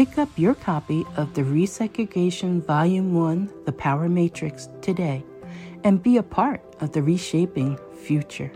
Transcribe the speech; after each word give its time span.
Pick 0.00 0.16
up 0.16 0.30
your 0.38 0.54
copy 0.54 1.04
of 1.18 1.34
the 1.34 1.42
Resegregation 1.42 2.64
Volume 2.64 3.12
1 3.12 3.52
The 3.66 3.72
Power 3.72 4.08
Matrix 4.08 4.70
today 4.80 5.22
and 5.84 6.02
be 6.02 6.16
a 6.16 6.22
part 6.22 6.62
of 6.80 6.92
the 6.92 7.02
reshaping 7.02 7.78
future. 8.02 8.50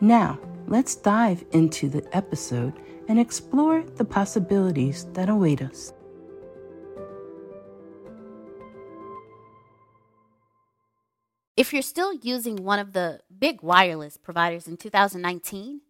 Now, 0.00 0.38
let's 0.66 0.94
dive 0.94 1.44
into 1.52 1.90
the 1.90 2.02
episode 2.16 2.72
and 3.08 3.20
explore 3.20 3.82
the 3.82 4.06
possibilities 4.06 5.04
that 5.12 5.28
await 5.28 5.60
us. 5.60 5.92
If 11.58 11.74
you're 11.74 11.82
still 11.82 12.14
using 12.14 12.56
one 12.56 12.78
of 12.78 12.94
the 12.94 13.20
big 13.38 13.60
wireless 13.60 14.16
providers 14.16 14.66
in 14.66 14.78
2019, 14.78 15.82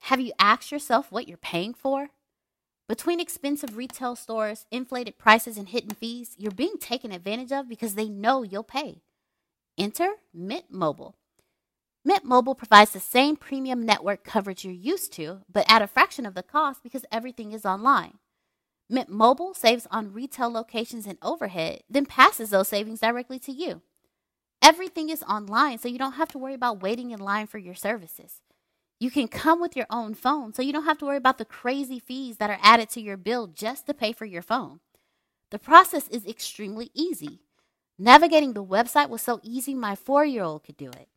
have 0.00 0.20
you 0.20 0.34
asked 0.38 0.70
yourself 0.70 1.10
what 1.10 1.26
you're 1.26 1.38
paying 1.38 1.72
for? 1.72 2.10
Between 2.90 3.20
expensive 3.20 3.76
retail 3.76 4.16
stores, 4.16 4.66
inflated 4.72 5.16
prices, 5.16 5.56
and 5.56 5.68
hidden 5.68 5.90
fees, 5.90 6.34
you're 6.36 6.50
being 6.50 6.76
taken 6.76 7.12
advantage 7.12 7.52
of 7.52 7.68
because 7.68 7.94
they 7.94 8.08
know 8.08 8.42
you'll 8.42 8.64
pay. 8.64 9.02
Enter 9.78 10.14
Mint 10.34 10.72
Mobile. 10.72 11.14
Mint 12.04 12.24
Mobile 12.24 12.56
provides 12.56 12.90
the 12.90 12.98
same 12.98 13.36
premium 13.36 13.86
network 13.86 14.24
coverage 14.24 14.64
you're 14.64 14.74
used 14.74 15.12
to, 15.12 15.42
but 15.48 15.66
at 15.68 15.82
a 15.82 15.86
fraction 15.86 16.26
of 16.26 16.34
the 16.34 16.42
cost 16.42 16.82
because 16.82 17.04
everything 17.12 17.52
is 17.52 17.64
online. 17.64 18.14
Mint 18.88 19.08
Mobile 19.08 19.54
saves 19.54 19.86
on 19.92 20.12
retail 20.12 20.50
locations 20.50 21.06
and 21.06 21.16
overhead, 21.22 21.82
then 21.88 22.06
passes 22.06 22.50
those 22.50 22.66
savings 22.66 22.98
directly 22.98 23.38
to 23.38 23.52
you. 23.52 23.82
Everything 24.60 25.10
is 25.10 25.22
online, 25.22 25.78
so 25.78 25.86
you 25.86 25.96
don't 25.96 26.14
have 26.14 26.30
to 26.30 26.38
worry 26.38 26.54
about 26.54 26.82
waiting 26.82 27.12
in 27.12 27.20
line 27.20 27.46
for 27.46 27.58
your 27.58 27.76
services. 27.76 28.40
You 29.00 29.10
can 29.10 29.28
come 29.28 29.62
with 29.62 29.74
your 29.74 29.86
own 29.88 30.12
phone, 30.12 30.52
so 30.52 30.60
you 30.60 30.74
don't 30.74 30.84
have 30.84 30.98
to 30.98 31.06
worry 31.06 31.16
about 31.16 31.38
the 31.38 31.46
crazy 31.46 31.98
fees 31.98 32.36
that 32.36 32.50
are 32.50 32.58
added 32.60 32.90
to 32.90 33.00
your 33.00 33.16
bill 33.16 33.46
just 33.46 33.86
to 33.86 33.94
pay 33.94 34.12
for 34.12 34.26
your 34.26 34.42
phone. 34.42 34.80
The 35.50 35.58
process 35.58 36.06
is 36.08 36.26
extremely 36.26 36.90
easy. 36.92 37.40
Navigating 37.98 38.52
the 38.52 38.62
website 38.62 39.08
was 39.08 39.22
so 39.22 39.40
easy, 39.42 39.74
my 39.74 39.96
four 39.96 40.26
year 40.26 40.42
old 40.42 40.64
could 40.64 40.76
do 40.76 40.90
it. 40.90 41.08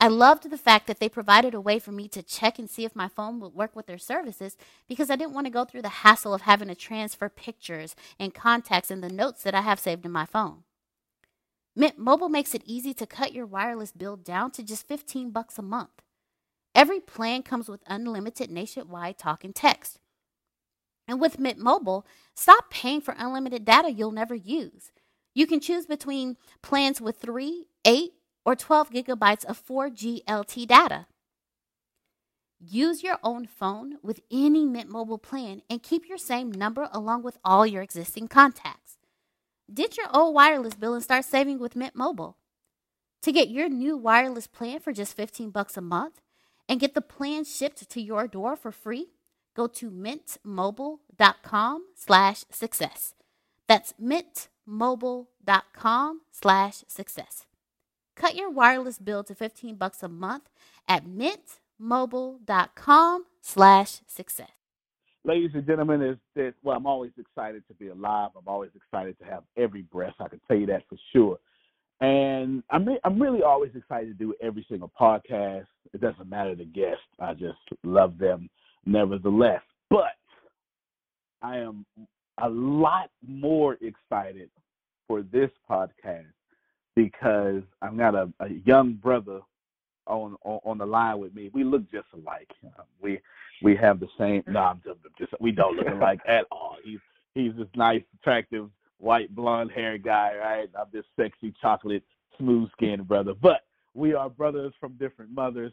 I 0.00 0.08
loved 0.08 0.48
the 0.48 0.56
fact 0.56 0.86
that 0.86 0.98
they 0.98 1.10
provided 1.10 1.52
a 1.52 1.60
way 1.60 1.78
for 1.78 1.92
me 1.92 2.08
to 2.08 2.22
check 2.22 2.58
and 2.58 2.70
see 2.70 2.86
if 2.86 2.96
my 2.96 3.08
phone 3.08 3.38
would 3.40 3.52
work 3.52 3.76
with 3.76 3.86
their 3.86 3.98
services 3.98 4.56
because 4.88 5.10
I 5.10 5.16
didn't 5.16 5.34
want 5.34 5.46
to 5.46 5.52
go 5.52 5.66
through 5.66 5.82
the 5.82 5.90
hassle 5.90 6.32
of 6.32 6.42
having 6.42 6.68
to 6.68 6.74
transfer 6.74 7.28
pictures 7.28 7.94
and 8.18 8.32
contacts 8.32 8.90
and 8.90 9.04
the 9.04 9.10
notes 9.10 9.42
that 9.42 9.54
I 9.54 9.60
have 9.60 9.78
saved 9.78 10.06
in 10.06 10.10
my 10.10 10.24
phone. 10.24 10.64
Mint 11.76 11.98
Mobile 11.98 12.30
makes 12.30 12.54
it 12.54 12.62
easy 12.64 12.94
to 12.94 13.06
cut 13.06 13.34
your 13.34 13.44
wireless 13.44 13.92
bill 13.92 14.16
down 14.16 14.52
to 14.52 14.62
just 14.62 14.88
15 14.88 15.32
bucks 15.32 15.58
a 15.58 15.62
month. 15.62 16.00
Every 16.74 17.00
plan 17.00 17.42
comes 17.42 17.68
with 17.68 17.82
unlimited 17.86 18.50
nationwide 18.50 19.18
talk 19.18 19.44
and 19.44 19.54
text. 19.54 19.98
And 21.08 21.20
with 21.20 21.40
Mint 21.40 21.58
Mobile, 21.58 22.06
stop 22.34 22.70
paying 22.70 23.00
for 23.00 23.14
unlimited 23.18 23.64
data 23.64 23.90
you'll 23.90 24.12
never 24.12 24.34
use. 24.34 24.92
You 25.34 25.46
can 25.46 25.60
choose 25.60 25.86
between 25.86 26.36
plans 26.62 27.00
with 27.00 27.18
3, 27.18 27.66
8, 27.84 28.12
or 28.44 28.54
12 28.54 28.90
gigabytes 28.90 29.44
of 29.44 29.64
4G 29.64 30.24
LTE 30.24 30.66
data. 30.66 31.06
Use 32.60 33.02
your 33.02 33.18
own 33.22 33.46
phone 33.46 33.96
with 34.02 34.20
any 34.30 34.66
Mint 34.66 34.90
Mobile 34.90 35.18
plan 35.18 35.62
and 35.70 35.82
keep 35.82 36.08
your 36.08 36.18
same 36.18 36.52
number 36.52 36.88
along 36.92 37.22
with 37.22 37.38
all 37.44 37.66
your 37.66 37.82
existing 37.82 38.28
contacts. 38.28 38.98
Ditch 39.72 39.96
your 39.96 40.08
old 40.12 40.34
wireless 40.34 40.74
bill 40.74 40.94
and 40.94 41.02
start 41.02 41.24
saving 41.24 41.58
with 41.58 41.74
Mint 41.74 41.94
Mobile. 41.96 42.36
To 43.22 43.32
get 43.32 43.48
your 43.48 43.68
new 43.68 43.96
wireless 43.96 44.46
plan 44.46 44.80
for 44.80 44.92
just 44.92 45.16
15 45.16 45.50
bucks 45.50 45.76
a 45.76 45.80
month, 45.80 46.20
and 46.70 46.80
get 46.80 46.94
the 46.94 47.02
plan 47.02 47.44
shipped 47.44 47.90
to 47.90 48.00
your 48.00 48.28
door 48.28 48.54
for 48.54 48.70
free, 48.70 49.08
go 49.56 49.66
to 49.66 49.90
mintmobile.com 49.90 51.86
slash 51.96 52.44
success. 52.48 53.14
That's 53.66 53.92
mintmobile.com 54.00 56.20
slash 56.30 56.84
success. 56.86 57.46
Cut 58.14 58.36
your 58.36 58.50
wireless 58.50 58.98
bill 58.98 59.24
to 59.24 59.34
15 59.34 59.74
bucks 59.74 60.04
a 60.04 60.08
month 60.08 60.48
at 60.86 61.06
mintmobile.com 61.06 63.24
slash 63.42 64.00
success. 64.06 64.52
Ladies 65.24 65.50
and 65.54 65.66
gentlemen, 65.66 66.02
is 66.02 66.18
that 66.36 66.54
well, 66.62 66.76
I'm 66.76 66.86
always 66.86 67.10
excited 67.18 67.64
to 67.68 67.74
be 67.74 67.88
alive. 67.88 68.30
I'm 68.38 68.46
always 68.46 68.70
excited 68.76 69.18
to 69.18 69.24
have 69.24 69.42
every 69.56 69.82
breath. 69.82 70.14
I 70.20 70.28
can 70.28 70.40
tell 70.46 70.56
you 70.56 70.66
that 70.66 70.84
for 70.88 70.96
sure. 71.12 71.40
And 72.00 72.62
I'm 72.70 72.86
re- 72.86 73.00
I'm 73.04 73.20
really 73.20 73.42
always 73.42 73.72
excited 73.74 74.06
to 74.08 74.24
do 74.24 74.34
every 74.40 74.64
single 74.68 74.90
podcast. 74.98 75.66
It 75.92 76.00
doesn't 76.00 76.28
matter 76.28 76.54
the 76.54 76.64
guest. 76.64 77.00
I 77.18 77.34
just 77.34 77.58
love 77.84 78.16
them 78.18 78.48
nevertheless. 78.86 79.60
But 79.90 80.16
I 81.42 81.58
am 81.58 81.84
a 82.38 82.48
lot 82.48 83.10
more 83.26 83.76
excited 83.82 84.48
for 85.06 85.22
this 85.22 85.50
podcast 85.68 86.24
because 86.96 87.62
I've 87.82 87.96
got 87.96 88.14
a, 88.14 88.32
a 88.40 88.48
young 88.64 88.94
brother 88.94 89.40
on, 90.06 90.36
on, 90.44 90.60
on 90.64 90.78
the 90.78 90.86
line 90.86 91.18
with 91.18 91.34
me. 91.34 91.50
We 91.52 91.64
look 91.64 91.90
just 91.90 92.06
alike. 92.14 92.50
Uh, 92.64 92.82
we 93.00 93.20
we 93.62 93.76
have 93.76 94.00
the 94.00 94.08
same. 94.18 94.42
No, 94.46 94.60
I'm 94.60 94.80
just, 94.84 94.98
just 95.18 95.32
we 95.40 95.52
don't 95.52 95.76
look 95.76 95.88
alike 95.88 96.20
at 96.28 96.46
all. 96.50 96.76
He's 96.82 96.98
he's 97.34 97.52
this 97.56 97.68
nice, 97.76 98.02
attractive, 98.20 98.70
white, 99.00 99.34
blonde 99.34 99.70
haired 99.74 100.02
guy, 100.02 100.32
right? 100.38 100.68
I'm 100.78 100.86
this 100.92 101.04
sexy, 101.18 101.52
chocolate, 101.60 102.04
smooth 102.38 102.70
skinned 102.72 103.08
brother. 103.08 103.32
But 103.40 103.62
we 103.94 104.14
are 104.14 104.28
brothers 104.28 104.72
from 104.80 104.92
different 104.94 105.32
mothers. 105.32 105.72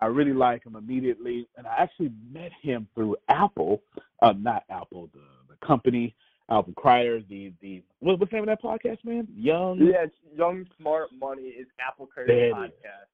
I 0.00 0.06
really 0.06 0.32
like 0.32 0.66
him 0.66 0.76
immediately, 0.76 1.48
and 1.56 1.66
I 1.66 1.76
actually 1.78 2.12
met 2.30 2.50
him 2.60 2.88
through 2.94 3.16
Apple, 3.28 3.80
uh, 4.22 4.34
not 4.36 4.64
Apple, 4.68 5.08
the 5.14 5.20
the 5.48 5.66
company, 5.66 6.14
Apple 6.50 6.74
Crider, 6.76 7.22
the 7.28 7.52
the 7.62 7.82
what, 8.00 8.18
what's 8.18 8.30
the 8.30 8.36
name 8.36 8.48
of 8.48 8.58
that 8.58 8.62
podcast, 8.62 8.98
man? 9.04 9.28
Young. 9.34 9.78
Yeah, 9.78 10.06
Young 10.36 10.66
Smart 10.78 11.10
Money 11.18 11.42
is 11.42 11.66
Apple 11.80 12.06
Crider 12.06 12.52
podcast. 12.52 13.08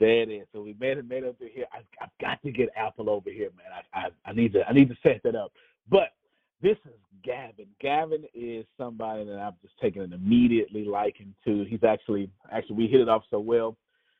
There 0.00 0.22
it 0.22 0.30
is. 0.30 0.46
So 0.52 0.62
we 0.62 0.74
made 0.80 0.96
it 0.96 1.06
made 1.06 1.24
up 1.24 1.38
to 1.38 1.48
here. 1.48 1.66
I, 1.72 1.80
I've 2.02 2.10
got 2.20 2.42
to 2.42 2.50
get 2.50 2.70
Apple 2.74 3.10
over 3.10 3.30
here, 3.30 3.50
man. 3.56 3.66
I, 3.92 4.06
I 4.06 4.30
I 4.30 4.32
need 4.32 4.54
to 4.54 4.66
I 4.66 4.72
need 4.72 4.88
to 4.88 4.96
set 5.02 5.22
that 5.24 5.36
up. 5.36 5.52
But 5.88 6.14
this 6.62 6.78
is 6.86 6.92
Gavin. 7.24 7.66
Gavin 7.80 8.24
is 8.34 8.64
somebody 8.78 9.24
that 9.24 9.38
I've 9.38 9.60
just 9.60 9.78
taken 9.80 10.02
an 10.02 10.12
immediately 10.12 10.84
liking 10.84 11.34
to. 11.44 11.64
He's 11.64 11.84
actually 11.84 12.30
actually 12.50 12.76
we 12.76 12.86
hit 12.86 13.00
it 13.00 13.08
off 13.08 13.24
so 13.30 13.40
well. 13.40 13.76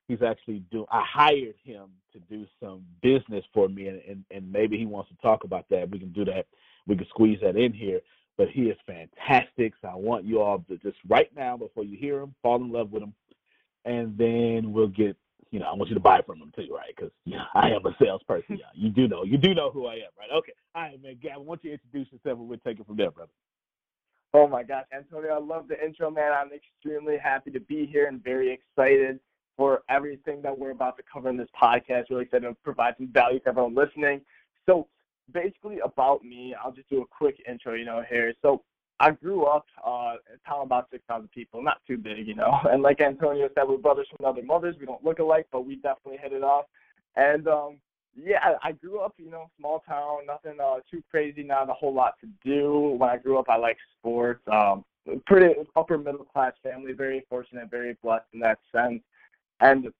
He's 0.08 0.22
actually 0.22 0.62
do. 0.70 0.84
I 0.90 1.04
hired 1.08 1.54
him 1.64 1.86
to 2.12 2.18
do 2.28 2.44
some 2.60 2.84
business 3.02 3.44
for 3.54 3.68
me, 3.68 3.86
and, 3.86 4.00
and 4.08 4.24
and 4.30 4.52
maybe 4.52 4.76
he 4.76 4.86
wants 4.86 5.10
to 5.10 5.16
talk 5.22 5.44
about 5.44 5.66
that. 5.70 5.90
We 5.90 5.98
can 5.98 6.12
do 6.12 6.24
that. 6.26 6.46
We 6.86 6.96
can 6.96 7.06
squeeze 7.08 7.38
that 7.42 7.56
in 7.56 7.72
here. 7.72 8.00
But 8.36 8.48
he 8.48 8.62
is 8.62 8.78
fantastic. 8.86 9.74
So 9.80 9.88
I 9.88 9.94
want 9.94 10.24
you 10.24 10.40
all 10.40 10.64
to 10.68 10.76
just 10.78 10.96
right 11.08 11.30
now, 11.36 11.56
before 11.56 11.84
you 11.84 11.96
hear 11.96 12.20
him, 12.20 12.34
fall 12.42 12.56
in 12.56 12.72
love 12.72 12.90
with 12.90 13.02
him, 13.02 13.14
and 13.84 14.16
then 14.16 14.72
we'll 14.72 14.88
get 14.88 15.16
you 15.52 15.60
know, 15.60 15.66
I 15.66 15.74
want 15.74 15.90
you 15.90 15.94
to 15.94 16.00
buy 16.00 16.22
from 16.22 16.40
them 16.40 16.50
too, 16.56 16.74
right? 16.74 16.92
Because 16.96 17.12
you 17.24 17.36
know, 17.36 17.44
I 17.54 17.68
am 17.68 17.86
a 17.86 17.94
salesperson. 18.00 18.56
Yeah, 18.58 18.66
you 18.74 18.90
do 18.90 19.06
know, 19.06 19.22
you 19.22 19.38
do 19.38 19.54
know 19.54 19.70
who 19.70 19.86
I 19.86 19.94
am, 19.94 20.10
right? 20.18 20.30
Okay, 20.34 20.52
all 20.74 20.82
right, 20.82 21.00
man. 21.00 21.18
Gavin, 21.22 21.46
why 21.46 21.54
don't 21.54 21.64
you 21.64 21.72
introduce 21.72 22.12
yourself 22.12 22.40
and 22.40 22.48
we'll 22.48 22.58
take 22.58 22.80
it 22.80 22.86
from 22.86 22.96
there, 22.96 23.10
brother. 23.10 23.30
Oh 24.34 24.48
my 24.48 24.62
gosh, 24.62 24.86
Antonio, 24.96 25.34
I 25.34 25.38
love 25.38 25.68
the 25.68 25.82
intro, 25.84 26.10
man. 26.10 26.32
I'm 26.32 26.50
extremely 26.52 27.18
happy 27.18 27.50
to 27.50 27.60
be 27.60 27.86
here 27.86 28.06
and 28.06 28.24
very 28.24 28.50
excited 28.50 29.20
for 29.58 29.82
everything 29.90 30.40
that 30.40 30.58
we're 30.58 30.70
about 30.70 30.96
to 30.96 31.02
cover 31.12 31.28
in 31.28 31.36
this 31.36 31.48
podcast. 31.60 32.04
Really 32.08 32.22
excited 32.22 32.48
to 32.48 32.56
provide 32.64 32.94
some 32.96 33.08
value 33.08 33.40
to 33.40 33.48
everyone 33.48 33.74
listening. 33.74 34.22
So, 34.64 34.88
basically, 35.34 35.80
about 35.80 36.24
me, 36.24 36.54
I'll 36.54 36.72
just 36.72 36.88
do 36.88 37.02
a 37.02 37.06
quick 37.06 37.42
intro, 37.46 37.74
you 37.74 37.84
know, 37.84 38.02
here. 38.08 38.32
So, 38.40 38.62
I 39.00 39.10
grew 39.10 39.44
up 39.46 39.66
uh, 39.84 40.14
a 40.14 40.48
town 40.48 40.62
about 40.62 40.88
6,000 40.90 41.28
people, 41.30 41.62
not 41.62 41.80
too 41.86 41.98
big, 41.98 42.26
you 42.26 42.34
know. 42.34 42.58
And 42.70 42.82
like 42.82 43.00
Antonio 43.00 43.48
said, 43.54 43.64
we're 43.68 43.78
brothers 43.78 44.06
from 44.16 44.26
other 44.26 44.42
mothers. 44.42 44.76
We 44.78 44.86
don't 44.86 45.04
look 45.04 45.18
alike, 45.18 45.46
but 45.50 45.66
we 45.66 45.76
definitely 45.76 46.18
hit 46.18 46.32
it 46.32 46.44
off. 46.44 46.66
And 47.16 47.48
um, 47.48 47.78
yeah, 48.14 48.56
I 48.62 48.72
grew 48.72 49.00
up, 49.00 49.14
you 49.18 49.30
know, 49.30 49.50
small 49.58 49.82
town, 49.88 50.26
nothing 50.26 50.58
uh, 50.62 50.76
too 50.90 51.02
crazy, 51.10 51.42
not 51.42 51.70
a 51.70 51.74
whole 51.74 51.94
lot 51.94 52.14
to 52.20 52.28
do. 52.44 52.96
When 52.98 53.10
I 53.10 53.16
grew 53.16 53.38
up, 53.38 53.46
I 53.48 53.56
liked 53.56 53.80
sports. 53.98 54.42
Um, 54.50 54.84
pretty 55.26 55.54
upper 55.76 55.98
middle 55.98 56.24
class 56.24 56.52
family, 56.62 56.92
very 56.92 57.24
fortunate, 57.28 57.70
very 57.70 57.96
blessed 58.02 58.26
in 58.32 58.40
that 58.40 58.58
sense. 58.70 59.02
And 59.60 59.92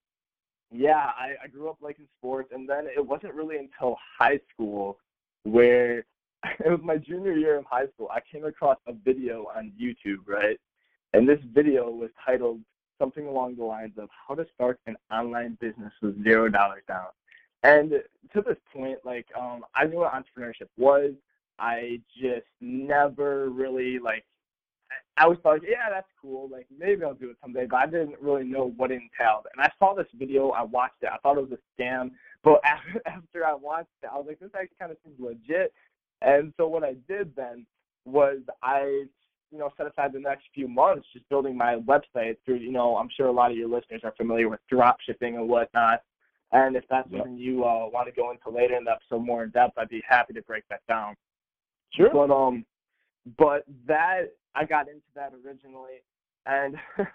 yeah, 0.70 1.10
I, 1.18 1.34
I 1.42 1.48
grew 1.48 1.68
up 1.68 1.76
liking 1.80 2.06
sports, 2.18 2.50
and 2.52 2.68
then 2.68 2.86
it 2.86 3.04
wasn't 3.04 3.34
really 3.34 3.56
until 3.58 3.96
high 4.18 4.40
school 4.52 4.98
where 5.44 6.04
it 6.64 6.70
was 6.70 6.80
my 6.82 6.96
junior 6.96 7.34
year 7.34 7.58
of 7.58 7.64
high 7.64 7.86
school. 7.94 8.08
I 8.12 8.20
came 8.20 8.44
across 8.44 8.78
a 8.86 8.92
video 8.92 9.46
on 9.54 9.72
YouTube, 9.80 10.26
right? 10.26 10.58
And 11.12 11.28
this 11.28 11.40
video 11.52 11.90
was 11.90 12.10
titled 12.24 12.60
something 12.98 13.26
along 13.26 13.56
the 13.56 13.64
lines 13.64 13.94
of 13.98 14.08
how 14.26 14.34
to 14.34 14.46
start 14.54 14.78
an 14.86 14.96
online 15.10 15.58
business 15.60 15.92
with 16.00 16.22
zero 16.24 16.48
dollars 16.48 16.82
down. 16.88 17.06
And 17.62 17.90
to 18.32 18.42
this 18.42 18.56
point, 18.72 18.98
like 19.04 19.26
um, 19.38 19.64
I 19.74 19.86
knew 19.86 19.98
what 19.98 20.12
entrepreneurship 20.12 20.68
was. 20.76 21.12
I 21.58 22.00
just 22.20 22.46
never 22.60 23.50
really 23.50 23.98
like. 23.98 24.24
I 25.16 25.26
was 25.26 25.38
like, 25.44 25.62
yeah, 25.62 25.90
that's 25.90 26.08
cool. 26.20 26.48
Like 26.50 26.66
maybe 26.76 27.04
I'll 27.04 27.14
do 27.14 27.30
it 27.30 27.36
someday, 27.40 27.66
but 27.66 27.76
I 27.76 27.86
didn't 27.86 28.20
really 28.20 28.44
know 28.44 28.72
what 28.76 28.90
it 28.90 29.00
entailed. 29.00 29.46
And 29.52 29.62
I 29.62 29.70
saw 29.78 29.94
this 29.94 30.06
video. 30.14 30.50
I 30.50 30.62
watched 30.62 31.02
it. 31.02 31.10
I 31.12 31.18
thought 31.18 31.38
it 31.38 31.48
was 31.48 31.58
a 31.58 31.82
scam. 31.82 32.10
But 32.42 32.60
after 33.06 33.46
I 33.46 33.54
watched 33.54 33.90
it, 34.02 34.10
I 34.12 34.16
was 34.16 34.26
like, 34.26 34.40
this 34.40 34.50
actually 34.54 34.76
kind 34.78 34.90
of 34.90 34.98
seems 35.04 35.20
legit. 35.20 35.72
And 36.24 36.52
so 36.56 36.66
what 36.68 36.84
I 36.84 36.94
did 37.08 37.34
then 37.36 37.66
was 38.04 38.38
I, 38.62 39.04
you 39.50 39.58
know, 39.58 39.70
set 39.76 39.86
aside 39.86 40.12
the 40.12 40.20
next 40.20 40.44
few 40.54 40.68
months 40.68 41.06
just 41.12 41.28
building 41.28 41.56
my 41.56 41.76
website 41.76 42.36
through, 42.44 42.56
you 42.56 42.72
know, 42.72 42.96
I'm 42.96 43.08
sure 43.16 43.26
a 43.26 43.32
lot 43.32 43.50
of 43.50 43.56
your 43.56 43.68
listeners 43.68 44.00
are 44.04 44.14
familiar 44.16 44.48
with 44.48 44.60
drop 44.70 44.98
shipping 45.04 45.36
and 45.36 45.48
whatnot. 45.48 46.02
And 46.52 46.76
if 46.76 46.84
that's 46.90 47.08
yep. 47.10 47.22
something 47.22 47.38
you 47.38 47.64
uh, 47.64 47.88
want 47.88 48.06
to 48.08 48.12
go 48.12 48.30
into 48.30 48.50
later 48.50 48.76
in 48.76 48.84
the 48.84 48.92
episode 48.92 49.24
more 49.24 49.42
in 49.42 49.50
depth, 49.50 49.78
I'd 49.78 49.88
be 49.88 50.02
happy 50.06 50.34
to 50.34 50.42
break 50.42 50.64
that 50.68 50.82
down. 50.86 51.16
Sure. 51.94 52.10
But 52.12 52.30
um, 52.30 52.64
but 53.38 53.64
that 53.86 54.32
I 54.54 54.64
got 54.64 54.88
into 54.88 55.00
that 55.14 55.32
originally, 55.44 56.02
and 56.46 56.76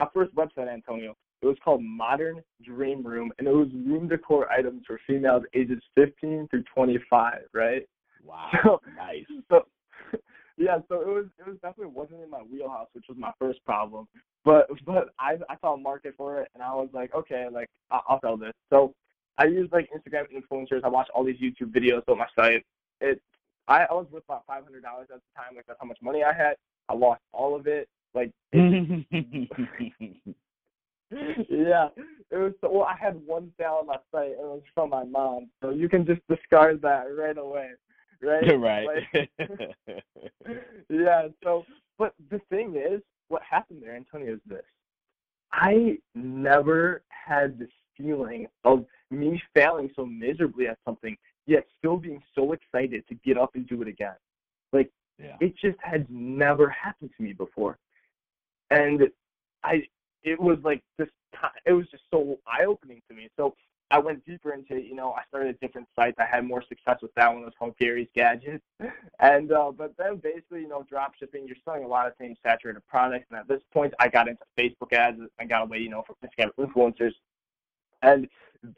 my 0.00 0.06
first 0.12 0.34
website, 0.34 0.72
Antonio, 0.72 1.16
it 1.42 1.46
was 1.46 1.56
called 1.64 1.82
Modern 1.82 2.42
Dream 2.62 3.02
Room, 3.04 3.32
and 3.38 3.46
it 3.46 3.52
was 3.52 3.68
room 3.86 4.08
decor 4.08 4.50
items 4.50 4.82
for 4.86 5.00
females 5.06 5.44
ages 5.54 5.82
15 5.94 6.48
through 6.50 6.64
25, 6.74 7.40
right? 7.54 7.88
Wow. 8.24 8.50
So, 8.62 8.80
nice. 8.96 9.24
So, 9.50 9.66
yeah, 10.56 10.78
so 10.88 11.00
it 11.00 11.08
was 11.08 11.26
it 11.38 11.46
was 11.46 11.56
definitely 11.62 11.92
wasn't 11.94 12.22
in 12.22 12.30
my 12.30 12.42
wheelhouse, 12.42 12.88
which 12.92 13.06
was 13.08 13.18
my 13.18 13.32
first 13.38 13.64
problem. 13.64 14.06
But 14.44 14.68
but 14.84 15.10
I 15.18 15.36
I 15.48 15.56
saw 15.60 15.74
a 15.74 15.78
market 15.78 16.14
for 16.16 16.40
it, 16.40 16.48
and 16.54 16.62
I 16.62 16.74
was 16.74 16.88
like, 16.92 17.14
okay, 17.14 17.46
like 17.50 17.68
I'll, 17.90 18.02
I'll 18.08 18.20
sell 18.20 18.36
this. 18.36 18.52
So 18.70 18.94
I 19.38 19.44
used 19.44 19.72
like 19.72 19.88
Instagram 19.90 20.26
influencers. 20.32 20.84
I 20.84 20.88
watched 20.88 21.10
all 21.14 21.24
these 21.24 21.40
YouTube 21.40 21.72
videos 21.72 22.02
on 22.08 22.18
my 22.18 22.26
site. 22.36 22.64
It 23.00 23.20
I, 23.68 23.84
I 23.84 23.94
was 23.94 24.06
worth 24.10 24.24
about 24.24 24.44
five 24.46 24.64
hundred 24.64 24.82
dollars 24.82 25.08
at 25.12 25.20
the 25.20 25.40
time. 25.40 25.56
Like 25.56 25.66
that's 25.66 25.78
how 25.80 25.86
much 25.86 25.98
money 26.02 26.22
I 26.24 26.32
had. 26.32 26.56
I 26.88 26.94
lost 26.94 27.20
all 27.32 27.54
of 27.54 27.66
it. 27.66 27.88
Like 28.14 28.32
it, 28.52 29.06
yeah, 31.48 31.88
it 32.30 32.36
was. 32.36 32.52
Well, 32.62 32.82
I 32.82 32.96
had 33.00 33.14
one 33.26 33.52
sale 33.58 33.78
on 33.80 33.86
my 33.86 33.96
site, 34.12 34.32
and 34.32 34.40
it 34.40 34.42
was 34.42 34.62
from 34.74 34.90
my 34.90 35.04
mom. 35.04 35.48
So 35.62 35.70
you 35.70 35.88
can 35.88 36.04
just 36.04 36.20
discard 36.28 36.82
that 36.82 37.04
right 37.16 37.38
away 37.38 37.70
right? 38.22 38.44
Right. 38.58 38.86
Like, 38.86 39.30
yeah. 40.88 41.28
So, 41.42 41.64
but 41.98 42.14
the 42.30 42.40
thing 42.50 42.76
is, 42.76 43.00
what 43.28 43.42
happened 43.48 43.82
there, 43.82 43.96
Antonio, 43.96 44.34
is 44.34 44.40
this: 44.46 44.64
I 45.52 45.98
never 46.14 47.02
had 47.08 47.58
this 47.58 47.70
feeling 47.96 48.46
of 48.64 48.84
me 49.10 49.40
failing 49.54 49.90
so 49.96 50.06
miserably 50.06 50.66
at 50.68 50.78
something, 50.84 51.16
yet 51.46 51.66
still 51.78 51.96
being 51.96 52.22
so 52.34 52.52
excited 52.52 53.06
to 53.08 53.14
get 53.16 53.36
up 53.36 53.50
and 53.54 53.68
do 53.68 53.82
it 53.82 53.88
again. 53.88 54.14
Like 54.72 54.90
yeah. 55.18 55.36
it 55.40 55.54
just 55.56 55.78
had 55.80 56.06
never 56.10 56.68
happened 56.70 57.10
to 57.16 57.22
me 57.22 57.32
before, 57.32 57.78
and 58.70 59.02
I. 59.64 59.82
It 60.22 60.38
was 60.38 60.58
like 60.62 60.82
this. 60.98 61.08
It 61.64 61.72
was 61.72 61.86
just 61.90 62.02
so 62.10 62.36
eye 62.46 62.66
opening 62.66 63.00
to 63.08 63.14
me. 63.14 63.30
So 63.38 63.54
I 63.90 63.98
went 63.98 64.24
deeper 64.24 64.52
into 64.52 64.76
it. 64.76 64.84
You 64.84 64.94
know, 64.94 65.12
I 65.12 65.22
started 65.28 65.54
a 65.54 65.66
different 65.66 65.88
sites. 65.96 66.16
I 66.18 66.24
had 66.24 66.44
more 66.44 66.62
success 66.68 66.98
with 67.02 67.12
that 67.14 67.32
one. 67.32 67.42
Was 67.42 67.54
called 67.58 67.76
Gary's 67.78 68.08
Gadgets. 68.14 68.64
And 69.22 69.52
uh, 69.52 69.70
but 69.70 69.92
then 69.98 70.16
basically, 70.16 70.62
you 70.62 70.68
know, 70.68 70.86
drop 70.88 71.12
shipping. 71.14 71.46
You're 71.46 71.56
selling 71.62 71.84
a 71.84 71.86
lot 71.86 72.06
of 72.06 72.14
same 72.18 72.34
saturated 72.42 72.80
products. 72.88 73.26
And 73.30 73.38
at 73.38 73.46
this 73.46 73.60
point, 73.70 73.92
I 74.00 74.08
got 74.08 74.28
into 74.28 74.42
Facebook 74.58 74.94
ads. 74.94 75.20
I 75.38 75.44
got 75.44 75.62
away, 75.62 75.78
you 75.78 75.90
know, 75.90 76.02
from 76.06 76.16
Instagram 76.24 76.50
influencers. 76.58 77.12
And 78.02 78.26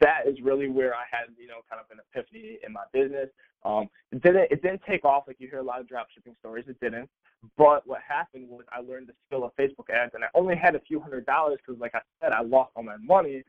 that 0.01 0.27
is 0.27 0.41
really 0.41 0.67
where 0.67 0.93
I 0.93 1.03
had, 1.09 1.27
you 1.37 1.47
know, 1.47 1.61
kind 1.69 1.81
of 1.81 1.89
an 1.91 2.03
epiphany 2.11 2.59
in 2.65 2.73
my 2.73 2.83
business. 2.91 3.29
Um, 3.63 3.89
it 4.11 4.21
didn't 4.21 4.51
it 4.51 4.61
didn't 4.61 4.81
take 4.87 5.05
off 5.05 5.23
like 5.27 5.37
you 5.39 5.47
hear 5.47 5.59
a 5.59 5.63
lot 5.63 5.79
of 5.79 5.87
drop 5.87 6.07
shipping 6.13 6.35
stories. 6.39 6.65
It 6.67 6.79
didn't. 6.81 7.09
But 7.57 7.85
what 7.85 8.01
happened 8.07 8.49
was 8.49 8.65
I 8.71 8.81
learned 8.81 9.07
the 9.07 9.13
skill 9.27 9.43
of 9.43 9.51
Facebook 9.55 9.89
ads, 9.89 10.13
and 10.13 10.23
I 10.23 10.27
only 10.33 10.55
had 10.55 10.75
a 10.75 10.79
few 10.79 10.99
hundred 10.99 11.25
dollars 11.25 11.59
because, 11.65 11.79
like 11.79 11.95
I 11.95 12.01
said, 12.21 12.31
I 12.31 12.41
lost 12.41 12.71
all 12.75 12.83
my 12.83 12.97
money. 12.97 13.43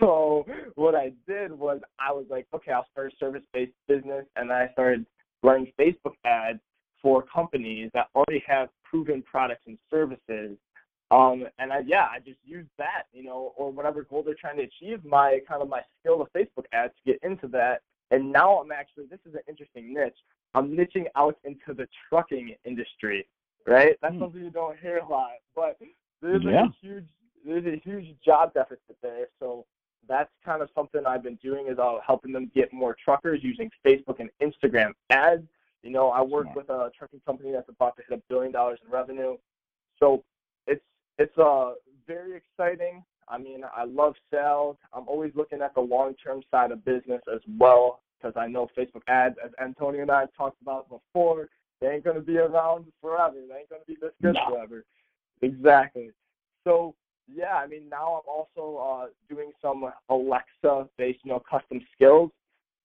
So 0.00 0.46
what 0.74 0.94
I 0.94 1.12
did 1.26 1.52
was 1.52 1.80
I 1.98 2.12
was 2.12 2.26
like, 2.30 2.46
okay, 2.54 2.72
I'll 2.72 2.86
start 2.92 3.12
a 3.12 3.16
service-based 3.16 3.72
business, 3.86 4.24
and 4.36 4.52
I 4.52 4.70
started 4.72 5.06
running 5.42 5.72
Facebook 5.78 6.14
ads 6.24 6.60
for 7.02 7.22
companies 7.22 7.90
that 7.92 8.08
already 8.14 8.42
have 8.46 8.70
proven 8.82 9.22
products 9.22 9.62
and 9.66 9.78
services. 9.90 10.56
Um, 11.10 11.46
and 11.58 11.72
I, 11.72 11.80
yeah, 11.86 12.06
I 12.10 12.18
just 12.18 12.38
used 12.44 12.70
that, 12.78 13.04
you 13.12 13.24
know, 13.24 13.52
or 13.56 13.70
whatever 13.70 14.04
goal 14.04 14.22
they're 14.24 14.34
trying 14.40 14.56
to 14.56 14.62
achieve, 14.62 15.04
my 15.04 15.38
kind 15.46 15.60
of 15.60 15.68
my 15.68 15.82
skill 16.00 16.22
of 16.22 16.28
Facebook 16.32 16.64
ads 16.72 16.94
to 17.04 17.12
get 17.12 17.22
into 17.22 17.46
that. 17.48 17.82
And 18.10 18.32
now 18.32 18.58
I'm 18.58 18.72
actually, 18.72 19.04
this 19.10 19.20
is 19.28 19.34
an 19.34 19.42
interesting 19.46 19.92
niche. 19.92 20.16
I'm 20.54 20.74
niching 20.74 21.06
out 21.14 21.36
into 21.44 21.74
the 21.74 21.86
trucking 22.08 22.54
industry, 22.64 23.26
right? 23.66 23.96
That's 24.00 24.14
mm. 24.14 24.20
something 24.20 24.42
you 24.42 24.50
don't 24.50 24.78
hear 24.78 24.98
a 24.98 25.06
lot, 25.06 25.32
but 25.54 25.78
there's 26.22 26.42
yeah. 26.42 26.66
a 26.66 26.74
huge, 26.80 27.04
there's 27.46 27.66
a 27.66 27.80
huge 27.84 28.06
job 28.24 28.54
deficit 28.54 28.96
there. 29.02 29.26
So 29.40 29.66
that's 30.08 30.30
kind 30.44 30.62
of 30.62 30.68
something 30.74 31.02
I've 31.06 31.22
been 31.22 31.38
doing 31.42 31.68
is 31.68 31.78
uh, 31.78 31.98
helping 32.06 32.32
them 32.32 32.50
get 32.54 32.72
more 32.72 32.96
truckers 33.02 33.40
using 33.42 33.70
Facebook 33.86 34.20
and 34.20 34.30
Instagram 34.42 34.92
ads. 35.10 35.46
You 35.82 35.90
know, 35.90 36.08
I 36.10 36.22
work 36.22 36.54
with 36.54 36.70
a 36.70 36.90
trucking 36.96 37.20
company 37.26 37.52
that's 37.52 37.68
about 37.68 37.96
to 37.96 38.02
hit 38.08 38.18
a 38.18 38.22
billion 38.28 38.52
dollars 38.52 38.78
in 38.84 38.90
revenue. 38.90 39.36
So 39.98 40.24
it's 40.66 40.82
it's 41.18 41.36
uh 41.38 41.72
very 42.06 42.36
exciting. 42.36 43.04
I 43.28 43.38
mean, 43.38 43.62
I 43.74 43.84
love 43.84 44.14
sales. 44.30 44.76
I'm 44.92 45.08
always 45.08 45.32
looking 45.34 45.62
at 45.62 45.74
the 45.74 45.80
long 45.80 46.14
term 46.14 46.42
side 46.50 46.72
of 46.72 46.84
business 46.84 47.20
as 47.32 47.40
well 47.58 48.00
because 48.18 48.34
I 48.38 48.46
know 48.46 48.68
Facebook 48.76 49.02
ads, 49.08 49.36
as 49.44 49.50
Antonio 49.60 50.02
and 50.02 50.10
I 50.10 50.24
talked 50.36 50.60
about 50.62 50.88
before, 50.88 51.48
they 51.80 51.88
ain't 51.88 52.04
gonna 52.04 52.20
be 52.20 52.38
around 52.38 52.86
forever. 53.00 53.36
They 53.46 53.54
ain't 53.56 53.68
gonna 53.68 53.82
be 53.86 53.96
this 54.00 54.12
good 54.22 54.34
No. 54.34 54.50
forever. 54.50 54.84
Exactly. 55.42 56.10
So 56.64 56.94
yeah, 57.32 57.54
I 57.54 57.66
mean 57.66 57.88
now 57.88 58.20
I'm 58.20 58.28
also 58.28 58.78
uh, 58.78 59.06
doing 59.28 59.52
some 59.62 59.84
Alexa-based, 60.08 61.20
you 61.24 61.30
know, 61.30 61.42
custom 61.48 61.80
skills, 61.94 62.30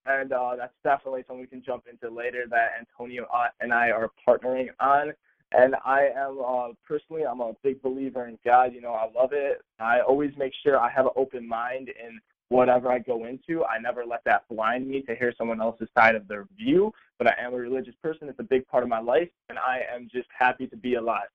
and 0.05 0.31
uh, 0.31 0.55
that's 0.58 0.74
definitely 0.84 1.24
something 1.27 1.41
we 1.41 1.48
can 1.48 1.63
jump 1.63 1.86
into 1.91 2.13
later. 2.13 2.46
That 2.50 2.72
Antonio 2.79 3.25
uh, 3.34 3.48
and 3.62 3.74
I 3.74 3.89
are 3.91 4.10
partnering 4.27 4.67
on. 4.79 5.13
And 5.51 5.75
I 5.84 6.10
am 6.15 6.39
uh, 6.46 6.67
personally, 6.88 7.24
I'm 7.25 7.41
a 7.41 7.53
big 7.63 7.81
believer 7.81 8.27
in 8.27 8.38
God. 8.46 8.72
You 8.74 8.81
know, 8.81 8.93
I 8.93 9.10
love 9.19 9.31
it. 9.34 9.62
I 9.79 10.01
always 10.01 10.31
make 10.38 10.53
sure 10.63 10.79
I 10.79 10.91
have 10.91 11.05
an 11.05 11.12
open 11.15 11.48
mind 11.48 11.89
in 11.89 12.19
whatever 12.50 12.91
I 12.91 13.00
go 13.00 13.25
into. 13.25 13.63
I 13.65 13.79
never 13.79 14.05
let 14.05 14.24
that 14.25 14.43
blind 14.48 14.88
me 14.88 15.01
to 15.03 15.15
hear 15.15 15.34
someone 15.38 15.60
else's 15.60 15.88
side 15.98 16.15
of 16.15 16.27
their 16.27 16.46
view. 16.55 16.91
But 17.17 17.27
I 17.27 17.34
am 17.43 17.53
a 17.53 17.58
religious 17.58 17.96
person. 18.01 18.29
It's 18.29 18.39
a 18.39 18.43
big 18.43 18.67
part 18.67 18.84
of 18.84 18.89
my 18.89 19.00
life, 19.00 19.29
and 19.50 19.58
I 19.58 19.81
am 19.91 20.08
just 20.12 20.27
happy 20.38 20.67
to 20.67 20.77
be 20.77 20.96
alive. 20.96 21.29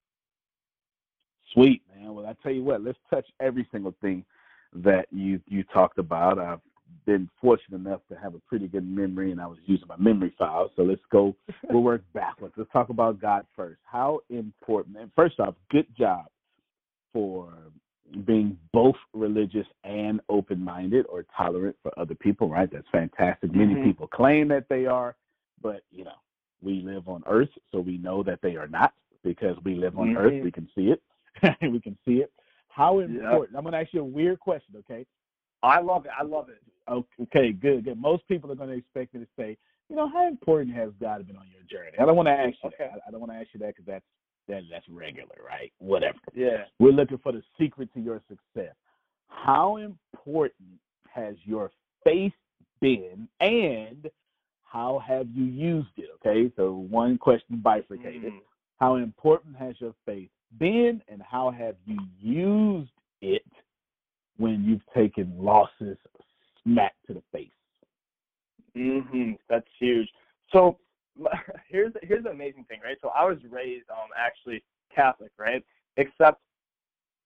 Sweet 1.55 1.83
man. 1.95 2.15
Well, 2.15 2.27
I 2.27 2.35
tell 2.43 2.53
you 2.53 2.65
what, 2.65 2.83
let's 2.83 2.99
touch 3.09 3.27
every 3.41 3.67
single 3.73 3.95
thing 4.01 4.25
that 4.75 5.07
you 5.11 5.41
you 5.49 5.63
talked 5.65 5.99
about. 5.99 6.39
I've 6.39 6.61
been 7.07 7.29
fortunate 7.41 7.77
enough 7.77 8.01
to 8.11 8.17
have 8.17 8.35
a 8.35 8.41
pretty 8.41 8.67
good 8.67 8.87
memory, 8.87 9.33
and 9.33 9.41
I 9.41 9.47
was 9.47 9.59
using 9.65 9.89
my 9.89 9.97
memory 9.97 10.35
file. 10.39 10.71
So 10.77 10.83
let's 10.83 11.01
go. 11.11 11.35
We'll 11.71 11.83
work 11.83 12.03
backwards. 12.13 12.55
Let's 12.57 12.71
talk 12.73 12.89
about 12.91 13.21
God 13.21 13.47
first. 13.57 13.81
How 13.85 14.21
important? 14.31 14.97
And 14.99 15.11
first 15.17 15.41
off, 15.41 15.55
good 15.71 15.87
job 15.97 16.27
for 17.13 17.53
being 18.27 18.59
both 18.73 18.97
religious 19.13 19.67
and 19.83 20.21
open-minded 20.29 21.07
or 21.09 21.25
tolerant 21.37 21.77
for 21.83 21.99
other 21.99 22.15
people. 22.15 22.49
Right? 22.49 22.71
That's 22.71 22.89
fantastic. 22.93 23.55
Many 23.55 23.75
Mhm. 23.75 23.85
people 23.85 24.07
claim 24.07 24.49
that 24.49 24.69
they 24.69 24.87
are, 24.87 25.17
but 25.63 25.83
you 25.91 26.05
know, 26.05 26.19
we 26.63 26.81
live 26.81 27.09
on 27.09 27.23
Earth, 27.27 27.51
so 27.71 27.81
we 27.81 27.99
know 27.99 28.23
that 28.23 28.41
they 28.43 28.57
are 28.57 28.69
not 28.69 28.93
because 29.23 29.57
we 29.65 29.75
live 29.75 29.99
on 29.99 30.17
Earth. 30.17 30.35
Mhm. 30.35 30.45
We 30.45 30.51
can 30.53 30.69
see 30.75 30.91
it. 30.91 31.03
we 31.63 31.81
can 31.81 31.97
see 32.07 32.15
it. 32.15 32.33
How 32.69 32.99
important? 32.99 33.57
I'm 33.57 33.63
going 33.63 33.73
to 33.73 33.79
ask 33.79 33.93
you 33.93 34.01
a 34.01 34.05
weird 34.05 34.41
question, 34.41 34.75
okay? 34.79 35.07
I 35.63 35.81
love 35.81 36.05
it. 36.07 36.11
I 36.19 36.25
love 36.25 36.49
it. 36.49 36.61
Okay, 37.23 37.53
good, 37.53 37.85
good. 37.85 38.01
Most 38.01 38.27
people 38.29 38.51
are 38.53 38.57
going 38.57 38.69
to 38.71 38.77
expect 38.77 39.15
me 39.15 39.21
to 39.21 39.27
say, 39.39 39.57
you 39.89 39.97
know, 39.97 40.09
how 40.09 40.27
important 40.27 40.75
has 40.77 40.91
God 41.01 41.27
been 41.27 41.37
on 41.37 41.47
your 41.51 41.63
journey? 41.63 41.97
I 41.99 42.05
don't 42.05 42.17
want 42.17 42.27
to 42.27 42.33
ask 42.33 42.55
you 42.63 42.69
Okay. 42.69 42.91
that. 42.93 43.01
I 43.07 43.11
don't 43.11 43.21
want 43.21 43.33
to 43.33 43.37
ask 43.37 43.49
you 43.53 43.61
that 43.61 43.69
because 43.69 43.87
that's 43.87 44.05
that, 44.49 44.63
that's 44.71 44.87
regular, 44.91 45.37
right? 45.47 45.73
Whatever. 45.79 46.19
Yeah. 46.35 46.65
We're 46.79 46.93
looking 46.93 47.19
for 47.19 47.33
the 47.33 47.43
secret 47.59 47.89
to 47.95 48.01
your 48.01 48.21
success. 48.29 48.75
How 49.29 49.77
important 49.79 50.79
has 51.09 51.37
your 51.45 51.71
faith 52.03 52.33
been, 52.81 53.29
and 53.41 54.11
how 54.65 55.01
have 55.07 55.29
you 55.33 55.45
used 55.45 55.89
it? 55.97 56.11
Okay, 56.17 56.53
so 56.57 56.87
one 56.91 57.17
question 57.17 57.61
bifurcated. 57.63 58.33
Mm. 58.33 58.41
How 58.79 58.97
important 58.97 59.57
has 59.57 59.77
your 59.81 59.95
faith 60.05 60.29
been, 60.59 61.03
and 61.09 61.23
how 61.23 61.51
have 61.51 61.77
you 61.87 61.99
used 62.21 62.91
it 63.21 63.45
when 64.37 64.65
you've 64.65 64.85
taken 64.95 65.33
losses 65.39 65.97
smack 66.63 66.95
to 67.07 67.15
the 67.15 67.23
face? 67.33 67.49
hmm 68.75 69.33
That's 69.49 69.67
huge. 69.79 70.09
So 70.53 70.79
here's 71.69 71.93
here's 72.03 72.25
the 72.25 72.31
amazing 72.31 72.65
thing, 72.65 72.81
right? 72.85 72.97
So 73.03 73.09
I 73.09 73.25
was 73.25 73.39
raised 73.51 73.89
um 73.91 74.09
actually 74.17 74.63
Catholic, 74.95 75.31
right? 75.39 75.65
Except 75.97 76.41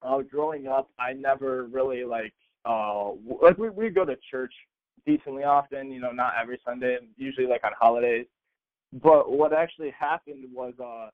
uh, 0.02 0.20
growing 0.20 0.68
up, 0.68 0.90
I 0.98 1.12
never 1.12 1.64
really 1.64 2.04
like 2.04 2.34
uh 2.64 3.10
like 3.42 3.58
we 3.58 3.70
we 3.70 3.90
go 3.90 4.04
to 4.04 4.16
church 4.30 4.52
decently 5.06 5.44
often, 5.44 5.90
you 5.90 6.00
know, 6.00 6.12
not 6.12 6.34
every 6.40 6.60
Sunday, 6.64 6.98
usually 7.16 7.46
like 7.46 7.64
on 7.64 7.72
holidays. 7.78 8.26
But 9.02 9.30
what 9.30 9.52
actually 9.52 9.90
happened 9.98 10.44
was 10.52 10.74
uh 10.82 11.08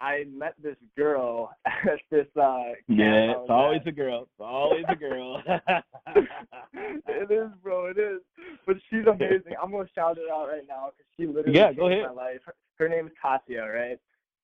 I 0.00 0.24
met 0.32 0.54
this 0.62 0.76
girl 0.96 1.50
at 1.66 1.98
this 2.10 2.26
uh 2.36 2.72
Yeah, 2.88 3.32
it's 3.32 3.50
always 3.50 3.80
at. 3.82 3.88
a 3.88 3.92
girl. 3.92 4.22
It's 4.22 4.30
always 4.40 4.84
a 4.88 4.94
girl. 4.96 5.42
it 6.74 7.30
is, 7.30 7.48
bro. 7.62 7.86
It 7.86 7.98
is. 7.98 8.20
But 8.66 8.76
she's 8.90 9.06
amazing. 9.06 9.54
I'm 9.62 9.70
gonna 9.70 9.88
shout 9.94 10.16
her 10.18 10.32
out 10.32 10.48
right 10.48 10.62
now 10.68 10.90
because 10.96 11.06
she 11.16 11.26
literally 11.26 11.56
Yeah, 11.56 11.66
changed 11.68 11.78
go 11.80 11.88
ahead. 11.88 12.02
my 12.04 12.10
life. 12.10 12.40
Her, 12.44 12.54
her 12.78 12.88
name 12.88 13.06
is 13.06 13.12
Katya, 13.20 13.62
right? 13.64 13.98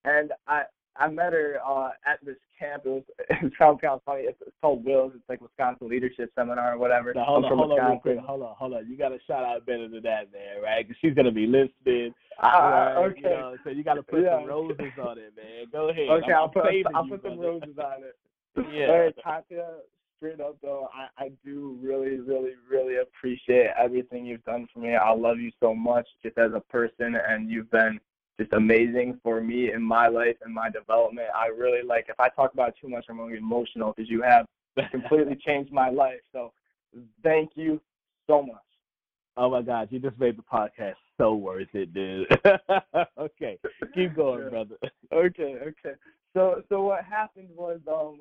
And 0.05 0.33
I 0.47 0.65
I 0.97 1.09
met 1.09 1.33
her 1.33 1.59
uh 1.67 1.91
at 2.07 2.25
this 2.25 2.37
camp. 2.59 2.83
It 2.87 2.89
was 2.89 3.03
it 3.31 3.53
sounds 3.59 3.81
kind 3.81 3.95
of 3.95 4.03
funny. 4.05 4.23
It's, 4.23 4.39
it's 4.41 4.57
called 4.61 4.85
Wills. 4.85 5.13
It's 5.15 5.29
like 5.29 5.41
Wisconsin 5.41 5.89
Leadership 5.89 6.33
Seminar 6.35 6.75
or 6.75 6.79
whatever. 6.79 7.13
Now, 7.15 7.25
hold 7.25 7.45
I'm 7.45 7.53
on, 7.53 7.59
hold 7.59 7.79
on, 7.79 7.91
real 7.91 8.01
quick. 8.01 8.19
Hold 8.19 8.43
on, 8.43 8.55
hold 8.57 8.75
on. 8.75 8.89
You 8.89 8.97
got 8.97 9.11
to 9.11 9.19
shout 9.27 9.45
out 9.45 9.67
better 9.67 9.89
than 9.89 10.03
that, 10.03 10.33
man, 10.33 10.63
right? 10.63 10.87
Because 10.87 10.99
she's 11.01 11.15
gonna 11.15 11.33
be 11.33 11.47
listening. 11.47 12.15
Ah, 12.41 12.95
right? 12.95 12.97
okay. 13.11 13.21
You 13.23 13.29
know, 13.29 13.57
so 13.65 13.71
you 13.71 13.85
got 13.85 13.95
to 13.95 14.03
put 14.03 14.23
Yeah. 14.23 14.39
some 14.39 14.49
roses 14.49 14.93
on 15.01 15.19
it, 15.19 15.33
man. 15.37 15.67
Go 15.73 15.89
ahead. 15.91 16.09
Okay, 16.09 16.33
I'm, 16.33 16.39
I'll 16.39 16.49
put 16.49 16.65
I'll 16.95 17.07
put 17.09 17.23
some 17.23 17.39
roses 17.39 17.79
on 17.79 18.03
it. 18.03 18.17
Yeah. 18.73 18.87
All 18.91 19.01
right, 19.01 19.15
Katya, 19.23 19.67
straight 20.25 20.41
up 20.41 20.57
though, 20.63 20.89
I, 20.95 21.25
I 21.25 21.31
do 21.45 21.79
really, 21.83 22.19
really, 22.21 22.53
really 22.71 22.97
appreciate 22.97 23.71
everything 23.79 24.25
you've 24.25 24.45
done 24.45 24.67
for 24.73 24.81
me. 24.81 24.95
I 24.95 25.13
love 25.13 25.39
you 25.39 25.51
so 25.61 25.75
much 25.75 26.07
just 26.23 26.39
as 26.39 26.53
a 26.55 26.61
person 26.61 27.17
and 27.29 27.51
you've 27.51 27.71
been 27.71 28.01
just 28.39 28.53
amazing 28.53 29.21
for 29.23 29.41
me 29.41 29.73
in 29.73 29.83
my 29.83 30.09
life 30.09 30.37
and 30.45 30.53
my 30.53 30.69
development. 30.71 31.29
I 31.35 31.47
really 31.47 31.87
like 31.87 32.07
if 32.09 32.19
I 32.19 32.29
talk 32.29 32.53
about 32.53 32.71
it 32.71 32.75
too 32.81 32.89
much 32.89 33.07
I'm 33.09 33.17
gonna 33.17 33.31
get 33.31 33.39
emotional 33.39 33.93
because 33.97 34.11
you 34.11 34.23
have 34.23 34.47
completely 34.91 35.37
changed 35.37 35.73
my 35.73 35.91
life. 35.91 36.21
So 36.33 36.53
thank 37.23 37.53
you 37.55 37.81
so 38.27 38.43
much. 38.43 38.57
Oh 39.37 39.51
my 39.51 39.63
God, 39.63 39.89
you 39.91 39.99
just 39.99 40.19
made 40.19 40.37
the 40.37 40.43
podcast 40.43 40.95
so 41.19 41.35
worth 41.35 41.69
it, 41.75 41.93
dude. 41.93 42.27
okay, 43.19 43.59
keep 43.95 44.15
going, 44.17 44.49
brother. 44.49 44.77
okay, 45.13 45.57
okay. 45.63 45.97
So 46.35 46.63
so 46.69 46.83
what 46.83 47.05
happened 47.05 47.49
was 47.57 47.81
um 47.89 48.19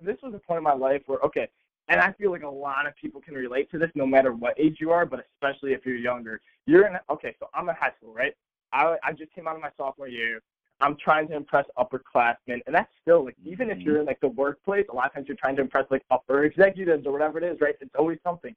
this 0.00 0.16
was 0.22 0.34
a 0.34 0.38
point 0.38 0.58
in 0.58 0.64
my 0.64 0.74
life 0.74 1.02
where 1.06 1.20
okay, 1.20 1.48
and 1.88 2.00
I 2.00 2.12
feel 2.12 2.30
like 2.30 2.42
a 2.42 2.48
lot 2.48 2.86
of 2.86 2.94
people 2.96 3.20
can 3.20 3.34
relate 3.34 3.70
to 3.70 3.78
this 3.78 3.90
no 3.94 4.06
matter 4.06 4.32
what 4.32 4.58
age 4.58 4.78
you 4.80 4.90
are, 4.90 5.04
but 5.06 5.26
especially 5.34 5.72
if 5.72 5.84
you're 5.84 5.96
younger. 5.96 6.40
You're 6.66 6.86
in 6.86 6.96
okay, 7.10 7.34
so 7.38 7.48
I'm 7.54 7.68
in 7.68 7.74
high 7.74 7.92
school, 7.98 8.14
right? 8.14 8.34
I 8.74 8.96
I 9.02 9.12
just 9.12 9.32
came 9.32 9.46
out 9.48 9.56
of 9.56 9.62
my 9.62 9.70
sophomore 9.76 10.08
year. 10.08 10.42
I'm 10.80 10.96
trying 10.96 11.28
to 11.28 11.36
impress 11.36 11.64
upperclassmen, 11.78 12.60
and 12.66 12.74
that's 12.74 12.92
still 13.00 13.24
like 13.24 13.36
even 13.44 13.70
if 13.70 13.78
Mhm. 13.78 13.84
you're 13.84 14.00
in 14.00 14.06
like 14.06 14.20
the 14.20 14.28
workplace, 14.28 14.86
a 14.90 14.94
lot 14.94 15.06
of 15.06 15.12
times 15.14 15.28
you're 15.28 15.36
trying 15.36 15.56
to 15.56 15.62
impress 15.62 15.86
like 15.90 16.04
upper 16.10 16.44
executives 16.44 17.06
or 17.06 17.12
whatever 17.12 17.38
it 17.38 17.44
is, 17.44 17.60
right? 17.60 17.76
It's 17.80 17.94
always 17.94 18.18
something. 18.22 18.54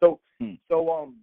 So 0.00 0.20
Hmm. 0.40 0.54
so 0.68 0.90
um 0.92 1.16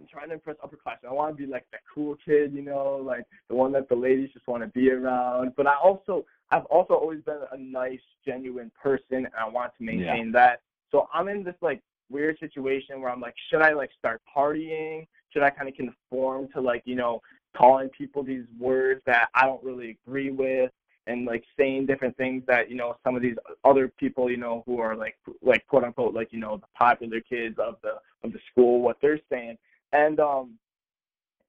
I'm 0.00 0.06
trying 0.08 0.28
to 0.28 0.34
impress 0.34 0.56
upperclassmen. 0.56 1.08
I 1.08 1.12
want 1.12 1.36
to 1.36 1.46
be 1.46 1.50
like 1.50 1.66
the 1.70 1.78
cool 1.92 2.16
kid, 2.24 2.52
you 2.52 2.62
know, 2.62 2.96
like 2.96 3.24
the 3.48 3.54
one 3.54 3.72
that 3.72 3.88
the 3.88 3.94
ladies 3.94 4.30
just 4.32 4.46
want 4.46 4.62
to 4.62 4.68
be 4.68 4.90
around. 4.90 5.54
But 5.56 5.68
I 5.68 5.74
also, 5.76 6.26
I've 6.50 6.64
also 6.64 6.94
always 6.94 7.22
been 7.22 7.40
a 7.52 7.56
nice, 7.56 8.00
genuine 8.26 8.72
person, 8.80 9.18
and 9.26 9.30
I 9.38 9.48
want 9.48 9.72
to 9.78 9.84
maintain 9.84 10.32
that. 10.32 10.62
So 10.90 11.08
I'm 11.14 11.28
in 11.28 11.44
this 11.44 11.54
like 11.62 11.80
weird 12.10 12.38
situation 12.40 13.00
where 13.00 13.10
I'm 13.10 13.20
like, 13.20 13.34
should 13.50 13.62
I 13.62 13.72
like 13.72 13.90
start 13.96 14.20
partying? 14.36 15.06
Should 15.30 15.42
I 15.42 15.50
kind 15.50 15.68
of 15.68 15.74
conform 15.76 16.48
to 16.54 16.60
like, 16.60 16.82
you 16.84 16.96
know, 16.96 17.22
calling 17.56 17.88
people 17.90 18.22
these 18.22 18.44
words 18.58 19.00
that 19.06 19.28
I 19.34 19.46
don't 19.46 19.62
really 19.62 19.98
agree 20.06 20.30
with? 20.30 20.70
and 21.06 21.26
like 21.26 21.44
saying 21.58 21.86
different 21.86 22.16
things 22.16 22.42
that 22.46 22.70
you 22.70 22.76
know 22.76 22.96
some 23.04 23.14
of 23.14 23.22
these 23.22 23.36
other 23.64 23.88
people 23.88 24.30
you 24.30 24.36
know 24.36 24.62
who 24.66 24.80
are 24.80 24.96
like 24.96 25.16
like 25.42 25.66
quote 25.66 25.84
unquote 25.84 26.14
like 26.14 26.28
you 26.32 26.40
know 26.40 26.56
the 26.56 26.66
popular 26.74 27.20
kids 27.20 27.56
of 27.58 27.76
the 27.82 27.90
of 28.22 28.32
the 28.32 28.38
school 28.50 28.80
what 28.80 28.96
they're 29.02 29.20
saying 29.30 29.56
and 29.92 30.18
um 30.20 30.52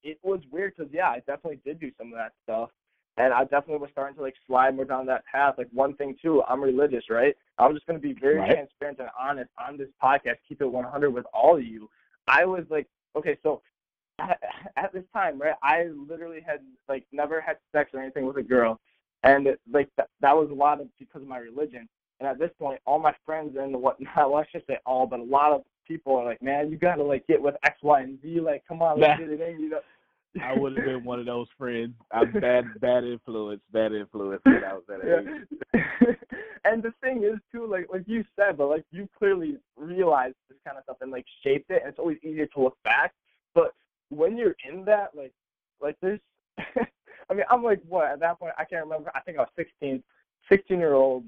it 0.04 0.20
was 0.24 0.42
weird 0.52 0.74
because 0.76 0.92
yeah 0.94 1.08
i 1.10 1.20
definitely 1.20 1.60
did 1.66 1.80
do 1.80 1.92
some 1.98 2.08
of 2.08 2.14
that 2.14 2.34
stuff 2.44 2.70
and 3.18 3.34
i 3.34 3.44
definitely 3.44 3.78
was 3.78 3.90
starting 3.92 4.16
to 4.16 4.22
like 4.22 4.36
slide 4.46 4.76
more 4.76 4.86
down 4.86 5.06
that 5.06 5.24
path 5.26 5.56
like 5.58 5.70
one 5.72 5.96
thing 5.96 6.16
too 6.22 6.44
i'm 6.50 6.62
religious 6.62 7.06
right 7.10 7.36
i'm 7.58 7.74
just 7.74 7.86
going 7.86 8.00
to 8.00 8.06
be 8.06 8.14
very 8.20 8.40
Right. 8.40 8.52
transparent 8.52 9.00
and 9.00 9.10
honest 9.18 9.50
on 9.58 9.78
this 9.78 9.88
podcast 10.04 10.36
keep 10.48 10.62
it 10.62 10.66
100 10.68 11.12
with 11.12 11.26
all 11.34 11.56
of 11.56 11.64
you 11.64 11.90
i 12.28 12.44
was 12.44 12.66
like 12.70 12.88
okay 13.16 13.38
so 13.42 13.62
at, 14.78 14.94
this 14.94 15.04
time 15.14 15.40
right 15.40 15.56
i 15.62 15.86
literally 16.08 16.40
had 16.46 16.60
like 16.88 17.06
never 17.12 17.42
had 17.42 17.58
sex 17.72 17.90
or 17.94 18.02
anything 18.02 18.26
with 18.26 18.38
a 18.38 18.44
girl 18.44 18.80
and 19.26 19.48
it, 19.48 19.60
like 19.72 19.90
that, 19.98 20.08
that 20.22 20.36
was 20.36 20.50
a 20.52 20.54
lot 20.54 20.80
of 20.80 20.88
because 21.00 21.22
of 21.22 21.28
my 21.28 21.40
religion. 21.40 21.90
And 22.20 22.30
at 22.30 22.40
this 22.40 22.52
point, 22.58 22.80
all 22.86 23.00
my 23.00 23.14
friends 23.26 23.58
and 23.60 23.76
whatnot, 23.76 24.16
well, 24.32 24.36
I 24.36 24.46
should 24.52 24.64
say 24.68 24.78
all, 24.86 25.06
but 25.08 25.20
a 25.20 25.24
lot 25.24 25.52
of 25.52 25.64
people 25.86 26.16
are 26.16 26.24
like, 26.26 26.42
man, 26.42 26.72
you 26.72 26.78
gotta 26.78 27.04
like 27.04 27.28
get 27.28 27.42
with 27.42 27.56
X, 27.66 27.78
Y, 27.82 28.02
and 28.02 28.22
Z. 28.22 28.40
Like, 28.40 28.64
come 28.68 28.82
on, 28.82 29.00
let's 29.00 29.20
Nah. 29.20 29.26
get 29.26 29.34
it 29.34 29.42
in. 29.42 29.60
You 29.60 29.70
know. 29.70 29.80
I 30.44 30.54
would 30.54 30.76
have 30.76 30.86
been 30.86 31.06
one 31.06 31.20
of 31.20 31.26
those 31.26 31.48
friends. 31.58 31.94
I'm 32.12 32.32
bad, 32.40 32.66
bad 32.82 33.04
influence, 33.04 33.62
bad 33.72 33.94
influence 33.94 34.42
when 34.44 34.64
I 34.64 34.74
was 34.74 34.84
that 34.88 35.00
age. 35.04 35.48
Yeah. 35.74 36.14
and 36.66 36.84
the 36.84 36.94
thing 37.02 37.24
is 37.24 37.40
too, 37.52 37.66
like 37.68 37.88
like 37.92 38.04
you 38.06 38.24
said, 38.36 38.58
but 38.58 38.68
like 38.68 38.86
you 38.92 39.10
clearly 39.18 39.58
realized 39.76 40.36
this 40.50 40.58
kind 40.66 40.78
of 40.78 40.84
stuff 40.84 40.98
and 41.02 41.12
like 41.12 41.26
shaped 41.44 41.72
it. 41.72 41.82
And 41.84 41.90
it's 41.90 42.00
always 42.00 42.18
easier 42.24 42.48
to 42.48 42.62
look 42.62 42.78
back, 42.84 43.14
but 43.56 43.74
when 44.10 44.38
you're 44.38 44.56
in 44.70 44.86
that, 44.86 45.12
like 45.16 45.34
like 45.82 45.98
there's, 46.02 46.20
I 46.58 47.34
mean, 47.34 47.46
I'm 47.50 47.64
like 47.64 47.82
what 47.88 48.12
at 48.12 48.20
that 48.20 48.40
point 48.40 48.54
I 48.58 48.66
can't 48.66 48.84
remember. 48.84 49.12
I 49.16 49.22
think 49.22 49.38
I 49.38 49.42
was 49.42 49.50
16, 49.56 50.04
16 50.50 50.78
year 50.78 50.94
old, 50.94 51.24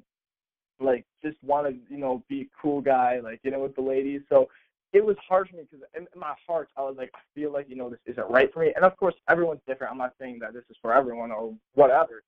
like 0.79 1.05
just 1.23 1.37
wanted 1.43 1.79
you 1.89 1.97
know 1.97 2.23
be 2.29 2.41
a 2.41 2.61
cool 2.61 2.81
guy, 2.81 3.19
like 3.19 3.39
you 3.43 3.51
know 3.51 3.59
with 3.59 3.75
the 3.75 3.81
ladies. 3.81 4.21
So 4.29 4.47
it 4.93 5.03
was 5.03 5.17
hard 5.27 5.49
for 5.49 5.57
me 5.57 5.63
because 5.69 5.85
in, 5.95 6.07
in 6.13 6.19
my 6.19 6.33
heart 6.45 6.69
I 6.77 6.81
was 6.81 6.95
like, 6.97 7.11
I 7.15 7.19
feel 7.35 7.51
like 7.51 7.69
you 7.69 7.75
know 7.75 7.89
this 7.89 7.99
isn't 8.05 8.29
right 8.29 8.51
for 8.53 8.61
me. 8.61 8.73
And 8.75 8.85
of 8.85 8.95
course, 8.97 9.15
everyone's 9.29 9.61
different. 9.67 9.91
I'm 9.91 9.97
not 9.97 10.13
saying 10.19 10.39
that 10.41 10.53
this 10.53 10.63
is 10.69 10.77
for 10.81 10.93
everyone 10.93 11.31
or 11.31 11.53
whatever, 11.73 12.23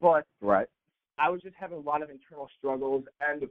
but 0.00 0.26
right. 0.40 0.66
I 1.18 1.28
was 1.28 1.42
just 1.42 1.54
having 1.58 1.76
a 1.76 1.80
lot 1.82 2.02
of 2.02 2.08
internal 2.08 2.48
struggles, 2.58 3.04
and 3.20 3.44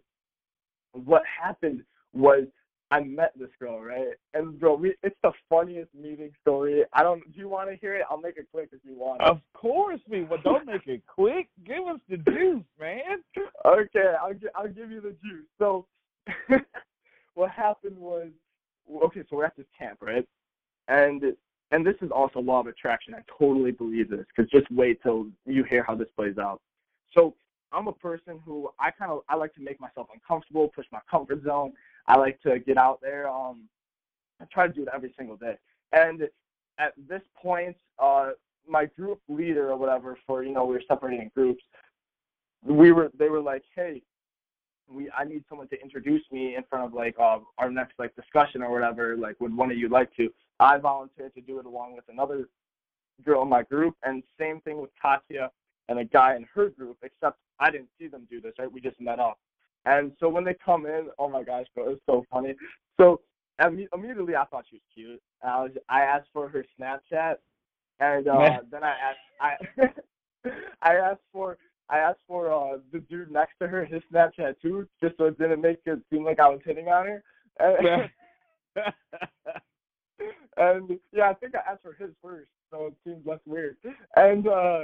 what 1.06 1.22
happened 1.42 1.84
was 2.14 2.46
I 2.92 3.02
met 3.02 3.34
this 3.38 3.50
girl, 3.60 3.80
right? 3.80 4.08
And 4.34 4.60
bro, 4.60 4.76
we, 4.76 4.96
it's 5.04 5.16
the 5.22 5.32
funniest 5.48 5.94
meeting 5.94 6.32
story. 6.42 6.84
I 6.94 7.04
don't. 7.04 7.22
Do 7.32 7.40
you 7.40 7.48
want 7.48 7.70
to 7.70 7.76
hear 7.76 7.96
it? 7.96 8.04
I'll 8.10 8.20
make 8.20 8.38
it 8.38 8.48
quick 8.52 8.70
if 8.72 8.80
you 8.84 8.96
want. 8.98 9.22
Of 9.22 9.42
course, 9.54 10.00
we. 10.10 10.24
Well, 10.24 10.40
don't 10.44 10.66
make 10.66 10.88
it 10.88 11.04
quick. 11.06 11.50
Give 11.66 11.86
us 11.88 12.00
the 12.10 12.18
juice, 12.18 12.64
man. 12.80 13.24
Okay, 13.66 14.14
I'll 14.20 14.34
I'll 14.56 14.68
give 14.68 14.90
you 14.90 15.02
the 15.02 15.16
juice. 15.24 15.46
So, 15.60 15.86
what 17.36 17.52
happened 17.52 17.98
was, 17.98 18.30
okay, 19.04 19.22
so 19.30 19.38
we're 19.38 19.46
at 19.46 19.56
this 19.56 19.68
camp, 19.78 20.00
right? 20.02 20.28
And 20.88 21.24
and 21.72 21.86
this 21.86 21.96
is 22.02 22.10
also 22.10 22.40
law 22.40 22.60
of 22.62 22.68
attraction. 22.68 23.14
I 23.14 23.22
totally 23.38 23.72
believe 23.72 24.10
this 24.10 24.26
because 24.36 24.50
just 24.50 24.70
wait 24.72 25.02
till 25.04 25.28
you 25.46 25.64
hear 25.64 25.84
how 25.84 25.94
this 25.94 26.10
plays 26.16 26.40
out. 26.40 26.60
So 27.14 27.36
I'm 27.72 27.88
a 27.88 27.94
person 27.94 28.40
who 28.46 28.70
I 28.80 28.90
kind 28.92 29.12
of 29.12 29.22
I 29.30 29.36
like 29.36 29.54
to 29.56 29.62
make 29.62 29.80
myself 29.80 30.08
uncomfortable, 30.14 30.70
push 30.70 30.88
my 30.92 31.00
comfort 31.10 31.44
zone. 31.44 31.74
I 32.10 32.18
like 32.18 32.42
to 32.42 32.60
get 32.60 32.78
out 32.78 33.00
there. 33.02 33.30
Um, 33.30 33.70
I 34.42 34.46
try 34.52 34.68
to 34.68 34.74
do 34.74 34.82
it 34.82 34.90
every 34.94 35.14
single 35.18 35.38
day. 35.38 35.56
And 35.94 36.24
at 36.80 36.94
this 37.08 37.22
point, 37.42 37.78
uh, 38.00 38.32
my 38.68 38.86
group 38.86 39.22
leader 39.30 39.72
or 39.72 39.78
whatever 39.78 40.18
for 40.26 40.44
you 40.44 40.52
know 40.52 40.66
we 40.66 40.74
were 40.74 40.84
separating 40.88 41.22
in 41.22 41.32
groups. 41.36 41.64
We 42.64 42.92
were 42.92 43.12
they 43.18 43.30
were 43.30 43.42
like, 43.42 43.64
hey, 43.76 44.02
we 44.92 45.10
I 45.18 45.24
need 45.24 45.44
someone 45.48 45.68
to 45.70 45.82
introduce 45.82 46.24
me 46.32 46.56
in 46.56 46.64
front 46.70 46.86
of 46.86 46.94
like 46.94 47.16
uh, 47.20 47.40
our 47.58 47.70
next 47.70 47.94
like 48.00 48.16
discussion 48.16 48.62
or 48.62 48.72
whatever. 48.72 49.16
Like, 49.16 49.40
would 49.40 49.56
one 49.56 49.72
of 49.72 49.78
you 49.78 49.88
like 49.88 50.14
to? 50.18 50.30
I 50.60 50.78
volunteered 50.78 51.36
to 51.36 51.42
do 51.42 51.60
it 51.60 51.66
along 51.66 51.96
with 51.96 52.06
another 52.10 52.50
girl 53.24 53.44
in 53.44 53.50
my 53.50 53.64
group, 53.64 53.96
and 54.04 54.24
same 54.40 54.62
thing 54.62 54.82
with 54.82 54.90
Katya 55.02 55.52
and 55.90 56.00
a 56.00 56.06
guy 56.06 56.36
in 56.36 56.46
her 56.54 56.70
group. 56.70 56.98
Except 57.04 57.38
I 57.60 57.70
didn't 57.72 57.90
see 58.00 58.08
them 58.08 58.28
do 58.30 58.42
this. 58.42 58.54
Right, 58.58 58.72
we 58.72 58.82
just 58.82 59.00
met 59.00 59.20
up. 59.20 59.38
And 59.86 60.12
so 60.20 60.30
when 60.30 60.44
they 60.44 60.56
come 60.64 60.86
in, 60.86 61.10
oh 61.18 61.30
my 61.30 61.44
gosh, 61.44 61.66
bro, 61.74 61.92
it's 61.92 62.02
so 62.06 62.26
funny. 62.32 62.54
So 63.00 63.22
immediately 63.60 64.36
I 64.36 64.46
thought 64.46 64.66
she 64.70 64.78
was 64.78 64.84
cute. 64.94 65.22
I 65.44 65.64
was 65.64 65.72
I 65.90 66.02
asked 66.02 66.30
for 66.34 66.50
her 66.50 66.66
Snapchat, 66.80 67.36
and 68.00 68.28
uh, 68.28 68.60
then 68.72 68.84
I 68.84 68.96
asked 69.10 69.20
I 69.42 70.52
I 70.82 70.96
asked 70.96 71.22
for 71.32 71.58
I 71.90 72.00
asked 72.00 72.22
for 72.28 72.52
uh, 72.52 72.78
the 72.92 73.00
dude 73.00 73.32
next 73.32 73.54
to 73.62 73.68
her 73.68 73.86
his 73.86 74.02
Snapchat 74.14 74.56
too, 74.62 74.88
just 75.02 75.18
so 75.18 75.26
it 75.26 75.40
didn't 75.40 75.62
make 75.62 75.80
it 75.86 76.00
seem 76.12 76.24
like 76.24 76.40
I 76.40 76.50
was 76.50 76.60
hitting 76.64 76.88
on 76.88 77.06
her. 77.06 77.24
And, 77.60 78.10
and 80.58 81.00
yeah, 81.12 81.30
I 81.30 81.34
think 81.34 81.56
I 81.56 81.72
asked 81.72 81.82
for 81.82 81.94
his 81.94 82.12
first, 82.22 82.50
so 82.72 82.88
it 82.88 82.94
seems 83.04 83.26
less 83.26 83.40
weird. 83.46 83.78
And 84.16 84.48
uh 84.48 84.84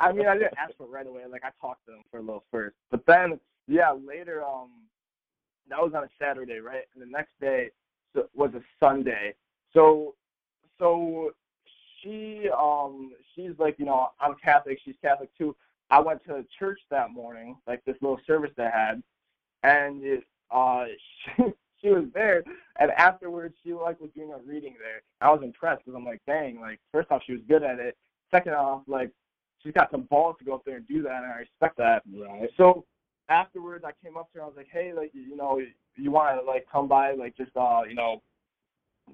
I 0.00 0.12
mean, 0.12 0.26
I 0.26 0.34
didn't 0.34 0.58
ask 0.58 0.76
for 0.76 0.84
it 0.84 0.90
right 0.90 1.06
away. 1.06 1.22
Like 1.30 1.44
I 1.44 1.50
talked 1.60 1.86
to 1.86 1.92
him 1.92 2.02
for 2.10 2.18
a 2.18 2.22
little 2.22 2.44
first, 2.50 2.76
but 2.90 3.06
then 3.06 3.38
yeah, 3.70 3.92
later 3.92 4.44
um 4.44 4.70
that 5.68 5.80
was 5.80 5.92
on 5.94 6.02
a 6.02 6.08
Saturday, 6.20 6.58
right? 6.58 6.82
And 6.92 7.02
the 7.02 7.06
next 7.06 7.30
day 7.40 7.70
was 8.34 8.50
a 8.54 8.62
Sunday. 8.80 9.34
So 9.72 10.14
so 10.78 11.30
she 12.02 12.48
um 12.56 13.12
she's 13.34 13.52
like 13.58 13.76
you 13.78 13.84
know 13.84 14.08
I'm 14.20 14.34
Catholic, 14.42 14.78
she's 14.84 14.96
Catholic 15.00 15.30
too. 15.38 15.54
I 15.90 16.00
went 16.00 16.24
to 16.26 16.44
church 16.58 16.80
that 16.90 17.12
morning, 17.12 17.56
like 17.66 17.84
this 17.84 17.96
little 18.00 18.20
service 18.26 18.50
they 18.56 18.64
had, 18.64 19.02
and 19.62 20.02
it, 20.02 20.24
uh 20.50 20.86
she, 21.36 21.44
she 21.80 21.88
was 21.90 22.04
there. 22.12 22.42
And 22.80 22.90
afterwards, 22.92 23.54
she 23.62 23.72
like 23.72 24.00
was 24.00 24.10
doing 24.16 24.32
a 24.32 24.38
reading 24.38 24.74
there. 24.80 25.02
I 25.20 25.30
was 25.30 25.42
impressed 25.44 25.84
because 25.84 25.96
I'm 25.96 26.04
like, 26.04 26.22
dang, 26.26 26.60
like 26.60 26.80
first 26.90 27.12
off, 27.12 27.22
she 27.24 27.32
was 27.32 27.42
good 27.48 27.62
at 27.62 27.78
it. 27.78 27.96
Second 28.32 28.54
off, 28.54 28.82
like 28.88 29.12
she's 29.62 29.72
got 29.72 29.92
some 29.92 30.02
balls 30.02 30.36
to 30.40 30.44
go 30.44 30.54
up 30.54 30.62
there 30.66 30.76
and 30.76 30.88
do 30.88 31.02
that, 31.02 31.22
and 31.22 31.32
I 31.32 31.38
respect 31.38 31.76
that. 31.78 32.02
Right. 32.12 32.50
So 32.56 32.84
afterwards, 33.30 33.84
I 33.86 33.92
came 34.04 34.16
up 34.16 34.30
to 34.32 34.38
her. 34.38 34.44
I 34.44 34.46
was 34.46 34.56
like, 34.56 34.68
hey, 34.70 34.92
like 34.92 35.12
you 35.14 35.36
know, 35.36 35.60
you 35.96 36.10
want 36.10 36.38
to 36.38 36.46
like 36.46 36.66
come 36.70 36.88
by, 36.88 37.12
like 37.12 37.36
just 37.36 37.56
uh, 37.56 37.82
you 37.88 37.94
know, 37.94 38.20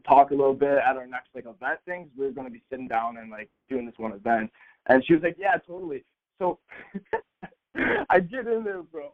talk 0.07 0.31
a 0.31 0.35
little 0.35 0.55
bit 0.55 0.79
at 0.79 0.96
our 0.96 1.07
next 1.07 1.29
like 1.35 1.44
event 1.44 1.79
things. 1.85 2.09
We're 2.16 2.33
gonna 2.33 2.50
be 2.50 2.62
sitting 2.70 2.88
down 2.88 3.18
and 3.18 3.31
like 3.31 3.50
doing 3.68 3.87
this 3.87 3.94
one 3.98 4.12
event. 4.12 4.50
And 4.87 5.05
she 5.05 5.14
was 5.14 5.22
like, 5.22 5.37
yeah, 5.38 5.57
totally. 5.66 6.05
So 6.38 6.59
I 8.11 8.20
get 8.20 8.46
in 8.46 8.64
there, 8.64 8.83
bro. 8.83 9.12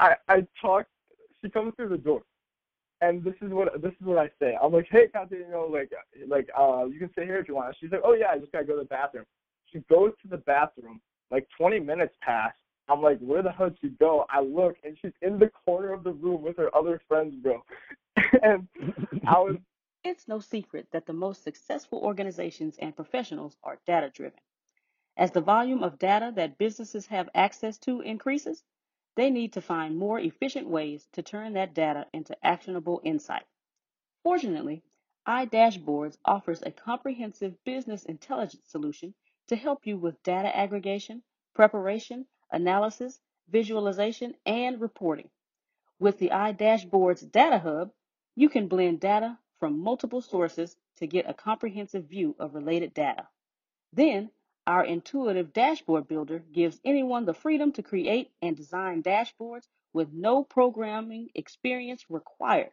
I 0.00 0.14
I 0.28 0.46
talk. 0.60 0.86
She 1.42 1.50
comes 1.50 1.74
through 1.76 1.90
the 1.90 1.98
door, 1.98 2.22
and 3.00 3.22
this 3.22 3.34
is 3.42 3.50
what 3.52 3.80
this 3.82 3.92
is 4.00 4.06
what 4.06 4.18
I 4.18 4.30
say. 4.40 4.56
I'm 4.60 4.72
like, 4.72 4.88
hey, 4.90 5.08
Kathy, 5.12 5.36
you 5.36 5.50
know, 5.50 5.68
like 5.70 5.90
like 6.26 6.48
uh, 6.58 6.86
you 6.86 6.98
can 6.98 7.12
stay 7.12 7.24
here 7.24 7.38
if 7.38 7.48
you 7.48 7.56
want. 7.56 7.76
She's 7.80 7.90
like, 7.92 8.02
oh 8.04 8.14
yeah, 8.14 8.28
I 8.30 8.38
just 8.38 8.52
gotta 8.52 8.64
go 8.64 8.74
to 8.74 8.82
the 8.82 8.86
bathroom. 8.86 9.24
She 9.72 9.80
goes 9.90 10.12
to 10.22 10.28
the 10.28 10.38
bathroom. 10.38 11.00
Like 11.30 11.46
20 11.58 11.80
minutes 11.80 12.14
pass. 12.22 12.54
I'm 12.88 13.02
like, 13.02 13.18
where 13.20 13.42
the 13.42 13.52
hell 13.52 13.70
did 13.70 13.78
she 13.80 13.88
go? 13.90 14.24
I 14.30 14.40
look, 14.40 14.76
and 14.82 14.96
she's 15.00 15.12
in 15.22 15.38
the 15.38 15.50
corner 15.64 15.92
of 15.92 16.04
the 16.04 16.12
room 16.12 16.42
with 16.42 16.56
her 16.56 16.74
other 16.74 17.00
friends, 17.08 17.34
bro. 17.34 17.62
and 18.42 18.68
I 19.26 19.38
was. 19.38 19.56
It's 20.04 20.28
no 20.28 20.38
secret 20.38 20.86
that 20.92 21.06
the 21.06 21.12
most 21.12 21.42
successful 21.42 21.98
organizations 21.98 22.76
and 22.78 22.96
professionals 22.96 23.56
are 23.62 23.78
data 23.86 24.10
driven. 24.10 24.40
As 25.16 25.32
the 25.32 25.40
volume 25.40 25.82
of 25.82 25.98
data 25.98 26.32
that 26.36 26.58
businesses 26.58 27.06
have 27.08 27.28
access 27.34 27.76
to 27.78 28.00
increases, 28.00 28.62
they 29.16 29.30
need 29.30 29.52
to 29.54 29.60
find 29.60 29.98
more 29.98 30.20
efficient 30.20 30.68
ways 30.68 31.08
to 31.12 31.22
turn 31.22 31.54
that 31.54 31.74
data 31.74 32.06
into 32.12 32.36
actionable 32.46 33.00
insight. 33.02 33.44
Fortunately, 34.22 34.82
iDashboards 35.26 36.16
offers 36.24 36.62
a 36.62 36.70
comprehensive 36.70 37.62
business 37.64 38.04
intelligence 38.04 38.68
solution 38.68 39.14
to 39.48 39.56
help 39.56 39.86
you 39.86 39.98
with 39.98 40.22
data 40.22 40.56
aggregation, 40.56 41.22
preparation, 41.54 42.26
analysis, 42.50 43.20
visualization, 43.50 44.34
and 44.46 44.80
reporting. 44.80 45.28
With 45.98 46.18
the 46.18 46.30
iDashboards 46.30 47.30
Data 47.30 47.58
Hub, 47.58 47.90
you 48.36 48.48
can 48.48 48.68
blend 48.68 49.00
data 49.00 49.38
from 49.58 49.80
multiple 49.80 50.20
sources 50.20 50.76
to 50.96 51.06
get 51.06 51.28
a 51.28 51.34
comprehensive 51.34 52.04
view 52.04 52.36
of 52.38 52.54
related 52.54 52.94
data. 52.94 53.26
Then, 53.92 54.30
our 54.66 54.84
intuitive 54.84 55.52
dashboard 55.52 56.06
builder 56.06 56.38
gives 56.38 56.78
anyone 56.84 57.24
the 57.24 57.34
freedom 57.34 57.72
to 57.72 57.82
create 57.82 58.30
and 58.42 58.56
design 58.56 59.02
dashboards 59.02 59.66
with 59.92 60.12
no 60.12 60.44
programming 60.44 61.30
experience 61.34 62.04
required. 62.10 62.70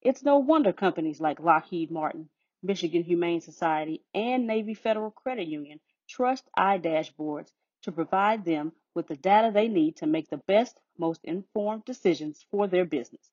It's 0.00 0.22
no 0.22 0.38
wonder 0.38 0.72
companies 0.72 1.20
like 1.20 1.40
Lockheed 1.40 1.90
Martin, 1.90 2.28
Michigan 2.62 3.02
Humane 3.02 3.40
Society, 3.40 4.02
and 4.14 4.46
Navy 4.46 4.74
Federal 4.74 5.10
Credit 5.10 5.46
Union 5.48 5.80
trust 6.08 6.48
iDashboards 6.56 7.50
to 7.82 7.92
provide 7.92 8.44
them 8.44 8.72
with 8.94 9.08
the 9.08 9.16
data 9.16 9.50
they 9.52 9.68
need 9.68 9.96
to 9.96 10.06
make 10.06 10.28
the 10.30 10.40
best, 10.46 10.78
most 10.98 11.20
informed 11.24 11.84
decisions 11.84 12.44
for 12.50 12.66
their 12.66 12.84
business. 12.84 13.30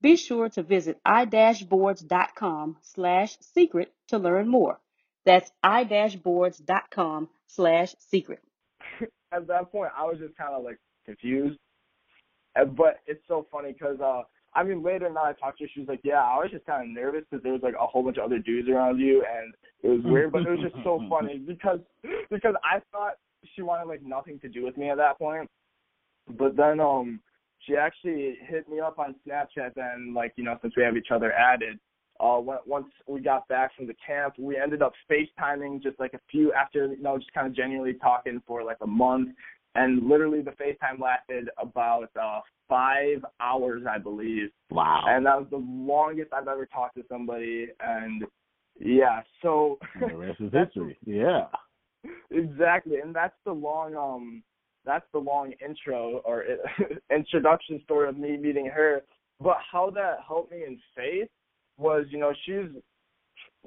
Be 0.00 0.16
sure 0.16 0.48
to 0.50 0.62
visit 0.62 1.00
idashboards.com 1.06 2.76
slash 2.82 3.36
secret 3.40 3.92
to 4.08 4.18
learn 4.18 4.48
more. 4.48 4.78
That's 5.24 5.50
idashboards.com 5.64 7.28
slash 7.48 7.94
secret. 7.98 8.40
At 9.32 9.46
that 9.48 9.72
point, 9.72 9.90
I 9.96 10.04
was 10.04 10.18
just 10.18 10.36
kind 10.36 10.54
of 10.54 10.62
like 10.62 10.78
confused. 11.04 11.58
But 12.54 13.00
it's 13.06 13.22
so 13.28 13.46
funny 13.52 13.72
because, 13.72 14.00
uh, 14.00 14.22
I 14.54 14.64
mean, 14.64 14.82
later 14.82 15.10
now 15.10 15.24
I 15.24 15.32
talked 15.32 15.58
to 15.58 15.64
her, 15.64 15.70
she 15.72 15.80
was 15.80 15.88
like, 15.88 16.00
yeah, 16.02 16.22
I 16.22 16.38
was 16.38 16.50
just 16.50 16.64
kind 16.64 16.82
of 16.82 16.94
nervous 16.94 17.24
because 17.28 17.42
there 17.42 17.52
was 17.52 17.62
like 17.62 17.74
a 17.74 17.86
whole 17.86 18.02
bunch 18.02 18.18
of 18.18 18.24
other 18.24 18.38
dudes 18.38 18.68
around 18.68 18.98
you 18.98 19.24
and 19.24 19.52
it 19.82 19.88
was 19.88 20.00
weird, 20.04 20.32
but 20.32 20.42
it 20.42 20.50
was 20.50 20.60
just 20.60 20.82
so 20.82 21.00
funny 21.10 21.38
because, 21.38 21.80
because 22.30 22.54
I 22.64 22.80
thought 22.90 23.14
she 23.54 23.62
wanted 23.62 23.88
like 23.88 24.02
nothing 24.02 24.38
to 24.40 24.48
do 24.48 24.64
with 24.64 24.76
me 24.76 24.90
at 24.90 24.96
that 24.96 25.18
point. 25.18 25.48
But 26.38 26.56
then 26.56 26.80
um 26.80 27.20
she 27.66 27.76
actually 27.76 28.36
hit 28.46 28.68
me 28.68 28.80
up 28.80 28.98
on 28.98 29.14
Snapchat 29.26 29.74
then 29.74 30.14
like, 30.14 30.32
you 30.36 30.44
know, 30.44 30.58
since 30.62 30.74
we 30.76 30.82
have 30.82 30.96
each 30.96 31.08
other 31.12 31.32
added. 31.32 31.78
Uh 32.20 32.38
when, 32.38 32.58
once 32.66 32.88
we 33.06 33.20
got 33.20 33.46
back 33.48 33.74
from 33.76 33.86
the 33.86 33.96
camp, 34.04 34.34
we 34.38 34.56
ended 34.56 34.82
up 34.82 34.92
FaceTiming 35.10 35.82
just 35.82 35.98
like 35.98 36.14
a 36.14 36.20
few 36.30 36.52
after 36.52 36.86
you 36.86 37.02
know, 37.02 37.18
just 37.18 37.32
kinda 37.32 37.50
genuinely 37.50 37.94
talking 37.94 38.42
for 38.46 38.62
like 38.62 38.78
a 38.82 38.86
month. 38.86 39.30
And 39.74 40.08
literally 40.08 40.42
the 40.42 40.52
FaceTime 40.52 41.00
lasted 41.00 41.48
about 41.60 42.10
uh 42.20 42.40
five 42.68 43.24
hours 43.40 43.82
I 43.88 43.98
believe. 43.98 44.50
Wow. 44.70 45.04
And 45.06 45.24
that 45.26 45.38
was 45.38 45.46
the 45.50 45.56
longest 45.56 46.32
I've 46.32 46.48
ever 46.48 46.66
talked 46.66 46.96
to 46.96 47.04
somebody 47.08 47.68
and 47.80 48.24
yeah, 48.80 49.22
so 49.42 49.78
the 49.98 50.16
rest 50.16 50.40
is 50.40 50.52
history. 50.52 50.96
Yeah 51.04 51.46
exactly, 52.30 52.98
and 52.98 53.14
that's 53.14 53.36
the 53.44 53.52
long 53.52 53.94
um 53.96 54.42
that's 54.84 55.06
the 55.12 55.18
long 55.18 55.52
intro 55.64 56.22
or 56.24 56.44
introduction 57.14 57.80
story 57.84 58.08
of 58.08 58.16
me 58.16 58.36
meeting 58.36 58.66
her. 58.66 59.02
But 59.40 59.58
how 59.70 59.90
that 59.90 60.18
helped 60.26 60.50
me 60.50 60.64
in 60.66 60.78
faith 60.96 61.28
was, 61.76 62.06
you 62.10 62.18
know, 62.18 62.32
she's 62.44 62.70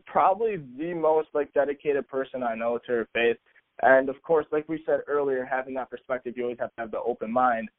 probably 0.06 0.58
the 0.77 0.93
most 0.93 1.30
like 1.34 1.54
dedicated 1.54 2.08
person 2.08 2.43
I 2.43 2.56
know 2.56 2.80
to 2.86 2.91
her 2.91 3.08
faith. 3.13 3.38
And 3.84 4.10
of 4.10 4.21
course, 4.21 4.45
like 4.51 4.67
we 4.67 4.84
said 4.86 5.01
earlier, 5.08 5.45
having 5.45 5.73
that 5.75 5.89
perspective, 5.89 6.34
you 6.36 6.43
always 6.43 6.60
have 6.60 6.73
to 6.75 6.82
have 6.82 6.91
the 6.91 6.99
open 6.99 7.32
mind. 7.32 7.69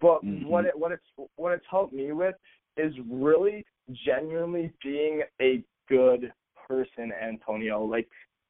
But 0.00 0.24
mm-hmm. 0.24 0.46
what 0.46 0.66
it 0.66 0.78
what 0.78 0.92
it's 0.92 1.30
what 1.36 1.52
it's 1.52 1.64
helped 1.70 1.94
me 1.94 2.12
with 2.12 2.34
is 2.76 2.92
really 3.10 3.64
genuinely 4.06 4.72
being 4.84 5.22
a 5.40 5.64
good 5.88 6.32
person, 6.68 7.10
Antonio. 7.22 7.82
Like 7.82 8.08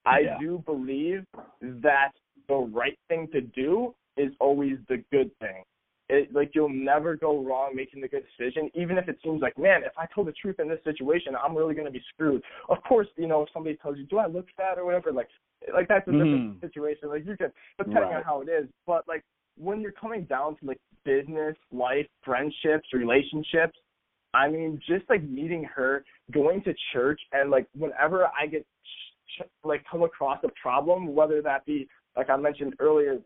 I 0.09 0.23
Yeah. 0.23 0.38
do 0.38 0.59
believe 0.64 1.27
that 1.61 2.12
the 2.49 2.55
right 2.55 2.99
thing 3.09 3.29
to 3.33 3.40
do 3.42 3.94
is 4.16 4.33
always 4.40 4.79
the 4.88 5.05
good 5.12 5.31
thing. 5.38 5.62
It, 6.09 6.33
like 6.33 6.55
you'll 6.55 6.71
never 6.71 7.14
go 7.14 7.44
wrong 7.44 7.77
making 7.77 8.01
the 8.01 8.09
good 8.09 8.25
decision, 8.25 8.71
even 8.75 8.97
if 8.97 9.09
it 9.09 9.18
seems 9.23 9.42
like, 9.42 9.59
man, 9.59 9.83
if 9.85 9.92
I 9.99 10.07
told 10.14 10.27
the 10.27 10.33
truth 10.33 10.59
in 10.59 10.66
this 10.66 10.83
situation, 10.83 11.35
I'm 11.37 11.55
really 11.55 11.75
gonna 11.75 11.90
be 11.90 12.03
screwed. 12.14 12.42
Of 12.71 12.83
course, 12.85 13.09
you 13.16 13.27
know, 13.27 13.42
if 13.42 13.51
somebody 13.53 13.77
tells 13.77 13.99
you, 13.99 14.05
do 14.05 14.16
I 14.16 14.27
look 14.27 14.47
fat 14.57 14.79
or 14.79 14.87
whatever, 14.87 15.12
like, 15.12 15.29
like 15.75 15.87
that's 15.87 16.09
a 16.09 16.12
different 16.12 16.57
Mhm. 16.57 16.61
situation. 16.62 17.11
Like 17.11 17.27
you 17.27 17.37
can, 17.37 17.53
depending 17.77 18.14
on 18.14 18.23
how 18.23 18.40
it 18.40 18.49
is, 18.49 18.66
but 18.87 19.07
like 19.07 19.23
when 19.59 19.83
you're 19.83 19.92
coming 19.92 20.25
down 20.25 20.57
to 20.57 20.64
like 20.64 20.81
business, 21.05 21.57
life, 21.71 22.07
friendships, 22.23 22.90
relationships, 22.94 23.79
I 24.33 24.49
mean, 24.49 24.81
just 24.87 25.09
like 25.11 25.23
meeting 25.23 25.64
her, 25.64 26.05
going 26.33 26.62
to 26.62 26.75
church, 26.92 27.21
and 27.33 27.51
like 27.51 27.66
whenever 27.75 28.27
I 28.27 28.47
get 28.47 28.64
like 29.64 29.85
come 29.91 30.03
across 30.03 30.38
a 30.45 30.49
problem, 30.61 31.14
whether 31.14 31.43
that 31.43 31.64
be 31.67 31.88
like 32.17 32.31
I 32.31 32.37
mentioned 32.37 32.75
earlier, 32.81 33.19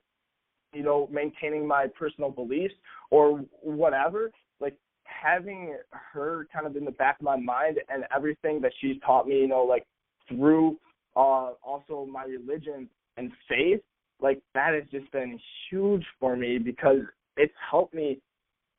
you 0.72 0.82
know, 0.82 1.08
maintaining 1.10 1.66
my 1.66 1.86
personal 1.98 2.30
beliefs 2.30 2.74
or 3.10 3.38
whatever, 3.62 4.30
like 4.60 4.76
having 5.04 5.76
her 5.92 6.46
kind 6.52 6.66
of 6.66 6.76
in 6.76 6.84
the 6.84 6.90
back 6.92 7.18
of 7.20 7.24
my 7.24 7.36
mind 7.36 7.78
and 7.88 8.04
everything 8.14 8.60
that 8.60 8.72
she's 8.80 8.96
taught 9.04 9.26
me, 9.26 9.40
you 9.40 9.48
know, 9.48 9.62
like 9.62 9.86
through 10.28 10.78
uh 11.16 11.52
also 11.62 12.06
my 12.10 12.24
religion 12.24 12.88
and 13.16 13.30
faith, 13.48 13.80
like 14.20 14.40
that 14.54 14.74
has 14.74 14.84
just 14.90 15.10
been 15.12 15.38
huge 15.70 16.04
for 16.20 16.36
me 16.36 16.58
because 16.58 17.00
it's 17.36 17.52
helped 17.70 17.94
me 17.94 18.18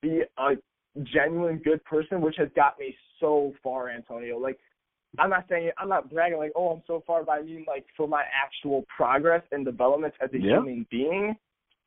be 0.01 0.21
a 0.37 0.51
genuine 1.13 1.59
good 1.63 1.83
person, 1.85 2.21
which 2.21 2.35
has 2.37 2.49
got 2.55 2.77
me 2.79 2.95
so 3.19 3.53
far, 3.63 3.89
Antonio. 3.89 4.37
Like 4.37 4.59
I'm 5.19 5.29
not 5.29 5.45
saying 5.49 5.71
I'm 5.77 5.89
not 5.89 6.11
bragging 6.11 6.39
like, 6.39 6.53
oh, 6.55 6.69
I'm 6.69 6.83
so 6.87 7.03
far, 7.05 7.23
but 7.23 7.33
I 7.33 7.41
mean 7.41 7.65
like 7.67 7.85
for 7.95 8.07
my 8.07 8.23
actual 8.33 8.85
progress 8.95 9.43
and 9.51 9.63
development 9.63 10.13
as 10.21 10.29
a 10.33 10.39
Yeah. 10.39 10.57
human 10.57 10.87
being, 10.89 11.35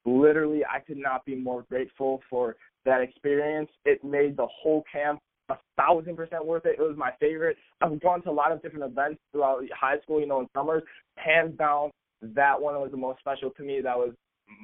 literally 0.04 0.64
I 0.64 0.80
could 0.80 0.98
not 0.98 1.24
be 1.24 1.34
more 1.34 1.62
grateful 1.62 2.22
for 2.30 2.56
that 2.84 3.00
experience. 3.00 3.70
It 3.84 4.04
made 4.04 4.36
the 4.36 4.46
whole 4.46 4.84
camp 4.90 5.20
a 5.48 5.56
thousand 5.76 6.16
percent 6.16 6.44
worth 6.44 6.66
it. 6.66 6.76
It 6.78 6.82
was 6.82 6.96
my 6.96 7.12
favorite. 7.20 7.56
I've 7.80 8.00
gone 8.00 8.22
to 8.22 8.30
a 8.30 8.32
lot 8.32 8.52
of 8.52 8.62
different 8.62 8.84
events 8.84 9.20
throughout 9.32 9.62
high 9.78 9.98
school, 10.00 10.20
you 10.20 10.26
know, 10.26 10.40
in 10.40 10.48
summers. 10.54 10.82
Hands 11.16 11.56
down, 11.56 11.90
that 12.22 12.60
one 12.60 12.74
was 12.80 12.90
the 12.90 12.96
most 12.96 13.20
special 13.20 13.50
to 13.50 13.62
me. 13.62 13.80
That 13.80 13.96
was 13.96 14.12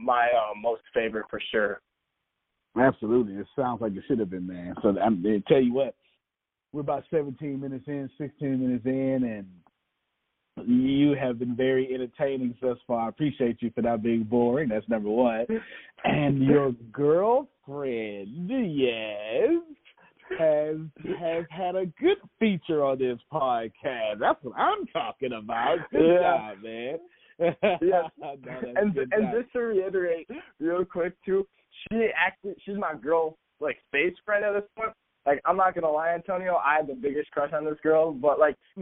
my 0.00 0.28
uh, 0.28 0.54
most 0.60 0.82
favorite 0.94 1.26
for 1.30 1.40
sure. 1.50 1.80
Absolutely. 2.78 3.34
It 3.34 3.46
sounds 3.54 3.80
like 3.80 3.92
it 3.92 4.02
should 4.08 4.18
have 4.18 4.30
been, 4.30 4.46
man. 4.46 4.74
So 4.82 4.96
I'm 4.98 5.24
I 5.26 5.42
tell 5.48 5.60
you 5.60 5.74
what, 5.74 5.94
we're 6.72 6.80
about 6.80 7.04
17 7.10 7.60
minutes 7.60 7.84
in, 7.86 8.08
16 8.18 8.60
minutes 8.60 8.86
in, 8.86 9.44
and 10.56 10.68
you 10.68 11.14
have 11.20 11.38
been 11.38 11.56
very 11.56 11.92
entertaining 11.94 12.54
thus 12.60 12.78
far. 12.86 13.06
I 13.06 13.08
appreciate 13.08 13.60
you 13.62 13.70
for 13.74 13.82
not 13.82 14.02
being 14.02 14.22
boring. 14.24 14.68
That's 14.68 14.88
number 14.88 15.08
one. 15.08 15.46
And 16.04 16.42
your 16.42 16.72
girlfriend, 16.92 18.50
yes, 18.50 19.50
has 20.38 20.76
has 21.18 21.44
had 21.50 21.76
a 21.76 21.86
good 22.00 22.18
feature 22.38 22.84
on 22.84 22.98
this 22.98 23.18
podcast. 23.32 24.18
That's 24.20 24.42
what 24.42 24.56
I'm 24.58 24.86
talking 24.92 25.32
about. 25.32 25.76
Good 25.90 26.06
Yeah. 26.20 26.20
job, 26.54 26.62
man. 26.62 26.98
Yes. 27.82 28.10
No, 28.18 28.36
and 28.76 28.96
and 28.96 29.10
job. 29.10 29.34
just 29.40 29.52
to 29.52 29.58
reiterate 29.60 30.28
real 30.60 30.84
quick 30.84 31.14
too, 31.24 31.46
she 31.90 32.08
actually 32.16 32.54
she's 32.64 32.76
my 32.76 32.94
girl 32.94 33.36
like 33.60 33.78
face 33.90 34.14
friend 34.24 34.44
at 34.44 34.52
this 34.54 34.68
point. 34.76 34.92
Like 35.24 35.40
I'm 35.44 35.56
not 35.56 35.74
gonna 35.74 35.90
lie, 35.90 36.10
Antonio, 36.14 36.56
I 36.56 36.76
had 36.76 36.88
the 36.88 36.94
biggest 36.94 37.30
crush 37.30 37.52
on 37.52 37.64
this 37.64 37.78
girl, 37.82 38.12
but 38.12 38.40
like 38.40 38.56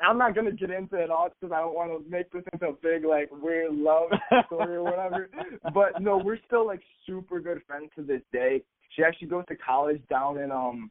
I'm 0.00 0.18
not 0.18 0.34
gonna 0.34 0.52
get 0.52 0.70
into 0.70 0.96
it 0.96 1.10
all 1.10 1.28
because 1.28 1.52
I 1.52 1.60
don't 1.60 1.74
want 1.74 1.90
to 1.90 2.10
make 2.10 2.30
this 2.30 2.44
into 2.52 2.66
a 2.68 2.72
big 2.72 3.04
like 3.04 3.28
weird 3.32 3.74
love 3.74 4.10
story 4.46 4.76
or 4.76 4.84
whatever. 4.84 5.28
But 5.74 6.00
no, 6.00 6.18
we're 6.18 6.38
still 6.46 6.66
like 6.66 6.80
super 7.06 7.40
good 7.40 7.62
friends 7.66 7.90
to 7.96 8.02
this 8.02 8.22
day. 8.32 8.62
She 8.94 9.02
actually 9.02 9.28
goes 9.28 9.44
to 9.48 9.56
college 9.56 10.00
down 10.08 10.38
in 10.38 10.52
um 10.52 10.90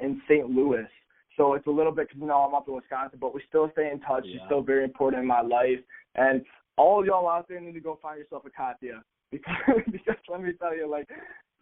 in 0.00 0.20
St. 0.28 0.48
Louis. 0.50 0.86
So 1.36 1.54
it's 1.54 1.66
a 1.66 1.70
little 1.70 1.92
bit 1.92 2.08
because 2.08 2.20
you 2.20 2.26
know 2.26 2.40
I'm 2.40 2.54
up 2.54 2.68
in 2.68 2.74
Wisconsin, 2.74 3.18
but 3.20 3.34
we 3.34 3.40
still 3.48 3.70
stay 3.72 3.90
in 3.90 4.00
touch. 4.00 4.24
She's 4.24 4.34
Yeah. 4.34 4.46
still 4.46 4.62
very 4.62 4.84
important 4.84 5.22
in 5.22 5.26
my 5.26 5.40
life. 5.40 5.78
And 6.16 6.44
all 6.76 7.06
y'all 7.06 7.28
out 7.28 7.48
there 7.48 7.60
need 7.60 7.72
to 7.72 7.80
go 7.80 7.98
find 8.02 8.18
yourself 8.18 8.44
a 8.44 8.50
Katya 8.50 9.02
because 9.30 9.80
because 9.90 10.16
let 10.28 10.42
me 10.42 10.52
tell 10.60 10.76
you, 10.76 10.90
like 10.90 11.08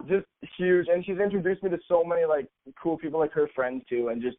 just 0.08 0.26
huge. 0.58 0.88
And 0.92 1.04
she's 1.04 1.18
introduced 1.18 1.62
me 1.62 1.70
to 1.70 1.78
so 1.88 2.04
many 2.04 2.24
like 2.24 2.48
cool 2.82 2.98
people, 2.98 3.20
like 3.20 3.32
her 3.32 3.48
friends 3.54 3.82
too, 3.88 4.08
and 4.08 4.20
just 4.20 4.36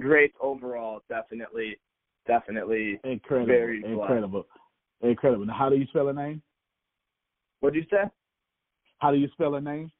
great 0.00 0.32
overall. 0.40 1.02
Definitely, 1.08 1.78
definitely. 2.26 3.00
Incredible. 3.04 3.46
Very 3.46 3.84
incredible. 3.84 4.46
Incredible. 5.02 5.46
Now, 5.46 5.54
how 5.54 5.68
do 5.68 5.76
you 5.76 5.86
spell 5.86 6.06
her 6.06 6.12
name? 6.12 6.42
What'd 7.60 7.76
you 7.76 7.86
say? 7.90 8.10
How 8.98 9.12
do 9.12 9.18
you 9.18 9.28
spell 9.32 9.52
her 9.52 9.60
name? 9.60 9.92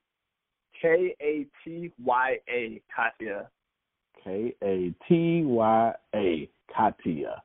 K 0.80 1.14
A 1.20 1.46
T 1.64 1.92
Y 2.02 2.38
A 2.48 2.82
Katya. 2.94 3.48
K 4.24 4.54
A 4.62 4.92
T 5.08 5.42
Y 5.44 5.92
A, 6.14 6.50
Katya. 6.74 7.42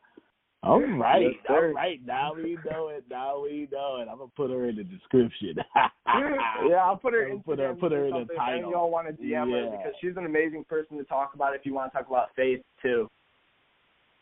All 0.63 0.79
right, 0.81 1.21
Yes, 1.23 1.33
all 1.49 1.61
right. 1.73 1.99
Now 2.05 2.33
we 2.35 2.57
know 2.71 2.87
it. 2.87 3.03
Now 3.09 3.41
we 3.43 3.67
know 3.69 3.97
it. 3.97 4.07
I'm 4.09 4.17
gonna 4.19 4.31
put 4.35 4.49
her 4.49 4.69
in 4.69 4.77
the 4.77 4.83
description. 4.85 5.55
yeah, 5.75 6.75
I'll 6.81 6.95
put 6.95 7.13
her 7.13 7.25
I'll 7.25 7.33
in. 7.33 7.43
put 7.43 7.59
her- 7.59 7.75
put 7.75 7.91
her 7.91 8.05
in 8.05 8.13
the 8.27 8.33
title. 8.35 8.71
y'all 8.71 8.89
want 8.89 9.07
to 9.07 9.13
DM 9.21 9.51
her 9.51 9.69
because 9.77 9.93
she's 9.99 10.15
an 10.15 10.25
amazing 10.25 10.63
person 10.63 10.97
to 10.97 11.03
talk 11.03 11.33
about. 11.35 11.53
If 11.53 11.65
you 11.65 11.73
want 11.73 11.91
to 11.91 11.97
talk 11.97 12.07
about 12.07 12.29
faith 12.35 12.61
too. 12.81 13.09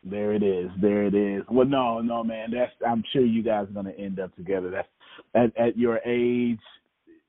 There 0.04 0.34
it 0.34 0.42
is. 0.42 0.72
There 0.82 1.04
it 1.04 1.14
is. 1.14 1.44
Well, 1.52 1.68
no, 1.68 2.00
no, 2.02 2.24
man. 2.24 2.50
That's. 2.52 2.72
I'm 2.88 3.04
sure 3.14 3.24
you 3.24 3.44
guys 3.44 3.68
are 3.70 3.74
gonna 3.74 3.92
end 3.92 4.20
up 4.20 4.36
together. 4.36 4.72
That's 4.72 4.88
at 5.36 5.56
at 5.64 5.78
your 5.78 6.00
age. 6.08 6.60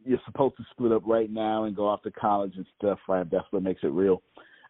You're 0.06 0.20
supposed 0.24 0.56
to 0.56 0.64
split 0.70 0.90
up 0.90 1.02
right 1.06 1.30
now 1.30 1.64
and 1.64 1.76
go 1.76 1.86
off 1.86 2.02
to 2.04 2.10
college 2.10 2.54
and 2.56 2.64
stuff. 2.78 2.98
Right. 3.06 3.30
That's 3.30 3.44
what 3.50 3.62
makes 3.62 3.82
it 3.84 3.88
real. 3.92 4.22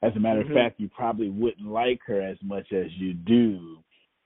As 0.03 0.11
a 0.17 0.19
matter 0.19 0.43
Mhm. 0.43 0.49
of 0.49 0.53
fact, 0.55 0.81
you 0.81 0.89
probably 0.89 1.29
wouldn't 1.31 1.65
like 1.69 2.01
her 2.07 2.21
as 2.21 2.37
much 2.43 2.73
as 2.73 2.93
you 2.99 3.15
do 3.15 3.79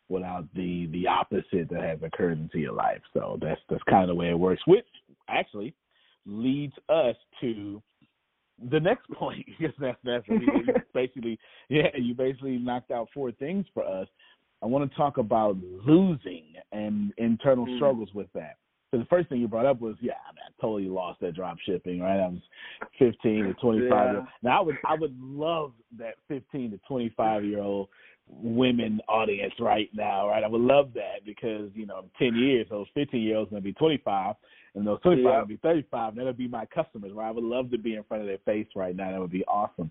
without 0.08 0.46
the 0.54 0.86
the 0.92 1.06
opposite 1.06 1.68
that 1.70 1.82
has 1.82 1.98
occurred 2.02 2.38
into 2.38 2.58
your 2.58 2.72
life. 2.72 3.00
So 3.12 3.38
that's 3.40 3.60
that's 3.68 3.82
kind 3.84 4.02
of 4.02 4.08
the 4.08 4.14
way 4.14 4.30
it 4.30 4.38
works. 4.38 4.62
Which 4.66 4.86
actually 5.28 5.74
leads 6.24 6.74
us 6.88 7.16
to 7.40 7.82
the 8.70 8.80
next 8.80 9.08
point 9.12 9.44
because 9.46 9.74
that's 9.80 9.98
that's 10.04 10.24
I 10.28 10.32
mean, 10.32 10.48
you 10.66 10.74
basically 10.94 11.38
yeah 11.68 11.88
you 11.96 12.14
basically 12.14 12.58
knocked 12.58 12.90
out 12.90 13.08
four 13.12 13.32
things 13.32 13.66
for 13.74 13.84
us. 13.84 14.08
I 14.62 14.66
want 14.66 14.90
to 14.90 14.96
talk 14.96 15.18
about 15.18 15.56
losing 15.62 16.44
and 16.72 17.12
internal 17.18 17.66
Mm. 17.66 17.76
struggles 17.76 18.08
with 18.14 18.28
that. 18.34 18.56
So 18.90 18.98
the 18.98 19.04
first 19.06 19.28
thing 19.28 19.40
you 19.40 19.48
brought 19.48 19.66
up 19.66 19.80
was 19.80 19.96
yeah, 20.00 20.14
I, 20.26 20.32
mean, 20.32 20.42
I 20.46 20.60
totally 20.60 20.88
lost 20.88 21.20
that 21.20 21.34
drop 21.34 21.58
shipping. 21.66 22.00
Right, 22.00 22.20
I 22.20 22.28
was 22.28 22.40
fifteen 22.98 23.44
to 23.44 23.54
twenty 23.54 23.88
five. 23.90 24.14
Yeah. 24.14 24.24
Now 24.42 24.60
I 24.60 24.62
would 24.62 24.76
I 24.86 24.94
would 24.94 25.20
love 25.20 25.72
that 25.98 26.14
fifteen 26.28 26.70
to 26.70 26.78
twenty 26.88 27.12
five 27.16 27.44
year 27.44 27.60
old 27.60 27.88
women 28.28 29.00
audience 29.08 29.54
right 29.60 29.88
now. 29.94 30.28
Right, 30.28 30.42
I 30.44 30.48
would 30.48 30.60
love 30.60 30.92
that 30.94 31.24
because 31.24 31.70
you 31.74 31.86
know 31.86 32.00
in 32.00 32.10
ten 32.18 32.38
years 32.38 32.66
those 32.70 32.86
fifteen 32.94 33.22
year 33.22 33.36
olds 33.36 33.50
gonna 33.50 33.60
be 33.62 33.72
twenty 33.72 33.98
five 33.98 34.34
and 34.74 34.86
those 34.86 35.00
25 35.00 35.24
Yeah. 35.24 35.38
will 35.38 35.46
be 35.46 35.56
35. 35.56 36.10
And 36.10 36.18
That'll 36.18 36.34
be 36.34 36.48
my 36.48 36.66
customers, 36.66 37.10
right? 37.14 37.28
I 37.28 37.30
would 37.30 37.42
love 37.42 37.70
to 37.70 37.78
be 37.78 37.94
in 37.94 38.02
front 38.02 38.20
of 38.22 38.26
their 38.26 38.36
face 38.44 38.66
right 38.76 38.94
now. 38.94 39.10
That 39.10 39.18
would 39.20 39.30
be 39.30 39.42
awesome. 39.46 39.90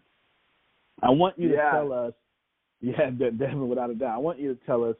I 1.01 1.09
want 1.09 1.39
you 1.39 1.47
to 1.49 1.55
tell 1.71 1.91
us, 1.91 2.13
yeah, 2.81 3.09
de- 3.09 3.31
definitely 3.31 3.67
without 3.67 3.89
a 3.89 3.95
doubt. 3.95 4.13
I 4.13 4.19
want 4.19 4.37
you 4.37 4.53
to 4.53 4.65
tell 4.67 4.83
us, 4.83 4.95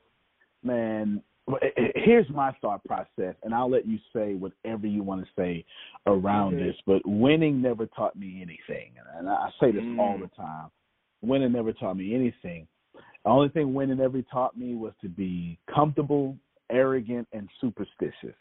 man. 0.64 1.22
eh, 1.62 1.68
eh, 1.78 1.92
Here's 1.98 2.28
my 2.32 2.52
thought 2.62 2.84
process, 2.84 3.36
and 3.44 3.54
I'll 3.54 3.70
let 3.70 3.86
you 3.86 4.00
say 4.12 4.34
whatever 4.34 4.88
you 4.88 5.04
want 5.04 5.24
to 5.24 5.30
say 5.40 5.64
around 6.08 6.54
Mhm. 6.56 6.66
this. 6.66 6.76
But 6.88 7.04
winning 7.06 7.62
never 7.62 7.86
taught 7.86 8.16
me 8.16 8.42
anything, 8.42 8.94
and 9.16 9.30
I 9.30 9.34
I 9.36 9.52
say 9.60 9.70
this 9.72 9.84
Mm. 9.84 10.00
all 10.00 10.18
the 10.18 10.30
time. 10.30 10.72
Winning 11.22 11.52
never 11.52 11.74
taught 11.74 11.96
me 11.98 12.16
anything. 12.16 12.68
The 13.26 13.32
only 13.32 13.50
thing 13.50 13.74
winning 13.74 14.00
ever 14.00 14.22
taught 14.22 14.56
me 14.56 14.76
was 14.76 14.94
to 15.02 15.10
be 15.10 15.58
comfortable, 15.74 16.38
arrogant, 16.72 17.28
and 17.34 17.50
superstitious. 17.60 18.36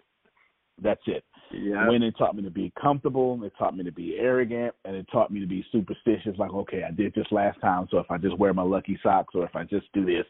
That's 0.82 1.00
it. 1.06 1.24
Yeah. 1.52 1.88
Winning 1.88 2.12
taught 2.12 2.34
me 2.34 2.42
to 2.42 2.50
be 2.50 2.72
comfortable. 2.80 3.40
It 3.44 3.52
taught 3.58 3.76
me 3.76 3.84
to 3.84 3.92
be 3.92 4.16
arrogant, 4.18 4.74
and 4.84 4.94
it 4.96 5.06
taught 5.10 5.30
me 5.30 5.40
to 5.40 5.46
be 5.46 5.64
superstitious. 5.70 6.36
Like, 6.36 6.52
okay, 6.52 6.82
I 6.86 6.90
did 6.90 7.14
this 7.14 7.26
last 7.30 7.60
time, 7.60 7.86
so 7.90 7.98
if 7.98 8.10
I 8.10 8.18
just 8.18 8.36
wear 8.38 8.52
my 8.52 8.62
lucky 8.62 8.98
socks, 9.02 9.34
or 9.34 9.44
if 9.44 9.54
I 9.54 9.62
just 9.62 9.86
do 9.94 10.04
this, 10.04 10.26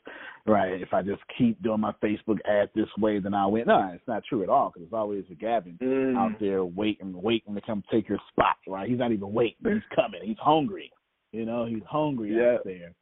right? 0.46 0.80
If 0.80 0.92
I 0.92 1.02
just 1.02 1.22
keep 1.36 1.60
doing 1.62 1.80
my 1.80 1.92
Facebook 2.02 2.38
ad 2.46 2.68
this 2.74 2.88
way, 2.98 3.18
then 3.20 3.34
I'll 3.34 3.50
win. 3.50 3.64
No, 3.66 3.90
it's 3.92 4.06
not 4.06 4.22
true 4.28 4.42
at 4.42 4.48
all. 4.48 4.68
Because 4.72 4.88
there's 4.88 5.00
always 5.00 5.24
a 5.30 5.34
Gavin 5.34 5.78
Mm. 5.82 6.16
out 6.16 6.38
there 6.38 6.64
waiting, 6.64 7.20
waiting 7.20 7.54
to 7.54 7.60
come 7.62 7.82
take 7.90 8.08
your 8.08 8.20
spot. 8.30 8.56
Right? 8.68 8.88
He's 8.88 8.98
not 8.98 9.12
even 9.12 9.32
waiting. 9.32 9.56
He's 9.64 9.82
coming. 9.96 10.20
He's 10.22 10.38
hungry. 10.38 10.92
You 11.32 11.44
know, 11.46 11.64
he's 11.64 11.82
hungry 11.84 12.36
Yeah. 12.36 12.54
out 12.54 12.64
there. 12.64 12.92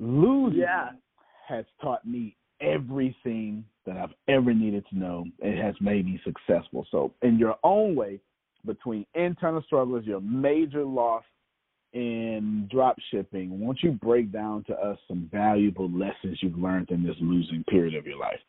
Losing 0.00 0.60
Yeah. 0.60 0.92
has 1.46 1.66
taught 1.80 2.04
me 2.06 2.36
everything 2.60 3.64
that 3.84 3.96
I've 3.96 4.14
ever 4.28 4.54
needed 4.54 4.86
to 4.88 4.98
know. 4.98 5.26
It 5.40 5.56
has 5.56 5.78
made 5.80 6.06
me 6.06 6.18
successful. 6.24 6.86
So, 6.90 7.12
in 7.22 7.38
your 7.38 7.58
own 7.62 7.94
way, 7.94 8.20
between 8.64 9.06
internal 9.14 9.62
struggles, 9.62 10.06
your 10.06 10.20
major 10.20 10.84
loss 10.84 11.24
in 11.92 12.68
drop 12.70 12.98
shipping, 13.10 13.58
won't 13.60 13.82
you 13.82 13.92
break 13.92 14.30
down 14.30 14.64
to 14.64 14.74
us 14.78 14.98
some 15.08 15.28
valuable 15.32 15.90
lessons 15.90 16.42
you've 16.42 16.58
learned 16.58 16.90
in 16.90 17.02
this 17.02 17.16
losing 17.20 17.64
period 17.64 17.94
of 17.94 18.06
your 18.06 18.18
life? 18.18 18.40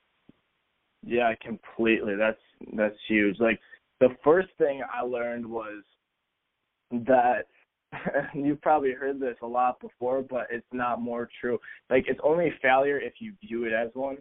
Yeah, 1.03 1.33
completely. 1.41 2.15
That's 2.15 2.41
that's 2.73 2.95
huge. 3.07 3.39
Like 3.39 3.59
the 3.99 4.15
first 4.23 4.49
thing 4.57 4.83
I 4.93 5.03
learned 5.03 5.45
was 5.45 5.83
that 6.91 7.47
you've 8.33 8.61
probably 8.61 8.93
heard 8.93 9.19
this 9.19 9.35
a 9.41 9.47
lot 9.47 9.79
before, 9.79 10.21
but 10.21 10.47
it's 10.49 10.65
not 10.71 11.01
more 11.01 11.29
true. 11.39 11.59
Like 11.89 12.05
it's 12.07 12.19
only 12.23 12.47
a 12.47 12.59
failure 12.61 12.99
if 12.99 13.13
you 13.19 13.33
view 13.41 13.65
it 13.65 13.73
as 13.73 13.89
one. 13.93 14.17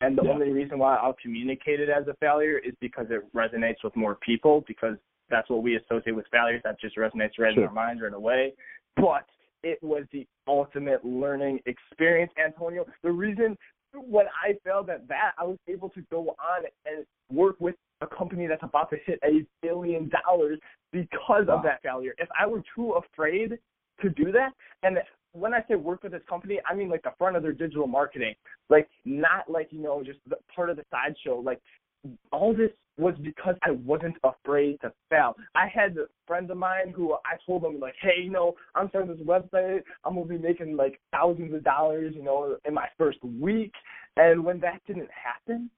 And 0.00 0.18
the 0.18 0.22
yeah. 0.24 0.32
only 0.32 0.50
reason 0.50 0.78
why 0.78 0.96
I'll 0.96 1.16
communicate 1.22 1.80
it 1.80 1.88
as 1.88 2.06
a 2.08 2.14
failure 2.20 2.58
is 2.58 2.74
because 2.80 3.06
it 3.10 3.22
resonates 3.34 3.82
with 3.82 3.94
more 3.96 4.16
people 4.16 4.64
because 4.66 4.96
that's 5.30 5.48
what 5.48 5.62
we 5.62 5.76
associate 5.76 6.14
with 6.14 6.26
failures. 6.30 6.60
That 6.64 6.80
just 6.80 6.96
resonates 6.96 7.38
right 7.38 7.54
sure. 7.54 7.62
in 7.62 7.68
our 7.68 7.72
minds 7.72 8.02
right 8.02 8.12
away. 8.12 8.54
But 8.96 9.26
it 9.62 9.82
was 9.82 10.04
the 10.12 10.26
ultimate 10.46 11.04
learning 11.04 11.60
experience, 11.66 12.32
Antonio. 12.44 12.84
The 13.02 13.10
reason 13.10 13.56
when 13.94 14.26
I 14.26 14.54
failed 14.64 14.90
at 14.90 15.08
that, 15.08 15.32
I 15.38 15.44
was 15.44 15.58
able 15.68 15.88
to 15.90 16.02
go 16.10 16.34
on 16.38 16.64
and 16.84 17.06
work 17.30 17.56
with 17.60 17.76
a 18.04 18.16
company 18.16 18.46
that's 18.46 18.62
about 18.62 18.90
to 18.90 18.96
hit 19.04 19.18
a 19.24 19.44
billion 19.62 20.10
dollars 20.24 20.58
because 20.92 21.46
wow. 21.48 21.56
of 21.56 21.62
that 21.64 21.82
failure. 21.82 22.14
If 22.18 22.28
I 22.38 22.46
were 22.46 22.62
too 22.74 22.92
afraid 22.92 23.58
to 24.02 24.10
do 24.10 24.32
that, 24.32 24.50
and 24.82 24.98
when 25.32 25.52
I 25.52 25.64
say 25.68 25.74
work 25.74 26.02
with 26.02 26.12
this 26.12 26.22
company, 26.28 26.60
I 26.68 26.74
mean 26.74 26.88
like 26.88 27.02
the 27.02 27.12
front 27.18 27.36
of 27.36 27.42
their 27.42 27.52
digital 27.52 27.86
marketing, 27.86 28.34
like 28.70 28.88
not 29.04 29.50
like 29.50 29.68
you 29.70 29.82
know 29.82 30.02
just 30.02 30.20
the 30.28 30.36
part 30.54 30.70
of 30.70 30.76
the 30.76 30.84
sideshow. 30.90 31.40
Like 31.40 31.60
all 32.32 32.54
this 32.54 32.70
was 32.96 33.14
because 33.22 33.56
I 33.62 33.72
wasn't 33.72 34.16
afraid 34.22 34.80
to 34.82 34.92
fail. 35.10 35.34
I 35.54 35.66
had 35.66 35.96
friends 36.26 36.50
of 36.50 36.56
mine 36.56 36.92
who 36.94 37.14
I 37.14 37.36
told 37.44 37.62
them 37.62 37.80
like, 37.80 37.94
hey, 38.00 38.22
you 38.22 38.30
know, 38.30 38.54
I'm 38.74 38.88
starting 38.90 39.10
this 39.10 39.26
website. 39.26 39.80
I'm 40.04 40.14
gonna 40.14 40.26
be 40.26 40.38
making 40.38 40.76
like 40.76 41.00
thousands 41.10 41.52
of 41.52 41.64
dollars, 41.64 42.14
you 42.16 42.22
know, 42.22 42.56
in 42.64 42.74
my 42.74 42.86
first 42.96 43.18
week. 43.24 43.72
And 44.16 44.44
when 44.44 44.60
that 44.60 44.80
didn't 44.86 45.10
happen, 45.10 45.70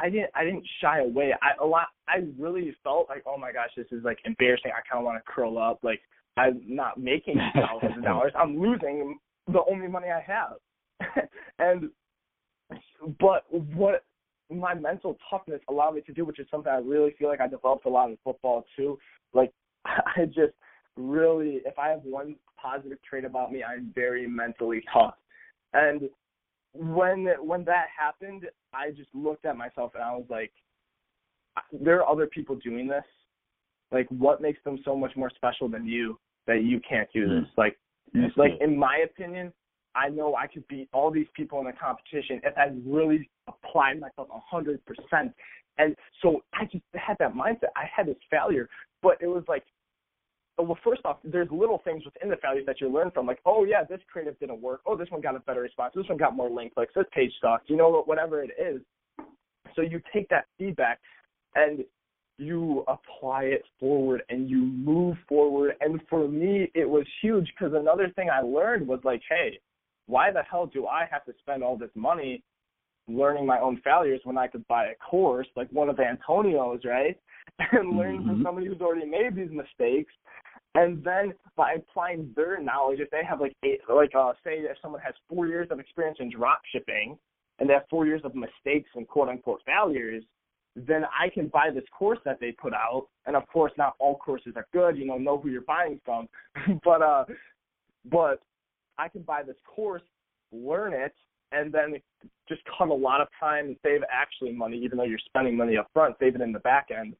I 0.00 0.10
didn't 0.10 0.30
I 0.34 0.44
didn't 0.44 0.66
shy 0.80 1.00
away. 1.00 1.32
I 1.42 1.62
a 1.62 1.66
lot 1.66 1.88
I 2.08 2.24
really 2.38 2.74
felt 2.82 3.08
like, 3.08 3.24
oh 3.26 3.36
my 3.36 3.52
gosh, 3.52 3.70
this 3.76 3.86
is 3.90 4.04
like 4.04 4.18
embarrassing. 4.24 4.70
I 4.70 4.86
kind 4.88 5.00
of 5.00 5.04
want 5.04 5.22
to 5.24 5.32
curl 5.32 5.58
up. 5.58 5.80
Like 5.82 6.00
I'm 6.36 6.62
not 6.66 6.98
making 6.98 7.36
thousands 7.54 7.98
of 7.98 8.04
dollars. 8.04 8.32
I'm 8.38 8.58
losing 8.58 9.18
the 9.46 9.60
only 9.70 9.88
money 9.88 10.08
I 10.08 10.20
have. 10.20 11.28
and 11.58 11.90
but 13.20 13.44
what 13.50 14.04
my 14.50 14.74
mental 14.74 15.16
toughness 15.30 15.60
allowed 15.68 15.94
me 15.94 16.00
to 16.02 16.12
do, 16.12 16.24
which 16.24 16.38
is 16.38 16.46
something 16.50 16.72
I 16.72 16.78
really 16.78 17.14
feel 17.18 17.28
like 17.28 17.40
I 17.40 17.48
developed 17.48 17.86
a 17.86 17.90
lot 17.90 18.10
in 18.10 18.18
football 18.24 18.64
too. 18.76 18.98
Like 19.32 19.52
I 19.84 20.26
just 20.26 20.54
really, 20.96 21.60
if 21.64 21.78
I 21.78 21.88
have 21.88 22.02
one 22.02 22.36
positive 22.60 22.98
trait 23.08 23.24
about 23.24 23.52
me, 23.52 23.62
I'm 23.62 23.92
very 23.94 24.26
mentally 24.26 24.82
tough. 24.92 25.14
And 25.72 26.08
when 26.72 27.28
when 27.40 27.64
that 27.64 27.86
happened, 27.96 28.44
I 28.72 28.90
just 28.90 29.08
looked 29.14 29.44
at 29.44 29.56
myself 29.56 29.92
and 29.94 30.02
I 30.02 30.12
was 30.12 30.26
like, 30.28 30.52
there 31.72 32.02
are 32.02 32.08
other 32.10 32.26
people 32.26 32.56
doing 32.56 32.86
this. 32.86 33.04
Like, 33.90 34.06
what 34.10 34.42
makes 34.42 34.62
them 34.64 34.78
so 34.84 34.94
much 34.96 35.12
more 35.16 35.30
special 35.34 35.68
than 35.68 35.86
you 35.86 36.18
that 36.46 36.62
you 36.62 36.80
can't 36.88 37.08
do 37.12 37.22
this? 37.22 37.30
Mm-hmm. 37.30 37.60
Like, 37.60 37.78
mm-hmm. 38.14 38.40
like 38.40 38.52
in 38.60 38.76
my 38.76 39.04
opinion, 39.04 39.52
I 39.94 40.08
know 40.08 40.34
I 40.34 40.46
could 40.46 40.66
beat 40.68 40.88
all 40.92 41.10
these 41.10 41.26
people 41.34 41.60
in 41.60 41.66
a 41.66 41.72
competition 41.72 42.40
if 42.44 42.56
I 42.56 42.70
really 42.86 43.28
applied 43.48 44.00
myself 44.00 44.28
a 44.32 44.38
hundred 44.38 44.80
percent. 44.84 45.32
And 45.78 45.94
so 46.22 46.42
I 46.54 46.64
just 46.64 46.84
had 46.94 47.16
that 47.20 47.34
mindset. 47.34 47.70
I 47.76 47.84
had 47.94 48.06
this 48.06 48.16
failure, 48.30 48.68
but 49.02 49.16
it 49.20 49.26
was 49.26 49.44
like, 49.48 49.64
well, 50.58 50.78
first 50.84 51.02
off, 51.04 51.18
there's 51.24 51.48
little 51.50 51.80
things 51.84 52.04
within 52.04 52.28
the 52.28 52.36
failures 52.36 52.64
that 52.66 52.80
you 52.80 52.92
learn 52.92 53.10
from, 53.10 53.26
like, 53.26 53.40
oh 53.46 53.64
yeah, 53.64 53.84
this 53.84 54.00
creative 54.10 54.38
didn't 54.38 54.60
work. 54.60 54.80
Oh, 54.86 54.96
this 54.96 55.10
one 55.10 55.20
got 55.20 55.36
a 55.36 55.40
better 55.40 55.60
response. 55.60 55.92
This 55.94 56.08
one 56.08 56.18
got 56.18 56.34
more 56.34 56.50
link 56.50 56.74
clicks. 56.74 56.92
This 56.94 57.06
page 57.12 57.32
sucked. 57.40 57.70
You 57.70 57.76
know, 57.76 58.02
whatever 58.06 58.42
it 58.42 58.50
is. 58.58 58.80
So 59.76 59.82
you 59.82 60.00
take 60.12 60.28
that 60.30 60.46
feedback 60.58 60.98
and 61.54 61.84
you 62.38 62.84
apply 62.86 63.44
it 63.44 63.62
forward 63.78 64.22
and 64.28 64.48
you 64.48 64.58
move 64.58 65.16
forward. 65.28 65.74
And 65.80 66.00
for 66.08 66.28
me, 66.28 66.70
it 66.74 66.88
was 66.88 67.04
huge 67.20 67.52
because 67.58 67.74
another 67.74 68.10
thing 68.14 68.28
I 68.30 68.40
learned 68.40 68.86
was 68.86 69.00
like, 69.04 69.22
hey, 69.28 69.58
why 70.06 70.30
the 70.30 70.42
hell 70.48 70.66
do 70.66 70.86
I 70.86 71.06
have 71.10 71.24
to 71.26 71.32
spend 71.40 71.62
all 71.62 71.76
this 71.76 71.90
money 71.94 72.42
learning 73.08 73.46
my 73.46 73.58
own 73.58 73.80
failures 73.82 74.20
when 74.24 74.38
I 74.38 74.46
could 74.46 74.66
buy 74.68 74.86
a 74.86 74.94
course 74.96 75.46
like 75.56 75.68
one 75.70 75.88
of 75.88 75.98
Antonio's, 75.98 76.80
right? 76.84 77.18
And 77.72 77.96
learn 77.96 78.18
mm-hmm. 78.18 78.28
from 78.28 78.42
somebody 78.44 78.68
who's 78.68 78.80
already 78.80 79.06
made 79.06 79.34
these 79.34 79.50
mistakes. 79.50 80.12
And 80.74 81.02
then 81.02 81.32
by 81.56 81.74
applying 81.74 82.32
their 82.36 82.60
knowledge, 82.60 83.00
if 83.00 83.10
they 83.10 83.24
have 83.28 83.40
like 83.40 83.56
eight, 83.64 83.80
like 83.92 84.14
uh, 84.14 84.32
say 84.44 84.58
if 84.58 84.76
someone 84.82 85.00
has 85.00 85.14
four 85.28 85.46
years 85.46 85.68
of 85.70 85.80
experience 85.80 86.18
in 86.20 86.30
drop 86.30 86.60
shipping 86.72 87.18
and 87.58 87.68
they 87.68 87.74
have 87.74 87.84
four 87.90 88.06
years 88.06 88.20
of 88.24 88.34
mistakes 88.34 88.90
and 88.94 89.08
quote 89.08 89.28
unquote 89.28 89.60
failures, 89.66 90.22
then 90.76 91.04
I 91.06 91.28
can 91.28 91.48
buy 91.48 91.70
this 91.74 91.84
course 91.96 92.18
that 92.24 92.38
they 92.40 92.52
put 92.52 92.72
out. 92.72 93.08
And 93.26 93.34
of 93.34 93.46
course, 93.48 93.72
not 93.76 93.94
all 93.98 94.16
courses 94.16 94.52
are 94.56 94.66
good. 94.72 94.96
You 94.96 95.06
know, 95.06 95.18
know 95.18 95.38
who 95.38 95.48
you're 95.48 95.62
buying 95.62 96.00
from. 96.04 96.28
but 96.84 97.02
uh, 97.02 97.24
but 98.10 98.40
I 98.98 99.08
can 99.08 99.22
buy 99.22 99.42
this 99.42 99.56
course, 99.66 100.02
learn 100.52 100.92
it, 100.92 101.14
and 101.52 101.72
then 101.72 101.96
just 102.48 102.60
cut 102.76 102.88
a 102.88 102.94
lot 102.94 103.20
of 103.20 103.28
time 103.40 103.66
and 103.66 103.76
save 103.82 104.00
actually 104.10 104.52
money, 104.52 104.78
even 104.78 104.98
though 104.98 105.04
you're 105.04 105.18
spending 105.18 105.56
money 105.56 105.76
up 105.76 105.88
front, 105.92 106.16
save 106.20 106.34
it 106.34 106.40
in 106.40 106.52
the 106.52 106.58
back 106.60 106.88
end. 106.96 107.14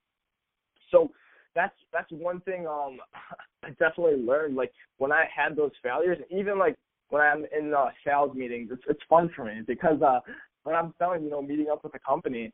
So 0.91 1.11
that's 1.55 1.75
that's 1.93 2.11
one 2.11 2.41
thing 2.43 2.67
um 2.67 2.99
I 3.65 3.71
definitely 3.71 4.17
learned. 4.17 4.57
Like 4.57 4.73
when 4.99 5.13
I 5.13 5.25
had 5.35 5.57
those 5.57 5.73
failures, 5.83 6.19
even 6.31 6.59
like 6.59 6.77
when 7.11 7.23
I'm 7.23 7.45
in 7.57 7.75
uh, 7.75 7.87
sales 8.05 8.35
meetings, 8.35 8.71
it's 8.73 8.83
it's 8.89 9.01
fun 9.09 9.31
for 9.35 9.45
me 9.45 9.63
because 9.67 10.01
uh 10.03 10.21
when 10.65 10.75
I'm 10.75 10.95
selling, 10.99 11.25
you 11.25 11.31
know, 11.31 11.43
meeting 11.43 11.69
up 11.73 11.83
with 11.85 11.95
a 11.95 11.99
company, 11.99 12.53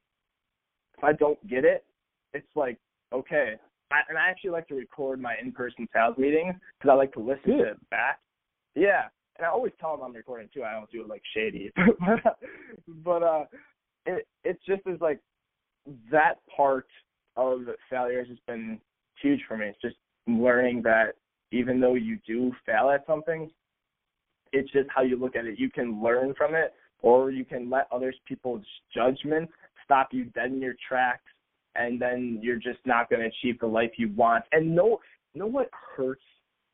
if 0.96 1.04
I 1.04 1.12
don't 1.12 1.44
get 1.48 1.64
it, 1.64 1.84
it's 2.32 2.46
like 2.54 2.78
okay. 3.12 3.54
I, 3.90 4.00
and 4.08 4.18
I 4.18 4.28
actually 4.28 4.50
like 4.50 4.66
to 4.68 4.74
record 4.74 5.20
my 5.20 5.34
in-person 5.40 5.86
sales 5.92 6.16
meetings 6.16 6.54
because 6.78 6.90
I 6.90 6.94
like 6.94 7.12
to 7.12 7.20
listen 7.20 7.42
Good. 7.44 7.58
to 7.58 7.70
it 7.72 7.90
back. 7.90 8.18
Yeah, 8.74 9.02
and 9.36 9.46
I 9.46 9.50
always 9.50 9.72
tell 9.78 9.96
them 9.96 10.04
I'm 10.04 10.14
recording 10.14 10.48
too. 10.52 10.64
I 10.64 10.72
don't 10.72 10.90
do 10.90 11.02
it 11.02 11.08
like 11.08 11.22
shady, 11.34 11.70
but 13.04 13.22
uh, 13.22 13.44
it 14.06 14.26
it 14.42 14.58
just 14.66 14.82
is 14.86 15.00
like 15.00 15.20
that 16.10 16.34
part 16.56 16.86
of 17.36 17.62
failure 17.90 18.20
has 18.20 18.28
just 18.28 18.44
been 18.46 18.80
huge 19.20 19.40
for 19.48 19.56
me. 19.56 19.66
It's 19.66 19.80
just 19.80 19.96
learning 20.26 20.82
that 20.82 21.14
even 21.52 21.80
though 21.80 21.94
you 21.94 22.18
do 22.26 22.52
fail 22.66 22.90
at 22.90 23.06
something, 23.06 23.50
it's 24.52 24.70
just 24.72 24.88
how 24.94 25.02
you 25.02 25.16
look 25.16 25.36
at 25.36 25.44
it. 25.46 25.58
You 25.58 25.70
can 25.70 26.02
learn 26.02 26.34
from 26.36 26.54
it, 26.54 26.74
or 27.02 27.30
you 27.30 27.44
can 27.44 27.68
let 27.68 27.88
other 27.92 28.12
people's 28.26 28.64
judgment 28.94 29.50
stop 29.84 30.08
you 30.12 30.24
dead 30.26 30.46
in 30.46 30.60
your 30.60 30.74
tracks, 30.88 31.24
and 31.74 32.00
then 32.00 32.38
you're 32.42 32.56
just 32.56 32.78
not 32.84 33.10
going 33.10 33.20
to 33.20 33.28
achieve 33.28 33.58
the 33.60 33.66
life 33.66 33.90
you 33.96 34.12
want. 34.14 34.44
And 34.52 34.74
know 34.74 35.00
know 35.34 35.46
what 35.46 35.68
hurts 35.96 36.22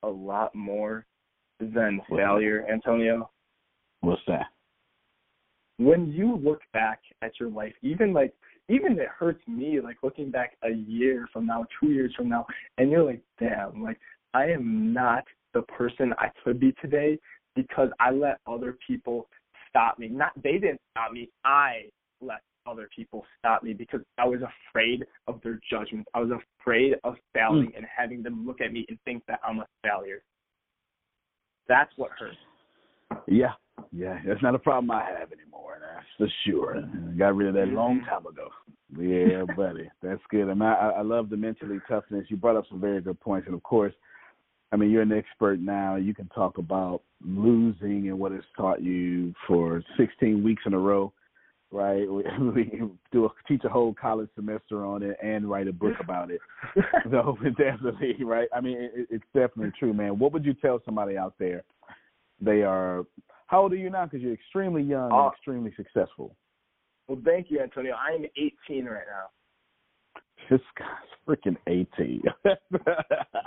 a 0.02 0.08
lot 0.08 0.54
more 0.54 1.06
than 1.58 2.00
failure, 2.08 2.66
Antonio? 2.70 3.30
What's 4.00 4.22
that? 4.26 4.46
When 5.78 6.12
you 6.12 6.36
look 6.36 6.60
back 6.72 7.00
at 7.22 7.32
your 7.40 7.50
life, 7.50 7.72
even 7.82 8.12
like 8.12 8.34
even 8.70 8.92
it 8.98 9.08
hurts 9.08 9.42
me 9.46 9.80
like 9.80 9.96
looking 10.02 10.30
back 10.30 10.56
a 10.62 10.70
year 10.70 11.28
from 11.32 11.46
now, 11.46 11.66
two 11.80 11.90
years 11.90 12.12
from 12.16 12.28
now, 12.28 12.46
and 12.78 12.90
you're 12.90 13.04
like, 13.04 13.22
damn, 13.38 13.82
like 13.82 13.98
I 14.34 14.46
am 14.46 14.92
not 14.92 15.24
the 15.54 15.62
person 15.62 16.14
I 16.18 16.28
could 16.44 16.60
be 16.60 16.72
today 16.80 17.18
because 17.56 17.88
I 17.98 18.10
let 18.10 18.38
other 18.46 18.76
people 18.86 19.28
stop 19.68 19.98
me. 19.98 20.08
Not 20.08 20.32
they 20.42 20.52
didn't 20.52 20.80
stop 20.92 21.12
me. 21.12 21.28
I 21.44 21.88
let 22.20 22.40
other 22.66 22.88
people 22.94 23.24
stop 23.38 23.62
me 23.62 23.72
because 23.72 24.00
I 24.18 24.26
was 24.26 24.40
afraid 24.70 25.04
of 25.26 25.40
their 25.42 25.58
judgment. 25.70 26.06
I 26.14 26.20
was 26.20 26.30
afraid 26.60 26.94
of 27.04 27.16
failing 27.34 27.72
mm. 27.72 27.76
and 27.76 27.86
having 27.94 28.22
them 28.22 28.46
look 28.46 28.60
at 28.60 28.72
me 28.72 28.86
and 28.88 28.98
think 29.04 29.22
that 29.26 29.40
I'm 29.44 29.60
a 29.60 29.66
failure. 29.82 30.22
That's 31.68 31.90
what 31.96 32.10
hurts. 32.18 32.36
Yeah, 33.26 33.52
yeah, 33.92 34.18
that's 34.26 34.42
not 34.42 34.54
a 34.54 34.58
problem 34.58 34.90
I 34.90 35.04
have 35.04 35.32
anymore. 35.32 35.78
That's 35.80 36.06
for 36.16 36.28
sure. 36.46 36.76
I 36.78 37.16
got 37.16 37.36
rid 37.36 37.48
of 37.48 37.54
that 37.54 37.64
a 37.64 37.76
long 37.76 38.00
mm-hmm. 38.00 38.08
time 38.08 38.26
ago. 38.26 38.48
Yeah, 38.98 39.44
buddy, 39.56 39.90
that's 40.02 40.22
good. 40.30 40.50
I 40.50 40.54
mean, 40.54 40.62
I, 40.62 40.90
I 40.98 41.02
love 41.02 41.30
the 41.30 41.36
mentally 41.36 41.78
toughness. 41.88 42.26
You 42.28 42.36
brought 42.36 42.56
up 42.56 42.64
some 42.68 42.80
very 42.80 43.00
good 43.00 43.20
points, 43.20 43.46
and 43.46 43.54
of 43.54 43.62
course, 43.62 43.94
I 44.72 44.76
mean, 44.76 44.90
you're 44.90 45.02
an 45.02 45.12
expert 45.12 45.60
now. 45.60 45.96
You 45.96 46.14
can 46.14 46.28
talk 46.28 46.58
about 46.58 47.02
losing 47.24 48.08
and 48.08 48.18
what 48.18 48.32
it's 48.32 48.46
taught 48.56 48.82
you 48.82 49.34
for 49.46 49.82
16 49.98 50.42
weeks 50.42 50.62
in 50.66 50.74
a 50.74 50.78
row, 50.78 51.12
right? 51.70 52.06
We, 52.40 52.52
we 52.54 52.82
do 53.12 53.26
a, 53.26 53.28
teach 53.48 53.62
a 53.64 53.68
whole 53.68 53.94
college 53.94 54.28
semester 54.34 54.84
on 54.84 55.02
it 55.02 55.16
and 55.22 55.50
write 55.50 55.68
a 55.68 55.72
book 55.72 55.94
about 56.00 56.30
it. 56.30 56.40
so 57.10 57.36
definitely, 57.58 58.16
right? 58.24 58.48
I 58.54 58.60
mean, 58.60 58.78
it, 58.78 59.08
it's 59.10 59.24
definitely 59.34 59.72
true, 59.78 59.92
man. 59.92 60.18
What 60.18 60.32
would 60.32 60.44
you 60.44 60.54
tell 60.54 60.80
somebody 60.84 61.16
out 61.16 61.34
there? 61.38 61.62
They 62.40 62.62
are. 62.62 63.04
How 63.50 63.62
old 63.62 63.72
are 63.72 63.76
you 63.76 63.90
now? 63.90 64.04
Because 64.04 64.20
you're 64.20 64.32
extremely 64.32 64.80
young 64.80 65.10
uh, 65.10 65.24
and 65.24 65.32
extremely 65.32 65.74
successful. 65.76 66.36
Well, 67.08 67.18
thank 67.24 67.50
you, 67.50 67.60
Antonio. 67.60 67.96
I 67.96 68.14
am 68.14 68.24
18 68.68 68.84
right 68.84 69.02
now. 69.10 70.20
This 70.48 70.60
guy's 70.78 70.86
freaking 71.26 71.56
18. 71.66 72.22
All 72.46 72.54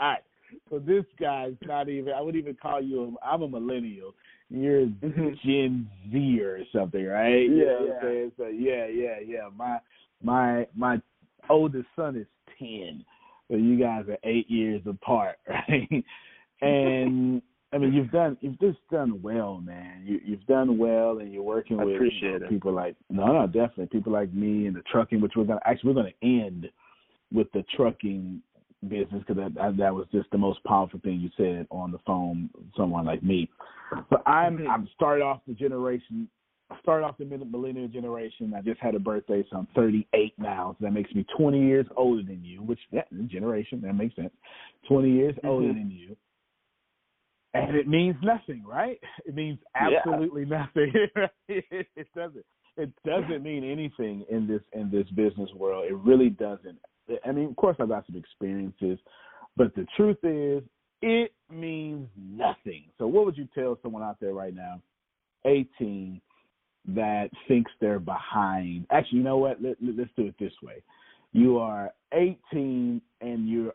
right. 0.01 0.17
so 0.69 0.79
this 0.79 1.05
guy's 1.17 1.53
not 1.65 1.87
even. 1.87 2.11
I 2.11 2.19
wouldn't 2.19 2.43
even 2.43 2.57
call 2.61 2.81
you. 2.81 3.17
A, 3.23 3.25
I'm 3.25 3.43
a 3.43 3.47
millennial. 3.47 4.13
You're 4.49 4.87
Mm-hmm. 4.87 5.29
Gen 5.45 5.89
Z 6.11 6.41
or 6.41 6.59
something, 6.75 7.05
right? 7.05 7.49
You 7.49 7.65
Yeah, 7.65 8.09
yeah. 8.11 8.25
So 8.37 8.47
yeah, 8.47 8.87
yeah, 8.87 9.19
yeah. 9.25 9.49
My 9.55 9.77
my 10.21 10.67
my 10.75 11.01
oldest 11.49 11.87
son 11.95 12.17
is 12.17 12.27
ten. 12.59 13.05
So 13.49 13.55
you 13.55 13.79
guys 13.79 14.03
are 14.09 14.17
eight 14.25 14.51
years 14.51 14.81
apart, 14.85 15.37
right? 15.47 16.03
And 16.61 17.41
I 17.73 17.77
mean, 17.79 17.91
you've 17.91 18.11
done 18.11 18.37
you've 18.41 18.59
just 18.59 18.77
done 18.91 19.21
well, 19.21 19.59
man. 19.59 20.03
You 20.05 20.19
you've 20.23 20.45
done 20.45 20.77
well, 20.77 21.19
and 21.19 21.33
you're 21.33 21.41
working 21.41 21.77
with 21.77 21.99
you 21.99 22.39
know, 22.39 22.47
people 22.47 22.71
like 22.71 22.95
no, 23.09 23.25
no, 23.25 23.47
definitely 23.47 23.87
people 23.87 24.13
like 24.13 24.31
me 24.33 24.67
and 24.67 24.75
the 24.75 24.83
trucking, 24.91 25.19
which 25.21 25.33
we're 25.35 25.45
gonna 25.45 25.59
actually 25.65 25.93
we're 25.93 26.01
gonna 26.03 26.13
end 26.21 26.69
with 27.33 27.51
the 27.53 27.63
trucking 27.75 28.41
business 28.87 29.23
because 29.25 29.37
that, 29.37 29.55
that 29.55 29.77
that 29.77 29.93
was 29.93 30.05
just 30.11 30.29
the 30.31 30.37
most 30.37 30.63
powerful 30.65 30.99
thing 31.03 31.19
you 31.19 31.29
said 31.35 31.65
on 31.71 31.91
the 31.91 31.99
phone. 32.05 32.49
Someone 32.77 33.05
like 33.05 33.23
me, 33.23 33.49
but 34.09 34.21
I'm 34.27 34.59
Mhm. 34.59 34.69
I'm 34.69 34.87
started 34.93 35.23
off 35.23 35.41
the 35.47 35.53
generation. 35.53 36.29
I 36.69 36.79
started 36.79 37.05
off 37.05 37.17
the 37.17 37.25
millennial 37.25 37.87
generation. 37.87 38.53
I 38.55 38.61
just 38.61 38.79
had 38.79 38.95
a 38.95 38.99
birthday, 38.99 39.43
so 39.49 39.57
I'm 39.57 39.67
38 39.75 40.33
now. 40.37 40.75
So 40.79 40.85
that 40.85 40.91
makes 40.91 41.13
me 41.13 41.23
20 41.37 41.59
years 41.59 41.85
older 41.95 42.23
than 42.23 42.43
you, 42.43 42.63
which 42.63 42.79
yeah, 42.91 43.03
generation 43.27 43.81
that 43.81 43.93
makes 43.93 44.15
sense. 44.15 44.33
20 44.87 45.09
years 45.09 45.35
older 45.43 45.67
Mhm. 45.67 45.73
than 45.73 45.91
you, 45.91 46.17
and 47.53 47.75
it 47.75 47.87
means 47.87 48.15
nothing, 48.23 48.63
right? 48.65 48.99
It 49.25 49.35
means 49.35 49.59
Yeah. 49.75 49.99
absolutely 49.99 50.45
nothing. 50.45 50.91
it, 51.47 52.07
doesn't. 52.15 52.45
It 52.77 52.91
doesn't 53.05 53.43
mean 53.43 53.63
anything 53.63 54.25
in 54.29 54.47
this 54.47 54.61
in 54.73 54.89
this 54.89 55.07
business 55.11 55.49
world. 55.55 55.85
It 55.85 55.95
really 55.95 56.29
doesn't. 56.29 56.79
I 57.25 57.31
mean, 57.31 57.49
of 57.49 57.55
course, 57.55 57.77
I've 57.79 57.89
got 57.89 58.05
some 58.07 58.15
experiences, 58.15 58.97
but 59.55 59.75
the 59.75 59.85
truth 59.95 60.17
is, 60.23 60.63
it 61.01 61.33
means 61.51 62.07
nothing. 62.17 62.85
So, 62.97 63.07
what 63.07 63.25
would 63.25 63.37
you 63.37 63.47
tell 63.53 63.77
someone 63.83 64.03
out 64.03 64.19
there 64.19 64.33
right 64.33 64.55
now, 64.55 64.81
18, 65.45 66.21
that 66.87 67.29
thinks 67.47 67.71
they're 67.81 67.99
behind? 67.99 68.87
Actually, 68.89 69.19
you 69.19 69.23
know 69.23 69.37
what? 69.37 69.61
Let, 69.61 69.75
let, 69.81 69.97
let's 69.97 70.11
do 70.15 70.25
it 70.27 70.35
this 70.39 70.53
way. 70.63 70.81
You 71.33 71.57
are 71.57 71.91
18 72.13 73.01
and 73.21 73.49
you're 73.49 73.73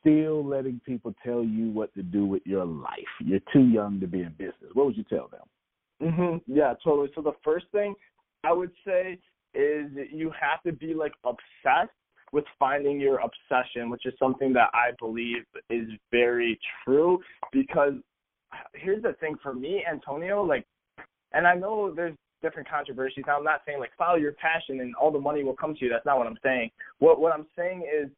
still 0.00 0.44
letting 0.44 0.80
people 0.84 1.14
tell 1.24 1.42
you 1.42 1.70
what 1.70 1.92
to 1.94 2.02
do 2.02 2.26
with 2.26 2.42
your 2.44 2.64
life. 2.64 2.90
You're 3.20 3.40
too 3.52 3.64
young 3.64 4.00
to 4.00 4.06
be 4.06 4.20
in 4.20 4.34
business. 4.38 4.70
What 4.74 4.86
would 4.86 4.96
you 4.96 5.04
tell 5.04 5.28
them? 5.28 6.10
Mm-hmm. 6.10 6.52
Yeah, 6.52 6.74
totally. 6.84 7.10
So 7.14 7.22
the 7.22 7.32
first 7.42 7.66
thing 7.72 7.94
I 8.44 8.52
would 8.52 8.72
say 8.86 9.18
is 9.54 9.90
you 10.12 10.30
have 10.38 10.62
to 10.64 10.72
be 10.72 10.94
like 10.94 11.12
obsessed 11.24 11.92
with 12.32 12.44
finding 12.58 13.00
your 13.00 13.20
obsession, 13.20 13.88
which 13.88 14.04
is 14.04 14.12
something 14.18 14.52
that 14.52 14.70
I 14.74 14.90
believe 14.98 15.44
is 15.70 15.88
very 16.10 16.58
true. 16.84 17.20
Because 17.52 17.94
here's 18.74 19.02
the 19.02 19.14
thing 19.14 19.36
for 19.42 19.54
me, 19.54 19.84
Antonio, 19.90 20.42
like, 20.42 20.66
and 21.32 21.46
I 21.46 21.54
know 21.54 21.92
there's 21.94 22.14
different 22.42 22.68
controversies. 22.68 23.24
I'm 23.28 23.44
not 23.44 23.62
saying 23.66 23.80
like 23.80 23.90
follow 23.96 24.16
your 24.16 24.32
passion 24.32 24.80
and 24.80 24.94
all 24.96 25.10
the 25.10 25.18
money 25.18 25.42
will 25.42 25.56
come 25.56 25.74
to 25.74 25.84
you. 25.84 25.90
That's 25.90 26.06
not 26.06 26.18
what 26.18 26.26
I'm 26.26 26.38
saying. 26.42 26.70
What 26.98 27.20
what 27.20 27.32
I'm 27.32 27.46
saying 27.56 27.82
is, 27.82 28.10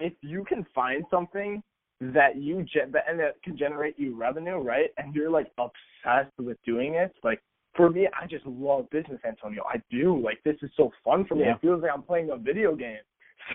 if 0.00 0.12
you 0.22 0.44
can 0.44 0.64
find 0.74 1.04
something 1.10 1.62
that 2.00 2.36
you 2.36 2.62
ge- 2.64 2.90
that- 2.90 3.04
and 3.08 3.18
that 3.20 3.40
can 3.42 3.56
generate 3.56 3.98
you 3.98 4.16
revenue, 4.16 4.56
right? 4.56 4.90
And 4.98 5.14
you're 5.14 5.30
like 5.30 5.50
obsessed 5.58 6.36
with 6.38 6.58
doing 6.64 6.94
it. 6.94 7.14
Like 7.22 7.42
for 7.76 7.90
me, 7.90 8.08
I 8.20 8.26
just 8.26 8.46
love 8.46 8.88
business, 8.90 9.20
Antonio. 9.26 9.64
I 9.72 9.80
do. 9.90 10.20
Like 10.20 10.42
this 10.44 10.56
is 10.62 10.70
so 10.76 10.90
fun 11.04 11.24
for 11.24 11.34
me. 11.36 11.42
Yeah. 11.42 11.54
It 11.54 11.60
feels 11.60 11.82
like 11.82 11.92
I'm 11.94 12.02
playing 12.02 12.30
a 12.30 12.36
video 12.36 12.74
game. 12.74 12.98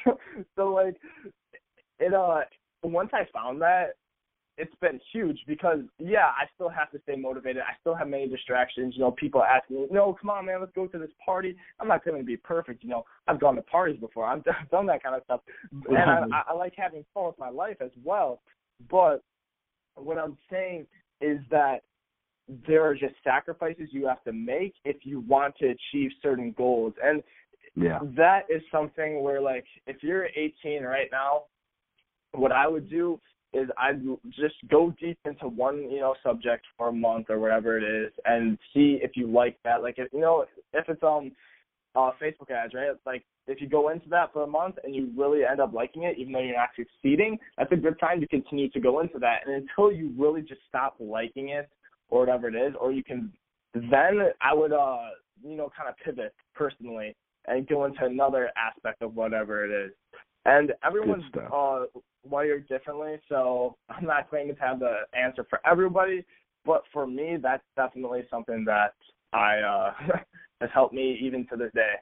so 0.56 0.70
like 0.74 0.96
it 2.00 2.14
uh 2.14 2.42
once 2.84 3.10
I 3.14 3.26
found 3.34 3.62
that 3.62 3.96
it's 4.60 4.76
been 4.82 5.00
huge 5.14 5.40
because 5.48 5.80
yeah, 5.98 6.28
I 6.28 6.46
still 6.54 6.68
have 6.70 6.92
to 6.92 7.00
stay 7.04 7.16
motivated. 7.16 7.64
I 7.64 7.80
still 7.80 7.96
have 7.96 8.10
many 8.10 8.28
distractions. 8.28 8.94
You 8.96 9.04
know, 9.04 9.12
people 9.12 9.42
asking 9.42 9.78
me, 9.78 9.88
"No, 9.90 10.16
come 10.20 10.30
on, 10.30 10.46
man, 10.46 10.60
let's 10.60 10.74
go 10.74 10.86
to 10.86 10.98
this 11.00 11.10
party." 11.26 11.56
I'm 11.80 11.88
not 11.88 12.04
going 12.04 12.18
to 12.20 12.26
be 12.26 12.36
perfect. 12.36 12.84
You 12.84 12.90
know, 12.90 13.06
I've 13.28 13.40
gone 13.40 13.56
to 13.56 13.62
parties 13.62 14.00
before. 14.00 14.26
I've 14.26 14.44
done, 14.44 14.56
done 14.70 14.86
that 14.88 15.02
kind 15.02 15.16
of 15.16 15.24
stuff, 15.24 15.42
and 15.72 15.98
I, 15.98 16.02
mm-hmm. 16.02 16.34
I 16.50 16.54
like 16.54 16.74
having 16.76 17.06
fun 17.14 17.28
with 17.28 17.40
my 17.40 17.50
life 17.50 17.78
as 17.82 17.92
well. 18.04 18.42
But 18.92 19.24
what 19.96 20.18
I'm 20.18 20.38
saying 20.52 20.86
is 21.22 21.40
that 21.50 21.80
there 22.68 22.84
are 22.84 22.96
just 22.96 23.16
sacrifices 23.24 23.90
you 23.92 24.08
have 24.08 24.24
to 24.24 24.34
make 24.34 24.74
if 24.84 24.98
you 25.04 25.22
want 25.22 25.56
to 25.58 25.68
achieve 25.68 26.12
certain 26.22 26.54
goals, 26.58 26.94
and 27.02 27.24
Yeah. 27.76 28.00
that 28.18 28.46
is 28.50 28.62
something 28.72 29.22
where 29.24 29.40
like 29.40 29.66
if 29.88 30.04
you're 30.04 30.28
18 30.36 30.84
right 30.84 31.08
now, 31.12 31.44
what 32.34 32.52
I 32.52 32.68
would 32.68 32.90
do 32.90 33.20
is 33.54 33.68
I'd 33.78 34.02
just 34.30 34.56
go 34.70 34.94
deep 35.00 35.18
into 35.26 35.48
one, 35.48 35.90
you 35.92 36.00
know, 36.00 36.16
subject 36.24 36.66
for 36.78 36.90
a 36.90 36.94
month 36.94 37.28
or 37.30 37.40
whatever 37.40 37.78
it 37.78 37.84
is 37.84 38.12
and 38.26 38.58
see 38.74 39.00
if 39.02 39.12
you 39.16 39.28
like 39.28 39.58
that. 39.64 39.82
Like 39.82 39.96
if 39.98 40.12
you 40.14 40.20
know, 40.20 40.46
if 40.74 40.88
it's 40.88 41.04
um 41.04 41.32
uh 41.96 42.12
Facebook 42.22 42.52
ads, 42.52 42.74
right? 42.74 42.92
Like 43.06 43.24
if 43.48 43.60
you 43.60 43.68
go 43.68 43.90
into 43.90 44.08
that 44.10 44.32
for 44.34 44.44
a 44.44 44.48
month 44.48 44.76
and 44.84 44.96
you 44.96 45.12
really 45.18 45.44
end 45.44 45.60
up 45.60 45.74
liking 45.74 46.04
it, 46.04 46.18
even 46.20 46.34
though 46.34 46.42
you're 46.42 46.56
not 46.56 46.70
succeeding, 46.76 47.40
that's 47.58 47.72
a 47.72 47.76
good 47.76 48.00
time 48.00 48.22
to 48.22 48.28
continue 48.28 48.70
to 48.70 48.80
go 48.80 49.00
into 49.00 49.18
that. 49.20 49.40
And 49.46 49.56
until 49.56 49.92
you 49.92 50.14
really 50.18 50.42
just 50.42 50.62
stop 50.68 50.96
liking 51.00 51.50
it 51.50 51.68
or 52.10 52.20
whatever 52.20 52.50
it 52.50 52.56
is, 52.56 52.74
or 52.80 52.92
you 52.92 53.04
can 53.04 53.32
then 53.74 54.20
I 54.42 54.54
would 54.54 54.74
uh 54.74 55.10
you 55.44 55.56
know 55.56 55.72
kind 55.76 55.90
of 55.90 55.96
pivot 56.04 56.34
personally 56.54 57.16
and 57.48 57.68
go 57.68 57.86
into 57.86 58.06
another 58.06 58.52
aspect 58.58 59.02
of 59.02 59.16
whatever 59.16 59.66
it 59.66 59.86
is. 59.88 59.92
And 60.46 60.74
everyone's 60.86 61.24
uh 61.54 61.86
wired 62.24 62.68
differently, 62.68 63.18
so 63.28 63.78
I'm 63.90 64.06
not 64.06 64.30
claiming 64.30 64.56
to 64.56 64.62
have 64.62 64.80
the 64.80 65.00
answer 65.14 65.46
for 65.50 65.60
everybody, 65.66 66.26
but 66.66 66.84
for 66.92 67.06
me 67.08 67.38
that's 67.42 67.64
definitely 67.76 68.24
something 68.30 68.66
that 68.66 68.94
I 69.34 69.58
uh 69.60 69.92
has 70.62 70.70
helped 70.74 70.94
me 70.94 71.18
even 71.22 71.46
to 71.48 71.56
this 71.56 71.72
day. 71.74 71.94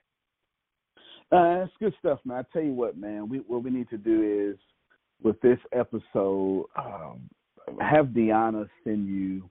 Uh, 1.30 1.60
that's 1.60 1.72
good 1.80 1.94
stuff, 2.00 2.20
man. 2.24 2.38
I 2.38 2.54
tell 2.54 2.64
you 2.64 2.74
what, 2.74 2.98
man. 2.98 3.28
We 3.28 3.40
what 3.40 3.64
we 3.64 3.70
need 3.70 3.90
to 3.90 3.98
do 3.98 4.52
is 4.52 4.58
with 5.22 5.40
this 5.42 5.60
episode, 5.74 6.66
um, 6.78 7.30
have 7.82 8.08
Deanna 8.08 8.68
send 8.84 9.08
you 9.08 9.50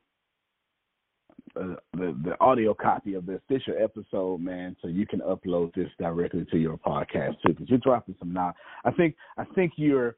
Uh, 1.54 1.74
the 1.94 2.16
the 2.24 2.36
audio 2.40 2.74
copy 2.74 3.14
of 3.14 3.24
this. 3.24 3.40
official 3.48 3.74
episode, 3.82 4.40
man, 4.40 4.76
so 4.82 4.88
you 4.88 5.06
can 5.06 5.20
upload 5.20 5.72
this 5.74 5.88
directly 5.98 6.44
to 6.50 6.58
your 6.58 6.76
podcast 6.76 7.32
too. 7.44 7.52
Because 7.52 7.68
you're 7.68 7.78
dropping 7.78 8.14
some 8.18 8.32
now. 8.32 8.54
I 8.84 8.90
think 8.90 9.16
I 9.38 9.44
think 9.54 9.72
you're 9.76 10.16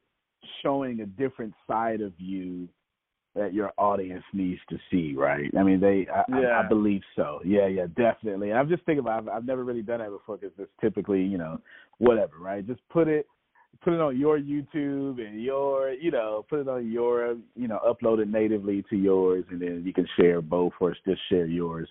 showing 0.62 1.00
a 1.00 1.06
different 1.06 1.54
side 1.66 2.00
of 2.00 2.12
you 2.18 2.68
that 3.34 3.54
your 3.54 3.72
audience 3.78 4.24
needs 4.32 4.60
to 4.68 4.78
see, 4.90 5.14
right? 5.16 5.50
I 5.56 5.62
mean, 5.62 5.80
they, 5.80 6.06
I, 6.12 6.20
I, 6.32 6.40
Yeah. 6.40 6.60
I 6.64 6.68
believe 6.68 7.02
so. 7.14 7.40
Yeah, 7.44 7.66
yeah, 7.66 7.86
definitely. 7.96 8.50
And 8.50 8.58
I'm 8.58 8.68
just 8.68 8.84
thinking 8.84 9.00
about, 9.00 9.22
I've, 9.22 9.28
I've 9.28 9.44
never 9.44 9.64
really 9.64 9.82
done 9.82 10.00
that 10.00 10.10
before 10.10 10.38
because 10.38 10.54
it's 10.58 10.70
typically, 10.80 11.22
you 11.22 11.38
know, 11.38 11.60
whatever, 11.98 12.38
right? 12.40 12.66
Just 12.66 12.80
put 12.88 13.06
it, 13.06 13.26
put 13.82 13.92
it 13.92 14.00
on 14.00 14.18
your 14.18 14.38
YouTube 14.38 15.24
and 15.24 15.42
your, 15.42 15.92
you 15.92 16.10
know, 16.10 16.44
put 16.48 16.60
it 16.60 16.68
on 16.68 16.90
your, 16.90 17.36
you 17.54 17.68
know, 17.68 17.80
upload 17.86 18.20
it 18.20 18.28
natively 18.28 18.84
to 18.90 18.96
yours, 18.96 19.44
and 19.50 19.60
then 19.60 19.82
you 19.84 19.92
can 19.92 20.06
share 20.18 20.40
both 20.40 20.72
or 20.80 20.94
just 21.06 21.20
share 21.28 21.46
yours. 21.46 21.88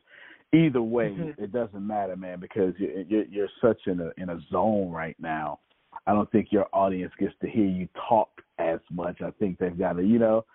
Either 0.53 0.81
way, 0.81 1.09
Mhm. 1.09 1.37
it 1.37 1.51
doesn't 1.51 1.85
matter, 1.85 2.15
man, 2.15 2.39
because 2.39 2.73
you're, 2.79 3.01
you're 3.01 3.25
you're 3.25 3.49
such 3.61 3.85
in 3.87 3.99
a 3.99 4.11
in 4.17 4.29
a 4.29 4.39
zone 4.49 4.91
right 4.91 5.15
now. 5.19 5.59
I 6.05 6.13
don't 6.13 6.29
think 6.31 6.51
your 6.51 6.67
audience 6.71 7.13
gets 7.19 7.33
to 7.41 7.49
hear 7.49 7.65
you 7.65 7.87
talk 8.07 8.29
as 8.59 8.79
much. 8.89 9.21
I 9.21 9.31
think 9.31 9.57
they've 9.57 9.77
got 9.77 9.93
to, 9.93 10.03
you 10.03 10.19
know, 10.19 10.45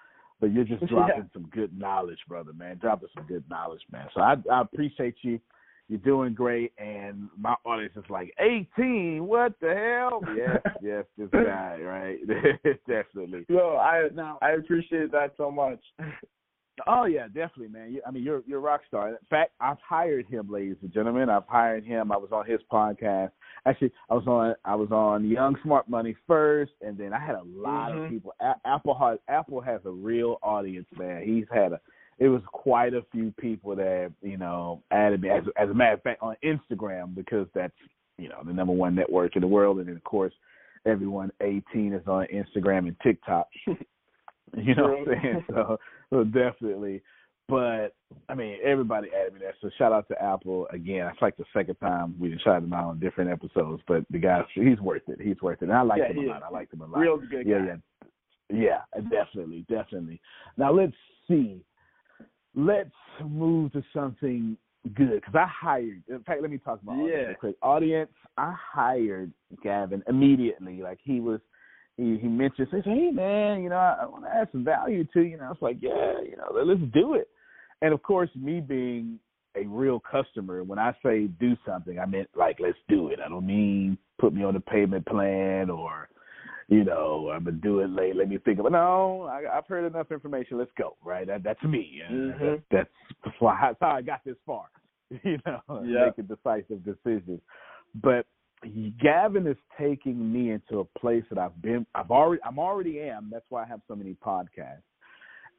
but 0.40 0.52
you're 0.52 0.64
just 0.64 0.82
Yeah. 0.82 0.88
dropping 0.88 1.30
some 1.32 1.44
good 1.52 1.78
knowledge, 1.78 2.20
brother, 2.26 2.52
man. 2.54 2.78
Dropping 2.78 3.10
some 3.14 3.26
good 3.26 3.44
knowledge, 3.50 3.82
man. 3.90 4.08
So 4.14 4.20
I 4.22 4.36
I 4.50 4.62
appreciate 4.62 5.16
you. 5.22 5.38
You're 5.88 5.98
doing 6.00 6.32
great, 6.32 6.72
and 6.78 7.28
my 7.38 7.54
audience 7.64 7.92
is 7.96 8.04
like, 8.08 8.32
18, 8.38 9.26
what 9.26 9.52
the 9.60 9.74
hell? 9.74 10.22
Yes, 10.36 10.60
yes, 10.80 11.04
this 11.18 11.28
guy, 11.30 11.78
right? 11.82 12.18
Definitely. 12.88 13.44
So 13.50 13.76
I 13.76 14.08
Now, 14.14 14.38
I 14.40 14.52
appreciate 14.52 15.12
that 15.12 15.34
so 15.36 15.50
much. 15.50 15.80
Oh 16.86 17.04
yeah, 17.04 17.26
definitely, 17.26 17.68
man. 17.68 17.92
You, 17.92 18.00
I 18.06 18.10
mean, 18.10 18.22
you're 18.22 18.42
you're 18.46 18.58
a 18.58 18.62
rock 18.62 18.80
star. 18.88 19.10
In 19.10 19.16
fact, 19.28 19.52
I've 19.60 19.76
hired 19.86 20.26
him, 20.26 20.50
ladies 20.50 20.76
and 20.80 20.90
gentlemen. 20.92 21.28
I've 21.28 21.46
hired 21.46 21.84
him. 21.84 22.10
I 22.10 22.16
was 22.16 22.30
on 22.32 22.46
his 22.46 22.60
podcast. 22.72 23.30
Actually, 23.66 23.92
I 24.08 24.14
was 24.14 24.26
on 24.26 24.54
I 24.64 24.74
was 24.74 24.90
on 24.90 25.28
Young 25.28 25.54
Smart 25.62 25.88
Money 25.90 26.16
first, 26.26 26.72
and 26.80 26.96
then 26.96 27.12
I 27.12 27.18
had 27.18 27.34
a 27.36 27.42
lot 27.44 27.92
Mhm. 27.92 28.04
of 28.04 28.10
people. 28.10 28.32
A- 28.40 28.56
Apple 28.64 28.94
has 28.98 29.18
Apple 29.28 29.60
has 29.60 29.82
a 29.84 29.90
real 29.90 30.38
audience, 30.42 30.88
man. 30.98 31.22
He's 31.22 31.44
had 31.52 31.72
a 31.74 31.80
it 32.18 32.28
was 32.28 32.42
quite 32.52 32.94
a 32.94 33.04
few 33.12 33.32
people 33.38 33.74
that 33.76 34.12
you 34.22 34.36
know 34.36 34.82
added 34.90 35.22
me. 35.22 35.30
As, 35.30 35.44
as 35.56 35.70
a 35.70 35.74
matter 35.74 35.94
of 35.94 36.02
fact, 36.02 36.22
on 36.22 36.36
Instagram 36.44 37.14
because 37.14 37.46
that's 37.54 37.72
you 38.18 38.28
know 38.28 38.42
the 38.44 38.52
number 38.52 38.72
one 38.72 38.94
network 38.94 39.36
in 39.36 39.42
the 39.42 39.48
world, 39.48 39.78
and 39.78 39.88
then 39.88 39.96
of 39.96 40.04
course 40.04 40.32
everyone 40.86 41.30
18 41.40 41.92
is 41.92 42.06
on 42.06 42.26
Instagram 42.34 42.88
and 42.88 42.96
TikTok. 43.02 43.48
You 44.54 44.74
know 44.74 44.82
what 44.82 44.98
I'm 44.98 45.22
saying? 45.22 45.44
So, 45.48 45.78
so 46.10 46.24
definitely. 46.24 47.00
But 47.48 47.94
I 48.28 48.34
mean, 48.34 48.58
everybody 48.64 49.08
added 49.18 49.34
me 49.34 49.40
there. 49.40 49.54
So 49.60 49.70
shout 49.78 49.92
out 49.92 50.08
to 50.08 50.22
Apple 50.22 50.68
again. 50.72 51.06
It's 51.12 51.22
like 51.22 51.36
the 51.36 51.44
second 51.52 51.76
time 51.76 52.14
we've 52.18 52.38
shouted 52.44 52.64
him 52.64 52.72
out 52.72 52.90
on 52.90 53.00
different 53.00 53.30
episodes. 53.30 53.82
But 53.88 54.04
the 54.10 54.18
guy, 54.18 54.42
he's 54.54 54.78
worth 54.80 55.02
it. 55.08 55.20
He's 55.20 55.40
worth 55.42 55.62
it. 55.62 55.66
And 55.68 55.72
I 55.72 55.82
like 55.82 56.00
Yeah, 56.00 56.12
him 56.12 56.28
a 56.28 56.32
lot. 56.32 56.42
I 56.42 56.50
like 56.50 56.72
him 56.72 56.82
a 56.82 56.86
lot. 56.86 56.98
Real 56.98 57.18
good 57.18 57.46
yeah, 57.46 57.58
guy. 57.58 57.76
yeah, 58.50 58.82
Yeah, 58.92 59.00
definitely, 59.10 59.64
definitely. 59.68 60.20
Now 60.56 60.72
let's 60.72 60.92
see. 61.28 61.64
Let's 62.54 62.90
move 63.24 63.72
to 63.72 63.82
something 63.94 64.56
good 64.94 65.20
because 65.20 65.34
I 65.34 65.46
hired. 65.46 66.02
In 66.08 66.22
fact, 66.24 66.42
let 66.42 66.50
me 66.50 66.58
talk 66.58 66.82
about 66.82 66.96
Yeah. 66.96 67.04
audience 67.04 67.36
quick. 67.38 67.56
Audience, 67.62 68.12
I 68.36 68.52
hired 68.52 69.32
Gavin 69.62 70.02
immediately. 70.08 70.82
Like 70.82 70.98
he 71.02 71.20
was, 71.20 71.40
he 71.96 72.18
he 72.18 72.28
mentioned, 72.28 72.68
he 72.70 72.76
said, 72.76 72.84
"Hey 72.84 73.10
man, 73.10 73.62
you 73.62 73.68
know, 73.68 73.76
I, 73.76 73.98
I 74.02 74.06
want 74.06 74.24
to 74.24 74.30
add 74.30 74.48
some 74.52 74.64
value 74.64 75.04
to 75.12 75.20
you." 75.22 75.34
And 75.34 75.42
I 75.42 75.48
was 75.48 75.58
like, 75.60 75.78
"Yeah, 75.80 76.20
you 76.20 76.36
know, 76.36 76.62
let's 76.62 76.80
do 76.92 77.14
it." 77.14 77.28
And 77.80 77.92
of 77.92 78.02
course, 78.02 78.30
me 78.36 78.60
being 78.60 79.18
a 79.56 79.66
real 79.66 80.00
customer, 80.00 80.62
when 80.62 80.78
I 80.78 80.94
say 81.04 81.26
do 81.26 81.56
something, 81.66 81.98
I 81.98 82.06
meant 82.06 82.28
like 82.34 82.58
let's 82.60 82.78
do 82.88 83.08
it. 83.08 83.20
I 83.24 83.28
don't 83.28 83.46
mean 83.46 83.98
put 84.18 84.32
me 84.32 84.44
on 84.44 84.56
a 84.56 84.60
payment 84.60 85.06
plan 85.06 85.68
or 85.70 86.08
you 86.68 86.84
know, 86.84 87.30
I'm 87.32 87.44
gonna 87.44 87.56
do 87.56 87.80
it 87.80 87.90
late. 87.90 88.16
Let 88.16 88.28
me 88.28 88.38
think 88.38 88.58
of 88.58 88.66
it. 88.66 88.72
No, 88.72 89.22
I, 89.22 89.58
I've 89.58 89.66
heard 89.66 89.84
enough 89.84 90.10
information. 90.10 90.58
Let's 90.58 90.70
go. 90.78 90.96
Right? 91.04 91.26
That, 91.26 91.42
that's 91.42 91.62
me. 91.62 92.00
Uh, 92.06 92.12
Mhm. 92.12 92.62
That's 92.70 92.90
that's 93.24 93.36
why 93.40 93.58
that's 93.60 93.78
how 93.80 93.90
I 93.90 94.02
got 94.02 94.24
this 94.24 94.36
far. 94.46 94.66
You 95.24 95.38
know, 95.44 95.60
Yeah. 95.84 96.06
making 96.06 96.26
decisive 96.26 96.82
decisions. 96.84 97.40
But 98.02 98.26
Gavin 99.00 99.46
is 99.46 99.56
taking 99.78 100.32
me 100.32 100.52
into 100.52 100.80
a 100.80 100.84
place 100.98 101.24
that 101.30 101.38
I've 101.38 101.60
been. 101.60 101.84
I've 101.94 102.10
already. 102.10 102.40
I'm 102.44 102.58
already 102.58 103.00
am. 103.00 103.28
That's 103.30 103.44
why 103.50 103.64
I 103.64 103.66
have 103.66 103.80
so 103.88 103.94
many 103.94 104.14
podcasts. 104.24 104.82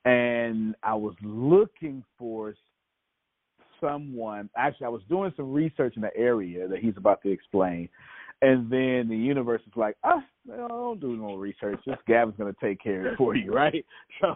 And 0.06 0.76
I 0.84 0.96
was 0.96 1.14
looking 1.22 2.04
for 2.18 2.56
someone. 3.80 4.50
Actually, 4.58 4.86
I 4.86 4.90
was 4.90 5.02
doing 5.10 5.34
some 5.36 5.52
research 5.52 5.96
in 5.96 6.02
the 6.02 6.16
area 6.16 6.68
that 6.68 6.80
he's 6.80 6.98
about 6.98 7.22
to 7.24 7.30
explain. 7.30 7.90
And 8.44 8.70
then 8.70 9.08
the 9.08 9.16
universe 9.16 9.62
is 9.66 9.72
like, 9.78 9.96
ah, 10.04 10.22
no, 10.46 10.68
don't 10.68 11.00
do 11.00 11.16
no 11.16 11.36
research. 11.36 11.80
This 11.88 11.96
Gavin's 12.06 12.36
gonna 12.38 12.54
take 12.62 12.84
care 12.84 13.08
of 13.08 13.14
it 13.14 13.18
for 13.18 13.38
you, 13.38 13.54
right? 13.56 13.86
So, 14.20 14.36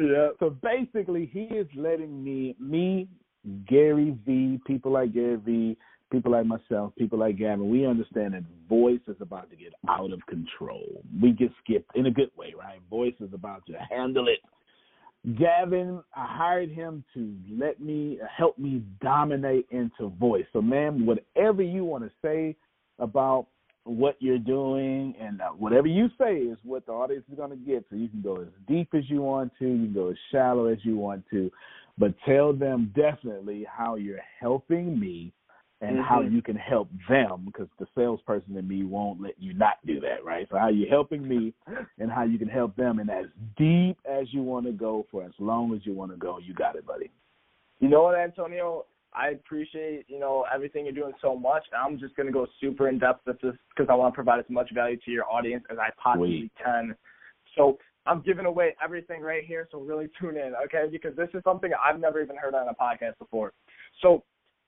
Yeah. 0.00 0.30
so 0.40 0.50
basically, 0.50 1.30
he 1.32 1.42
is 1.42 1.68
letting 1.76 2.24
me, 2.24 2.56
me, 2.58 3.06
Gary 3.68 4.18
V, 4.26 4.58
people 4.66 4.90
like 4.90 5.14
Gary 5.14 5.36
V, 5.36 5.76
people 6.10 6.32
like 6.32 6.44
myself, 6.44 6.92
people 6.98 7.20
like 7.20 7.38
Gavin, 7.38 7.70
we 7.70 7.86
understand 7.86 8.34
that 8.34 8.42
voice 8.68 8.98
is 9.06 9.16
about 9.20 9.48
to 9.50 9.56
get 9.56 9.74
out 9.88 10.12
of 10.12 10.20
control. 10.26 11.04
We 11.22 11.30
get 11.30 11.52
skipped 11.62 11.96
in 11.96 12.06
a 12.06 12.10
good 12.10 12.30
way, 12.36 12.52
right? 12.58 12.80
Voice 12.90 13.14
is 13.20 13.32
about 13.32 13.64
to 13.66 13.74
handle 13.90 14.26
it. 14.26 14.40
Gavin, 15.38 16.02
I 16.16 16.26
hired 16.28 16.70
him 16.70 17.04
to 17.14 17.32
let 17.48 17.80
me 17.80 18.18
help 18.36 18.58
me 18.58 18.82
dominate 19.00 19.66
into 19.70 20.08
voice. 20.18 20.46
So, 20.52 20.60
man, 20.60 21.06
whatever 21.06 21.62
you 21.62 21.84
want 21.84 22.02
to 22.02 22.10
say 22.20 22.56
about 22.98 23.46
what 23.84 24.16
you're 24.18 24.38
doing, 24.38 25.14
and 25.20 25.40
uh, 25.40 25.48
whatever 25.50 25.86
you 25.86 26.08
say 26.18 26.36
is 26.36 26.58
what 26.62 26.86
the 26.86 26.92
audience 26.92 27.24
is 27.30 27.36
going 27.36 27.50
to 27.50 27.56
get. 27.56 27.84
So 27.90 27.96
you 27.96 28.08
can 28.08 28.22
go 28.22 28.36
as 28.40 28.48
deep 28.66 28.88
as 28.94 29.04
you 29.08 29.20
want 29.20 29.52
to, 29.58 29.66
you 29.66 29.84
can 29.84 29.94
go 29.94 30.08
as 30.08 30.16
shallow 30.32 30.66
as 30.66 30.78
you 30.82 30.96
want 30.96 31.24
to, 31.30 31.50
but 31.98 32.14
tell 32.26 32.52
them 32.52 32.92
definitely 32.96 33.66
how 33.70 33.96
you're 33.96 34.22
helping 34.40 34.98
me 34.98 35.32
and 35.80 36.00
how 36.00 36.22
Mhm. 36.22 36.32
you 36.32 36.40
can 36.40 36.56
help 36.56 36.88
them 37.08 37.44
because 37.44 37.68
the 37.78 37.86
salesperson 37.94 38.56
in 38.56 38.66
me 38.66 38.84
won't 38.84 39.20
let 39.20 39.38
you 39.38 39.52
not 39.52 39.84
do 39.84 40.00
that, 40.00 40.24
right? 40.24 40.48
So 40.48 40.56
how 40.56 40.68
you're 40.68 40.88
helping 40.88 41.26
me 41.26 41.52
and 41.98 42.10
how 42.10 42.22
you 42.22 42.38
can 42.38 42.48
help 42.48 42.74
them, 42.76 43.00
and 43.00 43.10
as 43.10 43.26
deep 43.56 43.98
as 44.06 44.32
you 44.32 44.42
want 44.42 44.64
to 44.64 44.72
go 44.72 45.06
for 45.10 45.24
as 45.24 45.38
long 45.38 45.74
as 45.74 45.84
you 45.84 45.92
want 45.92 46.10
to 46.12 46.16
go, 46.16 46.38
you 46.38 46.54
got 46.54 46.76
it, 46.76 46.86
buddy. 46.86 47.10
You 47.80 47.88
know 47.88 48.04
what, 48.04 48.14
Antonio? 48.14 48.86
I 49.14 49.28
appreciate 49.28 50.04
you 50.08 50.18
know 50.18 50.44
everything 50.52 50.84
you're 50.84 50.94
doing 50.94 51.14
so 51.22 51.36
much. 51.36 51.64
I'm 51.76 51.98
just 51.98 52.16
gonna 52.16 52.32
go 52.32 52.46
super 52.60 52.88
in 52.88 52.98
depth 52.98 53.26
with 53.26 53.40
this 53.40 53.54
because 53.70 53.88
I 53.90 53.94
want 53.94 54.12
to 54.12 54.16
provide 54.16 54.40
as 54.40 54.44
much 54.48 54.72
value 54.74 54.98
to 55.04 55.10
your 55.10 55.24
audience 55.30 55.64
as 55.70 55.78
I 55.78 55.90
possibly 56.02 56.40
Sweet. 56.40 56.52
can. 56.62 56.94
So 57.56 57.78
I'm 58.06 58.20
giving 58.22 58.46
away 58.46 58.74
everything 58.82 59.22
right 59.22 59.44
here. 59.44 59.68
So 59.70 59.80
really 59.80 60.08
tune 60.20 60.36
in, 60.36 60.52
okay? 60.64 60.84
Because 60.90 61.16
this 61.16 61.28
is 61.34 61.42
something 61.44 61.70
I've 61.72 62.00
never 62.00 62.22
even 62.22 62.36
heard 62.36 62.54
on 62.54 62.68
a 62.68 62.74
podcast 62.74 63.18
before. 63.18 63.52
So 64.02 64.24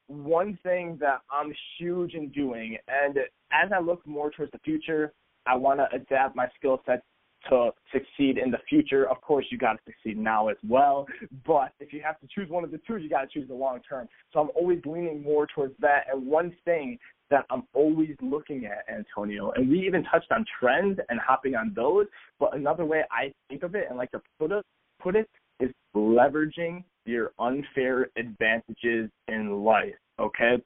one 0.06 0.58
thing 0.62 0.96
that 1.00 1.20
I'm 1.30 1.52
huge 1.78 2.14
in 2.14 2.30
doing, 2.30 2.76
and 2.88 3.18
as 3.52 3.70
I 3.74 3.80
look 3.80 4.06
more 4.06 4.30
towards 4.30 4.52
the 4.52 4.58
future, 4.60 5.12
I 5.46 5.56
want 5.56 5.80
to 5.80 5.88
adapt 5.94 6.34
my 6.34 6.48
skill 6.56 6.80
set 6.86 7.02
to 7.48 7.70
succeed 7.92 8.38
in 8.38 8.50
the 8.50 8.58
future. 8.68 9.08
Of 9.08 9.20
course, 9.20 9.46
you 9.50 9.58
got 9.58 9.74
to 9.74 9.78
succeed 9.84 10.18
now 10.18 10.48
as 10.48 10.56
well. 10.68 11.06
But 11.46 11.72
if 11.80 11.92
you 11.92 12.00
have 12.02 12.18
to 12.20 12.26
choose 12.34 12.48
one 12.50 12.64
of 12.64 12.70
the 12.70 12.80
two, 12.86 12.96
you 12.96 13.08
got 13.08 13.22
to 13.22 13.28
choose 13.28 13.48
the 13.48 13.54
long 13.54 13.80
term. 13.88 14.08
So 14.32 14.40
I'm 14.40 14.50
always 14.54 14.80
leaning 14.84 15.22
more 15.22 15.46
towards 15.54 15.74
that. 15.80 16.04
And 16.12 16.26
one 16.26 16.54
thing 16.64 16.98
that 17.30 17.44
I'm 17.50 17.64
always 17.74 18.16
looking 18.20 18.66
at, 18.66 18.84
Antonio, 18.92 19.50
and 19.52 19.68
we 19.68 19.84
even 19.86 20.04
touched 20.04 20.30
on 20.30 20.44
trends 20.60 20.98
and 21.08 21.18
hopping 21.20 21.54
on 21.54 21.72
those. 21.74 22.06
But 22.38 22.56
another 22.56 22.84
way 22.84 23.02
I 23.10 23.32
think 23.48 23.62
of 23.62 23.74
it 23.74 23.86
and 23.88 23.98
like 23.98 24.10
to 24.12 24.22
put 24.38 24.52
it, 24.52 24.64
put 25.00 25.16
it 25.16 25.28
is 25.60 25.70
leveraging 25.94 26.84
your 27.04 27.32
unfair 27.38 28.08
advantages 28.16 29.10
in 29.28 29.64
life. 29.64 29.94
Okay. 30.18 30.56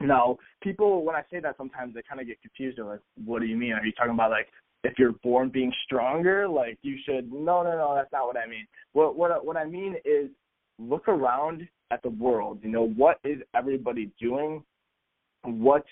Now, 0.00 0.36
people, 0.62 1.04
when 1.04 1.14
I 1.14 1.22
say 1.30 1.40
that, 1.40 1.56
sometimes 1.56 1.94
they 1.94 2.02
kind 2.08 2.20
of 2.20 2.26
get 2.26 2.40
confused. 2.42 2.78
They're 2.78 2.84
like, 2.84 3.00
"What 3.24 3.40
do 3.40 3.46
you 3.46 3.56
mean? 3.56 3.72
Are 3.72 3.84
you 3.84 3.92
talking 3.92 4.14
about 4.14 4.30
like 4.30 4.48
if 4.84 4.98
you're 4.98 5.14
born 5.22 5.48
being 5.48 5.72
stronger, 5.84 6.48
like 6.48 6.78
you 6.82 6.96
should?" 7.04 7.32
No, 7.32 7.62
no, 7.62 7.76
no. 7.76 7.94
That's 7.94 8.12
not 8.12 8.26
what 8.26 8.36
I 8.36 8.46
mean. 8.46 8.66
What 8.92 9.16
what 9.16 9.44
what 9.44 9.56
I 9.56 9.64
mean 9.64 9.96
is 10.04 10.30
look 10.78 11.08
around 11.08 11.68
at 11.90 12.02
the 12.02 12.10
world. 12.10 12.60
You 12.62 12.70
know, 12.70 12.88
what 12.88 13.18
is 13.24 13.38
everybody 13.54 14.10
doing? 14.20 14.62
What 15.44 15.84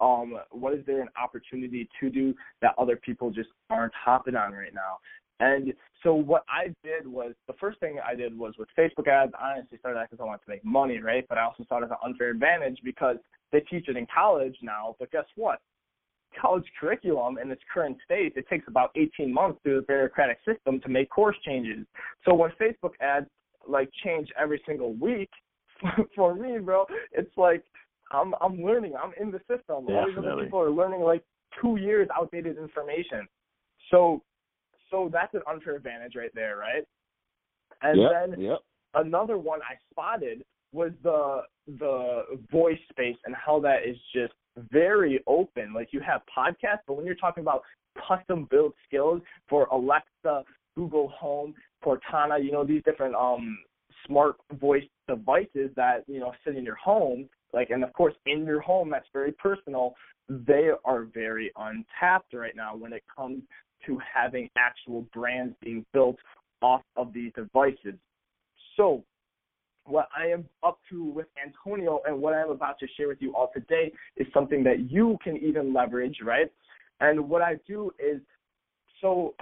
um 0.00 0.38
what 0.50 0.74
is 0.74 0.84
there 0.86 1.00
an 1.00 1.08
opportunity 1.20 1.88
to 2.00 2.10
do 2.10 2.34
that 2.62 2.74
other 2.78 2.96
people 2.96 3.30
just 3.30 3.48
aren't 3.70 3.94
hopping 3.94 4.36
on 4.36 4.52
right 4.52 4.74
now? 4.74 4.98
And 5.40 5.72
so 6.02 6.14
what 6.14 6.44
I 6.48 6.74
did 6.82 7.06
was 7.06 7.32
the 7.46 7.52
first 7.54 7.78
thing 7.80 7.98
I 8.04 8.14
did 8.14 8.36
was 8.36 8.54
with 8.58 8.68
Facebook 8.76 9.08
ads. 9.08 9.32
I 9.38 9.52
honestly 9.52 9.78
started 9.78 9.98
that 9.98 10.10
because 10.10 10.22
I 10.22 10.26
wanted 10.26 10.44
to 10.44 10.50
make 10.50 10.64
money, 10.64 10.98
right? 10.98 11.24
But 11.28 11.38
I 11.38 11.44
also 11.44 11.64
saw 11.68 11.78
it 11.78 11.84
as 11.84 11.90
an 11.90 11.96
unfair 12.04 12.30
advantage 12.30 12.78
because 12.84 13.16
they 13.52 13.60
teach 13.60 13.88
it 13.88 13.96
in 13.96 14.06
college 14.12 14.56
now. 14.62 14.96
But 14.98 15.12
guess 15.12 15.24
what? 15.36 15.60
College 16.40 16.64
curriculum 16.78 17.38
in 17.38 17.50
its 17.50 17.62
current 17.72 17.96
state, 18.04 18.34
it 18.36 18.46
takes 18.48 18.66
about 18.68 18.90
18 18.96 19.32
months 19.32 19.58
through 19.62 19.76
the 19.76 19.86
bureaucratic 19.86 20.38
system 20.46 20.80
to 20.80 20.88
make 20.88 21.10
course 21.10 21.36
changes. 21.44 21.86
So 22.24 22.34
when 22.34 22.50
Facebook 22.60 22.92
ads 23.00 23.26
like 23.66 23.90
change 24.04 24.28
every 24.38 24.62
single 24.66 24.94
week, 24.94 25.30
for 26.16 26.34
me, 26.34 26.58
bro, 26.58 26.86
it's 27.12 27.36
like 27.36 27.64
I'm 28.12 28.34
I'm 28.40 28.62
learning. 28.62 28.94
I'm 29.02 29.12
in 29.20 29.30
the 29.30 29.40
system. 29.40 29.86
All 29.88 30.06
these 30.06 30.18
other 30.18 30.42
people 30.42 30.60
are 30.60 30.70
learning 30.70 31.00
like 31.00 31.22
two 31.60 31.76
years 31.76 32.08
outdated 32.16 32.56
information. 32.58 33.26
So 33.90 34.22
so 34.90 35.10
that's 35.12 35.34
an 35.34 35.42
unfair 35.48 35.76
advantage 35.76 36.14
right 36.16 36.30
there, 36.34 36.56
right? 36.56 36.84
And 37.82 38.00
yep, 38.00 38.10
then 38.12 38.40
yep. 38.40 38.58
another 38.94 39.38
one 39.38 39.60
I 39.62 39.74
spotted 39.90 40.44
was 40.72 40.92
the 41.02 41.42
the 41.78 42.22
voice 42.50 42.78
space 42.90 43.16
and 43.24 43.34
how 43.34 43.60
that 43.60 43.86
is 43.86 43.96
just 44.14 44.32
very 44.70 45.22
open. 45.26 45.72
Like 45.74 45.88
you 45.92 46.00
have 46.00 46.22
podcasts, 46.36 46.80
but 46.86 46.96
when 46.96 47.06
you're 47.06 47.14
talking 47.14 47.42
about 47.42 47.62
custom 48.06 48.46
built 48.50 48.74
skills 48.86 49.20
for 49.48 49.66
Alexa, 49.66 50.44
Google 50.76 51.08
Home, 51.08 51.54
Cortana, 51.84 52.42
you 52.42 52.52
know, 52.52 52.64
these 52.64 52.82
different 52.84 53.14
um 53.14 53.58
smart 54.06 54.36
voice 54.60 54.84
devices 55.08 55.70
that, 55.76 56.04
you 56.06 56.20
know, 56.20 56.32
sit 56.44 56.56
in 56.56 56.64
your 56.64 56.76
home, 56.76 57.28
like 57.52 57.70
and 57.70 57.82
of 57.82 57.92
course 57.92 58.14
in 58.26 58.44
your 58.44 58.60
home 58.60 58.90
that's 58.90 59.08
very 59.12 59.32
personal, 59.32 59.94
they 60.28 60.70
are 60.84 61.04
very 61.04 61.50
untapped 61.56 62.34
right 62.34 62.54
now 62.54 62.76
when 62.76 62.92
it 62.92 63.02
comes 63.14 63.42
to 63.86 63.98
having 64.12 64.48
actual 64.56 65.06
brands 65.14 65.54
being 65.62 65.84
built 65.92 66.16
off 66.60 66.82
of 66.96 67.12
these 67.12 67.32
devices. 67.34 67.94
So, 68.76 69.04
what 69.88 70.08
I 70.16 70.26
am 70.26 70.44
up 70.62 70.78
to 70.90 71.04
with 71.04 71.26
Antonio 71.42 72.00
and 72.06 72.20
what 72.20 72.34
I'm 72.34 72.50
about 72.50 72.78
to 72.80 72.86
share 72.96 73.08
with 73.08 73.20
you 73.20 73.34
all 73.34 73.50
today 73.52 73.92
is 74.16 74.26
something 74.32 74.62
that 74.64 74.90
you 74.90 75.18
can 75.22 75.36
even 75.38 75.72
leverage, 75.72 76.18
right? 76.24 76.50
And 77.00 77.28
what 77.28 77.42
I 77.42 77.56
do 77.66 77.90
is 77.98 78.20
so 79.00 79.34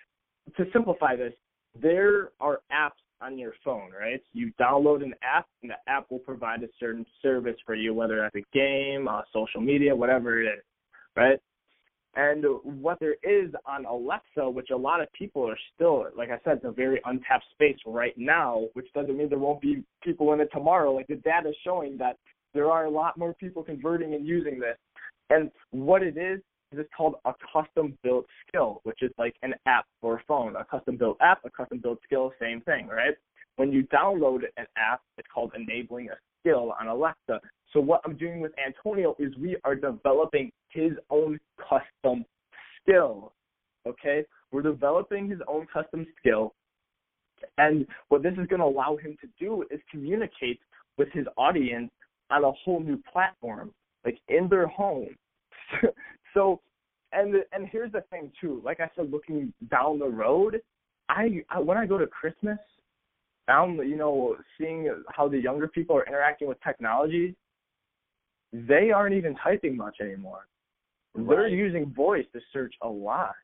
to 0.56 0.64
simplify 0.72 1.16
this, 1.16 1.32
there 1.80 2.30
are 2.40 2.60
apps 2.72 2.90
on 3.20 3.38
your 3.38 3.52
phone, 3.64 3.90
right? 3.98 4.22
You 4.32 4.52
download 4.60 5.02
an 5.02 5.14
app, 5.22 5.46
and 5.62 5.70
the 5.70 5.90
app 5.90 6.10
will 6.10 6.20
provide 6.20 6.62
a 6.62 6.68
certain 6.78 7.04
service 7.22 7.56
for 7.66 7.74
you, 7.74 7.92
whether 7.92 8.18
that's 8.18 8.34
a 8.34 8.56
game, 8.56 9.08
uh, 9.08 9.22
social 9.32 9.60
media, 9.60 9.94
whatever 9.94 10.42
it 10.42 10.46
is, 10.46 10.62
right? 11.16 11.38
And 12.16 12.44
what 12.64 12.98
there 12.98 13.16
is 13.22 13.52
on 13.66 13.84
Alexa, 13.84 14.50
which 14.50 14.70
a 14.70 14.76
lot 14.76 15.00
of 15.00 15.12
people 15.12 15.48
are 15.48 15.58
still, 15.74 16.06
like 16.16 16.30
I 16.30 16.40
said, 16.44 16.56
it's 16.56 16.64
a 16.64 16.72
very 16.72 17.00
untapped 17.04 17.44
space 17.52 17.78
right 17.86 18.14
now, 18.16 18.64
which 18.72 18.92
doesn't 18.94 19.16
mean 19.16 19.28
there 19.28 19.38
won't 19.38 19.60
be 19.60 19.84
people 20.02 20.32
in 20.32 20.40
it 20.40 20.48
tomorrow. 20.52 20.92
Like 20.92 21.06
the 21.06 21.16
data 21.16 21.50
is 21.50 21.56
showing 21.62 21.96
that 21.98 22.16
there 22.52 22.68
are 22.68 22.86
a 22.86 22.90
lot 22.90 23.16
more 23.16 23.32
people 23.34 23.62
converting 23.62 24.14
and 24.14 24.26
using 24.26 24.58
this. 24.58 24.76
And 25.30 25.52
what 25.70 26.02
it 26.02 26.16
is, 26.16 26.40
is 26.72 26.80
it's 26.80 26.90
called 26.96 27.14
a 27.24 27.32
custom 27.52 27.96
built 28.02 28.26
skill, 28.46 28.80
which 28.84 29.02
is 29.02 29.10
like 29.18 29.34
an 29.42 29.54
app 29.66 29.86
for 30.00 30.16
a 30.16 30.22
phone. 30.26 30.56
A 30.56 30.64
custom 30.64 30.96
built 30.96 31.16
app, 31.20 31.44
a 31.44 31.50
custom 31.50 31.78
built 31.78 32.00
skill, 32.04 32.32
same 32.40 32.60
thing, 32.62 32.88
right? 32.88 33.14
When 33.56 33.72
you 33.72 33.84
download 33.84 34.42
an 34.56 34.66
app, 34.76 35.00
it's 35.18 35.28
called 35.32 35.52
enabling 35.54 36.08
a 36.08 36.14
skill 36.40 36.74
on 36.80 36.88
Alexa. 36.88 37.40
So 37.72 37.80
what 37.80 38.00
I'm 38.04 38.16
doing 38.16 38.40
with 38.40 38.52
Antonio 38.64 39.14
is 39.18 39.32
we 39.36 39.56
are 39.64 39.74
developing 39.74 40.50
his 40.70 40.92
own 41.10 41.38
custom 41.58 42.24
skill. 42.82 43.32
Okay, 43.86 44.24
we're 44.52 44.62
developing 44.62 45.28
his 45.28 45.38
own 45.48 45.66
custom 45.72 46.06
skill, 46.18 46.52
and 47.58 47.86
what 48.08 48.22
this 48.22 48.32
is 48.32 48.46
going 48.46 48.60
to 48.60 48.66
allow 48.66 48.96
him 48.96 49.16
to 49.20 49.28
do 49.38 49.64
is 49.70 49.80
communicate 49.90 50.60
with 50.98 51.08
his 51.12 51.24
audience 51.38 51.90
on 52.30 52.44
a 52.44 52.52
whole 52.52 52.80
new 52.80 53.00
platform, 53.10 53.72
like 54.04 54.18
in 54.28 54.48
their 54.48 54.66
home. 54.66 55.08
so, 56.34 56.60
and 57.12 57.34
and 57.52 57.68
here's 57.70 57.92
the 57.92 58.02
thing 58.10 58.30
too. 58.40 58.60
Like 58.64 58.80
I 58.80 58.90
said, 58.94 59.10
looking 59.10 59.52
down 59.70 59.98
the 59.98 60.08
road, 60.08 60.60
I, 61.08 61.42
I 61.48 61.58
when 61.60 61.78
I 61.78 61.86
go 61.86 61.98
to 61.98 62.06
Christmas, 62.06 62.58
I'm 63.50 63.76
you 63.78 63.96
know 63.96 64.36
seeing 64.58 64.92
how 65.08 65.28
the 65.28 65.38
younger 65.38 65.68
people 65.68 65.96
are 65.96 66.06
interacting 66.06 66.48
with 66.48 66.62
technology. 66.62 67.34
They 68.52 68.90
aren't 68.90 69.14
even 69.14 69.36
typing 69.36 69.76
much 69.76 69.96
anymore. 70.00 70.46
Right. 71.14 71.28
They're 71.28 71.48
using 71.48 71.92
voice 71.92 72.26
to 72.32 72.40
search 72.52 72.74
a 72.82 72.88
lot, 72.88 73.34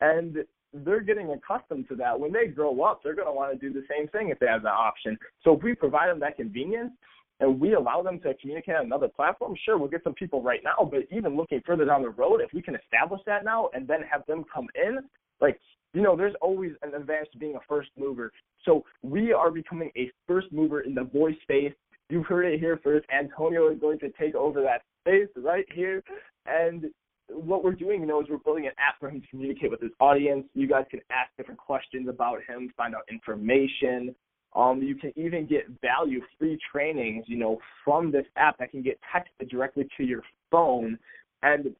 and 0.00 0.38
they're 0.72 1.00
getting 1.00 1.30
accustomed 1.30 1.88
to 1.88 1.96
that. 1.96 2.18
When 2.18 2.32
they 2.32 2.46
grow 2.46 2.82
up, 2.82 3.02
they're 3.02 3.14
going 3.14 3.28
to 3.28 3.32
want 3.32 3.58
to 3.58 3.58
do 3.58 3.72
the 3.72 3.86
same 3.90 4.08
thing 4.08 4.28
if 4.28 4.38
they 4.38 4.46
have 4.46 4.62
that 4.62 4.68
option. 4.68 5.18
So 5.42 5.56
if 5.56 5.62
we 5.62 5.74
provide 5.74 6.10
them 6.10 6.20
that 6.20 6.36
convenience, 6.36 6.92
and 7.40 7.60
we 7.60 7.74
allow 7.74 8.02
them 8.02 8.18
to 8.20 8.34
communicate 8.34 8.74
on 8.74 8.86
another 8.86 9.08
platform, 9.08 9.54
sure, 9.64 9.78
we'll 9.78 9.88
get 9.88 10.02
some 10.02 10.14
people 10.14 10.42
right 10.42 10.60
now. 10.64 10.88
But 10.90 11.00
even 11.10 11.36
looking 11.36 11.62
further 11.64 11.84
down 11.84 12.02
the 12.02 12.10
road, 12.10 12.40
if 12.40 12.52
we 12.52 12.62
can 12.62 12.74
establish 12.74 13.20
that 13.26 13.44
now 13.44 13.70
and 13.74 13.86
then 13.86 14.00
have 14.10 14.26
them 14.26 14.44
come 14.52 14.66
in, 14.74 14.98
like, 15.40 15.60
you 15.94 16.02
know, 16.02 16.16
there's 16.16 16.34
always 16.40 16.72
an 16.82 16.94
advantage 16.94 17.30
to 17.32 17.38
being 17.38 17.56
a 17.56 17.60
first 17.68 17.90
mover. 17.98 18.32
So 18.64 18.84
we 19.02 19.32
are 19.32 19.50
becoming 19.50 19.90
a 19.96 20.10
first 20.26 20.48
mover 20.52 20.80
in 20.80 20.94
the 20.94 21.04
voice 21.04 21.36
space. 21.42 21.72
You've 22.10 22.26
heard 22.26 22.46
it 22.46 22.60
here 22.60 22.80
first. 22.82 23.06
Antonio 23.10 23.70
is 23.72 23.78
going 23.78 23.98
to 24.00 24.10
take 24.18 24.34
over 24.34 24.62
that 24.62 24.82
space 25.02 25.28
right 25.36 25.66
here. 25.74 26.02
And 26.46 26.86
what 27.28 27.62
we're 27.62 27.72
doing, 27.72 28.00
you 28.00 28.06
know, 28.06 28.20
is 28.20 28.26
we're 28.30 28.38
building 28.38 28.66
an 28.66 28.72
app 28.78 28.98
for 28.98 29.10
him 29.10 29.20
to 29.20 29.26
communicate 29.28 29.70
with 29.70 29.80
his 29.80 29.90
audience. 30.00 30.46
You 30.54 30.66
guys 30.66 30.84
can 30.90 31.00
ask 31.10 31.30
different 31.36 31.60
questions 31.60 32.08
about 32.08 32.38
him, 32.48 32.72
find 32.76 32.94
out 32.94 33.02
information, 33.10 34.14
um, 34.54 34.82
you 34.82 34.94
can 34.94 35.12
even 35.16 35.46
get 35.46 35.66
value 35.82 36.20
free 36.38 36.58
trainings, 36.72 37.24
you 37.28 37.36
know, 37.36 37.58
from 37.84 38.10
this 38.10 38.24
app 38.36 38.58
that 38.58 38.70
can 38.70 38.82
get 38.82 38.98
texted 39.14 39.50
directly 39.50 39.86
to 39.96 40.04
your 40.04 40.22
phone. 40.50 40.98
And 41.42 41.74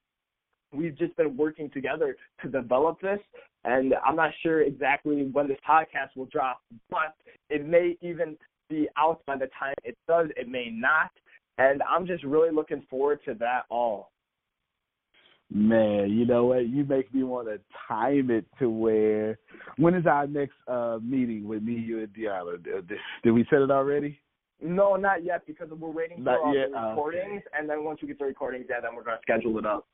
we've 0.73 0.97
just 0.97 1.17
been 1.17 1.37
working 1.37 1.71
together 1.71 2.17
to 2.43 2.49
develop 2.49 3.01
this. 3.01 3.21
And 3.65 3.95
I'm 4.07 4.17
not 4.17 4.31
sure 4.43 4.63
exactly 4.63 5.29
when 5.33 5.49
this 5.49 5.59
podcast 5.69 6.17
will 6.17 6.27
drop, 6.27 6.61
but 6.91 7.15
it 7.51 7.67
may 7.67 7.97
even 8.01 8.37
be 8.71 8.89
out 8.97 9.21
by 9.27 9.37
the 9.37 9.49
time 9.59 9.75
it 9.85 9.97
does. 10.07 10.29
It 10.37 10.49
may 10.49 10.71
not. 10.71 11.11
And 11.59 11.83
I'm 11.83 12.07
just 12.07 12.23
really 12.23 12.51
looking 12.51 12.83
forward 12.89 13.21
to 13.25 13.35
that 13.35 13.63
all. 13.69 14.13
Man, 15.51 16.11
you 16.11 16.27
know 16.27 16.45
what? 16.45 16.69
You 16.69 16.85
make 16.85 17.13
me 17.13 17.23
want 17.23 17.49
to 17.49 17.59
time 17.89 18.31
it 18.31 18.45
to 18.59 18.69
where. 18.69 19.39
When 19.77 19.95
is 19.95 20.07
our 20.07 20.27
next 20.27 20.55
uh 20.67 20.99
meeting 21.03 21.49
with 21.49 21.63
me, 21.63 21.73
you, 21.73 22.01
and 22.01 22.09
Diallo? 22.09 22.63
Did, 22.63 23.31
we 23.31 23.47
set 23.49 23.63
it 23.63 23.71
already? 23.71 24.21
No, 24.61 24.97
not 24.97 25.25
yet 25.25 25.47
because 25.47 25.69
we're 25.71 25.89
waiting 25.89 26.23
not 26.23 26.41
for 26.43 26.55
yet? 26.55 26.71
the 26.71 26.79
recordings, 26.79 27.43
okay. 27.47 27.59
and 27.59 27.69
then 27.69 27.83
once 27.83 28.01
we 28.03 28.09
get 28.09 28.19
the 28.19 28.27
recordings, 28.27 28.67
yeah, 28.69 28.81
then 28.83 28.95
we're 28.95 29.05
gonna 29.05 29.21
schedule 29.23 29.59
it 29.59 29.65
up. 29.65 29.87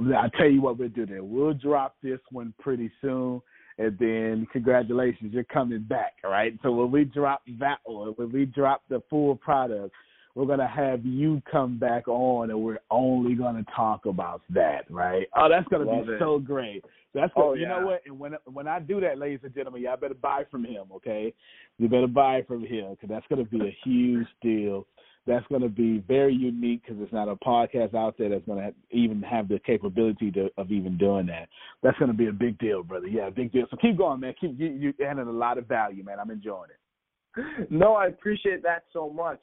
I 0.00 0.28
tell 0.36 0.48
you 0.48 0.60
what 0.60 0.78
we'll 0.78 0.88
do 0.88 1.06
then. 1.06 1.30
We'll 1.30 1.54
drop 1.54 1.96
this 2.02 2.20
one 2.30 2.52
pretty 2.58 2.90
soon, 3.00 3.40
and 3.78 3.98
then 3.98 4.46
congratulations, 4.52 5.32
you're 5.32 5.44
coming 5.44 5.82
back. 5.82 6.14
All 6.24 6.30
right. 6.30 6.52
So 6.62 6.70
when 6.70 6.90
we 6.90 7.04
drop 7.04 7.42
that 7.58 7.78
one, 7.84 8.08
when 8.16 8.30
we 8.30 8.44
drop 8.46 8.82
the 8.88 9.02
full 9.08 9.36
product, 9.36 9.94
we're 10.34 10.44
gonna 10.44 10.68
have 10.68 11.04
you 11.04 11.40
come 11.50 11.78
back 11.78 12.08
on, 12.08 12.50
and 12.50 12.60
we're 12.60 12.78
only 12.90 13.34
gonna 13.34 13.64
talk 13.74 14.04
about 14.04 14.42
that, 14.50 14.84
right? 14.90 15.26
Oh, 15.34 15.48
that's 15.48 15.66
gonna 15.68 15.84
Love 15.84 16.06
be 16.06 16.12
it. 16.12 16.18
so 16.18 16.38
great. 16.38 16.84
That's 17.14 17.32
gonna, 17.32 17.46
oh, 17.46 17.54
you 17.54 17.62
yeah. 17.62 17.68
know 17.68 17.86
what? 17.86 18.02
And 18.04 18.18
when 18.18 18.36
when 18.44 18.68
I 18.68 18.78
do 18.78 19.00
that, 19.00 19.16
ladies 19.16 19.40
and 19.44 19.54
gentlemen, 19.54 19.80
y'all 19.80 19.96
better 19.96 20.12
buy 20.12 20.44
from 20.50 20.64
him, 20.64 20.88
okay? 20.96 21.32
You 21.78 21.88
better 21.88 22.06
buy 22.06 22.42
from 22.42 22.66
him 22.66 22.90
because 22.90 23.08
that's 23.08 23.26
gonna 23.30 23.44
be 23.44 23.62
a 23.62 23.76
huge 23.82 24.28
deal. 24.42 24.86
That's 25.26 25.46
going 25.48 25.62
to 25.62 25.68
be 25.68 26.04
very 26.06 26.34
unique 26.34 26.82
because 26.82 27.02
it's 27.02 27.12
not 27.12 27.28
a 27.28 27.36
podcast 27.36 27.94
out 27.94 28.16
there 28.16 28.28
that's 28.28 28.46
going 28.46 28.62
to 28.64 28.96
even 28.96 29.22
have 29.22 29.48
the 29.48 29.58
capability 29.58 30.30
to, 30.32 30.50
of 30.56 30.70
even 30.70 30.96
doing 30.96 31.26
that. 31.26 31.48
That's 31.82 31.98
going 31.98 32.10
to 32.10 32.16
be 32.16 32.28
a 32.28 32.32
big 32.32 32.58
deal, 32.58 32.82
brother. 32.82 33.08
Yeah, 33.08 33.28
big 33.30 33.52
deal. 33.52 33.66
So 33.70 33.76
keep 33.76 33.98
going, 33.98 34.20
man. 34.20 34.34
Keep 34.40 34.58
you, 34.58 34.68
you're 34.68 35.08
adding 35.08 35.26
a 35.26 35.30
lot 35.30 35.58
of 35.58 35.66
value, 35.66 36.04
man. 36.04 36.20
I'm 36.20 36.30
enjoying 36.30 36.70
it. 36.70 36.78
No, 37.70 37.94
I 37.94 38.06
appreciate 38.06 38.62
that 38.62 38.84
so 38.94 39.10
much. 39.10 39.40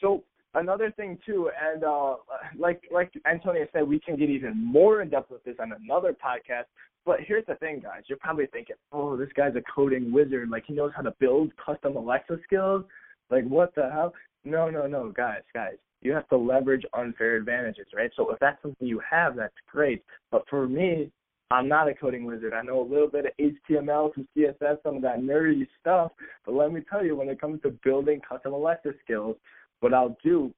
So 0.00 0.24
another 0.54 0.90
thing 0.92 1.18
too, 1.26 1.50
and 1.60 1.84
uh, 1.84 2.16
like 2.58 2.82
like 2.90 3.12
Antonio 3.30 3.66
said, 3.72 3.86
we 3.86 4.00
can 4.00 4.16
get 4.16 4.30
even 4.30 4.64
more 4.64 5.02
in 5.02 5.10
depth 5.10 5.30
with 5.30 5.44
this 5.44 5.56
on 5.60 5.72
another 5.72 6.12
podcast. 6.12 6.64
But 7.04 7.20
here's 7.26 7.44
the 7.46 7.56
thing, 7.56 7.80
guys. 7.82 8.02
You're 8.06 8.18
probably 8.18 8.46
thinking, 8.46 8.76
oh, 8.92 9.16
this 9.16 9.28
guy's 9.36 9.56
a 9.56 9.62
coding 9.74 10.10
wizard. 10.10 10.48
Like 10.48 10.64
he 10.66 10.72
knows 10.72 10.92
how 10.96 11.02
to 11.02 11.14
build 11.20 11.52
custom 11.64 11.96
Alexa 11.96 12.38
skills. 12.44 12.84
Like 13.30 13.44
what 13.44 13.74
the 13.74 13.90
hell? 13.90 14.14
No, 14.44 14.68
no, 14.70 14.86
no, 14.86 15.10
guys, 15.10 15.42
guys. 15.52 15.76
You 16.02 16.12
have 16.12 16.28
to 16.28 16.36
leverage 16.36 16.84
unfair 16.92 17.36
advantages, 17.36 17.86
right? 17.94 18.10
So 18.14 18.30
if 18.30 18.38
that's 18.38 18.60
something 18.60 18.86
you 18.86 19.00
have, 19.08 19.36
that's 19.36 19.54
great. 19.70 20.02
But 20.30 20.44
for 20.50 20.68
me, 20.68 21.10
I'm 21.50 21.68
not 21.68 21.88
a 21.88 21.94
coding 21.94 22.24
wizard. 22.24 22.52
I 22.52 22.62
know 22.62 22.80
a 22.80 22.90
little 22.90 23.08
bit 23.08 23.26
of 23.26 23.32
HTML, 23.38 24.14
some 24.14 24.28
CSS, 24.36 24.82
some 24.82 24.96
of 24.96 25.02
that 25.02 25.20
nerdy 25.20 25.66
stuff. 25.80 26.12
But 26.44 26.54
let 26.54 26.72
me 26.72 26.82
tell 26.90 27.04
you, 27.04 27.16
when 27.16 27.28
it 27.28 27.40
comes 27.40 27.62
to 27.62 27.70
building 27.84 28.20
custom 28.28 28.52
Alexa 28.52 28.92
skills, 29.02 29.36
what 29.80 29.94
I'll 29.94 30.16
do 30.22 30.52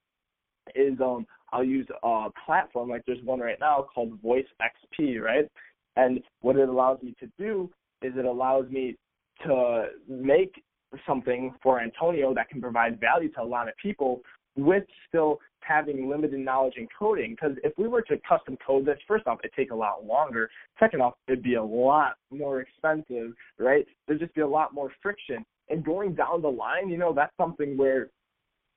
is 0.74 0.99
um 1.01 1.26
I'll 1.53 1.64
use 1.64 1.87
a 2.03 2.28
platform 2.45 2.89
like 2.89 3.03
there's 3.07 3.22
one 3.22 3.41
right 3.41 3.59
now 3.61 3.87
called 3.95 4.20
Voice 4.20 4.47
XP, 4.61 5.20
right? 5.20 5.49
And 5.97 6.20
what 6.41 6.57
it 6.57 6.68
allows 6.68 7.01
me 7.03 7.14
to 7.20 7.30
do 7.39 7.70
is 8.03 8.12
it 8.16 8.24
allows 8.24 8.68
me 8.68 8.97
to 9.45 9.87
make 10.09 10.62
something 11.07 11.55
for 11.63 11.81
Antonio 11.81 12.35
that 12.35 12.49
can 12.49 12.61
provide 12.61 13.01
value 13.01 13.31
to 13.33 13.43
a 13.43 13.45
lot 13.45 13.69
of 13.69 13.75
people 13.83 14.21
with 14.57 14.85
still 15.09 15.39
having 15.61 16.09
limited 16.09 16.39
knowledge 16.39 16.75
in 16.77 16.87
coding. 16.97 17.33
Because 17.33 17.57
if 17.65 17.73
we 17.77 17.89
were 17.89 18.03
to 18.03 18.17
custom 18.29 18.57
code 18.65 18.87
this, 18.87 18.99
first 19.07 19.27
off, 19.27 19.39
it'd 19.43 19.53
take 19.55 19.71
a 19.71 19.75
lot 19.75 20.05
longer. 20.05 20.49
Second 20.79 21.03
off, 21.03 21.15
it'd 21.29 21.43
be 21.43 21.55
a 21.55 21.63
lot 21.63 22.15
more 22.31 22.61
expensive, 22.61 23.33
right? 23.59 23.87
There'd 24.07 24.21
just 24.21 24.35
be 24.35 24.43
a 24.43 24.49
lot 24.49 24.73
more 24.73 24.91
friction. 25.03 25.45
And 25.69 25.85
going 25.85 26.15
down 26.15 26.43
the 26.43 26.49
line, 26.49 26.89
you 26.89 26.97
know, 26.97 27.13
that's 27.13 27.37
something 27.37 27.77
where 27.77 28.09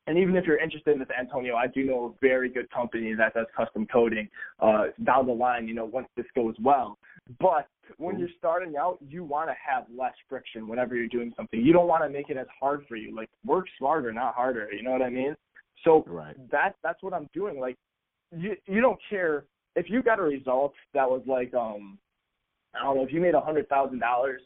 and 0.10 0.18
even 0.18 0.36
if 0.36 0.46
you're 0.46 0.58
interested 0.58 0.94
in 0.94 0.98
this, 0.98 1.08
Antonio, 1.18 1.56
I 1.56 1.68
do 1.68 1.84
know 1.84 2.06
a 2.06 2.20
very 2.20 2.50
good 2.50 2.68
company 2.72 3.14
that 3.14 3.36
does 3.36 3.46
custom 3.56 3.86
coding 3.86 4.28
uh, 4.60 4.86
down 5.04 5.28
the 5.28 5.34
line, 5.34 5.68
you 5.68 5.76
know, 5.76 5.86
once 5.86 6.08
this 6.18 6.26
goes 6.36 6.56
well. 6.60 6.98
But 7.40 7.68
when 7.98 8.18
you're 8.18 8.30
starting 8.38 8.76
out, 8.78 8.98
you 9.08 9.24
want 9.24 9.50
to 9.50 9.56
have 9.66 9.86
less 9.96 10.14
friction 10.28 10.68
whenever 10.68 10.96
you're 10.96 11.08
doing 11.08 11.34
something. 11.36 11.64
You 11.64 11.74
don't 11.74 11.88
want 11.88 12.04
to 12.04 12.10
make 12.10 12.30
it 12.30 12.38
as 12.38 12.48
hard 12.60 12.86
for 12.88 12.96
you. 12.96 13.16
Like 13.16 13.30
work 13.46 13.66
smarter, 13.78 14.12
not 14.12 14.36
harder. 14.36 14.72
You 14.72 14.84
know 14.84 14.92
what 14.92 15.02
I 15.02 15.10
mean? 15.10 15.36
So 15.84 16.04
right. 16.08 16.36
that 16.52 16.76
that's 16.84 17.02
what 17.04 17.14
I'm 17.14 17.30
doing. 17.34 17.60
Like 17.60 17.78
you 18.36 18.56
you 18.68 18.82
don't 18.82 19.00
care 19.10 19.46
if 19.76 19.90
you 19.90 20.02
got 20.02 20.20
a 20.20 20.24
result 20.24 20.74
that 20.94 21.10
was 21.10 21.22
like 21.28 21.54
um 21.54 21.98
I 22.76 22.84
don't 22.84 22.98
know 22.98 23.06
if 23.06 23.14
you 23.14 23.22
made 23.22 23.36
a 23.36 23.42
hundred 23.42 23.70
thousand 23.70 24.00
dollars 24.00 24.42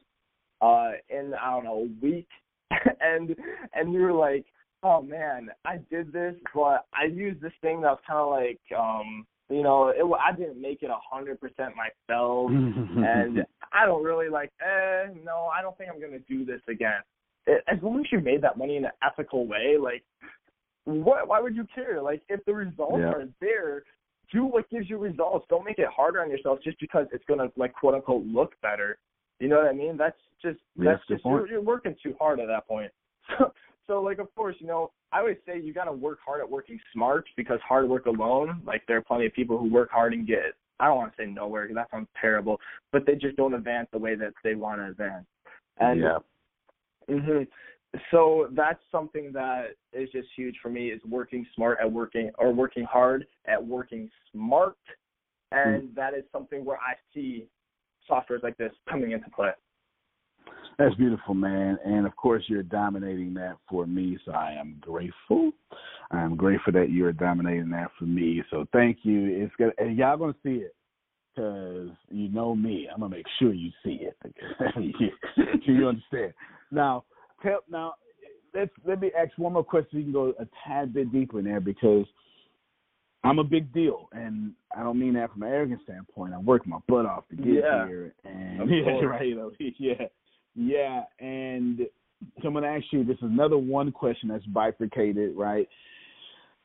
uh 0.62 0.92
in 1.10 1.34
I 1.42 1.52
don't 1.52 1.64
know 1.64 1.88
a 1.88 2.06
week 2.06 2.28
and 3.02 3.36
and 3.74 3.94
you 3.94 4.02
were 4.02 4.14
like 4.14 4.46
oh 4.84 5.02
man, 5.02 5.50
I 5.66 5.78
did 5.90 6.12
this, 6.12 6.36
but 6.54 6.86
I 6.94 7.06
used 7.06 7.42
this 7.42 7.54
thing 7.62 7.82
that 7.82 7.92
was 7.92 8.00
kind 8.06 8.20
of 8.20 8.30
like, 8.30 8.60
um, 8.78 9.26
you 9.50 9.64
know, 9.64 9.90
it, 9.90 10.04
I 10.04 10.36
didn't 10.36 10.62
make 10.62 10.84
it 10.84 10.90
a 10.90 10.98
hundred 11.10 11.40
percent 11.40 11.74
myself, 11.76 12.50
and 12.52 13.46
I 13.72 13.86
don't 13.86 14.04
really 14.04 14.30
like, 14.30 14.52
eh, 14.62 15.10
no, 15.24 15.50
I 15.54 15.62
don't 15.62 15.78
think 15.78 15.90
I'm 15.94 16.02
gonna 16.02 16.20
do 16.20 16.46
this 16.46 16.62
again. 16.68 17.02
It, 17.46 17.64
as 17.68 17.78
long 17.82 18.00
as 18.00 18.06
you 18.12 18.20
made 18.20 18.42
that 18.42 18.58
money 18.58 18.78
in 18.78 18.86
an 18.86 18.92
ethical 19.04 19.48
way, 19.48 19.76
like, 19.80 20.04
what? 20.86 21.28
Why 21.28 21.40
would 21.42 21.56
you 21.56 21.66
care? 21.74 22.02
Like, 22.02 22.22
if 22.30 22.44
the 22.46 22.54
results 22.54 23.00
Yeah. 23.00 23.14
are 23.14 23.28
there, 23.42 23.84
do 24.32 24.46
what 24.46 24.70
gives 24.70 24.90
you 24.90 24.98
results. 24.98 25.46
Don't 25.50 25.66
make 25.66 25.80
it 25.80 25.88
harder 25.88 26.22
on 26.22 26.30
yourself 26.30 26.60
just 26.64 26.80
because 26.80 27.08
it's 27.12 27.26
gonna 27.26 27.52
like 27.56 27.74
quote 27.74 27.96
unquote 27.96 28.26
look 28.26 28.60
better. 28.62 28.98
You 29.40 29.50
know 29.50 29.58
what 29.58 29.68
I 29.68 29.74
mean? 29.74 29.98
That's 29.98 30.18
just 30.42 30.60
that's 30.78 31.00
that's 31.08 31.22
just 31.22 31.26
you're, 31.26 31.48
you're 31.48 31.62
working 31.62 31.96
too 32.02 32.16
hard 32.20 32.40
at 32.40 32.48
that 32.48 32.68
point. 32.68 32.92
So, 33.40 33.54
so 33.88 34.02
like 34.02 34.20
of 34.20 34.34
course, 34.36 34.56
you 34.60 34.68
know, 34.68 34.92
I 35.12 35.20
always 35.20 35.38
say 35.46 35.60
you 35.60 35.74
got 35.74 35.86
to 35.86 35.92
work 35.92 36.20
hard 36.26 36.42
at 36.42 36.50
working 36.50 36.80
smart 36.92 37.26
because 37.38 37.60
hard 37.68 37.88
work 37.88 38.06
alone, 38.06 38.62
like 38.66 38.84
there 38.88 38.98
are 38.98 39.02
plenty 39.02 39.26
of 39.26 39.34
people 39.34 39.58
who 39.58 39.72
work 39.72 39.92
hard 39.92 40.14
and 40.14 40.26
get 40.28 40.54
I 40.80 40.88
don't 40.88 40.98
want 40.98 41.16
to 41.16 41.24
say 41.24 41.28
nowhere 41.28 41.64
because 41.64 41.76
that 41.76 41.92
sounds 41.92 42.08
terrible, 42.20 42.60
but 42.92 43.06
they 43.06 43.16
just 43.16 43.38
don't 43.38 43.54
advance 43.54 43.88
the 43.92 44.00
way 44.00 44.16
that 44.16 44.34
they 44.44 44.56
want 44.56 44.82
to 44.82 44.88
advance. 44.88 45.26
And 45.80 46.02
yeah. 46.02 46.18
hmm 47.10 47.44
So 48.12 48.50
that's 48.52 48.82
something 48.92 49.32
that 49.34 49.76
is 49.94 50.10
just 50.12 50.28
huge 50.36 50.56
for 50.62 50.70
me 50.70 50.90
is 50.90 51.02
working 51.08 51.46
smart 51.56 51.78
at 51.82 51.92
working 51.92 52.32
or 52.38 52.52
working 52.52 52.84
hard 52.84 53.26
at 53.46 53.64
working 53.64 54.10
smart, 54.32 54.76
and 55.52 55.96
that 55.96 56.14
is 56.14 56.24
something 56.32 56.66
where 56.66 56.78
I 56.78 56.96
see 57.14 57.48
softwares 58.10 58.44
like 58.44 58.58
this 58.58 58.74
coming 58.90 59.12
into 59.12 59.30
play. 59.30 59.52
That's 60.78 60.96
beautiful, 60.96 61.34
man. 61.34 61.78
And 61.86 62.06
of 62.06 62.16
course, 62.16 62.44
you're 62.48 62.64
dominating 62.64 63.34
that 63.36 63.58
for 63.70 63.86
me. 63.86 64.18
So 64.26 64.32
I 64.32 64.56
am 64.60 64.78
grateful. 64.82 65.52
I 66.12 66.22
am 66.22 66.36
grateful 66.36 66.74
that 66.74 66.90
you're 66.92 67.14
dominating 67.14 67.70
that 67.72 67.92
for 67.98 68.06
me. 68.06 68.44
So 68.50 68.66
thank 68.74 69.00
you. 69.04 69.44
It's 69.44 69.54
good. 69.58 69.74
And 69.78 69.98
y'all 69.98 70.18
gonna 70.18 70.36
see 70.44 70.64
it. 70.66 70.76
because 71.36 71.90
you 72.10 72.30
know 72.30 72.56
me. 72.56 72.88
I'm 72.92 73.02
gonna 73.02 73.16
make 73.16 73.26
sure 73.40 73.54
you 73.54 73.72
see 73.84 74.02
it. 74.02 74.18
you 75.66 75.88
understand? 75.88 76.34
Now, 76.72 77.06
tell 77.42 77.60
now. 77.70 77.94
Let's 78.56 78.70
let 78.86 79.02
me 79.02 79.12
ask 79.18 79.32
one 79.38 79.54
more 79.54 79.64
question. 79.64 79.98
You 79.98 80.04
can 80.04 80.14
go 80.14 80.34
a 80.40 80.48
tad 80.64 80.94
bit 80.94 81.12
deeper 81.12 81.40
in 81.40 81.46
there 81.46 81.60
because 81.60 82.06
I'm 83.24 83.40
a 83.40 83.44
big 83.44 83.74
deal, 83.74 84.10
and 84.12 84.52
I 84.78 84.84
don't 84.84 85.00
mean 85.00 85.14
that 85.14 85.32
from 85.32 85.42
an 85.44 85.50
arrogant 85.50 85.82
standpoint. 85.86 86.34
I 86.36 86.38
worked 86.38 86.68
my 86.68 86.78
butt 86.88 87.08
off 87.08 87.28
to 87.30 87.36
get 87.36 87.48
Yeah. 87.48 87.88
here, 87.88 88.14
and 88.26 88.70
yeah, 88.70 89.06
right, 89.06 89.28
you 89.28 89.36
know, 89.38 89.52
yeah, 89.60 90.06
yeah. 90.56 91.04
And 91.20 91.80
so 92.42 92.48
I'm 92.48 92.54
going 92.54 92.64
to 92.64 92.70
ask 92.70 92.86
you. 92.92 93.04
This 93.04 93.18
is 93.18 93.24
another 93.24 93.58
one 93.58 93.92
question 93.92 94.30
that's 94.30 94.46
bifurcated, 94.46 95.36
right? 95.36 95.68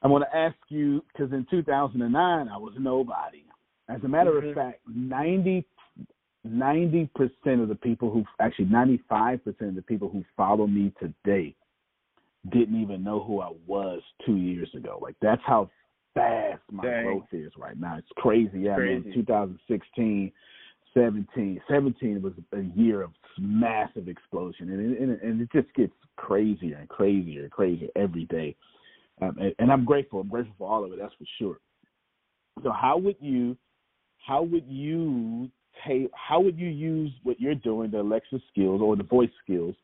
I'm 0.03 0.11
going 0.11 0.23
to 0.23 0.37
ask 0.37 0.57
you 0.69 1.05
because 1.13 1.33
in 1.33 1.47
2009 1.51 2.49
I 2.49 2.57
was 2.57 2.75
nobody. 2.79 3.45
As 3.89 4.03
a 4.05 4.09
matter 4.09 4.33
Mhm. 4.33 4.51
of 4.51 4.55
fact, 4.55 4.81
90 4.87 5.65
percent 7.15 7.61
of 7.61 7.69
the 7.69 7.75
people 7.75 8.11
who 8.11 8.25
actually 8.39 8.67
95 8.67 9.45
percent 9.45 9.71
of 9.71 9.75
the 9.75 9.83
people 9.83 10.09
who 10.09 10.25
follow 10.37 10.67
me 10.67 10.93
today 11.01 11.55
didn't 12.51 12.81
even 12.81 13.03
know 13.03 13.21
who 13.21 13.41
I 13.41 13.53
was 13.67 14.01
two 14.25 14.37
years 14.37 14.73
ago. 14.75 14.99
Like 15.03 15.17
that's 15.21 15.43
how 15.45 15.69
fast 16.15 16.63
my 16.71 16.85
Dang. 16.85 17.05
growth 17.05 17.27
is 17.33 17.53
right 17.59 17.79
now. 17.79 17.97
It's 17.99 18.09
crazy. 18.17 18.61
Yeah, 18.61 18.77
man. 18.77 19.03
Crazy. 19.03 19.15
2016, 19.15 20.33
17, 20.95 21.61
17 21.69 22.23
was 22.23 22.33
a 22.53 22.63
year 22.79 23.03
of 23.03 23.11
massive 23.39 24.09
explosion, 24.09 24.71
and 24.71 25.11
it, 25.11 25.23
and 25.23 25.41
it, 25.41 25.49
just 25.53 25.73
gets 25.75 25.93
crazier 26.17 26.77
and 26.77 26.89
crazier 26.89 27.43
and 27.43 27.51
crazier 27.51 27.89
every 27.97 28.25
day. 28.27 28.57
Um, 29.21 29.37
and, 29.41 29.55
and 29.59 29.73
I'm 29.73 29.85
grateful. 29.85 30.21
I'm 30.21 30.29
grateful 30.29 30.55
for 30.59 30.71
all 30.71 30.85
of 30.85 30.93
it. 30.93 30.99
That's 31.01 31.15
for 31.15 31.25
sure. 31.39 31.59
So 32.63 32.73
how 32.73 32.99
would 32.99 33.17
you, 33.21 33.57
how 34.27 34.43
would 34.43 34.67
you 34.67 35.51
take, 35.87 36.11
how 36.15 36.41
would 36.41 36.59
you 36.59 36.69
use 36.69 37.13
what 37.23 37.41
you're 37.41 37.55
doing, 37.55 37.91
the 37.91 38.01
Alexa 38.01 38.41
skills 38.51 38.81
or 38.83 38.97
the 38.97 39.05
voice 39.05 39.31
skills, 39.45 39.75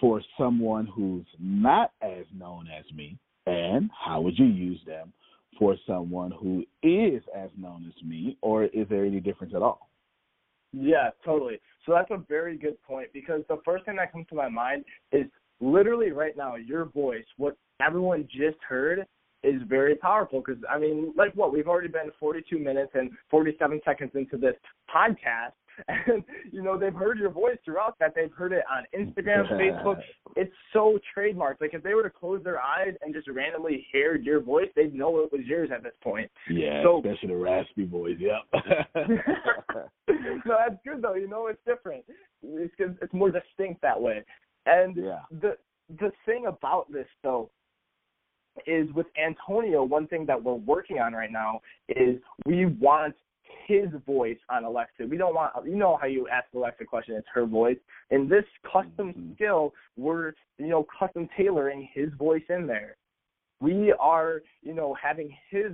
for 0.00 0.20
someone 0.38 0.86
who's 0.86 1.26
not 1.38 1.92
as 2.02 2.24
known 2.34 2.68
as 2.68 2.84
me, 2.94 3.18
and 3.46 3.90
how 3.98 4.20
would 4.20 4.38
you 4.38 4.46
use 4.46 4.80
them 4.86 5.12
for 5.58 5.76
someone 5.86 6.30
who 6.30 6.64
is 6.82 7.22
as 7.34 7.50
known 7.56 7.86
as 7.86 8.02
me, 8.04 8.36
or 8.42 8.64
is 8.64 8.86
there 8.90 9.04
any 9.04 9.20
difference 9.20 9.54
at 9.54 9.62
all? 9.62 9.85
Yeah, 10.72 11.10
totally. 11.24 11.60
So 11.84 11.92
that's 11.92 12.10
a 12.10 12.22
very 12.28 12.56
good 12.58 12.80
point 12.82 13.08
because 13.12 13.42
the 13.48 13.58
first 13.64 13.84
thing 13.84 13.96
that 13.96 14.12
comes 14.12 14.26
to 14.28 14.34
my 14.34 14.48
mind 14.48 14.84
is 15.12 15.26
literally 15.60 16.10
right 16.10 16.36
now 16.36 16.56
your 16.56 16.86
voice, 16.86 17.24
what 17.36 17.56
everyone 17.80 18.28
just 18.30 18.58
heard 18.68 19.06
is 19.42 19.62
very 19.68 19.94
powerful 19.94 20.42
because 20.44 20.62
I 20.68 20.78
mean, 20.78 21.12
like 21.16 21.32
what 21.34 21.52
we've 21.52 21.68
already 21.68 21.88
been 21.88 22.10
42 22.18 22.58
minutes 22.58 22.92
and 22.94 23.10
47 23.30 23.80
seconds 23.84 24.10
into 24.14 24.36
this 24.36 24.54
podcast, 24.94 25.52
and 25.88 26.24
you 26.52 26.62
know 26.62 26.78
they've 26.78 26.94
heard 26.94 27.18
your 27.18 27.30
voice 27.30 27.56
throughout 27.64 27.98
that. 28.00 28.14
They've 28.14 28.32
heard 28.32 28.52
it 28.52 28.64
on 28.70 28.84
Instagram, 28.98 29.48
Facebook. 29.52 30.00
It's 30.36 30.52
so 30.72 30.98
trademarked. 31.16 31.60
Like 31.60 31.74
if 31.74 31.82
they 31.82 31.94
were 31.94 32.02
to 32.02 32.10
close 32.10 32.42
their 32.44 32.60
eyes 32.60 32.94
and 33.02 33.14
just 33.14 33.28
randomly 33.28 33.86
hear 33.92 34.16
your 34.16 34.40
voice, 34.40 34.68
they'd 34.74 34.94
know 34.94 35.20
it 35.20 35.32
was 35.32 35.42
yours 35.44 35.70
at 35.74 35.82
this 35.82 35.92
point. 36.02 36.30
Yeah, 36.50 36.82
So- 36.82 36.98
especially 36.98 37.28
the 37.28 37.36
raspy 37.36 37.84
voice. 37.84 38.16
Yep. 38.18 38.64
no, 40.46 40.56
that's 40.58 40.76
good 40.84 41.02
though. 41.02 41.14
You 41.14 41.28
know, 41.28 41.48
it's 41.48 41.60
different. 41.66 42.04
It's 42.42 42.74
it's 42.78 43.12
more 43.12 43.30
distinct 43.30 43.82
that 43.82 44.00
way. 44.00 44.24
And 44.66 44.96
yeah. 44.96 45.20
the 45.40 45.56
the 46.00 46.10
thing 46.24 46.46
about 46.46 46.90
this 46.90 47.06
though 47.22 47.50
is 48.66 48.90
with 48.94 49.06
Antonio, 49.22 49.84
one 49.84 50.06
thing 50.06 50.24
that 50.26 50.42
we're 50.42 50.54
working 50.54 50.98
on 50.98 51.12
right 51.12 51.30
now 51.30 51.60
is 51.88 52.16
we 52.46 52.66
want 52.66 53.14
his 53.66 53.88
voice 54.06 54.38
on 54.48 54.64
Alexa. 54.64 55.06
We 55.06 55.16
don't 55.16 55.34
want 55.34 55.52
you 55.66 55.76
know 55.76 55.96
how 56.00 56.06
you 56.06 56.28
ask 56.28 56.46
Alexa 56.54 56.84
a 56.84 56.86
question, 56.86 57.14
it's 57.16 57.28
her 57.34 57.46
voice. 57.46 57.78
In 58.10 58.28
this 58.28 58.44
custom 58.62 59.12
Mhm. 59.12 59.34
skill, 59.34 59.74
we're 59.96 60.34
you 60.58 60.68
know 60.68 60.84
custom 60.84 61.28
tailoring 61.36 61.88
his 61.92 62.12
voice 62.14 62.44
in 62.48 62.66
there. 62.66 62.96
We 63.60 63.92
are, 63.92 64.42
you 64.62 64.74
know, 64.74 64.94
having 64.94 65.34
his 65.50 65.72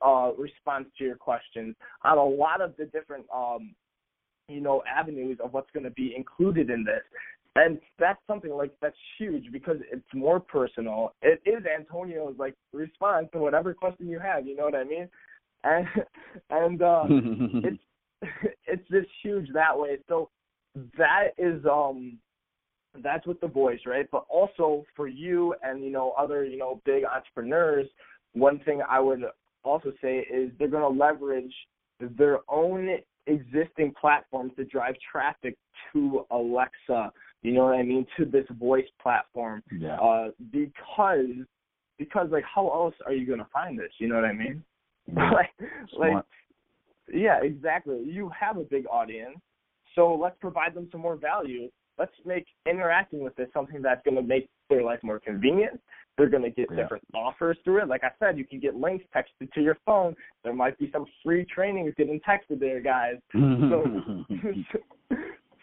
uh, 0.00 0.32
response 0.38 0.86
to 0.98 1.04
your 1.04 1.16
questions 1.16 1.74
on 2.02 2.16
a 2.16 2.24
lot 2.24 2.60
of 2.60 2.76
the 2.76 2.84
different, 2.86 3.26
um, 3.34 3.74
you 4.48 4.60
know, 4.60 4.84
avenues 4.86 5.40
of 5.42 5.52
what's 5.52 5.70
going 5.72 5.82
to 5.82 5.90
be 5.90 6.14
included 6.16 6.70
in 6.70 6.84
this. 6.84 7.02
And 7.56 7.80
that's 7.98 8.20
something 8.26 8.52
like 8.52 8.72
that's 8.80 8.96
huge 9.18 9.50
because 9.52 9.78
it's 9.90 10.14
more 10.14 10.40
personal. 10.40 11.14
It 11.22 11.40
is 11.46 11.64
Antonio's 11.66 12.34
like 12.38 12.54
response 12.72 13.28
to 13.32 13.38
whatever 13.38 13.74
question 13.74 14.08
you 14.08 14.18
have. 14.18 14.46
You 14.46 14.56
know 14.56 14.64
what 14.64 14.74
I 14.74 14.84
mean? 14.84 15.08
And 15.64 15.86
and 16.50 16.82
uh, 16.82 17.04
it's 17.08 17.82
it's 18.66 18.88
just 18.90 19.08
huge 19.22 19.48
that 19.54 19.78
way. 19.78 19.98
So 20.08 20.30
that 20.98 21.28
is 21.38 21.64
um 21.66 22.18
that's 23.02 23.26
with 23.26 23.40
the 23.40 23.48
voice, 23.48 23.80
right? 23.86 24.06
But 24.10 24.24
also 24.28 24.84
for 24.94 25.08
you 25.08 25.54
and 25.62 25.82
you 25.84 25.90
know 25.90 26.12
other 26.18 26.44
you 26.44 26.58
know 26.58 26.80
big 26.84 27.04
entrepreneurs, 27.04 27.86
one 28.32 28.60
thing 28.60 28.82
I 28.88 29.00
would 29.00 29.22
also 29.64 29.92
say 30.02 30.18
is 30.18 30.50
they're 30.58 30.68
going 30.68 30.82
to 30.82 31.00
leverage 31.00 31.54
their 32.00 32.38
own 32.48 32.98
existing 33.26 33.94
platforms 33.98 34.52
to 34.56 34.64
drive 34.64 34.94
traffic 35.10 35.56
to 35.92 36.26
Alexa. 36.30 37.12
You 37.42 37.52
know 37.52 37.64
what 37.64 37.74
I 37.74 37.82
mean? 37.82 38.06
To 38.18 38.24
this 38.24 38.46
voice 38.58 38.86
platform, 39.02 39.62
yeah. 39.76 39.96
uh, 39.96 40.28
because 40.50 41.26
because 41.98 42.28
like 42.30 42.44
how 42.44 42.68
else 42.68 42.94
are 43.06 43.12
you 43.12 43.26
going 43.26 43.38
to 43.38 43.46
find 43.52 43.78
this? 43.78 43.92
You 43.98 44.08
know 44.08 44.16
what 44.16 44.24
I 44.24 44.32
mean? 44.32 44.64
Like 45.14 45.50
like 45.98 46.10
Smart. 46.10 46.26
yeah, 47.12 47.40
exactly. 47.42 48.00
You 48.04 48.30
have 48.38 48.56
a 48.56 48.64
big 48.64 48.86
audience, 48.90 49.38
so 49.94 50.14
let's 50.14 50.36
provide 50.40 50.74
them 50.74 50.88
some 50.92 51.00
more 51.00 51.16
value. 51.16 51.68
Let's 51.98 52.12
make 52.24 52.46
interacting 52.68 53.22
with 53.22 53.36
this 53.36 53.48
something 53.54 53.80
that's 53.80 54.02
going 54.04 54.16
to 54.16 54.22
make 54.22 54.48
their 54.68 54.82
life 54.82 54.98
more 55.02 55.20
convenient. 55.20 55.80
They're 56.16 56.28
going 56.28 56.42
to 56.42 56.50
get 56.50 56.68
Yeah. 56.70 56.76
different 56.82 57.04
offers 57.14 57.56
through 57.64 57.82
it. 57.82 57.88
Like 57.88 58.02
I 58.02 58.10
said, 58.18 58.36
you 58.38 58.44
can 58.44 58.58
get 58.60 58.74
links 58.74 59.04
texted 59.14 59.52
to 59.52 59.60
your 59.62 59.76
phone. 59.86 60.16
There 60.42 60.52
might 60.54 60.76
be 60.78 60.90
some 60.92 61.06
free 61.22 61.44
trainings 61.44 61.94
getting 61.96 62.20
texted 62.20 62.58
there, 62.58 62.80
guys. 62.80 63.16
So, 63.32 63.84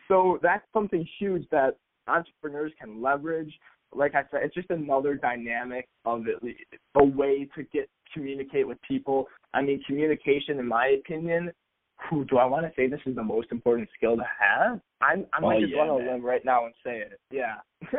so 0.08 0.40
that's 0.42 0.64
something 0.74 1.06
huge 1.20 1.48
that 1.52 1.78
entrepreneurs 2.08 2.72
can 2.80 3.02
leverage. 3.02 3.54
Like 3.94 4.16
I 4.16 4.24
said, 4.32 4.42
it's 4.44 4.56
just 4.56 4.70
another 4.70 5.16
dynamic 5.16 5.88
of 6.06 6.24
it, 6.28 6.56
a 6.96 7.04
way 7.04 7.48
to 7.56 7.64
get 7.64 7.90
communicate 8.14 8.68
with 8.68 8.78
people. 8.88 9.28
I 9.54 9.62
mean, 9.62 9.82
communication, 9.88 10.60
in 10.60 10.68
my 10.68 10.98
opinion, 11.00 11.52
who 12.10 12.26
do 12.26 12.38
I 12.38 12.46
want 12.46 12.66
to 12.66 12.72
say 12.76 12.88
this 12.88 13.00
is 13.06 13.16
the 13.16 13.24
most 13.24 13.48
important 13.52 13.88
skill 13.96 14.16
to 14.18 14.24
have? 14.40 14.80
I'm, 15.02 15.26
I'm 15.34 15.46
Oh, 15.46 15.60
just 15.60 15.72
yeah, 15.72 15.86
to 15.86 15.98
man. 15.98 16.08
limb 16.08 16.26
right 16.26 16.44
now 16.44 16.66
and 16.66 16.74
say 16.84 16.98
it. 17.00 17.20
Yeah, 17.32 17.56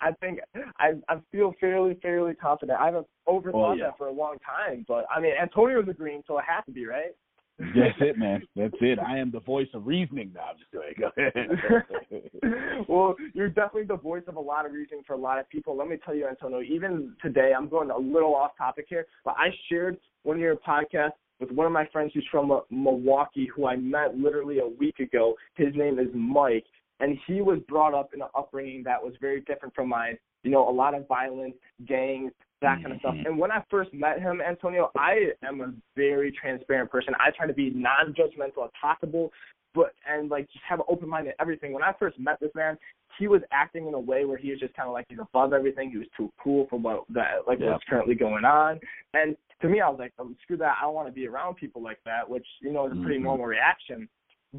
I 0.00 0.12
think 0.20 0.40
I 0.78 0.92
I 1.08 1.16
feel 1.32 1.54
fairly 1.60 1.98
fairly 2.02 2.34
confident. 2.34 2.78
I've 2.80 2.94
overthought 3.26 3.54
Oh, 3.54 3.74
yeah. 3.74 3.84
that 3.86 3.98
for 3.98 4.08
a 4.08 4.12
long 4.12 4.36
time, 4.44 4.84
but 4.88 5.06
I 5.14 5.20
mean, 5.20 5.32
Antonio's 5.40 5.88
agreeing, 5.88 6.22
so 6.26 6.38
it 6.38 6.44
has 6.48 6.64
to 6.66 6.72
be 6.72 6.86
right. 6.86 7.14
That's 7.58 7.98
it, 8.00 8.16
man. 8.16 8.42
That's 8.54 8.74
it. 8.80 8.98
I 9.00 9.18
am 9.18 9.32
the 9.32 9.40
voice 9.40 9.66
of 9.74 9.86
reasoning 9.86 10.32
now. 10.32 10.50
I'm 10.50 10.58
just 10.58 10.70
going 10.70 10.94
go 10.98 11.10
ahead. 11.16 12.84
well, 12.88 13.16
you're 13.34 13.48
definitely 13.48 13.84
the 13.84 13.96
voice 13.96 14.22
of 14.28 14.36
a 14.36 14.40
lot 14.40 14.64
of 14.64 14.72
reasoning 14.72 15.02
for 15.04 15.14
a 15.14 15.18
lot 15.18 15.40
of 15.40 15.48
people. 15.48 15.76
Let 15.76 15.88
me 15.88 15.96
tell 16.04 16.14
you, 16.14 16.28
Antonio, 16.28 16.62
even 16.62 17.14
today, 17.20 17.52
I'm 17.56 17.68
going 17.68 17.90
a 17.90 17.98
little 17.98 18.34
off 18.34 18.52
topic 18.56 18.86
here, 18.88 19.06
but 19.24 19.34
I 19.36 19.48
shared 19.68 19.98
one 20.22 20.36
of 20.36 20.40
your 20.40 20.56
podcasts 20.56 21.12
with 21.40 21.50
one 21.50 21.66
of 21.66 21.72
my 21.72 21.86
friends 21.92 22.12
who's 22.14 22.26
from 22.30 22.60
Milwaukee, 22.70 23.48
who 23.54 23.66
I 23.66 23.76
met 23.76 24.16
literally 24.16 24.60
a 24.60 24.68
week 24.68 25.00
ago. 25.00 25.34
His 25.56 25.74
name 25.74 25.98
is 25.98 26.08
Mike, 26.14 26.66
and 27.00 27.18
he 27.26 27.40
was 27.40 27.58
brought 27.68 27.94
up 27.94 28.10
in 28.14 28.22
an 28.22 28.28
upbringing 28.36 28.84
that 28.84 29.02
was 29.02 29.14
very 29.20 29.40
different 29.42 29.74
from 29.74 29.88
mine. 29.88 30.16
You 30.44 30.52
know, 30.52 30.68
a 30.68 30.70
lot 30.70 30.94
of 30.94 31.08
violence, 31.08 31.54
gangs, 31.86 32.32
that 32.60 32.82
kind 32.82 32.92
of 32.92 32.98
stuff. 33.00 33.14
Mhm. 33.14 33.26
And 33.26 33.38
when 33.38 33.50
I 33.50 33.62
first 33.70 33.92
met 33.94 34.20
him, 34.20 34.40
Antonio, 34.40 34.90
I 34.96 35.32
am 35.42 35.60
a 35.60 35.72
very 35.94 36.32
transparent 36.32 36.90
person. 36.90 37.14
I 37.20 37.30
try 37.30 37.46
to 37.46 37.52
be 37.52 37.70
non-judgmental 37.70 38.64
as 38.64 38.70
possible, 38.80 39.32
but 39.74 39.94
and 40.06 40.30
like 40.30 40.48
just 40.50 40.64
have 40.64 40.80
an 40.80 40.86
open 40.88 41.08
mind 41.08 41.26
to 41.26 41.40
everything. 41.40 41.72
When 41.72 41.82
I 41.82 41.92
first 41.92 42.18
met 42.18 42.40
this 42.40 42.54
man, 42.54 42.78
he 43.18 43.28
was 43.28 43.42
acting 43.52 43.86
in 43.86 43.94
a 43.94 44.00
way 44.00 44.24
where 44.24 44.36
he 44.38 44.50
was 44.50 44.58
just 44.60 44.74
kind 44.74 44.88
of 44.88 44.92
like 44.92 45.06
he's 45.08 45.18
above 45.18 45.52
everything. 45.52 45.90
He 45.90 45.98
was 45.98 46.08
too 46.16 46.32
cool 46.38 46.66
for 46.68 46.78
what 46.78 47.04
that 47.10 47.46
like 47.46 47.60
Yeah. 47.60 47.72
what's 47.72 47.84
currently 47.84 48.14
going 48.14 48.44
on. 48.44 48.80
And 49.14 49.36
to 49.60 49.68
me, 49.68 49.80
I 49.80 49.88
was 49.88 49.98
like, 49.98 50.12
oh, 50.18 50.32
screw 50.42 50.56
that. 50.58 50.78
I 50.78 50.82
don't 50.84 50.94
want 50.94 51.08
to 51.08 51.12
be 51.12 51.26
around 51.26 51.56
people 51.56 51.82
like 51.82 52.02
that, 52.04 52.28
which 52.28 52.46
you 52.60 52.72
know 52.72 52.86
is 52.86 52.92
a 52.92 53.02
pretty 53.02 53.18
Mhm. 53.18 53.24
normal 53.24 53.46
reaction. 53.46 54.08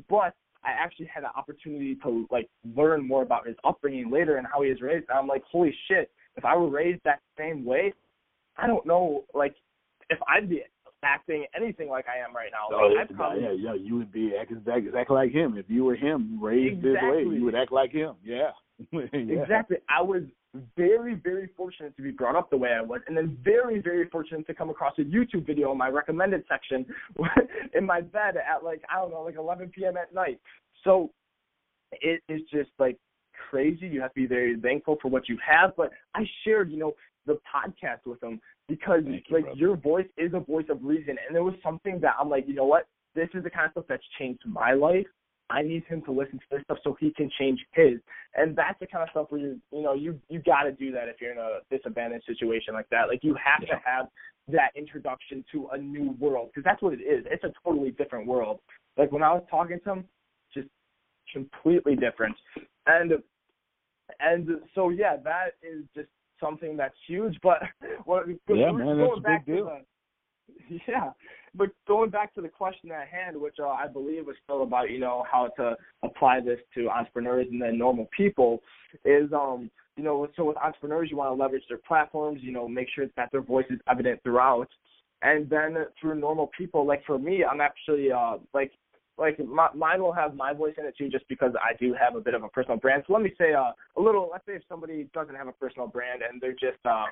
But 0.08 0.36
I 0.64 0.72
actually 0.72 1.06
had 1.06 1.24
an 1.24 1.32
opportunity 1.36 1.96
to 1.98 2.28
like 2.30 2.50
learn 2.76 3.06
more 3.08 3.24
about 3.24 3.48
his 3.48 3.58
upbringing 3.64 4.10
later 4.10 4.38
and 4.38 4.48
how 4.48 4.62
he 4.62 4.70
was 4.70 4.82
raised. 4.82 5.10
And 5.10 5.18
I'm 5.18 5.28
like, 5.28 5.44
holy 5.44 5.72
shit! 5.88 6.12
If 6.36 6.46
I 6.46 6.56
were 6.56 6.70
raised 6.70 7.02
that 7.04 7.20
same 7.38 7.66
way, 7.66 7.94
I 8.58 8.68
don't 8.68 8.86
know, 8.86 9.24
like 9.34 9.56
if 10.10 10.20
I'd 10.28 10.50
be 10.50 10.64
acting 11.04 11.46
anything 11.56 11.90
like 11.90 12.06
I 12.08 12.24
am 12.24 12.36
right 12.36 12.52
now. 12.52 12.76
Oh, 12.76 12.88
Like, 12.88 13.10
I'd 13.10 13.16
probably 13.16 13.44
yeah, 13.44 13.52
yeah, 13.52 13.74
you 13.74 13.96
would 13.98 14.12
be 14.12 14.34
acting 14.40 14.58
exactly, 14.58 14.88
exactly 14.88 15.16
like 15.16 15.32
him. 15.32 15.58
If 15.58 15.66
you 15.70 15.86
were 15.86 15.96
him, 15.96 16.42
raised 16.42 16.82
this 16.82 16.96
way, 17.02 17.24
you 17.24 17.46
would 17.46 17.56
act 17.56 17.72
like 17.72 17.92
him. 17.92 18.16
Yeah. 18.24 18.52
yeah. 18.92 19.02
Exactly. 19.14 19.78
I 19.90 20.02
was 20.02 20.24
very, 20.76 21.16
very 21.16 21.50
fortunate 21.56 21.96
to 21.96 22.02
be 22.02 22.12
brought 22.12 22.36
up 22.36 22.50
the 22.50 22.58
way 22.58 22.72
I 22.72 22.82
was, 22.82 23.02
and 23.08 23.16
then 23.16 23.38
very, 23.44 23.80
very 23.82 24.08
fortunate 24.10 24.48
to 24.48 24.54
come 24.54 24.70
across 24.70 24.94
a 24.98 25.02
YouTube 25.02 25.46
video 25.46 25.72
in 25.72 25.78
my 25.78 25.90
recommended 25.90 26.44
section 26.50 26.86
in 27.74 27.86
my 27.86 28.02
bed 28.02 28.36
at 28.38 28.64
like 28.64 28.82
I 28.92 29.00
don't 29.00 29.12
know, 29.12 29.22
like 29.22 29.36
11 29.38 29.72
p.m. 29.76 29.96
at 29.98 30.14
night. 30.14 30.40
So 30.84 31.12
it 31.92 32.22
is 32.30 32.42
just 32.52 32.72
like 32.80 32.98
crazy. 33.50 33.88
You 33.88 34.02
have 34.02 34.14
to 34.14 34.22
be 34.22 34.28
very 34.28 34.60
thankful 34.60 34.98
for 35.02 35.10
what 35.10 35.28
you 35.30 35.38
have. 35.48 35.76
But 35.76 35.92
I 36.16 36.24
shared, 36.44 36.72
you 36.72 36.78
know, 36.78 36.94
the 37.26 37.40
podcast 37.54 38.06
with 38.06 38.20
them 38.20 38.40
because 38.68 39.04
like 39.30 39.46
your 39.56 39.76
voice 39.76 40.08
is 40.18 40.32
a 40.34 40.40
voice 40.40 40.66
of 40.70 40.80
reason, 40.84 41.18
and 41.26 41.36
there 41.36 41.44
was 41.44 41.56
something 41.64 42.00
that 42.02 42.16
I'm 42.20 42.30
like, 42.30 42.46
you 42.48 42.56
know 42.56 42.66
what, 42.66 42.88
this 43.16 43.30
is 43.34 43.44
the 43.44 43.50
kind 43.50 43.66
of 43.66 43.72
stuff 43.72 43.86
that's 43.90 44.04
changed 44.18 44.42
my 44.46 44.74
life. 44.74 45.06
I 45.52 45.64
need 45.64 45.84
him 45.86 46.04
to 46.04 46.12
listen 46.12 46.38
to 46.38 46.46
this 46.52 46.62
stuff 46.66 46.78
so 46.84 46.96
he 47.00 47.12
can 47.12 47.30
change 47.40 47.60
his, 47.72 48.00
and 48.36 48.56
that's 48.56 48.80
the 48.80 48.86
kind 48.86 49.04
of 49.04 49.10
stuff 49.10 49.28
where 49.30 49.42
you, 49.42 49.60
you 49.72 49.82
know, 49.82 49.94
you 49.94 50.20
you 50.30 50.40
got 50.40 50.64
to 50.64 50.72
do 50.72 50.92
that 50.92 51.08
if 51.08 51.16
you're 51.20 51.32
in 51.32 51.40
a 51.40 51.60
disadvantaged 51.72 52.26
situation 52.26 52.74
like 52.74 52.88
that. 52.90 53.08
Like 53.08 53.24
you 53.24 53.34
have 53.44 53.64
Yeah. 53.64 53.76
to 53.76 53.82
have 53.84 54.06
that 54.50 54.72
introduction 54.76 55.44
to 55.52 55.68
a 55.74 55.78
new 55.78 56.16
world 56.20 56.50
because 56.50 56.64
that's 56.64 56.82
what 56.82 56.94
it 56.94 57.02
is. 57.02 57.26
It's 57.30 57.44
a 57.44 57.52
totally 57.64 57.92
different 57.92 58.28
world. 58.28 58.60
Like 58.98 59.12
when 59.12 59.24
I 59.24 59.34
was 59.34 59.44
talking 59.50 59.80
to 59.86 59.92
him, 59.94 60.06
just 60.54 60.68
completely 61.34 61.96
different, 61.96 62.36
and 62.86 63.14
and 64.20 64.48
so 64.76 64.90
yeah, 64.90 65.18
that 65.24 65.56
is 65.62 65.84
just 65.96 66.10
something 66.40 66.78
that's 66.78 66.96
huge. 67.08 67.38
But 67.42 67.60
what, 68.06 68.28
Yeah, 68.28 68.36
going 68.72 68.78
man, 68.78 68.98
that's 68.98 69.12
a 69.18 69.22
big 69.22 69.46
deal. 69.46 69.66
the- 69.66 69.82
yeah, 70.88 71.12
but 71.56 71.70
going 71.88 72.10
back 72.10 72.34
to 72.36 72.42
the 72.42 72.50
question 72.50 72.92
at 72.92 73.08
hand, 73.08 73.40
which 73.40 73.56
uh, 73.60 73.68
I 73.68 73.88
believe 73.88 74.26
was 74.26 74.36
still 74.44 74.64
about, 74.64 74.90
you 74.90 75.00
know, 75.00 75.24
how 75.32 75.48
to 75.58 75.76
apply 76.04 76.40
this 76.42 76.60
to 76.76 76.90
entrepreneurs 76.90 77.48
and 77.52 77.62
then 77.62 77.78
normal 77.78 78.08
people, 78.16 78.62
is 79.06 79.32
um, 79.34 79.70
you 79.96 80.04
know, 80.04 80.28
so 80.36 80.46
with 80.46 80.58
entrepreneurs, 80.58 81.10
you 81.12 81.18
want 81.18 81.36
to 81.36 81.42
leverage 81.42 81.64
their 81.68 81.78
platforms, 81.78 82.40
you 82.42 82.52
know, 82.52 82.68
make 82.68 82.88
sure 82.96 83.06
that 83.16 83.32
their 83.32 83.42
voice 83.42 83.66
is 83.70 83.80
evident 83.90 84.22
throughout, 84.24 84.70
and 85.22 85.50
then 85.50 85.76
through 86.00 86.16
normal 86.20 86.50
people, 86.58 86.86
like 86.86 87.04
for 87.06 87.20
me, 87.20 87.44
I'm 87.44 87.62
actually 87.62 88.12
uh, 88.12 88.38
like 88.54 88.72
like 89.20 89.40
my, 89.46 89.70
mine 89.76 90.02
will 90.02 90.14
have 90.14 90.36
my 90.36 90.54
voice 90.54 90.74
in 90.78 90.86
it 90.86 90.96
too, 90.98 91.10
just 91.10 91.28
because 91.28 91.52
I 91.56 91.76
do 91.78 91.94
have 91.94 92.16
a 92.16 92.22
bit 92.22 92.34
of 92.34 92.44
a 92.44 92.50
personal 92.50 92.78
brand. 92.78 93.04
So 93.08 93.14
let 93.14 93.22
me 93.22 93.34
say 93.38 93.54
uh, 93.54 93.72
a 93.98 94.02
little. 94.02 94.30
Let's 94.32 94.46
say 94.46 94.54
if 94.54 94.64
somebody 94.70 95.10
doesn't 95.14 95.36
have 95.36 95.48
a 95.48 95.52
personal 95.54 95.88
brand 95.88 96.22
and 96.22 96.42
they're 96.42 96.54
just 96.54 96.84
uh, 96.86 97.06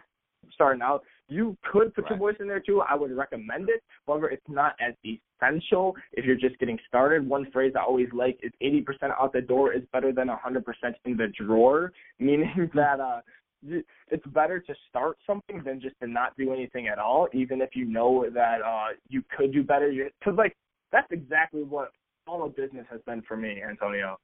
starting 0.54 0.82
out, 0.82 1.04
you 1.28 1.58
could 1.72 1.94
put 1.94 2.10
your 2.10 2.18
voice 2.18 2.36
in 2.40 2.48
there 2.48 2.60
too. 2.60 2.82
I 2.82 2.96
would 2.96 3.12
recommend 3.16 3.70
it. 3.70 3.84
However, 4.06 4.30
it's 4.30 4.44
not 4.48 4.76
as 4.80 4.94
essential 5.04 5.96
if 6.14 6.26
you're 6.26 6.38
just 6.38 6.58
getting 6.60 6.80
started. 6.88 7.28
One 7.28 7.50
phrase 7.52 7.74
I 7.76 7.82
always 7.82 8.08
like 8.14 8.40
is 8.42 8.52
80% 8.64 9.12
out 9.12 9.34
the 9.34 9.42
door 9.42 9.74
is 9.74 9.84
better 9.92 10.14
than 10.14 10.28
100% 10.28 10.64
in 11.06 11.18
the 11.18 11.28
drawer, 11.38 11.92
meaning 12.20 12.70
that 12.74 13.00
uh, 13.00 13.22
it's 13.64 14.26
better 14.28 14.60
to 14.60 14.74
start 14.90 15.18
something 15.26 15.62
than 15.66 15.82
just 15.82 15.96
to 16.02 16.08
not 16.08 16.38
do 16.38 16.54
anything 16.54 16.88
at 16.88 17.00
all, 17.00 17.28
even 17.34 17.62
if 17.62 17.72
you 17.74 17.86
know 17.86 18.26
that 18.34 18.62
uh, 18.62 18.88
you 19.10 19.24
could 19.36 19.52
do 19.52 19.64
better. 19.64 19.92
Because 20.20 20.38
like 20.38 20.56
that's 20.92 21.12
exactly 21.12 21.64
what 21.64 21.92
all 22.28 22.44
of 22.44 22.56
business 22.56 22.86
has 22.90 23.02
been 23.06 23.22
for 23.22 23.38
me, 23.38 23.62
Antonio. 23.68 24.18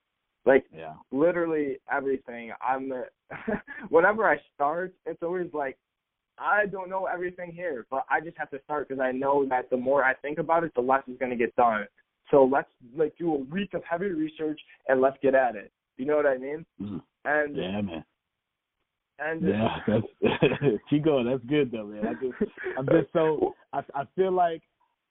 Like 0.45 0.65
Yeah. 0.75 0.95
literally 1.11 1.79
everything. 1.91 2.51
I'm 2.61 2.89
the 2.89 3.09
whenever 3.89 4.29
I 4.29 4.37
start, 4.53 4.93
it's 5.05 5.23
always 5.23 5.53
like 5.53 5.77
I 6.37 6.65
don't 6.65 6.89
know 6.89 7.05
everything 7.05 7.51
here, 7.51 7.85
but 7.89 8.05
I 8.09 8.19
just 8.19 8.37
have 8.37 8.49
to 8.51 8.61
start 8.63 8.87
because 8.87 8.99
I 9.01 9.11
know 9.11 9.45
that 9.49 9.69
the 9.69 9.77
more 9.77 10.03
I 10.03 10.15
think 10.15 10.39
about 10.39 10.63
it, 10.63 10.73
the 10.75 10.81
less 10.81 11.03
is 11.07 11.17
going 11.19 11.29
to 11.31 11.37
get 11.37 11.55
done. 11.55 11.85
So 12.31 12.43
let's 12.43 12.69
like 12.95 13.15
do 13.17 13.33
a 13.33 13.37
week 13.37 13.73
of 13.73 13.83
heavy 13.83 14.07
research 14.07 14.59
and 14.87 14.99
let's 14.99 15.17
get 15.21 15.35
at 15.35 15.55
it. 15.55 15.71
You 15.97 16.05
know 16.05 16.15
what 16.15 16.25
I 16.25 16.37
mean? 16.37 16.65
Mhm. 16.81 17.01
And 17.25 17.55
Yeah, 17.55 17.81
man. 17.81 18.05
and 19.19 19.41
Yeah, 19.41 19.79
that's 19.87 20.81
keep 20.89 21.03
going. 21.05 21.27
That's 21.27 21.43
good 21.45 21.71
though, 21.71 21.85
man. 21.85 22.07
I 22.07 22.13
just, 22.13 22.51
I'm 22.77 22.87
just 22.87 23.13
so. 23.13 23.53
I, 23.71 23.83
I 23.93 24.03
feel 24.15 24.31
like, 24.31 24.63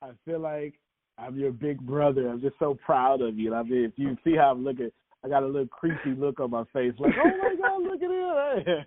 I 0.03 0.11
feel 0.25 0.41
like 0.41 0.75
I'm 1.19 1.37
your 1.39 1.53
big 1.53 1.81
brother. 1.81 2.29
I'm 2.29 2.41
just 2.41 2.59
so 2.59 2.77
proud 2.85 3.21
of 3.21 3.39
you. 3.39 3.55
I 3.55 3.63
mean, 3.63 3.85
if 3.85 3.93
you 3.97 4.17
see 4.25 4.37
how 4.37 4.51
I'm 4.53 4.65
looking, 4.65 4.91
I 5.25 5.29
got 5.29 5.45
a 5.45 5.47
little 5.47 5.69
creepy 5.69 6.19
look 6.19 6.41
on 6.41 6.51
my 6.51 6.65
face, 6.73 6.95
like, 6.99 7.13
oh 7.17 7.31
my 7.39 7.55
god, 7.61 7.83
look 7.83 8.03
at 8.03 8.11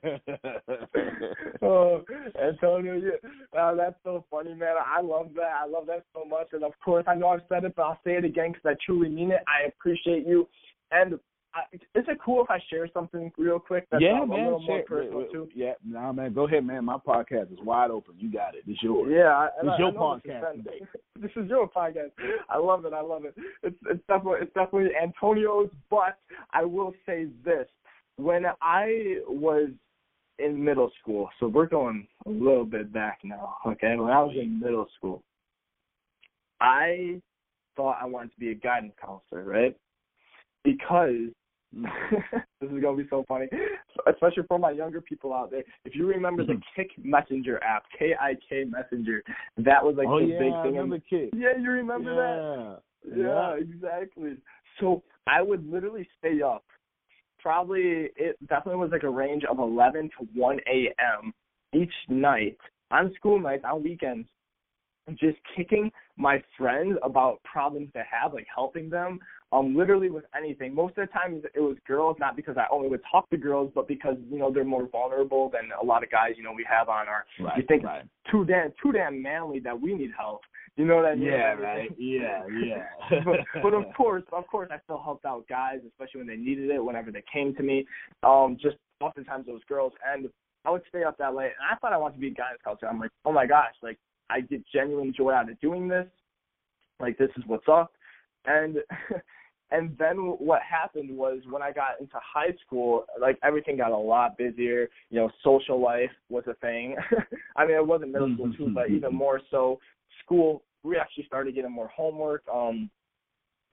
him. 0.04 1.30
oh, 1.62 2.04
Antonio, 2.42 2.96
yeah, 2.96 3.60
uh, 3.60 3.74
that's 3.76 3.96
so 4.04 4.26
funny, 4.30 4.54
man. 4.54 4.76
I 4.86 5.02
love 5.02 5.30
that. 5.36 5.54
I 5.64 5.66
love 5.66 5.86
that 5.88 6.04
so 6.14 6.26
much. 6.26 6.48
And 6.52 6.66
of 6.66 6.74
course, 6.84 7.06
I 7.08 7.16
know 7.16 7.30
I've 7.30 7.42
said 7.48 7.64
it, 7.64 7.74
but 7.76 7.84
I'll 7.84 8.00
say 8.04 8.16
it 8.16 8.26
again 8.26 8.52
because 8.52 8.66
I 8.66 8.76
truly 8.86 9.08
mean 9.08 9.32
it. 9.32 9.40
I 9.48 9.68
appreciate 9.70 10.28
you. 10.28 10.48
And 10.92 11.20
I, 11.56 11.62
is 11.74 12.06
it 12.10 12.18
cool 12.24 12.44
if 12.44 12.50
I 12.50 12.60
share 12.70 12.88
something 12.94 13.32
real 13.38 13.60
quick? 13.60 13.88
That's 13.90 14.04
yeah, 14.04 14.26
man. 14.26 14.40
a 14.40 14.44
little 14.44 14.60
more 14.62 14.82
personal 14.84 15.20
Wait, 15.20 15.28
wait, 15.28 15.32
too. 15.32 15.50
Yeah, 15.56 15.74
nah, 15.86 16.12
man. 16.12 16.34
Go 16.34 16.46
ahead, 16.48 16.66
man. 16.66 16.84
My 16.84 16.98
podcast 16.98 17.52
is 17.54 17.60
wide 17.64 17.92
open. 17.92 18.16
You 18.18 18.30
got 18.32 18.56
it. 18.56 18.64
It's 18.68 18.84
yours. 18.84 19.10
Yeah, 19.10 19.30
I- 19.30 19.50
It's 19.62 19.70
I- 19.70 19.78
your 19.78 19.88
I 19.88 19.92
know 19.92 20.20
this 20.22 20.34
podcast 20.34 20.58
is- 20.58 20.64
today. 20.66 20.86
This 21.22 21.32
is 21.38 21.50
your 21.50 21.70
podcast. 21.70 22.12
I 22.50 22.58
love 22.58 22.84
it. 22.84 22.92
I 22.92 23.00
love 23.00 23.24
it. 23.24 23.34
It's 23.64 23.78
it's 23.90 24.04
definitely 24.06 24.40
it's 24.42 24.54
definitely 24.54 24.90
Antonio's. 25.02 25.70
But 25.90 26.18
I 26.52 26.66
will 26.66 26.94
say 27.06 27.28
this: 27.46 27.68
when 28.18 28.44
I 28.62 29.20
was 29.26 29.70
in 30.40 30.62
middle 30.62 30.92
school, 31.02 31.30
so 31.40 31.48
we're 31.48 31.68
going 31.68 32.06
a 32.26 32.30
little 32.30 32.66
bit 32.66 32.92
back 32.92 33.20
now. 33.24 33.56
Okay, 33.66 33.96
when 33.96 34.12
I 34.12 34.22
was 34.22 34.36
in 34.38 34.60
middle 34.60 34.88
school, 34.98 35.24
I 36.60 37.22
thought 37.78 37.98
I 38.02 38.06
wanted 38.06 38.34
to 38.34 38.40
be 38.40 38.52
a 38.52 38.56
guidance 38.56 38.94
counselor, 39.02 39.44
right? 39.46 39.76
Because 40.66 41.32
this 42.62 42.70
is 42.72 42.82
gonna 42.82 42.98
be 42.98 43.08
so 43.10 43.26
funny, 43.28 43.48
especially 44.08 44.44
for 44.48 44.58
my 44.58 44.72
younger 44.72 45.02
people 45.02 45.34
out 45.34 45.52
there. 45.52 45.64
If 45.84 45.96
you 45.96 46.08
remember 46.08 46.46
the 46.46 46.54
Mhm. 46.54 46.62
Kik 46.76 46.92
Messenger 47.04 47.62
app, 47.64 47.84
K 47.98 48.16
I 48.20 48.36
K 48.48 48.64
Messenger, 48.64 49.24
that 49.58 49.84
was 49.84 49.96
like 49.98 50.08
oh 50.08 50.20
the 50.20 50.26
yeah, 50.28 50.40
big 50.40 50.54
thing. 50.54 50.76
remember 50.76 51.00
kid. 51.00 51.30
yeah, 51.34 51.58
you 51.60 51.72
remember 51.72 52.16
that? 52.16 52.82
yeah. 53.06 53.16
Yeah, 53.18 53.56
exactly. 53.58 54.38
So 54.80 55.04
I 55.28 55.42
would 55.42 55.70
literally 55.70 56.08
stay 56.18 56.42
up. 56.42 56.64
Probably 57.40 58.10
it 58.16 58.38
definitely 58.48 58.80
was 58.80 58.92
like 58.92 59.04
a 59.04 59.10
range 59.10 59.44
of 59.44 59.60
eleven 59.60 60.10
to 60.18 60.28
one 60.34 60.60
AM 60.68 61.34
each 61.74 61.94
night 62.10 62.58
on 62.92 63.14
school 63.16 63.40
nights, 63.40 63.64
on 63.66 63.84
weekends, 63.84 64.28
just 65.20 65.38
kicking 65.56 65.92
my 66.18 66.42
friends 66.58 66.98
about 67.04 67.44
problems 67.44 67.90
they 67.94 68.02
have, 68.10 68.34
like 68.34 68.48
helping 68.54 68.90
them, 68.90 69.20
um, 69.52 69.76
literally 69.76 70.10
with 70.10 70.26
anything. 70.36 70.74
Most 70.74 70.98
of 70.98 71.08
the 71.08 71.14
time 71.14 71.42
it 71.54 71.60
was 71.60 71.78
girls, 71.88 72.18
not 72.20 72.36
because 72.36 72.58
I 72.58 72.66
only 72.72 72.90
would 72.90 73.02
talk 73.10 73.30
to 73.30 73.38
girls, 73.38 73.72
but 73.74 73.88
because, 73.88 74.18
you 74.30 74.38
know, 74.38 74.52
they're 74.52 74.64
more 74.66 74.88
vulnerable 74.88 75.50
than 75.50 75.70
a 75.82 75.86
lot 75.86 76.04
of 76.04 76.12
guys, 76.12 76.32
you 76.38 76.44
know, 76.44 76.52
we 76.52 76.66
have 76.70 76.90
on 76.90 77.08
our 77.08 77.26
Right. 77.40 77.58
you 77.58 77.64
think 77.68 77.84
right. 77.84 78.04
too 78.32 78.46
damn 78.46 78.74
too 78.82 78.92
damn 78.92 79.22
manly 79.22 79.60
that 79.60 79.80
we 79.80 79.94
need 79.94 80.12
help. 80.18 80.42
You 80.78 80.86
know 80.86 80.98
what 80.98 81.06
I 81.06 81.16
mean? 81.16 81.28
Yeah, 81.28 81.54
right. 81.54 81.90
Yeah, 81.98 82.44
yeah. 82.48 83.20
but, 83.26 83.40
but 83.64 83.74
of 83.74 83.86
course, 83.96 84.24
of 84.34 84.46
course, 84.48 84.70
I 84.72 84.80
still 84.84 85.02
helped 85.02 85.26
out 85.26 85.48
guys, 85.48 85.80
especially 85.88 86.20
when 86.20 86.28
they 86.28 86.36
needed 86.36 86.70
it. 86.70 86.84
Whenever 86.84 87.12
they 87.12 87.24
came 87.32 87.56
to 87.56 87.64
me, 87.64 87.86
um, 88.24 88.58
just 88.62 88.76
oftentimes 89.00 89.46
those 89.46 89.64
girls, 89.70 89.94
and 90.06 90.28
I 90.66 90.72
would 90.72 90.82
stay 90.90 91.04
up 91.04 91.18
that 91.20 91.34
late. 91.34 91.52
And 91.58 91.68
I 91.72 91.78
thought 91.78 91.94
I 91.94 91.98
wanted 91.98 92.16
to 92.16 92.20
be 92.20 92.28
a 92.28 92.32
guidance 92.32 92.60
counselor. 92.64 92.90
I'm 92.90 93.00
like, 93.00 93.12
oh 93.24 93.32
my 93.32 93.46
gosh, 93.46 93.74
like 93.82 93.98
I 94.30 94.42
get 94.42 94.64
genuine 94.74 95.14
joy 95.16 95.32
out 95.32 95.50
of 95.50 95.60
doing 95.62 95.88
this. 95.88 96.08
Like 97.00 97.18
this 97.18 97.30
is 97.38 97.44
what's 97.48 97.68
up, 97.72 97.92
and 98.46 98.78
and 99.76 99.96
then 100.00 100.16
what 100.18 100.62
happened 100.62 101.16
was 101.16 101.40
when 101.50 101.62
I 101.62 101.72
got 101.72 102.00
into 102.00 102.16
high 102.16 102.54
school, 102.66 103.06
like 103.20 103.38
everything 103.44 103.76
got 103.78 103.92
a 103.92 103.98
lot 103.98 104.38
busier. 104.38 104.88
You 105.10 105.20
know, 105.20 105.30
social 105.44 105.82
life 105.82 106.12
was 106.30 106.46
a 106.48 106.54
thing. 106.56 106.96
I 107.58 107.66
mean, 107.66 107.76
it 107.76 107.86
wasn't 107.86 108.12
middle 108.12 108.34
school 108.34 108.54
too, 108.54 108.72
but 108.74 108.90
even 108.90 109.14
more 109.14 109.42
so, 109.52 109.80
school. 110.24 110.64
We 110.84 110.98
actually 110.98 111.26
started 111.26 111.56
getting 111.56 111.72
more 111.72 111.90
homework. 111.90 112.44
Um, 112.54 112.90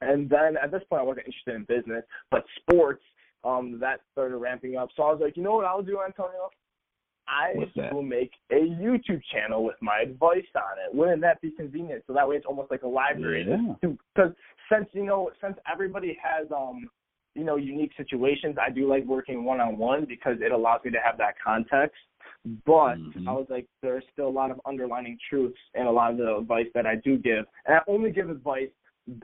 and 0.00 0.28
then 0.28 0.56
at 0.60 0.72
this 0.72 0.82
point, 0.90 1.02
I 1.02 1.04
wasn't 1.04 1.26
interested 1.26 1.54
in 1.54 1.64
business, 1.64 2.04
but 2.30 2.44
sports. 2.60 3.02
Um, 3.44 3.78
that 3.80 4.00
started 4.12 4.36
ramping 4.36 4.76
up. 4.76 4.88
So 4.96 5.02
I 5.02 5.10
was 5.10 5.20
like, 5.20 5.36
you 5.36 5.42
know 5.42 5.54
what 5.54 5.64
I'll 5.64 5.82
do, 5.82 6.00
Antonio? 6.04 6.50
I 7.28 7.52
will 7.92 8.02
make 8.02 8.32
a 8.50 8.54
YouTube 8.56 9.22
channel 9.32 9.64
with 9.64 9.76
my 9.80 10.00
advice 10.00 10.44
on 10.56 10.78
it. 10.84 10.94
Wouldn't 10.94 11.22
that 11.22 11.40
be 11.40 11.50
convenient? 11.50 12.04
So 12.06 12.12
that 12.12 12.28
way, 12.28 12.36
it's 12.36 12.46
almost 12.46 12.70
like 12.70 12.82
a 12.82 12.88
library 12.88 13.46
Yeah. 13.48 13.74
because 13.80 14.32
since 14.70 14.88
you 14.92 15.04
know 15.04 15.30
since 15.40 15.56
everybody 15.70 16.18
has 16.22 16.50
um 16.52 16.88
you 17.34 17.44
know 17.44 17.56
unique 17.56 17.92
situations 17.96 18.56
i 18.60 18.70
do 18.70 18.86
like 18.86 19.04
working 19.04 19.44
one 19.44 19.60
on 19.60 19.78
one 19.78 20.04
because 20.04 20.36
it 20.40 20.52
allows 20.52 20.80
me 20.84 20.90
to 20.90 20.98
have 20.98 21.16
that 21.18 21.34
context 21.42 21.96
but 22.66 22.96
Mhm. 22.96 23.26
i 23.26 23.32
was 23.32 23.46
like 23.48 23.66
there's 23.80 24.04
still 24.12 24.28
a 24.28 24.36
lot 24.40 24.50
of 24.50 24.60
underlining 24.66 25.18
truths 25.28 25.58
in 25.74 25.86
a 25.86 25.90
lot 25.90 26.10
of 26.12 26.18
the 26.18 26.36
advice 26.36 26.66
that 26.74 26.86
i 26.86 26.94
do 26.94 27.16
give 27.18 27.46
and 27.66 27.76
i 27.76 27.80
only 27.86 28.10
give 28.10 28.28
advice 28.30 28.70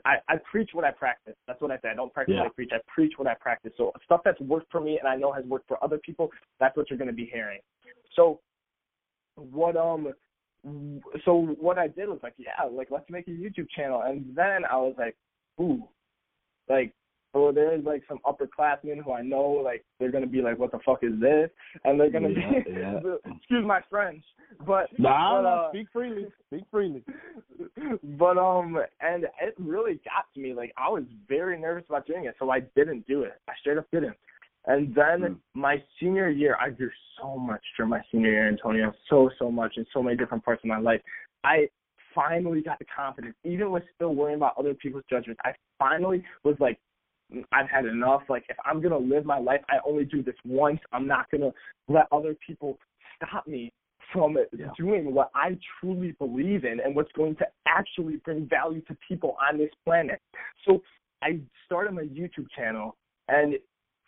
I, 0.05 0.17
I 0.29 0.37
preach 0.51 0.71
what 0.73 0.85
I 0.85 0.91
practice. 0.91 1.37
That's 1.47 1.61
what 1.61 1.71
I 1.71 1.79
say. 1.79 1.91
I 1.91 1.95
don't 1.95 2.13
practice 2.13 2.35
Yeah. 2.35 2.43
what 2.43 2.51
I 2.51 2.53
preach. 2.53 2.71
I 2.73 2.79
preach 2.93 3.13
what 3.17 3.29
I 3.29 3.35
practice. 3.35 3.73
So 3.77 3.93
stuff 4.05 4.23
that's 4.25 4.41
worked 4.41 4.73
for 4.73 4.81
me 4.81 4.99
and 4.99 5.07
I 5.07 5.15
know 5.15 5.31
has 5.31 5.45
worked 5.45 5.69
for 5.69 5.83
other 5.85 5.99
people, 5.99 6.33
that's 6.59 6.77
what 6.77 6.91
you're 6.91 6.99
going 6.99 7.07
to 7.07 7.15
be 7.15 7.27
hearing. 7.27 7.61
So 8.15 8.41
what 9.37 9.77
um 9.77 10.13
so 11.25 11.57
what 11.61 11.79
I 11.79 11.89
did 11.89 12.09
was 12.09 12.21
like, 12.23 12.35
yeah, 12.37 12.65
like 12.71 12.89
let's 12.91 13.09
make 13.11 13.29
a 13.29 13.33
YouTube 13.33 13.69
channel, 13.75 14.03
and 14.05 14.25
then 14.35 14.65
I 14.71 14.77
was 14.77 14.95
like, 14.99 15.17
ooh, 15.61 15.89
like 16.69 16.93
or 17.35 17.53
there's 17.53 17.85
like 17.85 18.03
some 18.09 18.19
upperclassmen 18.25 19.03
who 19.05 19.13
I 19.13 19.23
know 19.23 19.61
like 19.65 19.85
they're 19.99 20.11
gonna 20.11 20.27
be 20.27 20.43
like, 20.43 20.59
what 20.59 20.73
the 20.73 20.79
fuck 20.85 21.01
is 21.03 21.13
this? 21.21 21.51
And 21.85 21.99
they're 21.99 22.11
gonna 22.11 22.31
Yeah, 22.31 22.53
be 22.65 22.71
yeah. 22.73 23.33
excuse 23.37 23.65
my 23.65 23.81
French, 23.89 24.25
but 24.67 24.89
Nah, 24.99 25.41
but, 25.41 25.49
uh, 25.49 25.71
speak 25.71 25.89
freely. 25.93 26.27
Speak 26.49 26.65
freely. 26.71 27.05
but 28.19 28.39
um, 28.39 28.79
and 29.01 29.25
it 29.25 29.55
really 29.59 30.01
got 30.05 30.33
to 30.35 30.41
me. 30.41 30.55
Like 30.55 30.73
I 30.77 30.89
was 30.89 31.05
very 31.29 31.59
nervous 31.59 31.85
about 31.89 32.07
doing 32.07 32.25
it, 32.25 32.35
so 32.39 32.51
I 32.51 32.61
didn't 32.61 33.07
do 33.07 33.23
it. 33.23 33.41
I 33.49 33.53
straight 33.61 33.79
up 33.79 33.87
didn't. 33.93 34.17
And 34.69 34.95
then 34.95 35.21
Mm. 35.23 35.41
my 35.55 35.83
senior 35.99 36.29
year, 36.29 36.57
I 36.61 36.71
grew 36.71 36.91
so 37.21 37.37
much 37.39 37.65
during 37.77 37.91
my 37.91 38.05
senior 38.13 38.31
year, 38.31 38.49
Antonio. 38.49 38.95
So 39.09 39.31
so 39.39 39.51
much 39.51 39.77
in 39.79 39.87
so 39.93 40.03
many 40.03 40.17
different 40.17 40.45
parts 40.45 40.63
of 40.63 40.69
my 40.69 40.79
life. 40.79 41.03
I 41.43 41.69
finally 42.15 42.61
got 42.61 42.79
the 42.79 42.85
confidence, 42.85 43.35
even 43.45 43.71
with 43.71 43.83
still 43.95 44.15
worrying 44.15 44.37
about 44.37 44.57
other 44.59 44.75
people's 44.75 45.05
judgments. 45.09 45.41
I 45.45 45.55
finally 45.79 46.23
was 46.45 46.59
like, 46.61 46.79
"Mm, 47.33 47.45
I've 47.51 47.69
had 47.69 47.87
enough. 47.87 48.29
Like 48.29 48.45
if 48.51 48.59
I'm 48.65 48.81
gonna 48.81 48.99
live 48.99 49.25
my 49.25 49.39
life, 49.39 49.65
I 49.71 49.79
only 49.87 50.05
do 50.05 50.23
this 50.23 50.37
once. 50.45 50.81
I'm 50.93 51.07
not 51.07 51.31
gonna 51.31 51.53
let 51.89 52.07
other 52.13 52.35
people 52.35 52.79
stop 53.17 53.47
me 53.47 53.73
from 54.13 54.39
Yeah. 54.53 54.73
doing 54.77 55.15
what 55.15 55.31
I 55.35 55.59
truly 55.81 56.13
believe 56.13 56.65
in 56.65 56.81
and 56.81 56.95
what's 56.95 57.13
going 57.13 57.37
to 57.37 57.49
actually 57.67 58.17
bring 58.17 58.47
value 58.47 58.83
to 58.83 58.95
people 58.97 59.37
on 59.41 59.59
this 59.59 59.73
planet. 59.85 60.21
So 60.65 60.83
I 61.23 61.41
started 61.65 61.93
my 61.93 62.05
YouTube 62.05 62.51
channel 62.51 62.97
and 63.29 63.59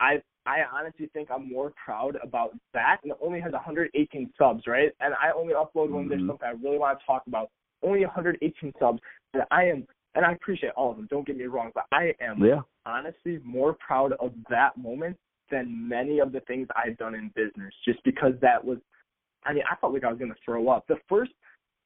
I 0.00 0.22
I 0.46 0.60
honestly 0.72 1.08
think 1.12 1.30
I'm 1.30 1.50
more 1.50 1.72
proud 1.82 2.16
about 2.22 2.56
that 2.72 2.98
and 3.02 3.12
it 3.12 3.18
only 3.20 3.40
has 3.40 3.52
118 3.52 4.32
subs, 4.38 4.66
right? 4.66 4.90
And 5.00 5.14
I 5.14 5.30
only 5.32 5.54
upload 5.54 5.90
when 5.90 6.08
there's 6.08 6.22
Mhm. 6.22 6.28
something 6.28 6.48
I 6.48 6.52
really 6.52 6.78
want 6.78 6.98
to 6.98 7.06
talk 7.06 7.26
about. 7.26 7.50
Only 7.82 8.04
118 8.04 8.72
subs 8.78 9.00
and 9.34 9.44
I 9.50 9.64
am 9.64 9.86
and 10.16 10.26
I 10.26 10.32
appreciate 10.32 10.72
all 10.72 10.90
of 10.90 10.96
them, 10.96 11.06
don't 11.06 11.24
get 11.24 11.36
me 11.36 11.44
wrong, 11.44 11.70
but 11.72 11.86
I 11.92 12.14
am 12.20 12.42
Yeah. 12.42 12.62
honestly 12.84 13.38
more 13.44 13.74
proud 13.74 14.12
of 14.14 14.32
that 14.48 14.76
moment 14.76 15.16
than 15.50 15.88
many 15.88 16.18
of 16.18 16.32
the 16.32 16.40
things 16.40 16.68
I've 16.74 16.96
done 16.96 17.14
in 17.14 17.28
business 17.30 17.72
just 17.84 18.02
because 18.02 18.38
that 18.40 18.64
was 18.64 18.78
I 19.44 19.54
mean, 19.54 19.64
I 19.70 19.74
felt 19.76 19.94
like 19.94 20.04
I 20.04 20.10
was 20.10 20.18
gonna 20.18 20.34
throw 20.44 20.68
up. 20.68 20.86
The 20.86 20.96
first 21.08 21.32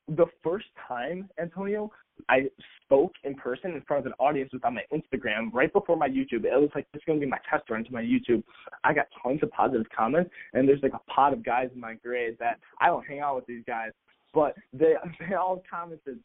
the 0.09 0.27
first 0.43 0.67
time, 0.87 1.29
Antonio, 1.41 1.91
I 2.29 2.49
spoke 2.85 3.13
in 3.25 3.35
person 3.35 3.73
in 3.73 3.81
front 3.83 4.01
of 4.01 4.07
an 4.07 4.13
audience 4.19 4.53
was 4.53 4.63
on 4.65 4.75
my 4.75 4.85
Instagram 4.93 5.53
right 5.53 5.73
before 5.73 5.97
my 5.97 6.09
YouTube. 6.09 6.45
It 6.45 6.61
was 6.61 6.71
like 6.75 6.87
this 6.93 7.01
is 7.01 7.05
gonna 7.07 7.21
be 7.21 7.27
my 7.27 7.41
test 7.51 7.69
run 7.71 7.85
to 7.85 7.93
my 7.93 8.03
YouTube. 8.03 8.43
I 8.85 8.93
got 8.95 9.07
tons 9.23 9.41
of 9.43 9.51
positive 9.51 9.87
comments 9.97 10.31
and 10.53 10.69
there's 10.69 10.83
like 10.83 10.93
a 10.93 11.11
pot 11.11 11.33
of 11.33 11.45
guys 11.45 11.71
in 11.75 11.81
my 11.81 11.95
grade 11.95 12.37
that 12.39 12.61
I 12.81 12.87
don't 12.87 13.05
hang 13.05 13.21
out 13.21 13.37
with 13.37 13.47
these 13.47 13.65
guys, 13.67 13.91
but 14.33 14.55
they 14.73 14.95
they 15.29 15.35
all 15.35 15.63
commented 15.69 16.21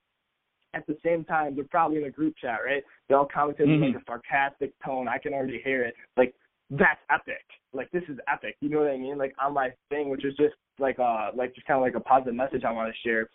at 0.75 0.85
the 0.85 0.95
same 1.03 1.23
time, 1.23 1.55
they're 1.55 1.63
probably 1.63 1.97
in 1.97 2.03
a 2.03 2.11
group 2.11 2.35
chat, 2.39 2.59
right? 2.63 2.83
They 3.07 3.15
all 3.15 3.25
commented 3.25 3.67
in 3.67 3.79
Mhm. 3.79 3.93
like 3.93 4.01
a 4.03 4.05
sarcastic 4.05 4.73
tone. 4.85 5.07
I 5.07 5.17
can 5.17 5.33
already 5.33 5.59
hear 5.63 5.81
it. 5.83 5.95
Like 6.17 6.35
that's 6.69 6.99
epic. 7.09 7.43
Like 7.73 7.89
this 7.89 8.03
is 8.07 8.19
epic. 8.31 8.57
You 8.61 8.69
know 8.69 8.79
what 8.81 8.91
I 8.91 8.97
mean? 8.97 9.17
Like 9.17 9.33
on 9.41 9.55
my 9.55 9.73
thing, 9.89 10.09
which 10.09 10.23
is 10.23 10.35
just 10.37 10.53
like 10.77 10.99
uh 10.99 11.31
like 11.33 11.55
just 11.55 11.65
kind 11.65 11.77
of 11.77 11.81
like 11.81 11.95
a 11.95 11.99
positive 11.99 12.35
message 12.35 12.63
I 12.63 12.71
want 12.71 12.93
to 12.93 12.99
share. 13.09 13.27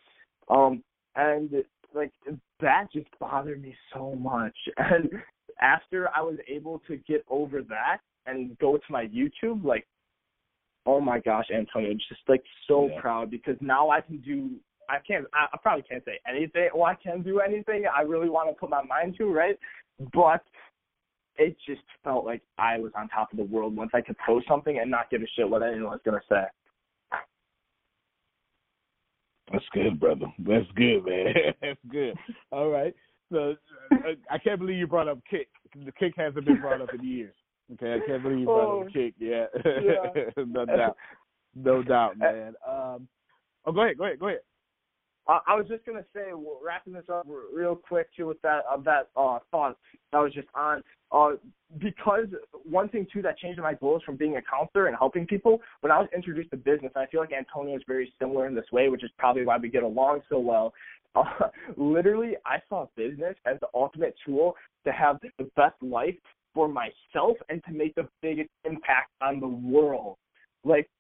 Um 0.49 0.83
and 1.17 1.65
like 1.95 2.13
that 2.61 2.87
just 2.93 3.07
bothered 3.21 3.63
me 3.63 3.75
so 3.93 4.15
much. 4.15 4.57
And 4.79 5.11
after 5.61 6.09
I 6.15 6.21
was 6.21 6.37
able 6.49 6.81
to 6.89 6.97
get 6.97 7.25
over 7.29 7.63
that 7.63 7.99
and 8.27 8.59
go 8.59 8.77
to 8.77 8.83
my 8.91 9.07
YouTube, 9.07 9.65
like 9.65 9.87
oh 10.87 11.01
my 11.01 11.19
gosh, 11.19 11.47
Antonio, 11.55 11.95
just 11.95 12.21
like 12.29 12.45
so 12.69 12.89
Yeah. 12.89 13.01
proud 13.01 13.31
because 13.31 13.57
now 13.61 13.91
I 13.91 14.01
can 14.01 14.19
do 14.19 14.51
I 14.89 14.99
can't 14.99 15.27
I, 15.33 15.47
I 15.53 15.57
probably 15.63 15.83
can't 15.83 16.05
say 16.05 16.19
anything 16.29 16.69
well 16.75 16.85
I 16.85 16.95
can 16.97 17.23
do 17.23 17.41
anything 17.41 17.85
I 17.87 18.03
really 18.03 18.29
want 18.29 18.49
to 18.51 18.55
put 18.55 18.71
my 18.71 18.83
mind 18.83 19.17
to, 19.19 19.27
right? 19.27 19.59
But 20.13 20.45
it 21.37 21.57
just 21.67 21.83
felt 22.03 22.25
like 22.25 22.43
I 22.59 22.79
was 22.79 22.93
on 22.97 23.09
top 23.09 23.33
of 23.33 23.39
the 23.39 23.45
world 23.45 23.75
once 23.77 23.91
I 23.95 24.01
could 24.01 24.17
post 24.19 24.47
something 24.49 24.79
and 24.79 24.91
not 24.91 25.11
give 25.11 25.23
a 25.23 25.27
shit 25.37 25.49
what 25.49 25.63
anyone 25.63 25.93
was 25.93 26.01
gonna 26.05 26.21
say. 26.29 26.45
That's 29.53 29.65
good, 29.73 30.01
brother. 30.01 30.27
That's 30.39 30.67
good, 30.75 31.05
man. 31.05 31.35
That's 31.61 31.81
good. 31.91 32.15
All 32.51 32.71
right. 32.71 32.95
So 33.33 33.57
uh, 33.93 34.13
I 34.31 34.39
can't 34.39 34.59
believe 34.59 34.79
you 34.79 34.87
brought 34.87 35.09
up 35.09 35.19
Kik. 35.29 35.49
The 35.85 35.93
Kik 35.93 36.15
hasn't 36.17 36.45
been 36.45 36.61
brought 36.61 36.81
up 36.81 36.95
in 36.95 37.05
years. 37.05 37.35
Okay, 37.73 37.95
I 37.95 38.07
can't 38.07 38.23
believe 38.23 38.41
you 38.41 38.45
brought 38.47 38.69
Oh, 38.69 38.83
up 38.83 38.93
Kik. 38.93 39.15
Yeah, 39.19 39.47
yeah. 39.65 40.45
no 40.47 40.67
doubt, 40.67 40.97
no 41.55 41.83
doubt, 41.83 42.19
man. 42.19 42.55
Um, 42.67 43.09
oh, 43.65 43.73
go 43.73 43.83
ahead, 43.83 43.99
go 43.99 44.05
ahead, 44.05 44.19
go 44.19 44.29
ahead. 44.29 44.41
I, 45.27 45.41
I 45.49 45.55
was 45.55 45.67
just 45.69 45.85
gonna 45.87 46.05
say, 46.15 46.31
wrapping 46.65 46.93
this 46.93 47.05
up 47.13 47.27
real 47.27 47.77
quick 47.77 48.09
too 48.17 48.27
with 48.27 48.41
that 48.43 48.63
uh, 48.71 48.77
that 48.85 49.09
uh, 49.17 49.39
thought 49.51 49.77
that 50.13 50.19
was 50.19 50.33
just 50.33 50.49
on, 50.55 50.83
uh, 51.13 51.33
because 51.79 52.27
one 52.69 52.89
thing 52.89 53.07
too 53.13 53.23
that 53.23 53.39
changed 53.39 53.61
my 53.61 53.75
goals 53.75 54.03
from 54.05 54.17
being 54.17 54.37
a 54.37 54.43
counselor 54.43 54.87
and 54.87 54.97
helping 54.97 55.27
people 55.27 55.61
when 55.81 55.91
I 55.91 55.99
was 55.99 56.09
introduced 56.15 56.51
to 56.51 56.57
business. 56.57 56.93
I 56.97 57.07
feel 57.07 57.21
like 57.21 57.33
Antonio 57.33 57.77
is 57.77 57.83
very 57.87 58.13
similar 58.19 58.47
in 58.47 58.55
this 58.55 58.71
way, 58.73 58.89
which 58.89 59.05
is 59.05 59.11
probably 59.19 59.45
why 59.45 59.57
we 59.57 59.69
get 59.69 59.83
along 59.83 60.23
so 60.29 60.39
well. 60.39 60.73
Uh, 61.17 61.47
literally, 61.77 62.33
I 62.45 62.57
saw 62.69 62.89
business 62.97 63.37
as 63.47 63.61
the 63.61 63.69
ultimate 63.73 64.17
tool 64.27 64.57
to 64.85 64.91
have 64.91 65.21
the 65.39 65.45
best 65.55 65.77
life 65.81 66.17
for 66.53 66.67
myself 66.67 67.37
and 67.49 67.63
to 67.69 67.73
make 67.73 67.95
the 67.95 68.09
biggest 68.21 68.51
impact 68.65 69.13
on 69.21 69.39
the 69.39 69.47
world. 69.47 70.17
Like 70.65 70.91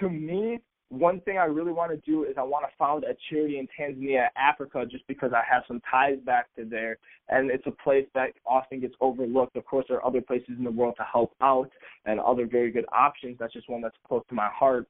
to 0.00 0.08
me, 0.08 0.58
one 0.92 1.22
thing 1.22 1.38
I 1.38 1.44
really 1.44 1.72
want 1.72 1.90
to 1.90 1.96
do 2.10 2.24
is 2.24 2.34
I 2.36 2.42
want 2.42 2.66
to 2.66 2.76
found 2.76 3.04
a 3.04 3.16
charity 3.30 3.58
in 3.58 3.66
Tanzania, 3.78 4.26
Africa, 4.36 4.84
just 4.84 5.06
because 5.06 5.32
I 5.34 5.40
have 5.50 5.62
some 5.66 5.80
ties 5.90 6.18
back 6.26 6.54
to 6.56 6.66
there, 6.66 6.98
and 7.30 7.50
it's 7.50 7.66
a 7.66 7.70
place 7.70 8.04
that 8.14 8.32
often 8.44 8.78
gets 8.80 8.94
overlooked. 9.00 9.56
Of 9.56 9.64
course, 9.64 9.86
there 9.88 9.96
are 9.96 10.06
other 10.06 10.20
places 10.20 10.50
in 10.58 10.64
the 10.64 10.70
world 10.70 10.94
to 10.98 11.06
help 11.10 11.32
out 11.40 11.70
and 12.04 12.20
other 12.20 12.46
very 12.46 12.70
good 12.70 12.84
options. 12.92 13.38
That's 13.40 13.54
just 13.54 13.70
one 13.70 13.80
that's 13.80 13.96
close 14.06 14.22
to 14.28 14.34
my 14.34 14.48
heart. 14.48 14.86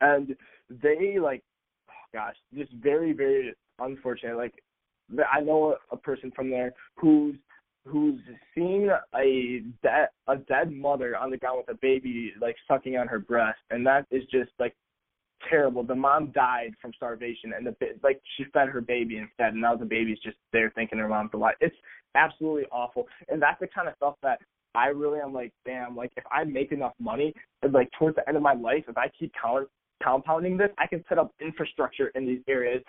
And 0.00 0.34
they 0.70 1.18
like, 1.18 1.42
oh 1.90 2.08
gosh, 2.14 2.36
just 2.56 2.72
very, 2.72 3.12
very 3.12 3.54
unfortunate. 3.80 4.38
Like, 4.38 4.54
I 5.30 5.40
know 5.40 5.76
a, 5.90 5.96
person 5.96 6.32
from 6.34 6.48
there 6.48 6.72
who's 6.96 7.36
who's 7.86 8.20
seen 8.54 8.88
a 9.14 9.62
dead 9.82 10.08
a 10.28 10.36
dead 10.36 10.72
mother 10.72 11.18
on 11.18 11.30
the 11.30 11.36
ground 11.36 11.58
with 11.66 11.76
a 11.76 11.78
baby 11.82 12.32
like 12.40 12.56
sucking 12.66 12.96
on 12.96 13.08
her 13.08 13.18
breast, 13.18 13.58
and 13.70 13.86
that 13.86 14.06
is 14.10 14.22
just 14.30 14.52
like 14.58 14.74
terrible. 15.48 15.82
The 15.82 15.94
mom 15.94 16.30
died 16.32 16.72
from 16.80 16.92
starvation, 16.94 17.52
and 17.56 17.66
the 17.66 17.74
like 18.02 18.20
she 18.36 18.44
fed 18.52 18.68
her 18.68 18.80
baby 18.80 19.18
instead, 19.18 19.52
and 19.52 19.60
now 19.60 19.76
the 19.76 19.84
baby's 19.84 20.18
just 20.20 20.36
there 20.52 20.72
thinking 20.74 20.98
her 20.98 21.08
mom's 21.08 21.30
alive. 21.34 21.54
It's 21.60 21.76
absolutely 22.14 22.64
awful, 22.72 23.06
and 23.28 23.40
that's 23.40 23.60
the 23.60 23.66
kind 23.66 23.88
of 23.88 23.94
stuff 23.96 24.14
that 24.22 24.38
I 24.74 24.88
really 24.88 25.20
am 25.20 25.32
like, 25.32 25.52
damn. 25.64 25.96
Like 25.96 26.12
if 26.16 26.24
I 26.30 26.44
make 26.44 26.72
enough 26.72 26.94
money, 26.98 27.34
and, 27.62 27.72
like 27.72 27.90
towards 27.98 28.16
the 28.16 28.26
end 28.28 28.36
of 28.36 28.42
my 28.42 28.54
life, 28.54 28.84
if 28.88 28.96
I 28.96 29.10
keep 29.18 29.32
count 29.40 29.68
compounding 30.02 30.56
this, 30.56 30.70
I 30.78 30.86
can 30.86 31.04
set 31.08 31.18
up 31.18 31.32
infrastructure 31.40 32.08
in 32.14 32.26
these 32.26 32.40
areas, 32.48 32.82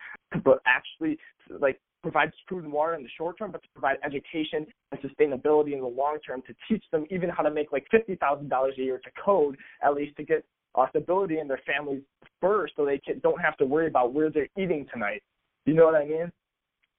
but 0.44 0.60
actually 0.66 1.18
like 1.60 1.80
provide 2.02 2.32
food 2.50 2.64
and 2.64 2.74
water 2.74 2.96
in 2.96 3.04
the 3.04 3.10
short 3.18 3.38
term, 3.38 3.52
but 3.52 3.62
to 3.62 3.70
provide 3.74 3.98
education 4.04 4.66
and 4.92 5.02
sustainability 5.02 5.74
in 5.74 5.80
the 5.80 5.88
long 5.88 6.18
term 6.26 6.42
to 6.48 6.54
teach 6.68 6.84
them 6.92 7.06
even 7.10 7.30
how 7.30 7.44
to 7.44 7.52
make 7.52 7.72
like 7.72 7.86
fifty 7.92 8.16
thousand 8.16 8.50
dollars 8.50 8.74
a 8.78 8.82
year 8.82 9.00
to 9.04 9.10
code, 9.24 9.58
at 9.84 9.94
least 9.94 10.16
to 10.18 10.24
get 10.24 10.44
uh, 10.76 10.88
stability 10.90 11.40
in 11.40 11.48
their 11.48 11.62
families 11.66 12.02
first, 12.42 12.74
so 12.76 12.86
they 12.86 12.98
can, 13.00 13.20
don't 13.20 13.40
have 13.42 13.58
to 13.58 13.66
worry 13.66 13.88
about 13.88 14.14
where 14.14 14.30
they're 14.30 14.50
eating 14.58 14.86
tonight. 14.92 15.22
You 15.66 15.74
know 15.74 15.86
what 15.86 15.96
I 15.96 16.06
mean? 16.06 16.32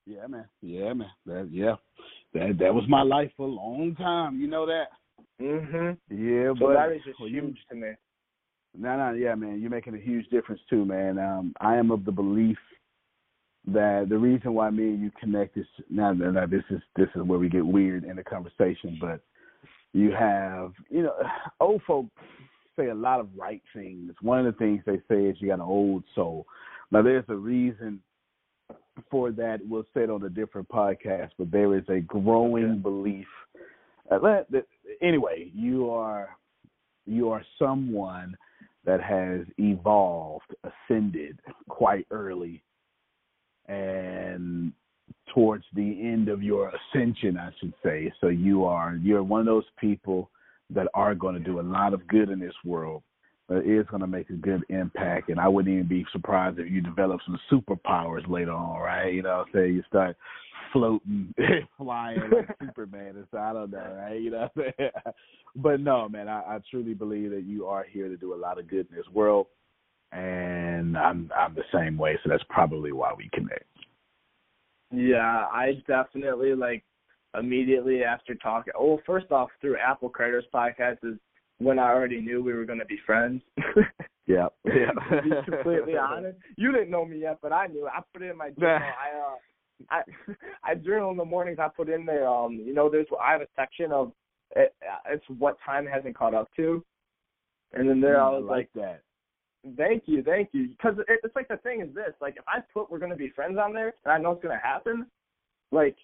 Yeah, 0.07 0.27
man. 0.27 0.47
Yeah, 0.63 0.93
man. 0.93 1.11
That 1.27 1.49
yeah, 1.51 1.75
that 2.35 2.59
that 2.59 2.75
was 2.75 2.85
my 2.89 3.03
life 3.03 3.31
for 3.37 3.47
a 3.47 3.51
long 3.51 3.95
time. 3.97 4.39
You 4.39 4.47
know 4.47 4.67
that. 4.67 4.89
Mhm. 5.41 5.97
Yeah, 6.11 6.53
So 6.59 6.67
but 6.67 6.75
that 6.75 6.93
is 6.93 7.03
just 7.05 7.19
well, 7.21 7.29
you- 7.29 7.43
huge 7.43 7.59
to 7.71 7.75
me. 7.75 7.93
No, 8.77 8.97
no, 8.97 9.13
yeah, 9.17 9.37
man, 9.37 9.61
you're 9.61 9.71
making 9.71 9.95
a 9.95 9.99
huge 9.99 10.29
difference 10.31 10.61
too, 10.69 10.85
man. 10.85 11.17
Um, 11.19 11.55
I 11.61 11.77
am 11.77 11.93
of 11.93 12.05
the 12.05 12.11
belief 12.11 12.59
that 13.67 14.09
the 14.09 14.19
reason 14.19 14.53
why 14.53 14.69
me 14.71 14.89
and 14.89 15.01
you 15.01 15.11
connect 15.19 15.57
is 15.57 15.67
now, 15.89 16.13
now 16.13 16.45
this 16.47 16.65
is 16.71 16.81
this 16.97 17.09
is 17.15 17.23
where 17.23 17.39
we 17.39 17.49
get 17.49 17.65
weird 17.65 18.05
in 18.05 18.17
the 18.17 18.25
conversation, 18.25 18.99
but 19.01 19.21
you 19.93 20.11
have, 20.11 20.73
you 20.91 21.03
know, 21.03 21.15
old 21.61 21.83
folk 21.87 22.07
say 22.77 22.89
a 22.89 22.95
lot 22.95 23.21
of 23.21 23.29
right 23.37 23.63
things. 23.75 24.13
One 24.21 24.45
of 24.45 24.47
the 24.47 24.59
things 24.59 24.83
they 24.87 25.01
say 25.09 25.25
is 25.25 25.37
you 25.41 25.49
got 25.49 25.55
an 25.55 25.61
old 25.61 26.05
soul. 26.15 26.47
Now, 26.91 27.03
there's 27.03 27.25
a 27.29 27.37
reason 27.37 28.01
for 29.11 29.31
that. 29.33 29.61
We'll 29.69 29.87
say 29.95 30.03
it 30.03 30.11
on 30.11 30.23
a 30.25 30.29
different 30.29 30.69
podcast, 30.69 31.31
but 31.39 31.51
there 31.51 31.77
is 31.77 31.89
a 31.89 32.01
growing 32.01 32.71
Okay. 32.71 32.79
belief. 32.81 33.29
Uh, 34.11 34.19
let- 34.23 34.51
that- 34.51 34.69
anyway, 35.01 35.51
you 35.55 35.91
are 35.91 36.37
you 37.07 37.29
are 37.29 37.45
someone 37.59 38.35
that 38.85 39.01
has 39.03 39.47
evolved, 39.59 40.55
ascended 40.65 41.39
quite 41.69 42.07
early, 42.11 42.63
and 43.67 44.73
towards 45.27 45.65
the 45.75 46.03
end 46.03 46.29
of 46.29 46.43
your 46.43 46.71
ascension, 46.71 47.37
I 47.37 47.51
should 47.59 47.75
say. 47.83 48.13
So 48.21 48.29
you 48.29 48.65
are 48.65 48.97
you're 48.97 49.23
one 49.23 49.41
of 49.41 49.47
those 49.47 49.69
people 49.79 50.31
that 50.71 50.89
are 50.95 51.15
going 51.15 51.35
to 51.35 51.41
do 51.41 51.61
a 51.61 51.63
lot 51.63 51.95
of 51.95 52.07
good 52.09 52.31
in 52.31 52.39
this 52.39 52.55
world. 52.65 53.03
That 53.49 53.59
is 53.59 53.87
going 53.89 54.01
to 54.01 54.07
make 54.07 54.31
a 54.31 54.35
good 54.35 54.63
impact, 54.71 55.29
and 55.29 55.39
I 55.39 55.49
wouldn't 55.49 55.75
even 55.75 55.87
be 55.87 56.07
surprised 56.13 56.59
if 56.59 56.71
you 56.71 56.81
develop 56.81 57.21
some 57.27 57.39
superpowers 57.53 58.27
later 58.27 58.53
on, 58.53 58.81
right? 58.81 59.13
You 59.13 59.21
know, 59.21 59.39
what 59.39 59.49
I'm 59.49 59.53
saying 59.53 59.75
you 59.75 59.83
start 59.87 60.17
floating, 60.73 61.35
flying 61.79 62.21
like 62.21 62.49
Superman. 62.63 63.17
And 63.17 63.27
so 63.31 63.37
I 63.37 63.53
don't 63.53 63.71
know, 63.71 63.97
right? 63.99 64.21
You 64.21 64.31
know, 64.31 64.49
but 65.57 65.81
no, 65.81 66.09
man, 66.09 66.29
I, 66.29 66.41
I 66.41 66.59
truly 66.71 66.95
believe 66.95 67.31
that 67.33 67.45
you 67.45 67.67
are 67.67 67.85
here 67.85 68.09
to 68.09 68.17
do 68.17 68.33
a 68.33 68.37
lot 68.37 68.59
of 68.59 68.67
good 68.67 68.87
in 68.91 68.97
this 68.97 69.09
world, 69.13 69.47
and 70.13 70.97
I'm 70.97 71.31
I'm 71.37 71.55
the 71.55 71.65
same 71.73 71.97
way. 71.99 72.19
So 72.23 72.31
that's 72.31 72.45
probably 72.49 72.93
why 72.93 73.13
we 73.17 73.31
connect. 73.33 73.65
Yeah, 74.91 75.47
I 75.53 75.83
definitely 75.87 76.55
like 76.55 76.85
immediately 77.39 78.03
after 78.05 78.35
talking. 78.35 78.73
Well, 78.79 79.01
first 79.07 79.31
off, 79.31 79.51
through 79.61 79.77
Apple 79.79 80.09
Craters 80.09 80.45
podcast 80.55 80.99
is 81.03 81.19
when 81.59 81.79
I 81.79 81.89
already 81.91 82.21
knew 82.21 82.43
we 82.43 82.53
were 82.53 82.65
going 82.65 82.79
to 82.85 82.85
be 82.85 82.99
friends. 83.07 83.43
yeah, 84.27 84.49
yeah. 84.65 84.91
to 85.11 85.23
be 85.23 85.31
completely 85.51 85.97
honest, 85.97 86.39
you 86.57 86.73
didn't 86.73 86.91
know 86.91 87.05
me 87.05 87.19
yet, 87.21 87.39
but 87.43 87.53
I 87.53 87.67
knew. 87.67 87.87
I 87.87 88.01
put 88.13 88.23
it 88.23 88.31
in 88.31 88.37
my 88.37 88.51
journal. 88.59 88.79
I 88.89 89.19
uh, 89.19 89.37
I 89.91 90.03
I 90.63 90.75
journal 90.77 91.11
in 91.11 91.17
the 91.17 91.25
mornings. 91.25 91.59
I 91.61 91.69
put 91.69 91.89
in 91.89 92.07
there. 92.07 92.27
Um, 92.29 92.53
you 92.65 92.75
know, 92.75 92.89
there's 92.89 93.07
I 93.21 93.33
have 93.33 93.41
a 93.41 93.49
section 93.57 93.93
of 93.93 94.13
it, 94.57 94.75
it's 95.11 95.25
what 95.39 95.57
time 95.65 95.85
hasn't 95.87 96.17
caught 96.17 96.35
up 96.35 96.49
to, 96.57 96.85
and 97.73 97.89
then 97.89 98.01
there 98.01 98.17
Mm, 98.17 98.21
I 98.21 98.31
was 98.31 98.45
like 98.49 98.69
like, 98.75 98.85
that. 98.85 99.03
thank 99.77 100.05
you, 100.07 100.23
thank 100.23 100.51
you, 100.53 100.69
because 100.69 100.97
it, 101.09 101.21
it's 101.25 101.35
like 101.35 101.49
the 101.49 101.57
thing 101.59 101.81
is 101.81 101.93
this. 101.95 102.15
Like 102.21 102.37
if 102.37 102.45
I 102.47 102.61
put 102.73 102.91
we're 102.91 102.99
gonna 103.01 103.17
be 103.17 103.31
friends 103.31 103.59
on 103.59 103.73
there, 103.73 103.95
and 104.05 104.13
I 104.13 104.19
know 104.19 104.33
it's 104.33 104.43
gonna 104.43 104.61
happen, 104.63 105.07
like 105.73 105.97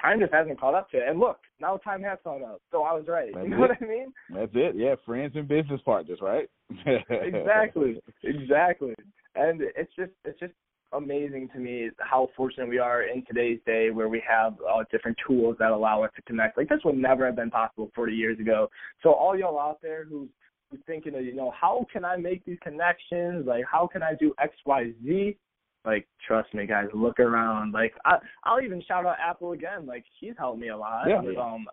time 0.00 0.20
just 0.20 0.32
hasn't 0.32 0.60
caught 0.60 0.74
up 0.74 0.90
to 0.90 0.98
it. 0.98 1.08
And 1.08 1.18
look, 1.18 1.38
now 1.60 1.76
time 1.78 2.02
has 2.02 2.18
caught 2.22 2.42
up, 2.42 2.60
so 2.70 2.82
I 2.82 2.92
was 2.92 3.04
right. 3.08 3.30
That's 3.34 3.44
you 3.48 3.50
know 3.50 3.64
it. 3.64 3.68
what 3.68 3.82
I 3.82 3.84
mean? 3.84 4.12
That's 4.34 4.52
it. 4.54 4.76
Yeah, 4.76 4.94
friends 5.06 5.32
and 5.34 5.48
business 5.48 5.80
partners, 5.84 6.18
right? 6.20 6.48
exactly, 7.10 8.00
exactly. 8.22 8.94
And 9.34 9.62
it's 9.76 9.92
just 9.96 10.12
it's 10.24 10.38
just 10.40 10.52
amazing 10.92 11.48
to 11.52 11.58
me 11.58 11.88
how 11.98 12.28
fortunate 12.36 12.68
we 12.68 12.78
are 12.78 13.02
in 13.04 13.24
today's 13.24 13.60
day 13.64 13.90
where 13.90 14.08
we 14.08 14.22
have 14.28 14.54
uh, 14.68 14.82
different 14.90 15.16
tools 15.26 15.56
that 15.58 15.70
allow 15.70 16.02
us 16.02 16.10
to 16.16 16.22
connect. 16.22 16.58
Like 16.58 16.68
this 16.68 16.80
would 16.84 16.96
never 16.96 17.26
have 17.26 17.36
been 17.36 17.50
possible 17.50 17.90
40 17.94 18.12
years 18.12 18.38
ago. 18.40 18.68
So 19.02 19.12
all 19.12 19.38
y'all 19.38 19.58
out 19.58 19.78
there 19.82 20.04
who's 20.04 20.28
who's 20.70 20.80
thinking 20.86 21.14
of 21.14 21.24
you 21.24 21.34
know 21.34 21.52
how 21.58 21.86
can 21.92 22.04
I 22.04 22.16
make 22.16 22.44
these 22.44 22.58
connections? 22.62 23.46
Like 23.46 23.64
how 23.70 23.86
can 23.86 24.02
I 24.02 24.14
do 24.14 24.34
X 24.40 24.54
Y 24.66 24.92
Z? 25.04 25.36
Like 25.84 26.06
trust 26.26 26.52
me, 26.54 26.66
guys, 26.66 26.88
look 26.92 27.18
around. 27.20 27.72
Like 27.72 27.94
I 28.04 28.18
I'll 28.44 28.60
even 28.60 28.82
shout 28.86 29.06
out 29.06 29.16
Apple 29.18 29.52
again. 29.52 29.86
Like 29.86 30.04
she's 30.18 30.34
helped 30.38 30.60
me 30.60 30.68
a 30.68 30.76
lot 30.76 31.08
Yeah. 31.08 31.20
with 31.22 31.38
um 31.38 31.66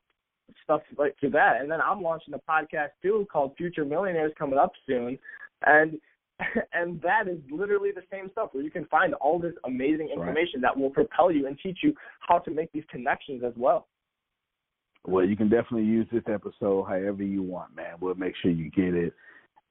stuff 0.63 0.81
like 0.97 1.17
to 1.19 1.29
that. 1.31 1.59
And 1.61 1.69
then 1.69 1.81
I'm 1.81 2.01
launching 2.01 2.33
a 2.33 2.39
podcast 2.51 2.89
too 3.01 3.27
called 3.31 3.55
Future 3.57 3.83
Millionaires 3.83 4.31
coming 4.39 4.57
up 4.57 4.71
soon. 4.85 5.19
And 5.65 5.99
and 6.73 7.01
that 7.01 7.27
is 7.27 7.39
literally 7.51 7.89
the 7.91 8.03
same 8.11 8.29
stuff 8.31 8.49
where 8.53 8.63
you 8.63 8.71
can 8.71 8.85
find 8.85 9.13
all 9.15 9.39
this 9.39 9.55
amazing 9.65 10.07
Right. 10.09 10.17
information 10.19 10.61
that 10.61 10.77
will 10.77 10.91
propel 10.91 11.31
you 11.31 11.47
and 11.47 11.57
teach 11.61 11.79
you 11.83 11.93
how 12.19 12.39
to 12.39 12.51
make 12.51 12.71
these 12.71 12.85
connections 12.89 13.43
as 13.43 13.53
well. 13.57 13.87
Well, 15.05 15.25
you 15.25 15.35
can 15.37 15.49
definitely 15.49 15.85
use 15.85 16.07
this 16.11 16.23
episode 16.27 16.83
however 16.83 17.23
you 17.23 17.41
want, 17.41 17.75
man. 17.75 17.95
We'll 17.99 18.15
make 18.15 18.35
sure 18.41 18.51
you 18.51 18.69
get 18.69 18.93
it. 18.93 19.13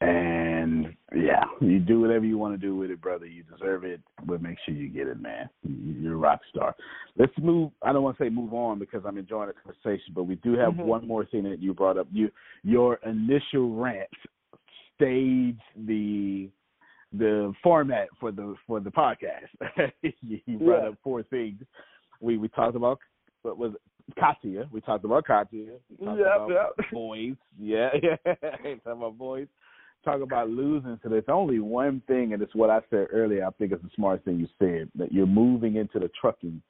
And 0.01 0.95
yeah, 1.15 1.45
you 1.61 1.79
do 1.79 2.01
whatever 2.01 2.25
you 2.27 2.37
want 2.37 2.53
to 2.55 2.59
do 2.59 2.77
with 2.77 2.91
it, 2.91 3.01
brother. 3.01 3.25
You 3.27 3.43
deserve 3.45 3.85
it. 3.85 4.01
We'll 4.27 4.39
make 4.39 4.59
sure 4.65 4.75
you 4.75 4.89
get 4.89 5.07
it, 5.09 5.19
man. 5.21 5.49
You- 5.63 5.93
You're 5.95 6.15
a 6.15 6.19
rock 6.19 6.41
star. 6.51 6.75
Let's 7.17 7.33
move. 7.39 7.71
I 7.83 7.93
don't 7.93 8.03
want 8.03 8.19
to 8.19 8.25
say 8.25 8.29
move 8.29 8.53
on 8.53 8.79
because 8.79 9.03
I'm 9.07 9.17
enjoying 9.17 9.49
the 9.49 9.55
conversation, 9.55 10.13
but 10.15 10.25
we 10.25 10.35
do 10.37 10.53
have 10.59 10.75
Mhm. 10.75 10.85
one 10.85 11.07
more 11.09 11.25
thing 11.25 11.45
that 11.45 11.61
you 11.61 11.73
brought 11.73 11.97
up. 11.97 12.09
You 12.13 12.31
your 12.63 12.97
initial 13.07 13.75
rant 13.75 14.11
staged 14.95 15.61
the 15.77 16.51
the 17.13 17.55
format 17.63 18.09
for 18.21 18.31
the 18.33 18.55
for 18.67 18.81
the 18.81 18.91
podcast. 18.91 19.49
you 20.21 20.59
brought 20.59 20.83
Yeah. 20.83 20.89
up 20.91 20.99
four 21.03 21.23
things. 21.23 21.63
We 22.21 22.37
we 22.37 22.49
talked 22.49 22.77
about 22.77 22.99
what 23.43 23.57
was 23.57 23.75
it? 23.75 23.81
Katya. 24.19 24.69
We 24.71 24.81
talked 24.83 25.05
about 25.05 25.25
Katya. 25.25 25.79
We 25.99 26.05
talked 26.07 26.19
Yep, 26.19 26.27
about 26.37 26.75
yep. 26.79 26.91
boys. 26.93 27.37
Yeah, 27.59 27.91
yeah. 28.03 28.17
talk 28.85 28.97
about 28.97 29.17
boys. 29.19 29.49
Talk 30.07 30.23
about 30.23 30.49
losing. 30.49 31.01
So 31.03 31.09
there's 31.09 31.25
only 31.27 31.59
one 31.59 32.01
thing, 32.07 32.33
and 32.33 32.41
it's 32.41 32.55
what 32.55 32.71
I 32.71 32.79
said 32.91 33.09
earlier. 33.13 33.45
I 33.45 33.51
think 33.59 33.73
it's 33.73 33.83
the 33.83 33.91
smartest 33.97 34.25
thing 34.25 34.39
you 34.39 34.47
said 34.57 34.89
that 34.95 35.13
you're 35.13 35.27
moving 35.27 35.75
into 35.75 35.99
the 35.99 36.09
trucking 36.21 36.63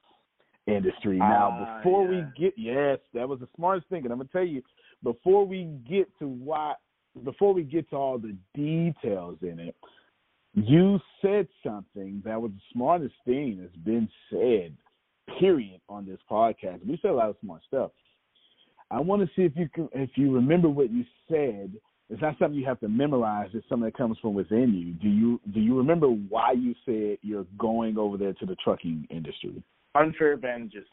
industry 0.66 1.18
now. 1.18 1.66
Ah, 1.68 1.76
before 1.76 2.04
yeah. 2.04 2.10
we 2.10 2.42
get, 2.42 2.54
yes, 2.56 2.98
that 3.12 3.28
was 3.28 3.40
the 3.40 3.48
smartest 3.54 3.90
thing, 3.90 4.04
and 4.04 4.10
I'm 4.10 4.18
gonna 4.18 4.30
tell 4.32 4.42
you 4.42 4.62
before 5.02 5.46
we 5.46 5.64
get 5.86 6.08
to 6.18 6.26
why, 6.26 6.76
before 7.24 7.52
we 7.52 7.62
get 7.62 7.90
to 7.90 7.96
all 7.96 8.18
the 8.18 8.34
details 8.54 9.36
in 9.42 9.60
it, 9.60 9.76
you 10.54 10.98
said 11.20 11.46
something 11.62 12.22
that 12.24 12.40
was 12.40 12.52
the 12.52 12.62
smartest 12.72 13.14
thing 13.26 13.58
that's 13.60 13.76
been 13.84 14.08
said, 14.30 14.74
period, 15.38 15.82
on 15.90 16.06
this 16.06 16.20
podcast. 16.30 16.86
We 16.86 16.98
said 17.02 17.10
a 17.10 17.14
lot 17.14 17.28
of 17.28 17.36
smart 17.42 17.60
stuff. 17.68 17.90
I 18.90 18.98
want 19.00 19.20
to 19.20 19.28
see 19.36 19.42
if 19.42 19.52
you 19.56 19.68
can, 19.68 19.90
if 19.92 20.10
you 20.14 20.32
remember 20.32 20.70
what 20.70 20.90
you 20.90 21.04
said. 21.28 21.74
It's 22.08 22.22
not 22.22 22.38
something 22.38 22.58
you 22.58 22.66
have 22.66 22.80
to 22.80 22.88
memorize. 22.88 23.50
It's 23.52 23.68
something 23.68 23.86
that 23.86 23.96
comes 23.96 24.16
from 24.20 24.34
within 24.34 24.72
you. 24.74 24.92
Do 24.94 25.08
you 25.08 25.40
do 25.52 25.60
you 25.60 25.76
remember 25.76 26.06
why 26.06 26.52
you 26.52 26.74
said 26.84 27.18
you're 27.22 27.46
going 27.58 27.98
over 27.98 28.16
there 28.16 28.32
to 28.34 28.46
the 28.46 28.56
trucking 28.62 29.08
industry? 29.10 29.62
Unfair 29.94 30.34
advantages. 30.34 30.86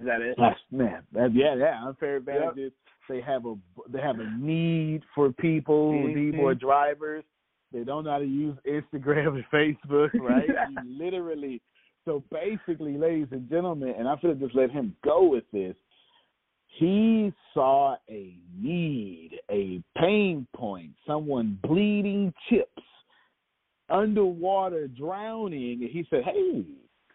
Is 0.00 0.06
that 0.06 0.20
it? 0.20 0.36
That's 0.38 0.58
man. 0.70 1.02
That, 1.12 1.32
yeah, 1.32 1.54
yeah. 1.54 1.86
Unfair 1.86 2.16
advantages. 2.16 2.72
They 3.08 3.20
have 3.20 3.46
a 3.46 3.54
they 3.88 4.00
have 4.00 4.18
a 4.18 4.30
need 4.38 5.02
for 5.14 5.32
people 5.32 5.92
who 5.92 6.14
need 6.14 6.34
more 6.34 6.54
drivers. 6.54 7.24
They 7.72 7.84
don't 7.84 8.04
know 8.04 8.10
how 8.10 8.18
to 8.18 8.24
use 8.24 8.56
Instagram 8.66 9.42
and 9.42 9.44
Facebook, 9.52 10.10
right? 10.14 10.48
Literally. 10.86 11.60
So 12.04 12.24
basically, 12.32 12.96
ladies 12.96 13.28
and 13.30 13.48
gentlemen, 13.48 13.94
and 13.96 14.08
I'm 14.08 14.18
gonna 14.20 14.34
just 14.34 14.56
let 14.56 14.70
him 14.70 14.96
go 15.04 15.28
with 15.28 15.44
this. 15.52 15.76
He 16.78 17.32
saw 17.52 17.96
a 18.08 18.34
need, 18.58 19.38
a 19.50 19.82
pain 19.98 20.46
point, 20.56 20.92
someone 21.06 21.58
bleeding 21.62 22.32
chips, 22.48 22.82
underwater 23.90 24.88
drowning, 24.88 25.82
and 25.82 25.90
he 25.90 26.06
said, 26.08 26.22
"Hey, 26.24 26.64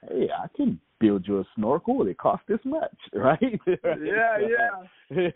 hey, 0.08 0.30
I 0.32 0.48
can 0.56 0.80
build 1.00 1.28
you 1.28 1.40
a 1.40 1.44
snorkel. 1.56 2.06
It 2.08 2.18
costs 2.18 2.46
this 2.48 2.60
much, 2.66 2.96
right?" 3.14 3.60
Yeah, 3.66 4.38
yeah. 5.10 5.30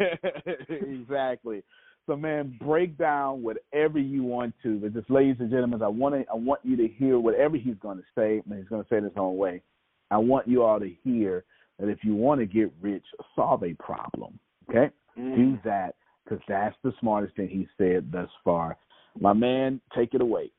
exactly. 0.70 1.64
So, 2.06 2.16
man, 2.16 2.58
break 2.62 2.98
down 2.98 3.42
whatever 3.42 4.00
you 4.00 4.24
want 4.24 4.54
to. 4.64 4.80
But 4.80 4.94
just, 4.94 5.10
ladies 5.10 5.38
and 5.40 5.50
gentlemen, 5.50 5.82
I 5.82 5.88
want 5.88 6.16
to, 6.16 6.26
I 6.32 6.36
want 6.36 6.62
you 6.64 6.76
to 6.78 6.88
hear 6.88 7.20
whatever 7.20 7.58
he's 7.58 7.78
going 7.82 7.98
to 7.98 8.04
say. 8.16 8.42
And 8.46 8.60
he's 8.60 8.68
going 8.68 8.84
to 8.84 8.90
say 8.90 8.98
it 8.98 9.04
his 9.04 9.14
own 9.16 9.38
way. 9.38 9.62
I 10.10 10.18
want 10.18 10.48
you 10.48 10.64
all 10.64 10.80
to 10.80 10.92
hear 11.04 11.44
that 11.82 11.90
if 11.90 12.04
you 12.04 12.16
want 12.16 12.40
to 12.40 12.46
get 12.46 12.72
rich, 12.80 13.04
solve 13.36 13.64
a 13.64 13.74
problem. 13.74 14.40
Okay, 14.70 14.90
Mm. 15.18 15.36
do 15.36 15.60
that 15.66 15.96
because 16.24 16.40
that's 16.48 16.78
the 16.84 16.94
smartest 17.00 17.36
thing 17.36 17.50
he 17.50 17.68
said 17.78 18.10
thus 18.12 18.30
far. 18.46 18.78
My 19.20 19.34
man, 19.34 19.82
take 19.94 20.14
it 20.14 20.22
away. 20.22 20.52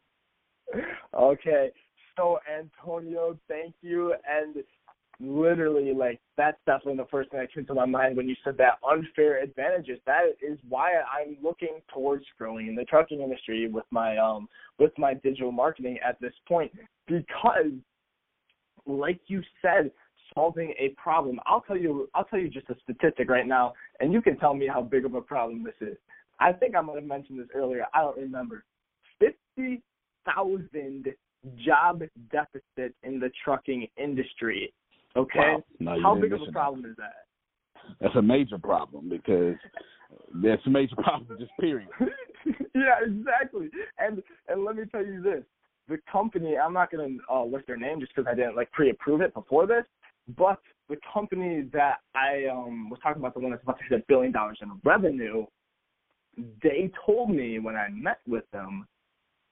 Okay. 1.15 1.73
So 2.17 2.39
Antonio, 2.47 3.39
thank 3.49 3.75
you. 3.81 4.15
And 4.29 4.63
literally, 5.21 5.95
like 5.95 6.21
that's 6.37 6.59
definitely 6.67 6.97
the 6.97 7.09
first 7.11 7.31
thing 7.31 7.41
that 7.41 7.55
came 7.55 7.65
to 7.67 7.75
my 7.75 7.87
mind 7.87 8.17
when 8.17 8.29
you 8.29 8.37
said 8.45 8.59
that 8.59 8.79
unfair 8.87 9.43
advantages. 9.43 9.99
That 10.05 10.25
is 10.43 10.59
why 10.69 10.91
I'm 11.01 11.39
looking 11.43 11.81
towards 11.95 12.27
growing 12.37 12.67
in 12.67 12.75
the 12.75 12.85
trucking 12.85 13.23
industry 13.23 13.69
with 13.69 13.87
my 13.91 14.19
um 14.19 14.49
with 14.79 14.93
my 14.99 15.15
digital 15.15 15.53
marketing 15.53 15.99
at 16.07 16.21
this 16.21 16.35
point 16.47 16.73
because 17.07 17.73
like 18.87 19.21
you 19.27 19.43
said, 19.61 19.91
solving 20.35 20.75
a 20.79 20.91
problem. 20.91 21.41
I'll 21.47 21.61
tell 21.63 21.77
you 21.77 22.09
I'll 22.15 22.25
tell 22.25 22.39
you 22.39 22.49
just 22.49 22.69
a 22.71 22.77
statistic 22.83 23.29
right 23.29 23.47
now 23.47 23.75
and 24.01 24.13
you 24.13 24.23
can 24.23 24.37
tell 24.39 24.55
me 24.55 24.67
how 24.67 24.83
big 24.83 25.05
of 25.05 25.15
a 25.15 25.21
problem 25.21 25.65
this 25.65 25.89
is. 25.89 25.97
I 26.41 26.53
think 26.53 26.75
I 26.75 26.81
might 26.81 26.97
have 26.97 27.05
mentioned 27.05 27.39
this 27.39 27.49
earlier. 27.55 27.87
I 27.95 28.01
don't 28.01 28.17
remember. 28.17 28.65
Fifty 29.19 29.83
thousand 30.25 31.09
job 31.65 32.03
deficit 32.31 32.95
in 33.03 33.21
the 33.21 33.31
trucking 33.45 33.87
industry. 33.97 34.73
Okay? 35.17 35.57
Wow. 35.81 35.99
How 36.03 36.15
big 36.15 36.33
of 36.33 36.41
a 36.47 36.53
problem 36.53 36.85
is 36.85 36.97
that? 36.97 37.13
that. 37.75 37.97
That's 38.01 38.17
a 38.17 38.23
major 38.23 38.59
problem 38.59 39.09
because 39.09 39.57
that's 40.43 40.63
a 40.67 40.71
major 40.71 40.97
problem. 40.97 41.39
Just 41.39 41.53
period. 41.61 41.89
yeah, 42.75 42.97
exactly. 43.05 43.69
And 43.99 44.23
and 44.49 44.65
let 44.65 44.77
me 44.77 44.85
tell 44.91 45.05
you 45.05 45.23
this: 45.23 45.43
the 45.89 45.99
company. 46.11 46.57
I'm 46.57 46.73
not 46.73 46.91
going 46.91 47.19
to 47.19 47.35
uh, 47.35 47.45
list 47.45 47.67
their 47.67 47.77
name 47.77 48.01
just 48.01 48.15
because 48.15 48.31
I 48.31 48.35
didn't 48.35 48.57
like 48.57 48.71
pre-approve 48.73 49.21
it 49.21 49.35
before 49.35 49.67
this. 49.67 49.85
But 50.37 50.61
the 50.89 50.97
company 51.13 51.69
that 51.73 51.99
I 52.15 52.47
um 52.47 52.91
was 52.91 53.01
talking 53.03 53.21
about, 53.21 53.35
the 53.35 53.41
one 53.41 53.51
that's 53.51 53.63
about 53.63 53.79
to 53.79 53.85
hit 53.89 54.01
a 54.01 54.05
billion 54.09 54.33
dollars 54.33 54.59
in 54.63 54.71
revenue, 54.85 55.47
they 56.63 56.91
told 57.05 57.31
me 57.31 57.59
when 57.59 57.77
I 57.77 57.89
met 57.91 58.21
with 58.27 58.45
them 58.53 58.87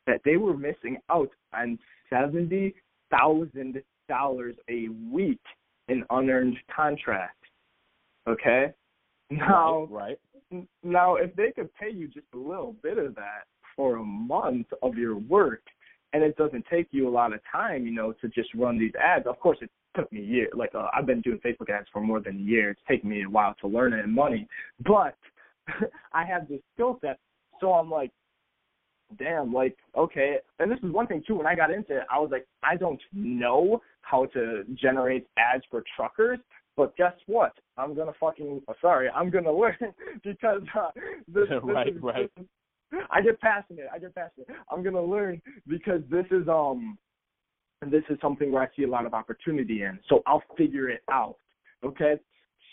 that 0.07 0.21
they 0.25 0.37
were 0.37 0.57
missing 0.57 0.99
out 1.11 1.31
on 1.55 1.79
seventy 2.09 2.75
thousand 3.11 3.83
dollars 4.09 4.57
a 4.69 4.89
week 5.11 5.41
in 5.89 6.05
unearned 6.11 6.57
contract. 6.75 7.37
Okay. 8.29 8.73
Now, 9.31 9.87
right. 9.91 10.19
N- 10.53 10.67
Now, 10.83 11.15
if 11.17 11.35
they 11.37 11.53
could 11.53 11.73
pay 11.75 11.91
you 11.91 12.09
just 12.09 12.27
a 12.35 12.39
little 12.39 12.75
bit 12.83 12.99
of 12.99 13.15
that 13.15 13.45
for 13.77 13.97
a 13.97 14.05
month 14.05 14.67
of 14.83 14.97
your 14.97 15.17
work, 15.17 15.63
and 16.13 16.23
it 16.25 16.37
doesn't 16.37 16.65
take 16.69 16.89
you 16.91 17.09
a 17.09 17.11
lot 17.11 17.33
of 17.33 17.41
time, 17.51 17.87
you 17.87 17.93
know, 17.93 18.13
to 18.21 18.29
just 18.29 18.53
run 18.55 18.79
these 18.79 18.93
ads. 19.01 19.27
Of 19.27 19.39
course, 19.39 19.59
it 19.61 19.71
took 19.95 20.11
me 20.13 20.21
a 20.21 20.25
year. 20.25 20.49
Like 20.55 20.75
uh, 20.75 20.89
I've 20.95 21.07
been 21.07 21.21
doing 21.21 21.41
Facebook 21.45 21.71
ads 21.71 21.89
for 21.93 22.01
more 22.01 22.21
than 22.21 22.37
a 22.37 22.41
year. 22.41 22.71
It's 22.71 22.81
taken 22.89 23.09
me 23.09 23.25
a 23.25 23.29
while 23.29 23.55
to 23.61 23.69
learn 23.69 23.93
it 23.93 24.05
and 24.05 24.13
money, 24.13 24.47
but 24.87 25.17
I 26.13 26.25
have 26.25 26.49
this 26.49 26.61
skill 26.75 26.99
set. 27.01 27.19
So 27.61 27.73
I'm 27.73 27.91
like, 27.91 28.11
damn, 29.19 29.53
like 29.53 29.77
okay. 29.97 30.37
And 30.59 30.71
this 30.71 30.79
is 30.83 30.93
one 30.93 31.07
thing 31.07 31.23
too. 31.27 31.37
When 31.37 31.47
I 31.47 31.55
got 31.55 31.71
into 31.71 31.99
it, 31.99 32.05
I 32.11 32.19
was 32.19 32.31
like, 32.31 32.47
I 32.63 32.77
don't 32.77 33.01
know 33.13 33.81
how 34.03 34.27
to 34.27 34.65
generate 34.75 35.27
ads 35.37 35.65
for 35.71 35.83
truckers. 35.97 36.39
But 36.77 36.97
guess 36.97 37.13
what? 37.27 37.53
I'm 37.77 37.95
gonna 37.95 38.13
fucking 38.19 38.63
sorry. 38.81 39.09
I'm 39.11 39.31
gonna 39.31 39.53
learn 39.57 39.77
because 40.25 40.63
uh, 40.79 40.91
this, 41.29 41.45
right, 41.63 41.89
is, 41.89 42.03
right. 42.03 42.31
This 42.37 42.47
I 43.11 43.21
get 43.21 43.41
passionate. 43.41 43.87
I 43.93 43.99
get 43.99 44.15
passionate. 44.15 44.49
I'm 44.71 44.83
gonna 44.83 45.03
learn 45.03 45.41
because 45.67 46.01
this 46.11 46.27
is 46.31 46.49
um 46.49 46.99
this 47.89 48.03
is 48.11 48.19
something 48.21 48.53
where 48.53 48.63
I 48.63 48.69
see 48.77 48.83
a 48.83 48.89
lot 48.89 49.07
of 49.07 49.15
opportunity 49.15 49.83
in. 49.83 49.99
So 50.09 50.23
I'll 50.27 50.43
figure 50.57 50.89
it 50.91 51.03
out. 51.11 51.37
Okay. 51.85 52.15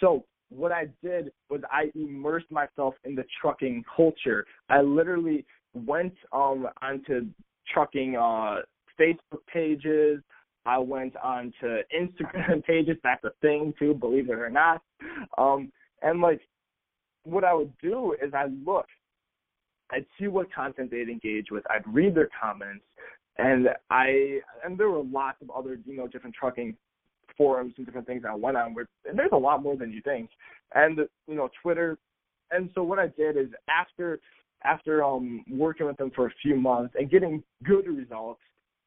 So 0.01 0.26
what 0.49 0.72
I 0.72 0.88
did 1.03 1.32
was 1.49 1.62
I 1.72 1.91
immersed 1.95 2.51
myself 2.51 2.95
in 3.03 3.16
the 3.16 3.24
trucking 3.41 3.84
culture. 3.95 4.45
I 4.70 4.82
literally 4.82 5.45
went 5.74 6.14
um 6.32 6.68
onto 6.82 7.28
trucking 7.74 8.16
uh 8.16 8.62
Facebook 8.99 9.45
pages. 9.51 10.22
I 10.66 10.78
went 10.78 11.16
on 11.24 11.53
to 11.62 11.82
Instagram 11.97 12.64
pages. 12.68 12.97
That's 13.03 13.24
a 13.24 13.32
thing 13.41 13.74
too, 13.80 13.93
believe 13.93 14.30
it 14.30 14.38
or 14.38 14.49
not. 14.49 14.82
Um, 15.38 15.72
and 16.01 16.22
like, 16.22 16.41
what 17.24 17.43
I 17.43 17.53
would 17.53 17.72
do 17.82 18.16
is 18.22 18.34
I'd 18.34 18.66
look, 18.66 18.86
I'd 19.91 20.05
see 20.20 20.28
what 20.28 20.53
content 20.53 20.91
they'd 20.91 21.10
engage 21.10 21.47
with. 21.51 21.64
I'd 21.70 21.88
read 21.88 22.16
their 22.16 22.30
comments, 22.39 22.84
and 23.38 23.70
I 23.90 24.40
and 24.64 24.78
there 24.78 24.90
were 24.90 25.04
lots 25.04 25.42
of 25.42 25.50
other 25.52 25.80
you 25.86 25.98
know 25.98 26.08
different 26.08 26.36
trucking 26.36 26.76
forums 27.38 27.74
and 27.78 27.86
different 27.86 28.08
things 28.08 28.24
I 28.28 28.36
went 28.36 28.58
on. 28.58 28.74
Where 28.74 28.88
and 29.06 29.18
there's 29.18 29.32
a 29.34 29.38
lot 29.38 29.62
more 29.64 29.76
than 29.76 29.92
you 29.92 30.02
think, 30.02 30.30
and 30.74 31.00
you 31.28 31.36
know 31.36 31.50
Twitter. 31.62 31.98
And 32.50 32.70
so 32.74 32.84
what 32.84 32.98
I 32.98 33.08
did 33.08 33.38
is 33.38 33.48
after 33.70 34.20
after 34.64 35.04
um 35.04 35.44
working 35.50 35.86
with 35.86 35.98
them 35.98 36.12
for 36.16 36.28
a 36.28 36.32
few 36.42 36.56
months 36.56 36.96
and 36.98 37.10
getting 37.10 37.44
good 37.64 37.88
results, 37.88 38.42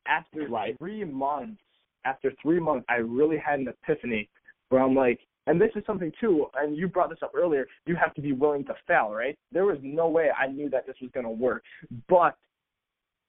after 0.07 0.47
Right. 0.49 0.77
three 0.79 1.05
months, 1.05 1.61
after 2.05 2.33
three 2.43 2.61
months, 2.61 2.87
I 2.89 2.97
really 2.97 3.39
had 3.39 3.61
an 3.61 3.69
epiphany 3.69 4.29
where 4.71 4.83
I'm 4.83 4.95
like, 4.95 5.21
and 5.47 5.61
this 5.61 5.71
is 5.75 5.85
something 5.87 6.13
too, 6.21 6.47
and 6.55 6.77
you 6.77 6.89
brought 6.89 7.11
this 7.11 7.19
up 7.23 7.33
earlier, 7.35 7.67
you 7.87 7.97
have 7.97 8.15
to 8.15 8.21
be 8.21 8.33
willing 8.33 8.65
to 8.67 8.75
fail, 8.87 9.11
right? 9.11 9.37
There 9.53 9.65
was 9.65 9.79
no 9.83 10.09
way 10.09 10.29
I 10.31 10.47
knew 10.47 10.71
that 10.71 10.87
this 10.87 10.97
was 11.01 11.11
going 11.13 11.25
to 11.25 11.31
work, 11.31 11.63
but 12.09 12.37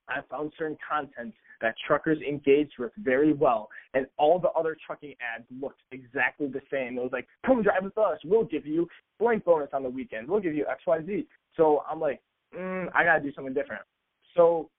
I 0.10 0.20
found 0.30 0.52
certain 0.58 0.78
content 0.88 1.34
that 1.62 1.76
truckers 1.86 2.20
engaged 2.28 2.74
with 2.80 2.92
very 2.98 3.34
well, 3.34 3.70
and 3.94 4.08
all 4.18 4.40
the 4.40 4.50
other 4.50 4.76
trucking 4.86 5.14
ads 5.22 5.46
looked 5.62 5.82
exactly 5.92 6.48
the 6.48 6.62
same. 6.72 6.98
It 6.98 7.02
was 7.02 7.12
like, 7.14 7.28
come 7.46 7.62
drive 7.62 7.84
with 7.84 7.98
us, 7.98 8.18
we'll 8.26 8.46
give 8.46 8.66
you 8.66 8.88
blank 9.20 9.46
bonus 9.46 9.70
on 9.74 9.84
the 9.84 9.90
weekend, 9.90 10.28
we'll 10.28 10.42
give 10.42 10.56
you 10.56 10.66
X, 10.70 10.82
Y, 10.88 11.00
Z. 11.06 11.28
So 11.56 11.84
I'm 11.90 12.00
like, 12.00 12.22
mm, 12.58 12.88
I 12.96 13.04
got 13.04 13.18
to 13.18 13.24
do 13.24 13.34
something 13.34 13.54
different. 13.54 13.84
So 14.36 14.70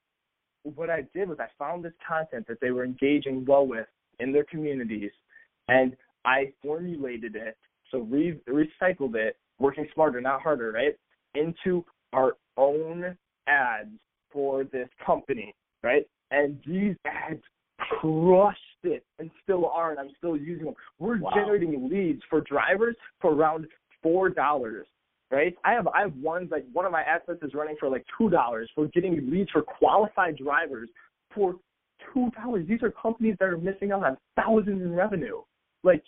what 0.64 0.90
I 0.90 1.02
did 1.14 1.28
was 1.28 1.38
I 1.40 1.48
found 1.58 1.84
this 1.84 1.92
content 2.06 2.46
that 2.48 2.58
they 2.60 2.70
were 2.70 2.84
engaging 2.84 3.44
well 3.46 3.66
with 3.66 3.86
in 4.20 4.32
their 4.32 4.44
communities, 4.44 5.10
and 5.68 5.96
I 6.24 6.52
formulated 6.62 7.36
it, 7.36 7.56
so 7.90 8.00
re- 8.00 8.40
recycled 8.48 9.14
it, 9.14 9.36
working 9.58 9.86
smarter, 9.94 10.20
not 10.20 10.42
harder, 10.42 10.72
right, 10.72 10.96
into 11.34 11.84
our 12.12 12.36
own 12.56 13.16
ads 13.48 13.90
for 14.32 14.64
this 14.64 14.88
company, 15.04 15.54
right? 15.82 16.06
And 16.30 16.58
these 16.66 16.96
ads 17.06 17.42
crushed 18.00 18.58
it 18.84 19.04
and 19.18 19.30
still 19.42 19.66
are, 19.66 19.90
and 19.90 20.00
I'm 20.00 20.10
still 20.18 20.36
using 20.36 20.66
them. 20.66 20.74
We're 20.98 21.18
Wow. 21.18 21.30
generating 21.34 21.88
leads 21.88 22.22
for 22.30 22.40
drivers 22.40 22.96
for 23.20 23.32
around 23.32 23.66
four 24.02 24.28
dollars 24.30 24.86
right? 25.32 25.56
I 25.64 25.72
have 25.72 25.88
I 25.88 26.02
have 26.02 26.14
ones 26.16 26.50
like 26.52 26.64
one 26.72 26.84
of 26.84 26.92
my 26.92 27.02
assets 27.02 27.42
is 27.42 27.54
running 27.54 27.76
for 27.80 27.88
like 27.88 28.04
two 28.16 28.30
dollars 28.30 28.70
for 28.74 28.86
getting 28.88 29.30
leads 29.30 29.50
for 29.50 29.62
qualified 29.62 30.36
drivers 30.36 30.88
for 31.34 31.56
two 32.12 32.30
dollars. 32.36 32.68
These 32.68 32.82
are 32.82 32.90
companies 32.90 33.36
that 33.40 33.46
are 33.46 33.56
missing 33.56 33.90
out 33.90 34.04
on 34.04 34.16
thousands 34.36 34.82
in 34.82 34.92
revenue. 34.94 35.40
Like 35.82 36.04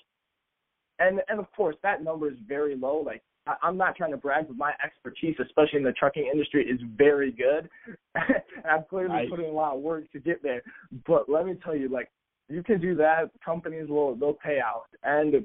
and 0.99 1.21
and 1.29 1.41
of 1.41 1.51
course 1.57 1.75
that 1.83 2.05
number 2.05 2.29
is 2.29 2.37
very 2.47 2.77
low. 2.77 3.03
Like 3.05 3.23
I, 3.47 3.55
I'm 3.63 3.77
not 3.77 3.97
trying 3.97 4.11
to 4.13 4.17
brag, 4.17 4.49
but 4.49 4.57
my 4.57 4.73
expertise, 4.85 5.37
especially 5.41 5.79
in 5.79 5.85
the 5.85 5.93
trucking 5.93 6.29
industry, 6.33 6.67
is 6.67 6.81
very 6.97 7.33
good. 7.33 7.69
and 8.15 8.67
I've 8.71 8.89
clearly 8.89 9.17
Nice. 9.17 9.31
put 9.31 9.41
in 9.41 9.47
a 9.47 9.53
lot 9.53 9.75
of 9.75 9.81
work 9.81 10.11
to 10.13 10.21
get 10.21 10.43
there. 10.43 10.63
But 11.07 11.29
let 11.29 11.47
me 11.47 11.55
tell 11.63 11.77
you, 11.77 11.89
like 11.89 12.11
you 12.49 12.63
can 12.63 12.81
do 12.81 12.95
that, 12.97 13.31
companies 13.45 13.89
will 13.89 14.15
they'll 14.17 14.35
pay 14.35 14.61
out. 14.61 14.87
And 15.03 15.45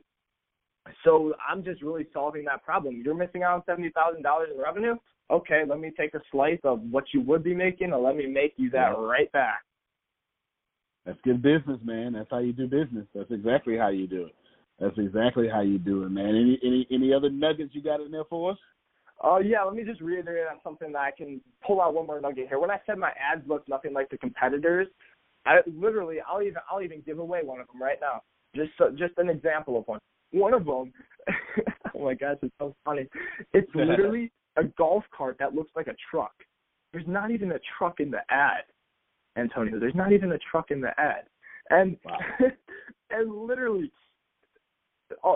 so 1.04 1.34
I'm 1.48 1.64
just 1.64 1.82
really 1.82 2.08
solving 2.14 2.46
that 2.46 2.64
problem. 2.64 3.02
You're 3.04 3.16
missing 3.16 3.44
out 3.44 3.56
on 3.56 3.64
seventy 3.66 3.90
thousand 3.90 4.24
dollars 4.24 4.50
in 4.54 4.62
revenue. 4.62 4.96
Okay, 5.32 5.62
let 5.68 5.80
me 5.80 5.92
take 5.96 6.16
a 6.16 6.22
slice 6.32 6.60
of 6.64 6.82
what 6.90 7.04
you 7.14 7.22
would 7.22 7.44
be 7.44 7.54
making, 7.54 7.94
and 7.94 8.04
let 8.04 8.16
me 8.16 8.26
make 8.26 8.54
you 8.58 8.70
that 8.72 8.98
right 8.98 9.32
back. 9.32 9.62
That's 11.06 11.20
good 11.24 11.42
business, 11.42 11.80
man. 11.84 12.14
That's 12.14 12.30
how 12.30 12.40
you 12.40 12.54
do 12.54 12.68
business. 12.68 13.06
That's 13.14 13.32
exactly 13.32 13.78
how 13.78 13.90
you 13.90 14.08
do 14.08 14.26
it. 14.26 14.36
That's 14.80 14.98
exactly 14.98 15.48
how 15.50 15.62
you 15.62 15.78
do 15.78 16.04
it, 16.04 16.10
man. 16.10 16.30
Any 16.30 16.60
any 16.64 16.88
any 16.92 17.14
other 17.14 17.30
nuggets 17.30 17.72
you 17.74 17.82
got 17.82 18.00
in 18.00 18.12
there 18.12 18.24
for 18.30 18.52
us? 18.52 18.58
Oh 19.22 19.40
yeah, 19.40 19.64
let 19.64 19.76
me 19.76 19.84
just 19.84 20.00
reiterate 20.00 20.48
on 20.50 20.60
something 20.64 20.94
that 20.94 21.00
I 21.00 21.12
can 21.12 21.42
pull 21.66 21.82
out 21.82 21.94
one 21.94 22.08
more 22.08 22.22
nugget 22.22 22.48
here. 22.48 22.60
When 22.60 22.72
I 22.72 22.80
said 22.86 22.98
my 22.98 23.12
ads 23.20 23.42
look 23.48 23.68
nothing 23.68 23.94
like 23.94 24.10
the 24.10 24.18
competitors, 24.18 24.88
I 25.46 25.58
literally 25.68 26.18
I'll 26.26 26.42
even 26.42 26.58
I'll 26.72 26.82
even 26.82 27.02
give 27.06 27.20
away 27.20 27.42
one 27.44 27.60
of 27.60 27.68
them 27.68 27.82
right 27.82 27.98
now. 28.00 28.22
Just 28.56 28.72
so, 28.78 28.90
just 28.92 29.18
an 29.18 29.30
example 29.30 29.78
of 29.78 29.88
one. 29.88 30.00
One 30.32 30.54
of 30.54 30.66
them, 30.66 30.94
oh 31.96 32.06
my 32.06 32.14
gosh, 32.14 32.38
it's 32.42 32.54
so 32.60 32.76
funny. 32.86 33.08
It's 33.54 33.70
literally 33.76 34.32
a 34.56 34.64
golf 34.64 35.04
cart 35.16 35.38
that 35.40 35.54
looks 35.54 35.72
like 35.76 35.88
a 35.88 35.96
truck. 36.10 36.34
There's 36.94 37.08
not 37.08 37.32
even 37.32 37.52
a 37.52 37.60
truck 37.78 38.00
in 38.00 38.10
the 38.10 38.22
ad, 38.30 38.64
Antonio. 39.38 39.80
There's 39.80 39.96
not 39.96 40.14
even 40.14 40.32
a 40.32 40.40
truck 40.52 40.72
in 40.72 40.82
the 40.82 40.98
ad, 41.00 41.26
and 41.70 41.98
Wow. 42.06 42.18
and 43.12 43.36
literally, 43.36 43.92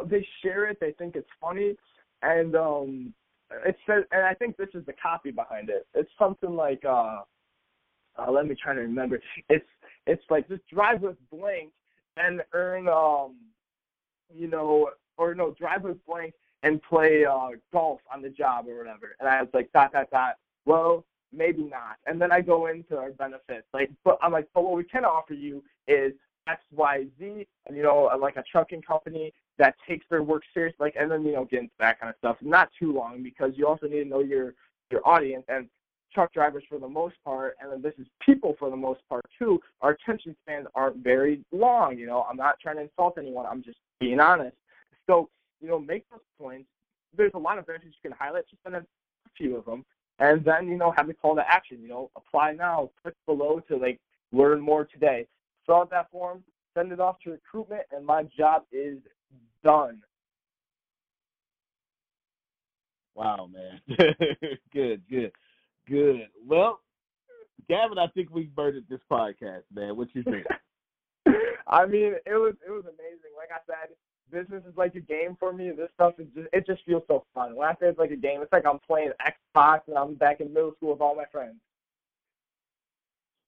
they 0.10 0.28
share 0.42 0.66
it. 0.66 0.78
They 0.80 0.92
think 0.94 1.16
it's 1.16 1.30
funny, 1.42 1.76
and 2.22 2.56
um, 2.56 3.14
it 3.66 3.78
says, 3.88 4.04
and 4.12 4.24
I 4.24 4.34
think 4.34 4.58
this 4.58 4.70
is 4.74 4.86
the 4.86 4.94
copy 4.94 5.32
behind 5.32 5.70
it. 5.70 5.88
It's 5.94 6.10
something 6.18 6.56
like, 6.56 6.84
uh, 6.86 7.22
uh 8.18 8.32
let 8.32 8.48
me 8.48 8.56
try 8.56 8.74
to 8.74 8.82
remember. 8.82 9.22
It's 9.50 9.66
it's 10.06 10.24
like 10.30 10.48
just 10.50 10.68
drive 10.68 11.02
with 11.02 11.18
blank 11.32 11.72
and 12.18 12.42
earn 12.54 12.88
um, 12.88 13.36
you 14.34 14.48
know, 14.48 14.90
or 15.18 15.36
no, 15.36 15.52
drive 15.52 15.84
with 15.84 16.04
blank 16.06 16.34
and 16.64 16.82
play 16.82 17.26
uh 17.26 17.50
golf 17.72 18.02
on 18.14 18.22
the 18.22 18.30
job 18.30 18.68
or 18.68 18.78
whatever. 18.78 19.16
And 19.20 19.30
I 19.30 19.42
was 19.42 19.50
like, 19.54 19.72
dot 19.74 19.94
dot 19.94 20.10
dot. 20.12 20.36
Well, 20.66 21.06
maybe 21.32 21.64
not. 21.64 21.98
And 22.06 22.22
then 22.22 22.32
I 22.32 22.42
go 22.42 22.68
into 22.68 22.98
our 22.98 23.12
benefits, 23.12 23.68
like, 23.74 23.92
but 24.04 24.18
I'm 24.22 24.32
like, 24.32 24.48
but 24.54 24.64
what 24.64 24.76
we 24.76 24.84
can 24.84 25.04
offer 25.04 25.34
you 25.34 25.64
is 25.88 26.14
X, 26.48 26.62
Y, 26.72 27.06
Z, 27.20 27.48
and 27.68 27.78
you 27.78 27.84
know, 27.84 28.10
like 28.20 28.38
a 28.38 28.44
trucking 28.44 28.82
company 28.82 29.34
that 29.60 29.76
takes 29.88 30.06
their 30.10 30.24
work 30.24 30.44
serious, 30.54 30.76
like, 30.80 30.96
and 31.00 31.12
then 31.12 31.24
you 31.24 31.34
know, 31.34 31.46
get 31.46 31.62
into 31.62 31.74
that 31.80 32.00
kind 32.00 32.10
of 32.10 32.16
stuff. 32.18 32.38
Not 32.42 32.70
too 32.80 32.94
long 32.94 33.22
because 33.24 33.52
you 33.56 33.68
also 33.68 33.88
need 33.88 34.04
to 34.04 34.10
know 34.10 34.20
your 34.20 34.54
your 34.92 35.08
audience 35.08 35.46
and 35.48 35.68
truck 36.14 36.34
drivers 36.34 36.64
for 36.70 36.80
the 36.80 36.88
most 36.88 37.16
part, 37.24 37.56
and 37.62 37.72
then 37.72 37.82
this 37.82 37.94
is 38.00 38.08
people 38.26 38.56
for 38.60 38.70
the 38.70 38.76
most 38.76 39.02
part 39.10 39.26
too. 39.38 39.60
Our 39.82 39.92
attention 39.92 40.36
spans 40.44 40.68
aren't 40.76 40.98
very 40.98 41.44
long. 41.52 41.98
You 41.98 42.06
know, 42.06 42.26
I'm 42.30 42.38
not 42.38 42.60
trying 42.60 42.78
to 42.78 42.84
insult 42.84 43.18
anyone. 43.18 43.46
I'm 43.46 43.64
just 43.64 43.78
being 44.00 44.20
honest. 44.20 44.56
So, 45.08 45.30
you 45.62 45.68
know, 45.68 45.80
make 45.80 46.10
those 46.10 46.20
points. 46.40 46.68
There's 47.16 47.32
a 47.36 47.40
lot 47.40 47.58
of 47.58 47.68
benefits 47.68 47.96
you 48.02 48.10
can 48.10 48.18
highlight. 48.18 48.48
Just 48.50 48.62
spend 48.62 48.76
a 48.76 48.86
few 49.38 49.56
of 49.56 49.66
them, 49.66 49.86
and 50.20 50.44
then 50.44 50.68
you 50.68 50.78
know, 50.78 50.92
have 50.96 51.08
the 51.08 51.14
call 51.14 51.36
to 51.36 51.44
action. 51.48 51.80
You 51.82 51.90
know, 51.90 52.12
apply 52.16 52.54
now. 52.54 52.90
Click 53.02 53.16
below 53.26 53.62
to 53.68 53.78
like 53.78 54.00
learn 54.32 54.60
more 54.60 54.86
today. 54.86 55.28
Fill 55.66 55.76
out 55.76 55.90
that 55.92 56.12
form. 56.12 56.44
Send 56.76 56.92
it 56.92 57.00
off 57.00 57.18
to 57.24 57.32
recruitment, 57.32 57.84
and 57.92 58.04
my 58.06 58.24
job 58.36 58.64
is 58.72 58.98
done. 59.64 60.02
Wow, 63.16 63.48
man. 63.52 63.80
good, 64.74 65.02
good, 65.10 65.32
good. 65.88 66.28
Well, 66.46 66.80
Gavin, 67.70 68.00
I 68.00 68.08
think 68.08 68.30
we 68.32 68.50
murdered 68.58 68.86
this 68.90 69.00
podcast, 69.10 69.64
man. 69.74 69.96
What 69.96 70.10
you 70.14 70.24
think? 70.24 70.46
I 71.68 71.86
mean, 71.86 72.16
it 72.26 72.36
was 72.36 72.56
it 72.66 72.72
was 72.72 72.84
amazing. 72.84 73.32
Like 73.38 73.50
I 73.52 73.60
said, 73.68 73.96
business 74.32 74.64
is 74.68 74.76
like 74.76 74.96
a 74.96 75.00
game 75.00 75.38
for 75.40 75.54
me. 75.54 75.72
This 75.72 75.90
stuff 75.94 76.16
is 76.20 76.28
just 76.36 76.48
it 76.52 76.66
just 76.66 76.84
feels 76.86 77.04
so 77.08 77.26
fun. 77.34 77.56
When 77.56 77.68
I 77.68 77.74
say 77.74 77.88
it's 77.88 78.00
like 78.00 78.12
a 78.12 78.16
game, 78.16 78.42
it's 78.42 78.52
like 78.52 78.66
I'm 78.66 78.80
playing 78.80 79.12
Xbox 79.22 79.82
and 79.88 79.98
I'm 79.98 80.16
back 80.16 80.42
in 80.42 80.54
middle 80.54 80.74
school 80.76 80.92
with 80.92 81.02
all 81.02 81.16
my 81.16 81.26
friends. 81.32 81.56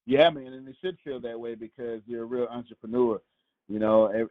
Yeah, 0.06 0.30
man, 0.30 0.52
and 0.52 0.68
it 0.68 0.76
should 0.80 0.96
feel 1.02 1.20
that 1.20 1.38
way 1.38 1.56
because 1.56 2.00
you're 2.06 2.22
a 2.22 2.26
real 2.26 2.46
entrepreneur. 2.48 3.20
You 3.68 3.80
know, 3.80 4.28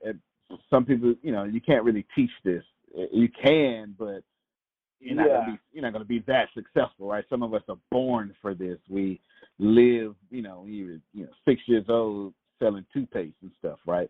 some 0.70 0.86
people, 0.86 1.16
you 1.22 1.32
know, 1.32 1.44
you 1.44 1.62
can't 1.62 1.84
really 1.84 2.06
teach 2.16 2.32
this. 2.44 2.64
You 3.12 3.30
can, 3.30 3.96
but 3.98 4.24
you're 5.00 5.16
not 5.16 5.28
Yeah. 5.28 5.40
gonna 5.40 5.52
be 5.52 5.60
you're 5.74 5.84
not 5.84 5.94
gonna 5.94 6.06
be 6.06 6.20
that 6.28 6.50
successful, 6.54 7.08
right? 7.08 7.26
Some 7.30 7.44
of 7.44 7.54
us 7.54 7.64
are 7.68 7.78
born 7.92 8.34
for 8.42 8.54
this. 8.54 8.80
We 8.90 9.20
live, 9.60 10.16
you 10.30 10.42
know, 10.42 10.62
we 10.66 10.84
were, 10.84 11.00
you 11.14 11.26
know, 11.26 11.32
six 11.46 11.62
years 11.68 11.86
old 11.90 12.34
selling 12.60 12.86
toothpaste 12.94 13.36
and 13.42 13.52
stuff, 13.60 13.80
right? 13.86 14.10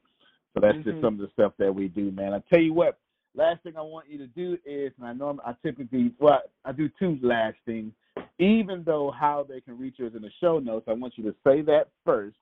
So 0.53 0.59
that's 0.59 0.77
Mhm. 0.77 0.83
just 0.83 1.01
some 1.01 1.15
of 1.15 1.19
the 1.19 1.29
stuff 1.33 1.53
that 1.57 1.73
we 1.73 1.87
do, 1.87 2.11
man. 2.11 2.33
I 2.33 2.39
tell 2.49 2.61
you 2.61 2.73
what, 2.73 2.99
last 3.33 3.63
thing 3.63 3.75
I 3.75 3.81
want 3.81 4.07
you 4.09 4.17
to 4.19 4.27
do 4.27 4.57
is, 4.65 4.93
and 4.97 5.07
I 5.07 5.13
know 5.13 5.37
I 5.45 5.53
typically, 5.63 6.13
well, 6.19 6.41
I 6.63 6.71
do 6.71 6.89
two 6.99 7.19
last 7.21 7.57
things. 7.65 7.93
Even 8.39 8.83
though 8.83 9.11
how 9.11 9.43
they 9.47 9.61
can 9.61 9.77
reach 9.77 9.99
us 9.99 10.13
in 10.15 10.21
the 10.21 10.31
show 10.39 10.59
notes, 10.59 10.87
I 10.87 10.93
want 10.93 11.17
you 11.17 11.23
to 11.25 11.35
say 11.43 11.61
that 11.63 11.89
first. 12.05 12.37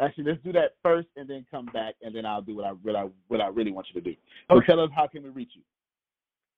Actually, 0.00 0.24
let's 0.24 0.42
do 0.42 0.52
that 0.52 0.74
first, 0.82 1.08
and 1.16 1.28
then 1.28 1.46
come 1.50 1.66
back, 1.66 1.94
and 2.02 2.14
then 2.14 2.26
I'll 2.26 2.42
do 2.42 2.56
what 2.56 2.64
I 2.64 2.70
what 2.70 2.96
I 2.96 3.08
what 3.28 3.40
I 3.40 3.48
really 3.48 3.70
want 3.70 3.86
you 3.92 4.00
to 4.00 4.10
do. 4.10 4.16
So 4.50 4.56
Okay. 4.56 4.66
tell 4.66 4.80
us 4.80 4.90
how 4.94 5.06
can 5.06 5.22
we 5.22 5.28
reach 5.28 5.50
you? 5.54 5.62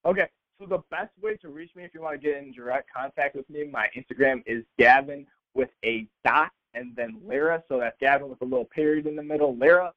Okay, 0.07 0.29
so 0.59 0.67
the 0.67 0.83
best 0.91 1.11
way 1.21 1.37
to 1.37 1.49
reach 1.49 1.75
me 1.75 1.85
if 1.85 1.95
you 1.95 2.01
want 2.01 2.21
to 2.21 2.27
get 2.27 2.43
in 2.43 2.53
direct 2.53 2.91
contact 2.95 3.35
with 3.35 3.49
me, 3.49 3.65
my 3.65 3.89
Instagram 3.97 4.43
is 4.47 4.65
Gavin 4.79 5.27
with 5.55 5.71
a 5.85 6.07
dot 6.25 6.51
and 6.75 6.95
then 6.97 7.21
Lira. 7.27 7.63
So 7.69 7.79
that's 7.81 7.97
Gavin 8.01 8.29
with 8.29 8.43
a 8.43 8.45
little 8.45 8.65
period 8.67 9.07
in 9.07 9.17
the 9.17 9.23
middle, 9.23 9.57
Lira. 9.57 9.93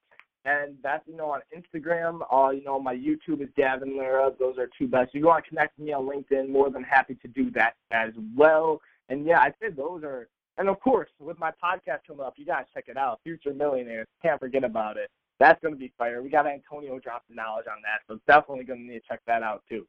And 0.45 0.77
that's 0.81 1.05
you 1.07 1.15
know 1.17 1.31
on 1.31 1.41
Instagram. 1.55 2.21
Uh, 2.31 2.51
you 2.51 2.63
know 2.63 2.79
my 2.79 2.95
YouTube 2.95 3.41
is 3.41 3.49
Gavin 3.57 3.97
Lira. 3.97 4.31
Those 4.39 4.57
are 4.57 4.69
two 4.77 4.87
best. 4.87 5.09
If 5.09 5.15
you 5.15 5.25
want 5.25 5.43
to 5.43 5.49
connect 5.49 5.77
with 5.77 5.87
me 5.87 5.93
on 5.93 6.05
LinkedIn, 6.05 6.49
more 6.49 6.69
than 6.69 6.83
happy 6.83 7.15
to 7.15 7.27
do 7.27 7.51
that 7.51 7.75
as 7.91 8.11
well. 8.35 8.81
And 9.09 9.25
yeah, 9.25 9.41
I'd 9.41 9.55
say 9.61 9.69
those 9.69 10.03
are. 10.03 10.27
And 10.57 10.69
of 10.69 10.79
course, 10.79 11.09
with 11.19 11.37
my 11.39 11.51
podcast 11.51 11.99
coming 12.07 12.25
up, 12.25 12.33
you 12.37 12.45
guys 12.45 12.65
check 12.73 12.85
it 12.87 12.97
out. 12.97 13.19
Future 13.23 13.53
Millionaires. 13.53 14.07
Can't 14.21 14.39
forget 14.39 14.63
about 14.63 14.97
it. 14.97 15.09
That's 15.39 15.61
going 15.61 15.73
to 15.73 15.79
be 15.79 15.93
fire. 15.97 16.23
We 16.23 16.29
got 16.29 16.47
Antonio 16.47 16.97
dropping 16.99 17.35
knowledge 17.35 17.67
on 17.69 17.81
that, 17.83 18.01
so 18.07 18.19
definitely 18.27 18.63
going 18.63 18.79
to 18.79 18.93
need 18.93 19.01
to 19.01 19.07
check 19.07 19.21
that 19.27 19.43
out 19.43 19.63
too. 19.69 19.85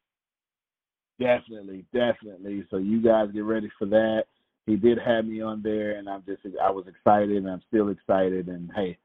Definitely, 1.19 1.85
definitely. 1.93 2.65
So 2.71 2.77
you 2.77 3.01
guys 3.01 3.29
get 3.33 3.45
ready 3.45 3.71
for 3.79 3.87
that. 3.87 4.25
He 4.67 4.77
did 4.77 4.99
have 4.99 5.25
me 5.25 5.41
on 5.41 5.63
there, 5.63 5.93
and 5.93 6.09
I'm 6.09 6.23
just 6.27 6.43
I 6.63 6.71
was 6.71 6.85
excited, 6.87 7.37
and 7.39 7.49
I'm 7.49 7.63
still 7.69 7.89
excited. 7.89 8.49
And 8.49 8.71
hey, 8.77 8.99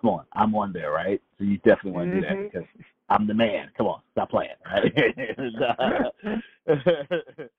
come 0.00 0.10
on, 0.10 0.24
I'm 0.32 0.54
on 0.56 0.72
there, 0.72 0.90
right? 0.90 1.22
So 1.38 1.44
you 1.44 1.58
definitely 1.58 1.92
want 1.92 2.10
to 2.10 2.14
do 2.16 2.20
that 2.22 2.36
Mhm. 2.36 2.52
because 2.52 2.68
I'm 3.08 3.26
the 3.28 3.34
man. 3.34 3.70
Come 3.76 3.86
on, 3.86 4.00
stop 4.10 4.30
playing, 4.30 4.50
right? 4.66 4.92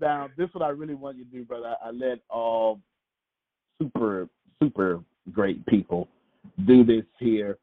now, 0.00 0.28
this 0.36 0.48
is 0.48 0.54
what 0.54 0.64
I 0.64 0.70
really 0.70 0.94
want 0.94 1.16
you 1.16 1.24
to 1.24 1.30
do, 1.30 1.44
brother. 1.44 1.76
I 1.82 1.90
let 1.92 2.18
all 2.28 2.80
super, 3.80 4.28
super 4.62 5.00
great 5.32 5.64
people 5.66 6.08
do 6.66 6.84
this 6.84 7.04
here. 7.18 7.58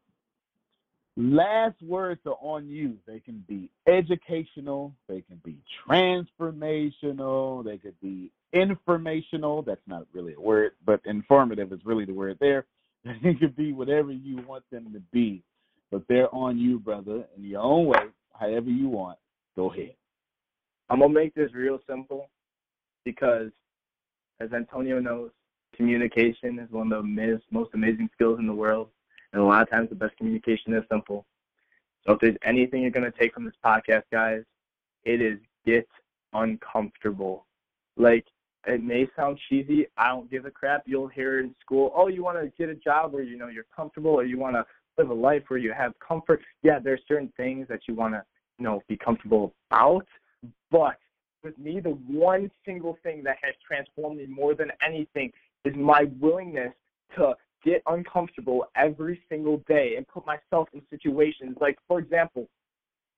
Last 1.18 1.82
words 1.82 2.22
are 2.26 2.38
on 2.42 2.68
you. 2.68 2.96
They 3.06 3.20
can 3.20 3.44
be 3.48 3.70
educational, 3.88 4.94
they 5.10 5.22
can 5.22 5.42
be 5.44 5.58
transformational, 5.88 7.66
they 7.66 7.78
could 7.78 8.00
be 8.02 8.32
informational. 8.54 9.62
That's 9.62 9.82
not 9.88 10.08
really 10.14 10.34
a 10.34 10.40
word, 10.40 10.72
but 10.86 11.02
informative 11.06 11.74
is 11.74 11.82
really 11.86 12.06
the 12.06 12.14
word 12.14 12.38
there. 12.40 12.66
It 13.24 13.40
could 13.40 13.56
be 13.56 13.74
whatever 13.74 14.12
you 14.12 14.38
want 14.48 14.64
them 14.72 14.94
to 14.94 15.02
be, 15.12 15.44
but 15.92 16.04
they're 16.08 16.34
on 16.34 16.60
you, 16.60 16.80
brother, 16.80 17.26
in 17.36 17.44
your 17.44 17.62
own 17.62 17.88
way, 17.88 18.06
however 18.34 18.70
you 18.70 18.88
want. 18.88 19.18
Go 19.56 19.72
ahead. 19.72 19.96
I'm 20.90 21.00
gonna 21.00 21.12
make 21.14 21.34
this 21.34 21.52
real 21.54 21.80
simple 21.90 22.30
because, 23.04 23.52
as 24.40 24.54
Antonio 24.54 25.00
knows, 25.00 25.32
communication 25.76 26.60
is 26.60 26.70
one 26.72 26.92
of 26.92 27.04
the 27.04 27.40
most 27.52 27.72
amazing 27.74 28.10
skills 28.14 28.40
in 28.40 28.48
the 28.48 28.54
world, 28.54 28.90
and 29.34 29.42
a 29.42 29.46
lot 29.46 29.62
of 29.62 29.70
times 29.70 29.90
the 29.90 29.96
best 29.96 30.16
communication 30.18 30.74
is 30.74 30.84
simple. 30.90 31.26
So 32.06 32.14
if 32.14 32.20
there's 32.20 32.38
anything 32.44 32.82
you're 32.82 32.92
gonna 32.92 33.12
take 33.12 33.34
from 33.34 33.46
this 33.46 33.54
podcast, 33.64 34.04
guys, 34.12 34.44
it 35.04 35.22
is 35.22 35.40
get 35.66 35.88
uncomfortable. 36.34 37.46
Like 37.98 38.26
it 38.68 38.84
may 38.84 39.08
sound 39.16 39.40
cheesy, 39.50 39.88
I 39.98 40.10
don't 40.10 40.30
give 40.30 40.46
a 40.46 40.52
crap. 40.52 40.84
You'll 40.86 41.08
hear 41.08 41.40
it 41.40 41.46
in 41.46 41.56
school. 41.62 41.92
Oh, 41.96 42.08
you 42.08 42.24
want 42.24 42.40
to 42.40 42.52
get 42.58 42.70
a 42.70 42.76
job 42.76 43.14
where 43.14 43.24
you 43.24 43.38
know 43.38 43.48
you're 43.48 43.66
comfortable, 43.76 44.12
or 44.12 44.24
you 44.24 44.38
want 44.38 44.56
to 44.56 44.66
live 44.98 45.10
a 45.10 45.14
life 45.14 45.44
where 45.48 45.60
you 45.60 45.74
have 45.74 45.94
comfort. 46.00 46.42
Yeah, 46.64 46.80
there's 46.80 47.02
certain 47.08 47.32
things 47.38 47.68
that 47.70 47.82
you 47.88 47.96
want 47.96 48.14
to 48.14 48.24
you 48.60 48.66
know 48.66 48.82
be 48.88 48.98
comfortable 48.98 49.54
about. 49.70 50.06
But 50.70 50.98
with 51.44 51.58
me, 51.58 51.80
the 51.80 51.98
one 52.08 52.52
single 52.66 52.98
thing 53.04 53.24
that 53.24 53.38
has 53.42 53.56
transformed 53.66 54.18
me 54.18 54.28
more 54.28 54.54
than 54.54 54.72
anything 54.86 55.32
is 55.66 55.76
my 55.76 56.08
willingness 56.20 56.74
to 57.16 57.34
get 57.64 57.84
uncomfortable 57.88 58.66
every 58.76 59.22
single 59.30 59.58
day 59.68 59.96
and 59.98 60.08
put 60.08 60.26
myself 60.26 60.68
in 60.74 60.82
situations 60.90 61.56
like, 61.62 61.78
for 61.88 62.00
example, 62.00 62.48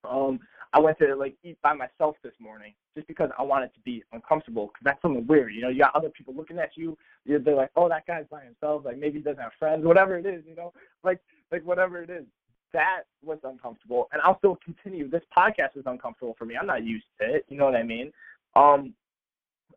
um, 0.10 0.40
I 0.74 0.80
went 0.80 0.98
to 1.00 1.16
like 1.16 1.36
eat 1.44 1.58
by 1.62 1.74
myself 1.74 2.16
this 2.24 2.34
morning 2.40 2.74
just 2.96 3.08
because 3.08 3.30
I 3.38 3.44
wanted 3.44 3.74
to 3.76 3.80
be 3.82 4.04
uncomfortable 4.12 4.68
because 4.68 4.84
that's 4.84 5.02
something 5.02 5.26
weird. 5.28 5.54
You 5.54 5.62
know, 5.62 5.70
you 5.70 5.80
got 5.80 5.96
other 5.96 6.10
people 6.10 6.34
looking 6.34 6.58
at 6.58 6.72
you. 6.76 6.98
They're 7.26 7.56
like, 7.56 7.70
oh, 7.76 7.88
that 7.90 8.06
guy's 8.08 8.26
by 8.30 8.44
himself. 8.44 8.84
Like 8.84 8.98
maybe 8.98 9.20
he 9.20 9.24
doesn't 9.24 9.42
have 9.42 9.52
friends, 9.60 9.86
whatever 9.86 10.18
it 10.18 10.26
is. 10.26 10.44
You 10.48 10.56
know, 10.56 10.74
like 11.04 11.20
like 11.52 11.64
whatever 11.64 12.02
it 12.02 12.10
is. 12.10 12.26
That 12.74 13.04
was 13.24 13.38
uncomfortable, 13.44 14.10
and 14.12 14.22
I'll 14.24 14.40
still 14.40 14.58
continue. 14.66 15.08
This 15.08 15.22
podcast 15.36 15.78
is 15.78 15.84
uncomfortable 15.86 16.36
for 16.40 16.46
me. 16.46 16.56
I'm 16.60 16.66
not 16.66 16.84
used 16.84 17.06
to 17.22 17.36
it. 17.36 17.46
You 17.48 17.58
know 17.58 17.66
what 17.66 17.76
I 17.76 17.84
mean? 17.84 18.12
Um, 18.56 18.96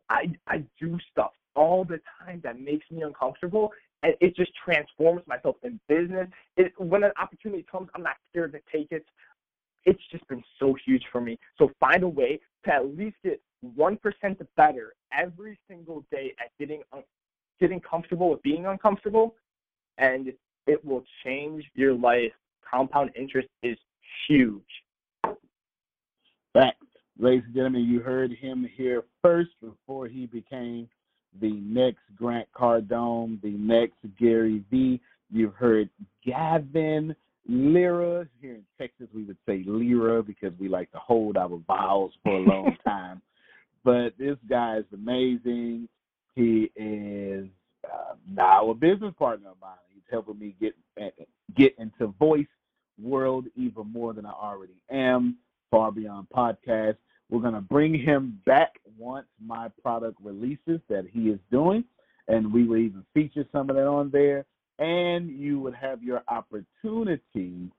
I 0.09 0.31
I 0.47 0.63
do 0.81 0.97
stuff 1.11 1.33
all 1.57 1.83
the 1.83 1.99
time 2.19 2.39
that 2.43 2.59
makes 2.59 2.85
me 2.91 3.01
uncomfortable, 3.01 3.71
and 4.03 4.13
it 4.21 4.35
just 4.35 4.51
transforms 4.63 5.23
myself 5.27 5.55
in 5.63 5.79
business. 5.89 6.27
It, 6.55 6.71
when 6.77 7.03
an 7.03 7.11
opportunity 7.21 7.65
comes, 7.69 7.89
I'm 7.95 8.03
not 8.03 8.15
scared 8.29 8.53
to 8.53 8.59
take 8.71 8.91
it. 8.91 9.05
It's 9.85 10.01
just 10.11 10.25
been 10.27 10.43
so 10.59 10.75
huge 10.85 11.03
for 11.11 11.19
me. 11.19 11.37
So 11.57 11.71
find 11.79 12.03
a 12.03 12.07
way 12.07 12.39
to 12.65 12.73
at 12.73 12.97
least 12.97 13.17
get 13.23 13.41
one 13.75 13.97
percent 13.97 14.39
better 14.55 14.93
every 15.11 15.57
single 15.67 16.05
day 16.11 16.33
at 16.39 16.51
getting 16.59 16.83
un- 16.93 17.03
getting 17.59 17.81
comfortable 17.81 18.29
with 18.29 18.41
being 18.43 18.67
uncomfortable, 18.67 19.35
and 19.97 20.31
it 20.67 20.85
will 20.85 21.03
change 21.23 21.65
your 21.73 21.93
life. 21.93 22.31
Compound 22.69 23.11
interest 23.15 23.47
is 23.63 23.77
huge. 24.27 24.61
Facts. 26.53 26.85
Ladies 27.19 27.43
and 27.45 27.55
gentlemen, 27.55 27.85
you 27.85 27.99
heard 27.99 28.31
him 28.31 28.69
here 28.75 29.03
first 29.23 29.49
before 29.61 30.07
he 30.07 30.27
became 30.27 30.87
the 31.41 31.53
next 31.63 32.01
Grant 32.15 32.47
Cardone, 32.55 33.41
the 33.41 33.51
next 33.51 33.97
Gary 34.19 34.63
V. 34.71 34.99
You've 35.31 35.53
heard 35.53 35.89
Gavin 36.25 37.15
Lira. 37.47 38.27
Here 38.41 38.55
in 38.55 38.65
Texas, 38.77 39.07
we 39.13 39.23
would 39.23 39.37
say 39.45 39.63
Lyra 39.65 40.23
because 40.23 40.53
we 40.59 40.67
like 40.67 40.91
to 40.91 40.99
hold 40.99 41.37
our 41.37 41.59
vowels 41.67 42.13
for 42.23 42.33
a 42.33 42.39
long 42.39 42.75
time. 42.85 43.21
But 43.83 44.13
this 44.17 44.37
guy 44.49 44.77
is 44.77 44.85
amazing. 44.93 45.87
He 46.35 46.71
is 46.75 47.47
uh, 47.85 48.15
now 48.29 48.69
a 48.69 48.73
business 48.73 49.13
partner 49.17 49.49
of 49.49 49.57
mine. 49.61 49.77
He's 49.93 50.03
helping 50.11 50.39
me 50.39 50.55
get 50.59 50.75
get 51.55 51.75
into 51.77 52.07
voice 52.19 52.45
world 53.01 53.45
even 53.55 53.91
more 53.91 54.13
than 54.13 54.25
I 54.25 54.31
already 54.31 54.81
am. 54.91 55.37
Far 55.71 55.91
Beyond 55.91 56.27
Podcast. 56.35 56.97
We're 57.29 57.41
going 57.41 57.53
to 57.53 57.61
bring 57.61 57.93
him 57.93 58.41
back 58.45 58.79
once 58.97 59.27
my 59.45 59.69
product 59.81 60.17
releases 60.23 60.79
that 60.89 61.05
he 61.11 61.29
is 61.29 61.39
doing, 61.51 61.83
and 62.27 62.51
we 62.51 62.63
will 62.65 62.77
even 62.77 63.05
feature 63.13 63.45
some 63.51 63.69
of 63.69 63.75
that 63.75 63.87
on 63.87 64.09
there. 64.11 64.45
And 64.79 65.29
you 65.29 65.59
would 65.59 65.75
have 65.75 66.03
your 66.03 66.23
opportunity 66.27 67.71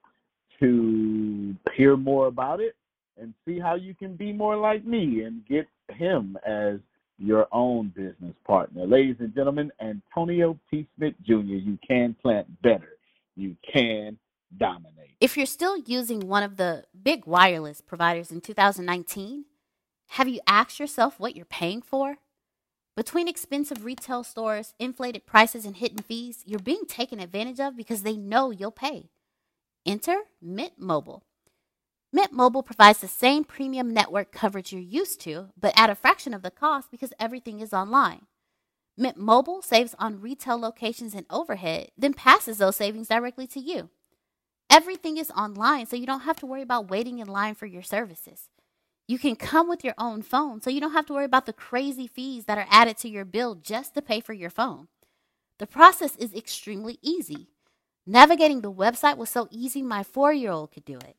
to 0.59 1.55
hear 1.75 1.95
more 1.95 2.27
about 2.27 2.59
it 2.59 2.75
and 3.19 3.33
see 3.45 3.59
how 3.59 3.75
you 3.75 3.93
can 3.95 4.15
be 4.15 4.33
more 4.33 4.57
like 4.57 4.85
me 4.85 5.23
and 5.23 5.45
get 5.47 5.67
him 5.89 6.37
as 6.45 6.79
your 7.17 7.47
own 7.51 7.91
business 7.95 8.35
partner. 8.45 8.85
Ladies 8.85 9.17
and 9.19 9.33
gentlemen, 9.33 9.71
Antonio 9.81 10.57
T. 10.69 10.87
Smith 10.95 11.13
Jr., 11.25 11.33
you 11.33 11.77
can 11.85 12.15
plant 12.21 12.47
better. 12.61 12.97
You 13.35 13.55
can 13.73 14.17
dominate. 14.55 15.15
If 15.19 15.37
you're 15.37 15.45
still 15.45 15.77
using 15.77 16.21
one 16.21 16.43
of 16.43 16.57
the 16.57 16.85
big 17.01 17.25
wireless 17.25 17.81
providers 17.81 18.31
in 18.31 18.41
2019, 18.41 19.45
have 20.13 20.27
you 20.27 20.39
asked 20.47 20.79
yourself 20.79 21.19
what 21.19 21.35
you're 21.35 21.45
paying 21.45 21.81
for? 21.81 22.17
Between 22.95 23.27
expensive 23.27 23.85
retail 23.85 24.23
stores, 24.23 24.73
inflated 24.79 25.25
prices, 25.25 25.65
and 25.65 25.77
hidden 25.77 25.99
fees, 25.99 26.43
you're 26.45 26.59
being 26.59 26.85
taken 26.85 27.19
advantage 27.19 27.59
of 27.59 27.77
because 27.77 28.03
they 28.03 28.17
know 28.17 28.51
you'll 28.51 28.71
pay. 28.71 29.09
Enter 29.85 30.17
Mint 30.41 30.73
Mobile. 30.77 31.23
Mint 32.11 32.33
Mobile 32.33 32.63
provides 32.63 32.99
the 32.99 33.07
same 33.07 33.43
premium 33.43 33.93
network 33.93 34.31
coverage 34.31 34.73
you're 34.73 34.81
used 34.81 35.21
to, 35.21 35.49
but 35.57 35.73
at 35.77 35.89
a 35.89 35.95
fraction 35.95 36.33
of 36.33 36.41
the 36.41 36.51
cost 36.51 36.89
because 36.91 37.13
everything 37.19 37.59
is 37.59 37.71
online. 37.71 38.25
Mint 38.97 39.15
Mobile 39.15 39.61
saves 39.61 39.95
on 39.99 40.19
retail 40.19 40.57
locations 40.57 41.13
and 41.13 41.25
overhead, 41.29 41.91
then 41.97 42.13
passes 42.13 42.57
those 42.57 42.75
savings 42.75 43.07
directly 43.07 43.47
to 43.47 43.59
you. 43.59 43.89
Everything 44.69 45.17
is 45.17 45.31
online, 45.31 45.87
so 45.87 45.95
you 45.95 46.05
don't 46.05 46.21
have 46.21 46.37
to 46.37 46.45
worry 46.45 46.61
about 46.61 46.89
waiting 46.89 47.19
in 47.19 47.27
line 47.27 47.55
for 47.55 47.65
your 47.65 47.81
services. 47.81 48.49
You 49.07 49.17
can 49.17 49.35
come 49.35 49.67
with 49.67 49.83
your 49.83 49.95
own 49.97 50.21
phone, 50.21 50.61
so 50.61 50.69
you 50.69 50.79
don't 50.79 50.93
have 50.93 51.07
to 51.07 51.13
worry 51.13 51.25
about 51.25 51.47
the 51.47 51.53
crazy 51.53 52.05
fees 52.05 52.45
that 52.45 52.59
are 52.59 52.67
added 52.69 52.97
to 52.97 53.09
your 53.09 53.25
bill 53.25 53.55
just 53.55 53.95
to 53.95 54.01
pay 54.03 54.19
for 54.19 54.33
your 54.33 54.51
phone. 54.51 54.87
The 55.57 55.65
process 55.65 56.15
is 56.17 56.35
extremely 56.35 56.99
easy. 57.01 57.47
Navigating 58.05 58.61
the 58.61 58.71
website 58.71 59.17
was 59.17 59.29
so 59.29 59.47
easy, 59.49 59.81
my 59.81 60.03
four 60.03 60.31
year 60.31 60.51
old 60.51 60.71
could 60.71 60.85
do 60.85 60.97
it. 60.97 61.15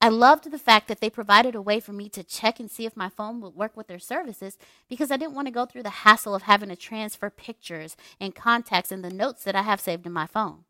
I 0.00 0.08
loved 0.08 0.50
the 0.50 0.58
fact 0.58 0.88
that 0.88 1.00
they 1.00 1.08
provided 1.08 1.54
a 1.54 1.62
way 1.62 1.78
for 1.78 1.92
me 1.92 2.08
to 2.08 2.24
check 2.24 2.58
and 2.58 2.68
see 2.68 2.86
if 2.86 2.96
my 2.96 3.08
phone 3.08 3.40
would 3.40 3.54
work 3.54 3.76
with 3.76 3.86
their 3.86 4.00
services 4.00 4.58
because 4.88 5.12
I 5.12 5.16
didn't 5.16 5.34
want 5.34 5.46
to 5.46 5.52
go 5.52 5.64
through 5.64 5.84
the 5.84 5.90
hassle 5.90 6.34
of 6.34 6.42
having 6.42 6.70
to 6.70 6.76
transfer 6.76 7.30
pictures 7.30 7.96
and 8.18 8.34
contacts 8.34 8.90
and 8.90 9.04
the 9.04 9.10
notes 9.10 9.44
that 9.44 9.54
I 9.54 9.62
have 9.62 9.80
saved 9.80 10.04
in 10.04 10.12
my 10.12 10.26
phone. 10.26 10.64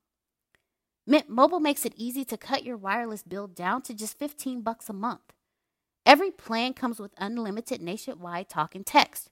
Mint 1.06 1.28
Mobile 1.28 1.58
makes 1.58 1.84
it 1.84 1.94
easy 1.96 2.24
to 2.24 2.36
cut 2.36 2.64
your 2.64 2.76
wireless 2.76 3.24
bill 3.24 3.48
down 3.48 3.82
to 3.82 3.94
just 3.94 4.18
15 4.18 4.62
bucks 4.62 4.88
a 4.88 4.92
month. 4.92 5.32
Every 6.06 6.30
plan 6.30 6.74
comes 6.74 7.00
with 7.00 7.12
unlimited 7.18 7.82
nationwide 7.82 8.48
talk 8.48 8.74
and 8.76 8.86
text. 8.86 9.28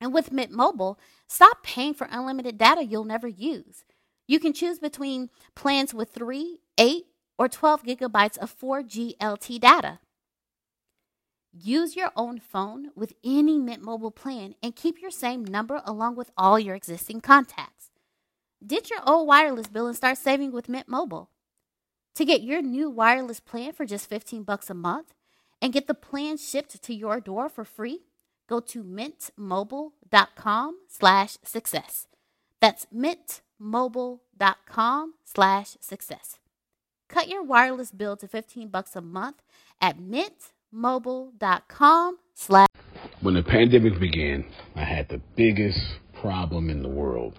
And 0.00 0.12
with 0.14 0.32
Mint 0.32 0.52
Mobile, 0.52 0.98
stop 1.28 1.62
paying 1.62 1.92
for 1.92 2.08
unlimited 2.10 2.56
data 2.56 2.82
you'll 2.82 3.04
never 3.04 3.28
use. 3.28 3.84
You 4.26 4.40
can 4.40 4.54
choose 4.54 4.78
between 4.78 5.28
plans 5.54 5.92
with 5.92 6.10
3, 6.12 6.60
8, 6.78 7.04
or 7.38 7.48
12 7.48 7.82
gigabytes 7.82 8.38
of 8.38 8.58
4G 8.58 9.18
LTE 9.18 9.60
data. 9.60 9.98
Use 11.52 11.94
your 11.94 12.10
own 12.16 12.40
phone 12.40 12.88
with 12.96 13.12
any 13.22 13.58
Mint 13.58 13.82
Mobile 13.82 14.10
plan 14.10 14.54
and 14.62 14.74
keep 14.74 15.00
your 15.00 15.10
same 15.10 15.44
number 15.44 15.82
along 15.84 16.16
with 16.16 16.30
all 16.36 16.58
your 16.58 16.74
existing 16.74 17.20
contacts. 17.20 17.73
Ditch 18.66 18.88
your 18.88 19.00
old 19.06 19.28
wireless 19.28 19.66
bill 19.66 19.86
and 19.86 19.94
start 19.96 20.16
saving 20.16 20.52
with 20.52 20.70
Mint 20.70 20.88
Mobile. 20.88 21.28
To 22.14 22.24
get 22.24 22.42
your 22.42 22.62
new 22.62 22.88
wireless 22.88 23.40
plan 23.40 23.72
for 23.72 23.84
just 23.84 24.08
15 24.08 24.44
bucks 24.44 24.70
a 24.70 24.74
month 24.74 25.12
and 25.60 25.72
get 25.72 25.86
the 25.86 25.94
plan 25.94 26.38
shipped 26.38 26.82
to 26.82 26.94
your 26.94 27.20
door 27.20 27.48
for 27.48 27.64
free, 27.64 28.04
go 28.48 28.60
to 28.60 28.84
mintmobile.com 28.84 30.78
slash 30.88 31.36
success. 31.42 32.06
That's 32.60 32.86
mintmobile.com 32.94 35.14
slash 35.24 35.76
success. 35.80 36.38
Cut 37.08 37.28
your 37.28 37.42
wireless 37.42 37.90
bill 37.90 38.16
to 38.16 38.28
15 38.28 38.68
bucks 38.68 38.94
a 38.96 39.02
month 39.02 39.42
at 39.80 39.98
mintmobile.com 39.98 42.18
slash 42.34 42.68
When 43.20 43.34
the 43.34 43.42
pandemic 43.42 43.98
began, 44.00 44.46
I 44.74 44.84
had 44.84 45.08
the 45.08 45.20
biggest 45.36 45.80
problem 46.14 46.70
in 46.70 46.82
the 46.82 46.88
world. 46.88 47.38